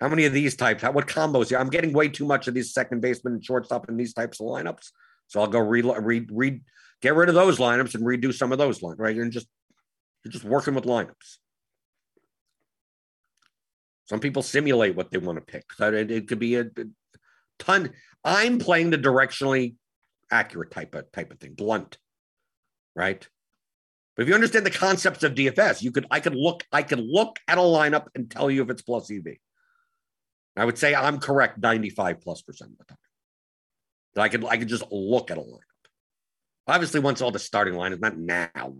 How 0.00 0.08
many 0.08 0.24
of 0.24 0.32
these 0.32 0.56
types? 0.56 0.82
How, 0.82 0.92
what 0.92 1.06
combos? 1.06 1.58
I'm 1.58 1.70
getting 1.70 1.92
way 1.92 2.08
too 2.08 2.24
much 2.24 2.48
of 2.48 2.54
these 2.54 2.72
second 2.72 3.00
baseman 3.00 3.34
and 3.34 3.44
shortstop 3.44 3.88
in 3.88 3.96
these 3.96 4.14
types 4.14 4.40
of 4.40 4.46
lineups. 4.46 4.90
So 5.28 5.40
I'll 5.40 5.46
go 5.46 5.60
read, 5.60 5.84
read, 5.84 6.28
read, 6.32 6.62
get 7.00 7.14
rid 7.14 7.28
of 7.28 7.34
those 7.34 7.58
lineups 7.58 7.94
and 7.94 8.04
redo 8.04 8.32
some 8.32 8.52
of 8.52 8.58
those 8.58 8.80
lineups. 8.80 8.98
Right? 8.98 9.16
And 9.16 9.32
just 9.32 9.48
you're 10.24 10.32
just 10.32 10.44
working 10.44 10.74
with 10.74 10.84
lineups. 10.84 11.38
Some 14.06 14.20
people 14.20 14.42
simulate 14.42 14.96
what 14.96 15.10
they 15.10 15.18
want 15.18 15.38
to 15.38 15.44
pick. 15.44 15.64
It, 15.78 16.10
it 16.10 16.28
could 16.28 16.40
be 16.40 16.56
a, 16.56 16.62
a 16.62 16.84
ton. 17.58 17.92
I'm 18.24 18.58
playing 18.58 18.90
the 18.90 18.98
directionally 18.98 19.76
accurate 20.30 20.70
type 20.70 20.94
of 20.94 21.10
type 21.12 21.30
of 21.30 21.38
thing, 21.38 21.54
blunt, 21.54 21.96
right? 22.94 23.26
But 24.16 24.22
if 24.24 24.28
you 24.28 24.34
understand 24.34 24.66
the 24.66 24.70
concepts 24.70 25.22
of 25.22 25.34
DFS, 25.34 25.82
you 25.82 25.92
could 25.92 26.06
I 26.10 26.20
could 26.20 26.34
look 26.34 26.64
I 26.72 26.82
could 26.82 27.00
look 27.00 27.38
at 27.46 27.58
a 27.58 27.62
lineup 27.62 28.06
and 28.14 28.30
tell 28.30 28.50
you 28.50 28.62
if 28.62 28.70
it's 28.70 28.82
plus 28.82 29.10
EV. 29.10 29.36
I 30.56 30.64
would 30.64 30.76
say 30.76 30.94
I'm 30.94 31.18
correct 31.18 31.58
95 31.58 32.20
plus 32.20 32.42
percent 32.42 32.72
of 32.72 32.78
the 32.78 32.84
time. 32.84 32.98
That 34.14 34.22
I 34.22 34.28
could 34.28 34.44
I 34.44 34.56
could 34.56 34.68
just 34.68 34.84
look 34.90 35.30
at 35.30 35.38
a 35.38 35.40
lineup. 35.40 35.69
Obviously, 36.70 37.00
once 37.00 37.20
all 37.20 37.32
the 37.32 37.38
starting 37.38 37.74
lineups, 37.74 38.00
not 38.00 38.16
now. 38.16 38.74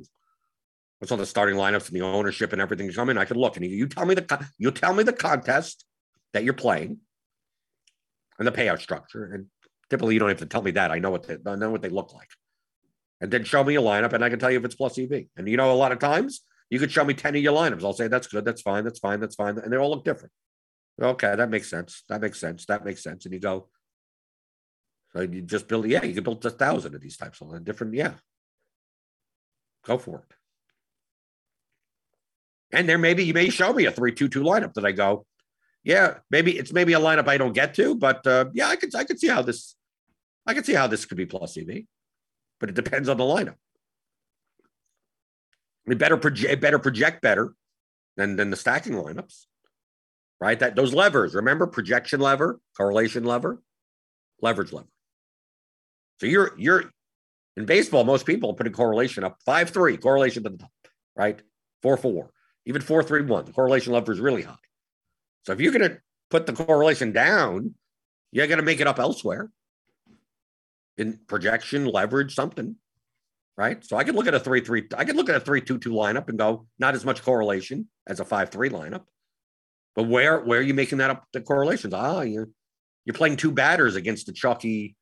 Once 1.01 1.11
all 1.11 1.17
the 1.17 1.27
starting 1.27 1.57
lineups 1.57 1.89
and 1.89 1.97
the 1.97 2.03
ownership 2.03 2.53
and 2.53 2.63
everything 2.63 2.91
come 2.93 3.11
in, 3.11 3.19
I 3.19 3.25
could 3.25 3.37
look 3.37 3.57
and 3.57 3.67
you 3.67 3.89
tell 3.89 4.07
me 4.07 4.15
the 4.15 4.49
you 4.59 4.71
tell 4.71 4.95
me 4.95 5.03
the 5.03 5.13
contest 5.13 5.85
that 6.33 6.45
you're 6.45 6.55
playing. 6.55 6.99
and 8.39 8.47
the 8.47 8.53
payout 8.53 8.81
structure. 8.81 9.25
And 9.25 9.47
typically, 9.91 10.15
you 10.15 10.21
don't 10.21 10.29
have 10.29 10.39
to 10.39 10.47
tell 10.47 10.63
me 10.63 10.71
that. 10.73 10.91
I 10.91 10.99
know 10.99 11.11
what 11.11 11.25
they, 11.27 11.37
I 11.47 11.57
know 11.57 11.71
what 11.71 11.83
they 11.83 11.89
look 11.91 12.15
like. 12.15 12.29
And 13.21 13.31
then 13.31 13.45
show 13.45 13.63
me 13.63 13.75
a 13.75 13.83
lineup, 13.83 14.15
and 14.15 14.25
I 14.25 14.31
can 14.31 14.39
tell 14.39 14.51
you 14.51 14.59
if 14.59 14.65
it's 14.65 14.75
plus 14.75 14.99
EV. 14.99 15.25
And 15.37 15.47
you 15.49 15.57
know, 15.59 15.71
a 15.71 15.75
lot 15.75 15.93
of 15.93 15.99
times 15.99 16.41
you 16.71 16.79
could 16.79 16.91
show 16.91 17.05
me 17.05 17.13
10 17.15 17.37
of 17.37 17.43
your 17.43 17.55
lineups. 17.55 17.85
I'll 17.85 17.93
say, 17.93 18.09
that's 18.09 18.29
good, 18.29 18.45
that's 18.45 18.63
fine, 18.63 18.85
that's 18.85 18.99
fine, 18.99 19.21
that's 19.21 19.35
fine. 19.35 19.59
And 19.59 19.73
they 19.73 19.77
all 19.77 19.91
look 19.91 20.05
different. 20.05 20.33
Okay, 21.01 21.35
that 21.35 21.51
makes 21.51 21.69
sense. 21.69 22.05
That 22.09 22.21
makes 22.21 22.39
sense. 22.39 22.67
That 22.67 22.85
makes 22.85 23.03
sense. 23.03 23.25
And 23.25 23.35
you 23.35 23.41
go, 23.41 23.69
so 25.13 25.23
you 25.23 25.43
just 25.43 25.67
build, 25.69 25.87
yeah, 25.87 26.05
you 26.05 26.15
can 26.15 26.25
build 26.25 26.45
a 26.47 26.51
thousand 26.51 26.95
of 26.95 27.01
these 27.01 27.17
types 27.17 27.41
of 27.41 27.65
different, 27.65 27.95
yeah. 27.95 28.15
Go 29.85 29.99
for 29.99 30.25
it. 30.29 30.37
And 32.73 32.89
there 32.89 32.99
maybe 32.99 33.25
you 33.25 33.35
may 33.35 33.51
show 33.51 33.73
me 33.73 33.87
a 33.87 33.91
three-two-two 33.91 34.43
lineup 34.43 34.75
that 34.75 34.85
I 34.85 34.93
go, 34.93 35.27
yeah, 35.83 36.19
maybe 36.31 36.57
it's 36.57 36.73
maybe 36.73 36.93
a 36.93 37.01
lineup 37.01 37.27
I 37.27 37.39
don't 37.39 37.53
get 37.53 37.75
to, 37.75 37.95
but 37.95 38.27
uh, 38.27 38.47
yeah, 38.53 38.69
I 38.69 38.77
could 38.77 38.95
I 38.95 39.05
could 39.05 39.19
see 39.19 39.29
how 39.29 39.43
this 39.43 39.75
I 40.47 40.55
could 40.55 40.67
see 40.67 40.75
how 40.75 40.87
this 40.87 41.07
could 41.07 41.17
be 41.17 41.27
plus 41.27 41.57
EV, 41.57 41.83
but 42.59 42.69
it 42.69 42.75
depends 42.75 43.09
on 43.09 43.17
the 43.17 43.25
lineup. 43.25 43.57
It 45.87 45.99
better 45.99 46.19
project 46.19 46.61
better 46.61 46.79
project 46.79 47.23
better 47.23 47.55
than 48.17 48.37
than 48.37 48.51
the 48.51 48.57
stacking 48.57 48.93
lineups, 48.93 49.47
right? 50.41 50.59
That 50.59 50.77
those 50.77 50.93
levers. 50.93 51.35
Remember 51.35 51.67
projection 51.67 52.21
lever, 52.21 52.61
correlation 52.77 53.25
lever, 53.25 53.63
leverage 54.43 54.73
lever. 54.73 54.87
So 56.21 56.27
you're 56.27 56.53
you're 56.59 56.85
in 57.57 57.65
baseball. 57.65 58.05
Most 58.05 58.27
people 58.27 58.53
put 58.53 58.67
a 58.67 58.71
correlation 58.71 59.25
up 59.25 59.39
five 59.47 59.71
three 59.71 59.97
correlation 59.97 60.43
to 60.45 60.51
the 60.51 60.59
top, 60.59 60.71
right? 61.17 61.41
Four 61.83 61.97
four, 61.97 62.31
even 62.67 62.83
four 62.83 63.03
three 63.03 63.23
one. 63.23 63.47
The 63.47 63.53
correlation 63.53 63.95
lever 63.95 64.13
is 64.13 64.21
really 64.21 64.43
high. 64.43 64.55
So 65.47 65.53
if 65.53 65.61
you're 65.61 65.73
going 65.73 65.89
to 65.89 65.99
put 66.29 66.45
the 66.45 66.53
correlation 66.53 67.13
down, 67.13 67.75
you're 68.33 68.47
going 68.47 68.59
to 68.59 68.65
make 68.65 68.81
it 68.81 68.87
up 68.87 68.99
elsewhere 68.99 69.51
in 70.99 71.19
projection, 71.27 71.87
leverage, 71.87 72.35
something, 72.35 72.77
right? 73.57 73.83
So 73.83 73.97
I 73.97 74.05
can 74.05 74.15
look 74.15 74.27
at 74.27 74.35
a 74.35 74.41
three 74.41 74.61
three. 74.61 74.87
I 74.95 75.05
can 75.05 75.17
look 75.17 75.31
at 75.31 75.37
a 75.37 75.41
three 75.41 75.63
two 75.63 75.79
two 75.79 75.93
lineup 75.93 76.29
and 76.29 76.39
go 76.39 76.67
not 76.79 76.95
as 76.95 77.07
much 77.07 77.23
correlation 77.23 77.89
as 78.07 78.21
a 78.21 78.27
five 78.27 78.51
three 78.51 78.69
lineup, 78.69 79.05
but 79.97 80.03
where 80.03 80.41
where 80.41 80.59
are 80.59 80.63
you 80.63 80.75
making 80.75 80.99
that 80.99 81.09
up 81.09 81.25
the 81.33 81.41
correlations? 81.41 81.95
Ah, 81.95 82.21
you're 82.21 82.51
you're 83.07 83.15
playing 83.15 83.39
two 83.39 83.53
batters 83.53 83.97
against 83.97 84.27
the 84.27 84.33
chalky 84.35 84.97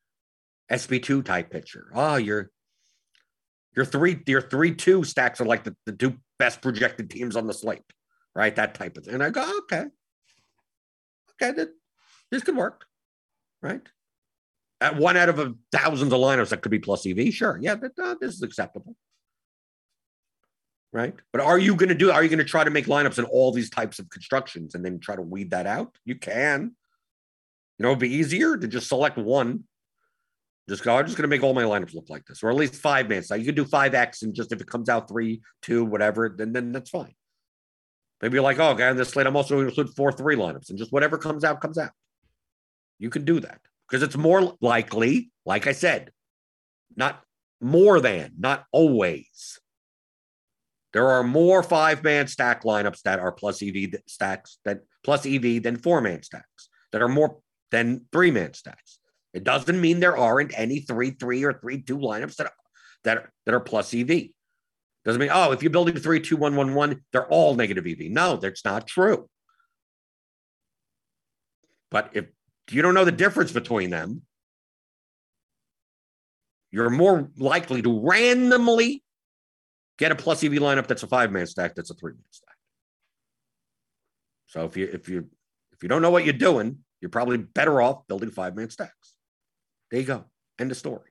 SP 0.68 1.00
two 1.02 1.22
type 1.22 1.50
pitcher. 1.50 1.90
Ah, 1.94 2.16
you're 2.16 2.50
your 3.74 3.84
three 3.84 4.20
your 4.26 4.42
three 4.42 4.74
two 4.74 5.04
stacks 5.04 5.40
are 5.40 5.46
like 5.46 5.64
the, 5.64 5.74
the 5.86 5.92
two 5.92 6.18
best 6.38 6.60
projected 6.60 7.10
teams 7.10 7.36
on 7.36 7.46
the 7.46 7.54
slate, 7.54 7.82
right? 8.34 8.54
That 8.54 8.74
type 8.74 8.96
of 8.96 9.04
thing. 9.04 9.14
And 9.14 9.22
I 9.22 9.30
go, 9.30 9.58
okay, 9.60 9.86
okay, 11.34 11.52
that, 11.56 11.68
this 12.30 12.42
could 12.42 12.56
work, 12.56 12.84
right? 13.62 13.82
At 14.80 14.96
one 14.96 15.16
out 15.16 15.28
of 15.28 15.38
a 15.38 15.54
thousands 15.72 16.12
of 16.12 16.20
lineups 16.20 16.50
that 16.50 16.62
could 16.62 16.70
be 16.70 16.78
plus 16.78 17.06
EV, 17.06 17.32
sure, 17.32 17.58
yeah, 17.60 17.74
that, 17.74 17.98
uh, 17.98 18.14
this 18.20 18.34
is 18.34 18.42
acceptable, 18.42 18.94
right? 20.92 21.14
But 21.32 21.42
are 21.42 21.58
you 21.58 21.74
going 21.74 21.88
to 21.88 21.94
do? 21.94 22.10
Are 22.10 22.22
you 22.22 22.28
going 22.28 22.38
to 22.38 22.44
try 22.44 22.64
to 22.64 22.70
make 22.70 22.86
lineups 22.86 23.18
in 23.18 23.24
all 23.24 23.52
these 23.52 23.70
types 23.70 23.98
of 23.98 24.08
constructions 24.10 24.74
and 24.74 24.84
then 24.84 25.00
try 25.00 25.16
to 25.16 25.22
weed 25.22 25.50
that 25.50 25.66
out? 25.66 25.96
You 26.04 26.14
can. 26.14 26.76
You 27.78 27.84
know, 27.84 27.90
it'd 27.90 28.00
be 28.00 28.14
easier 28.14 28.56
to 28.56 28.66
just 28.66 28.88
select 28.88 29.16
one. 29.18 29.64
Just 30.68 30.84
go. 30.84 30.96
I'm 30.96 31.06
just 31.06 31.16
going 31.16 31.28
to 31.28 31.34
make 31.34 31.42
all 31.42 31.54
my 31.54 31.62
lineups 31.62 31.94
look 31.94 32.10
like 32.10 32.26
this, 32.26 32.42
or 32.42 32.50
at 32.50 32.56
least 32.56 32.74
five 32.74 33.08
man. 33.08 33.22
So 33.22 33.34
you 33.34 33.46
could 33.46 33.54
do 33.54 33.64
five 33.64 33.94
X, 33.94 34.22
and 34.22 34.34
just 34.34 34.52
if 34.52 34.60
it 34.60 34.66
comes 34.66 34.88
out 34.88 35.08
three, 35.08 35.40
two, 35.62 35.84
whatever, 35.84 36.34
then 36.36 36.52
then 36.52 36.72
that's 36.72 36.90
fine. 36.90 37.14
Maybe 38.20 38.34
you're 38.34 38.42
like, 38.42 38.58
oh, 38.58 38.70
okay, 38.70 38.88
on 38.88 38.96
this 38.96 39.10
slate, 39.10 39.26
I'm 39.26 39.36
also 39.36 39.54
going 39.54 39.66
to 39.66 39.70
include 39.70 39.96
four 39.96 40.12
three 40.12 40.36
lineups 40.36 40.70
and 40.70 40.78
just 40.78 40.92
whatever 40.92 41.16
comes 41.16 41.44
out, 41.44 41.60
comes 41.60 41.78
out. 41.78 41.92
You 42.98 43.10
can 43.10 43.24
do 43.24 43.40
that 43.40 43.60
because 43.88 44.02
it's 44.02 44.16
more 44.16 44.56
likely, 44.60 45.30
like 45.46 45.66
I 45.66 45.72
said, 45.72 46.10
not 46.96 47.22
more 47.60 48.00
than, 48.00 48.32
not 48.38 48.64
always. 48.72 49.60
There 50.92 51.08
are 51.08 51.22
more 51.22 51.62
five 51.62 52.02
man 52.02 52.26
stack 52.26 52.64
lineups 52.64 53.02
that 53.02 53.20
are 53.20 53.32
plus 53.32 53.62
EV 53.62 53.94
stacks 54.06 54.58
that 54.64 54.80
plus 55.04 55.24
EV 55.24 55.62
than 55.62 55.76
four 55.76 56.00
man 56.00 56.22
stacks 56.22 56.68
that 56.92 57.02
are 57.02 57.08
more 57.08 57.38
than 57.70 58.06
three 58.12 58.30
man 58.30 58.52
stacks. 58.54 58.98
It 59.34 59.44
doesn't 59.44 59.80
mean 59.80 60.00
there 60.00 60.16
aren't 60.16 60.58
any 60.58 60.80
three 60.80 61.10
three 61.10 61.44
or 61.44 61.52
three 61.52 61.82
two 61.82 61.98
lineups 61.98 62.36
that 62.36 62.52
that 63.04 63.28
that 63.44 63.54
are 63.54 63.60
plus 63.60 63.92
EV. 63.94 64.28
Doesn't 65.04 65.20
mean, 65.20 65.30
oh, 65.32 65.52
if 65.52 65.62
you're 65.62 65.70
building 65.70 65.96
three, 65.96 66.20
two, 66.20 66.36
one, 66.36 66.56
one, 66.56 66.74
one, 66.74 67.02
they're 67.12 67.28
all 67.28 67.54
negative 67.54 67.86
EV. 67.86 68.10
No, 68.10 68.36
that's 68.36 68.64
not 68.64 68.86
true. 68.86 69.28
But 71.90 72.10
if 72.12 72.26
you 72.70 72.82
don't 72.82 72.94
know 72.94 73.04
the 73.04 73.12
difference 73.12 73.52
between 73.52 73.90
them, 73.90 74.22
you're 76.70 76.90
more 76.90 77.30
likely 77.38 77.80
to 77.82 78.00
randomly 78.00 79.02
get 79.98 80.12
a 80.12 80.14
plus 80.14 80.44
EV 80.44 80.52
lineup 80.52 80.86
that's 80.86 81.02
a 81.02 81.06
five 81.06 81.32
man 81.32 81.46
stack, 81.46 81.74
that's 81.74 81.90
a 81.90 81.94
three 81.94 82.12
man 82.12 82.22
stack. 82.30 82.54
So 84.46 84.64
if 84.64 84.76
you 84.76 84.90
if 84.92 85.08
you 85.08 85.28
if 85.72 85.82
you 85.82 85.88
don't 85.88 86.02
know 86.02 86.10
what 86.10 86.24
you're 86.24 86.34
doing, 86.34 86.78
you're 87.00 87.10
probably 87.10 87.38
better 87.38 87.80
off 87.80 88.06
building 88.08 88.30
five 88.30 88.56
man 88.56 88.70
stacks. 88.70 88.92
There 89.90 90.00
you 90.00 90.06
go. 90.06 90.24
End 90.58 90.70
of 90.70 90.76
story. 90.76 91.10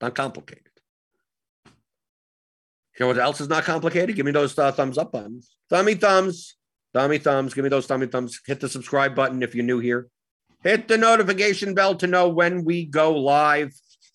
Not 0.00 0.14
complicated. 0.14 0.64
You 1.66 1.72
know 3.04 3.08
what 3.08 3.18
else 3.18 3.40
is 3.40 3.48
not 3.48 3.64
complicated? 3.64 4.16
Give 4.16 4.26
me 4.26 4.32
those 4.32 4.58
uh, 4.58 4.72
thumbs 4.72 4.98
up 4.98 5.12
buttons. 5.12 5.56
Thummy 5.70 5.94
thumbs. 5.94 6.56
Thummy 6.94 7.18
thumbs. 7.18 7.54
Give 7.54 7.62
me 7.62 7.70
those 7.70 7.86
thummy 7.86 8.06
thumbs. 8.06 8.40
Hit 8.46 8.60
the 8.60 8.68
subscribe 8.68 9.14
button 9.14 9.42
if 9.42 9.54
you're 9.54 9.64
new 9.64 9.78
here. 9.78 10.08
Hit 10.64 10.88
the 10.88 10.98
notification 10.98 11.74
bell 11.74 11.94
to 11.96 12.06
know 12.08 12.28
when 12.28 12.64
we 12.64 12.84
go 12.84 13.16
live. 13.16 13.72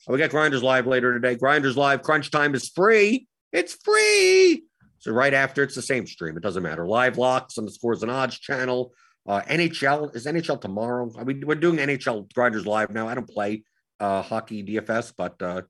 Oh, 0.07 0.13
we 0.13 0.19
got 0.19 0.31
Grinders 0.31 0.63
Live 0.63 0.85
later 0.85 1.13
today. 1.13 1.35
Grinders 1.35 1.77
Live 1.77 2.01
Crunch 2.01 2.29
Time 2.29 2.53
is 2.55 2.67
free. 2.67 3.27
It's 3.53 3.73
free. 3.73 4.63
So 4.99 5.11
right 5.13 5.33
after, 5.33 5.63
it's 5.63 5.75
the 5.75 5.81
same 5.81 6.05
stream. 6.05 6.35
It 6.35 6.43
doesn't 6.43 6.63
matter. 6.63 6.85
Live 6.85 7.17
locks 7.17 7.57
on 7.57 7.63
the 7.63 7.71
Scores 7.71 8.03
and 8.03 8.11
Odds 8.11 8.37
channel. 8.37 8.93
Uh, 9.25 9.41
NHL 9.41 10.13
is 10.13 10.25
NHL 10.25 10.59
tomorrow. 10.59 11.09
I 11.17 11.23
mean, 11.23 11.43
we're 11.45 11.55
doing 11.55 11.77
NHL 11.77 12.33
Grinders 12.33 12.65
Live 12.65 12.89
now. 12.89 13.07
I 13.07 13.15
don't 13.15 13.29
play 13.29 13.63
uh, 13.99 14.21
hockey 14.21 14.63
DFS, 14.63 15.13
but 15.15 15.41
uh, 15.41 15.61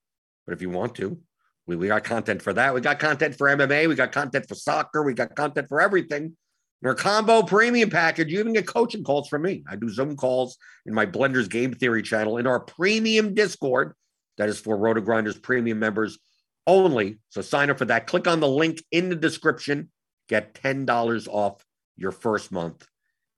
but 0.45 0.53
if 0.53 0.61
you 0.61 0.69
want 0.69 0.95
to, 0.95 1.17
we, 1.65 1.75
we 1.75 1.87
got 1.87 2.03
content 2.03 2.41
for 2.41 2.53
that. 2.53 2.73
We 2.73 2.81
got 2.81 2.99
content 2.99 3.35
for 3.35 3.47
MMA. 3.47 3.87
We 3.87 3.95
got 3.95 4.11
content 4.11 4.47
for 4.47 4.55
soccer. 4.55 5.03
We 5.03 5.13
got 5.13 5.35
content 5.35 5.69
for 5.69 5.81
everything. 5.81 6.35
In 6.81 6.87
our 6.87 6.95
combo 6.95 7.43
premium 7.43 7.89
package, 7.89 8.29
you 8.29 8.39
even 8.39 8.53
get 8.53 8.67
coaching 8.67 9.03
calls 9.03 9.29
from 9.29 9.43
me. 9.43 9.63
I 9.69 9.77
do 9.77 9.87
Zoom 9.89 10.17
calls 10.17 10.57
in 10.85 10.93
my 10.93 11.05
Blenders 11.05 11.49
Game 11.49 11.73
Theory 11.73 12.03
channel 12.03 12.37
in 12.37 12.47
our 12.47 12.59
premium 12.59 13.33
Discord. 13.33 13.93
That 14.37 14.49
is 14.49 14.59
for 14.59 14.77
RotoGrinders 14.77 15.41
premium 15.41 15.79
members 15.79 16.19
only. 16.67 17.19
So 17.29 17.41
sign 17.41 17.69
up 17.69 17.77
for 17.77 17.85
that. 17.85 18.07
Click 18.07 18.27
on 18.27 18.41
the 18.41 18.49
link 18.49 18.83
in 18.91 19.09
the 19.09 19.15
description. 19.15 19.89
Get 20.27 20.55
ten 20.55 20.85
dollars 20.85 21.27
off 21.27 21.63
your 21.95 22.11
first 22.11 22.51
month. 22.51 22.85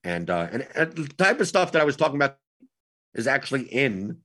And, 0.04 0.30
uh, 0.30 0.48
and 0.52 0.68
and 0.76 0.92
the 0.94 1.08
type 1.08 1.40
of 1.40 1.48
stuff 1.48 1.72
that 1.74 1.82
I 1.82 1.86
was 1.86 1.98
talking 1.98 2.16
about 2.16 2.38
is 3.14 3.28
actually 3.28 3.64
in 3.64 4.18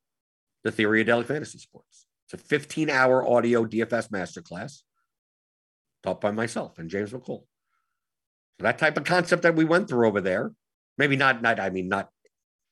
the 0.65 0.71
theory 0.71 1.01
of 1.01 1.07
daily 1.07 1.25
fantasy 1.25 1.59
sports. 1.59 2.07
It's 2.27 2.43
a 2.43 2.47
15 2.47 2.91
hour 2.91 3.27
audio 3.27 3.65
DFS 3.65 4.11
masterclass 4.11 4.83
taught 6.03 6.21
by 6.21 6.31
myself 6.31 6.79
and 6.79 6.89
James 6.89 7.13
McCall. 7.13 7.45
So 8.59 8.65
that 8.65 8.79
type 8.79 8.97
of 8.97 9.05
concept 9.05 9.43
that 9.43 9.57
we 9.57 9.65
went 9.65 9.89
through 9.89 10.07
over 10.07 10.21
there, 10.21 10.53
maybe 10.99 11.17
not, 11.17 11.43
not 11.43 11.59
I 11.59 11.71
mean, 11.71 11.89
not 11.89 12.09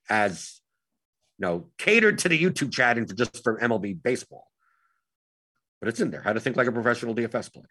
as 0.08 0.60
you 1.38 1.46
know, 1.46 1.66
catered 1.78 2.18
to 2.18 2.28
the 2.28 2.42
YouTube 2.42 2.72
chat 2.72 2.98
and 2.98 3.16
just 3.16 3.42
for 3.42 3.58
MLB 3.58 4.02
baseball. 4.02 4.46
But 5.80 5.88
it's 5.88 6.00
in 6.00 6.10
there. 6.10 6.22
How 6.22 6.32
to 6.32 6.40
think 6.40 6.56
like 6.56 6.66
a 6.66 6.72
professional 6.72 7.14
DFS 7.14 7.52
player. 7.52 7.68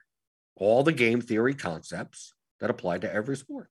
All 0.56 0.84
the 0.84 0.94
game 0.94 1.22
theory 1.22 1.54
concepts 1.54 2.34
that 2.60 2.70
apply 2.70 3.00
to 3.00 3.14
every 3.14 3.38
sport. 3.38 3.70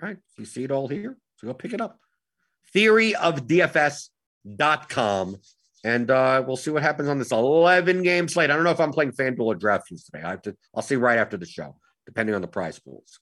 All 0.00 0.08
right. 0.08 0.18
You 0.38 0.44
see 0.44 0.64
it 0.64 0.70
all 0.70 0.88
here. 0.88 1.18
So 1.36 1.46
go 1.46 1.54
pick 1.54 1.72
it 1.72 1.80
up. 1.80 1.98
Theoryofdfs.com 2.74 4.19
and 5.84 6.10
uh, 6.10 6.42
we'll 6.46 6.56
see 6.56 6.70
what 6.70 6.82
happens 6.82 7.08
on 7.08 7.18
this 7.18 7.32
11 7.32 8.02
game 8.02 8.28
slate. 8.28 8.50
I 8.50 8.54
don't 8.54 8.64
know 8.64 8.70
if 8.70 8.80
I'm 8.80 8.92
playing 8.92 9.12
FanDuel 9.12 9.40
or 9.40 9.56
DraftKings 9.56 10.04
today. 10.04 10.22
I 10.22 10.30
have 10.30 10.42
to. 10.42 10.56
I'll 10.74 10.82
see 10.82 10.96
right 10.96 11.18
after 11.18 11.36
the 11.36 11.46
show, 11.46 11.76
depending 12.06 12.34
on 12.34 12.42
the 12.42 12.48
prize 12.48 12.78
pools. 12.78 13.18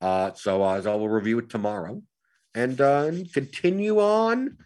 Uh, 0.00 0.32
so, 0.34 0.62
uh, 0.62 0.82
so 0.82 0.96
we'll 0.96 1.08
review 1.08 1.38
it 1.38 1.48
tomorrow, 1.48 2.02
and 2.54 2.80
uh, 2.80 3.10
continue 3.32 4.00
on 4.00 4.56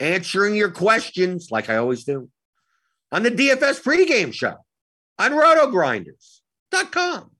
answering 0.00 0.54
your 0.54 0.70
questions 0.70 1.48
like 1.50 1.68
I 1.70 1.76
always 1.76 2.04
do 2.04 2.28
on 3.12 3.22
the 3.22 3.30
DFS 3.30 3.82
pregame 3.82 4.32
show 4.32 4.56
on 5.18 5.32
RotoGrinders.com. 5.32 7.30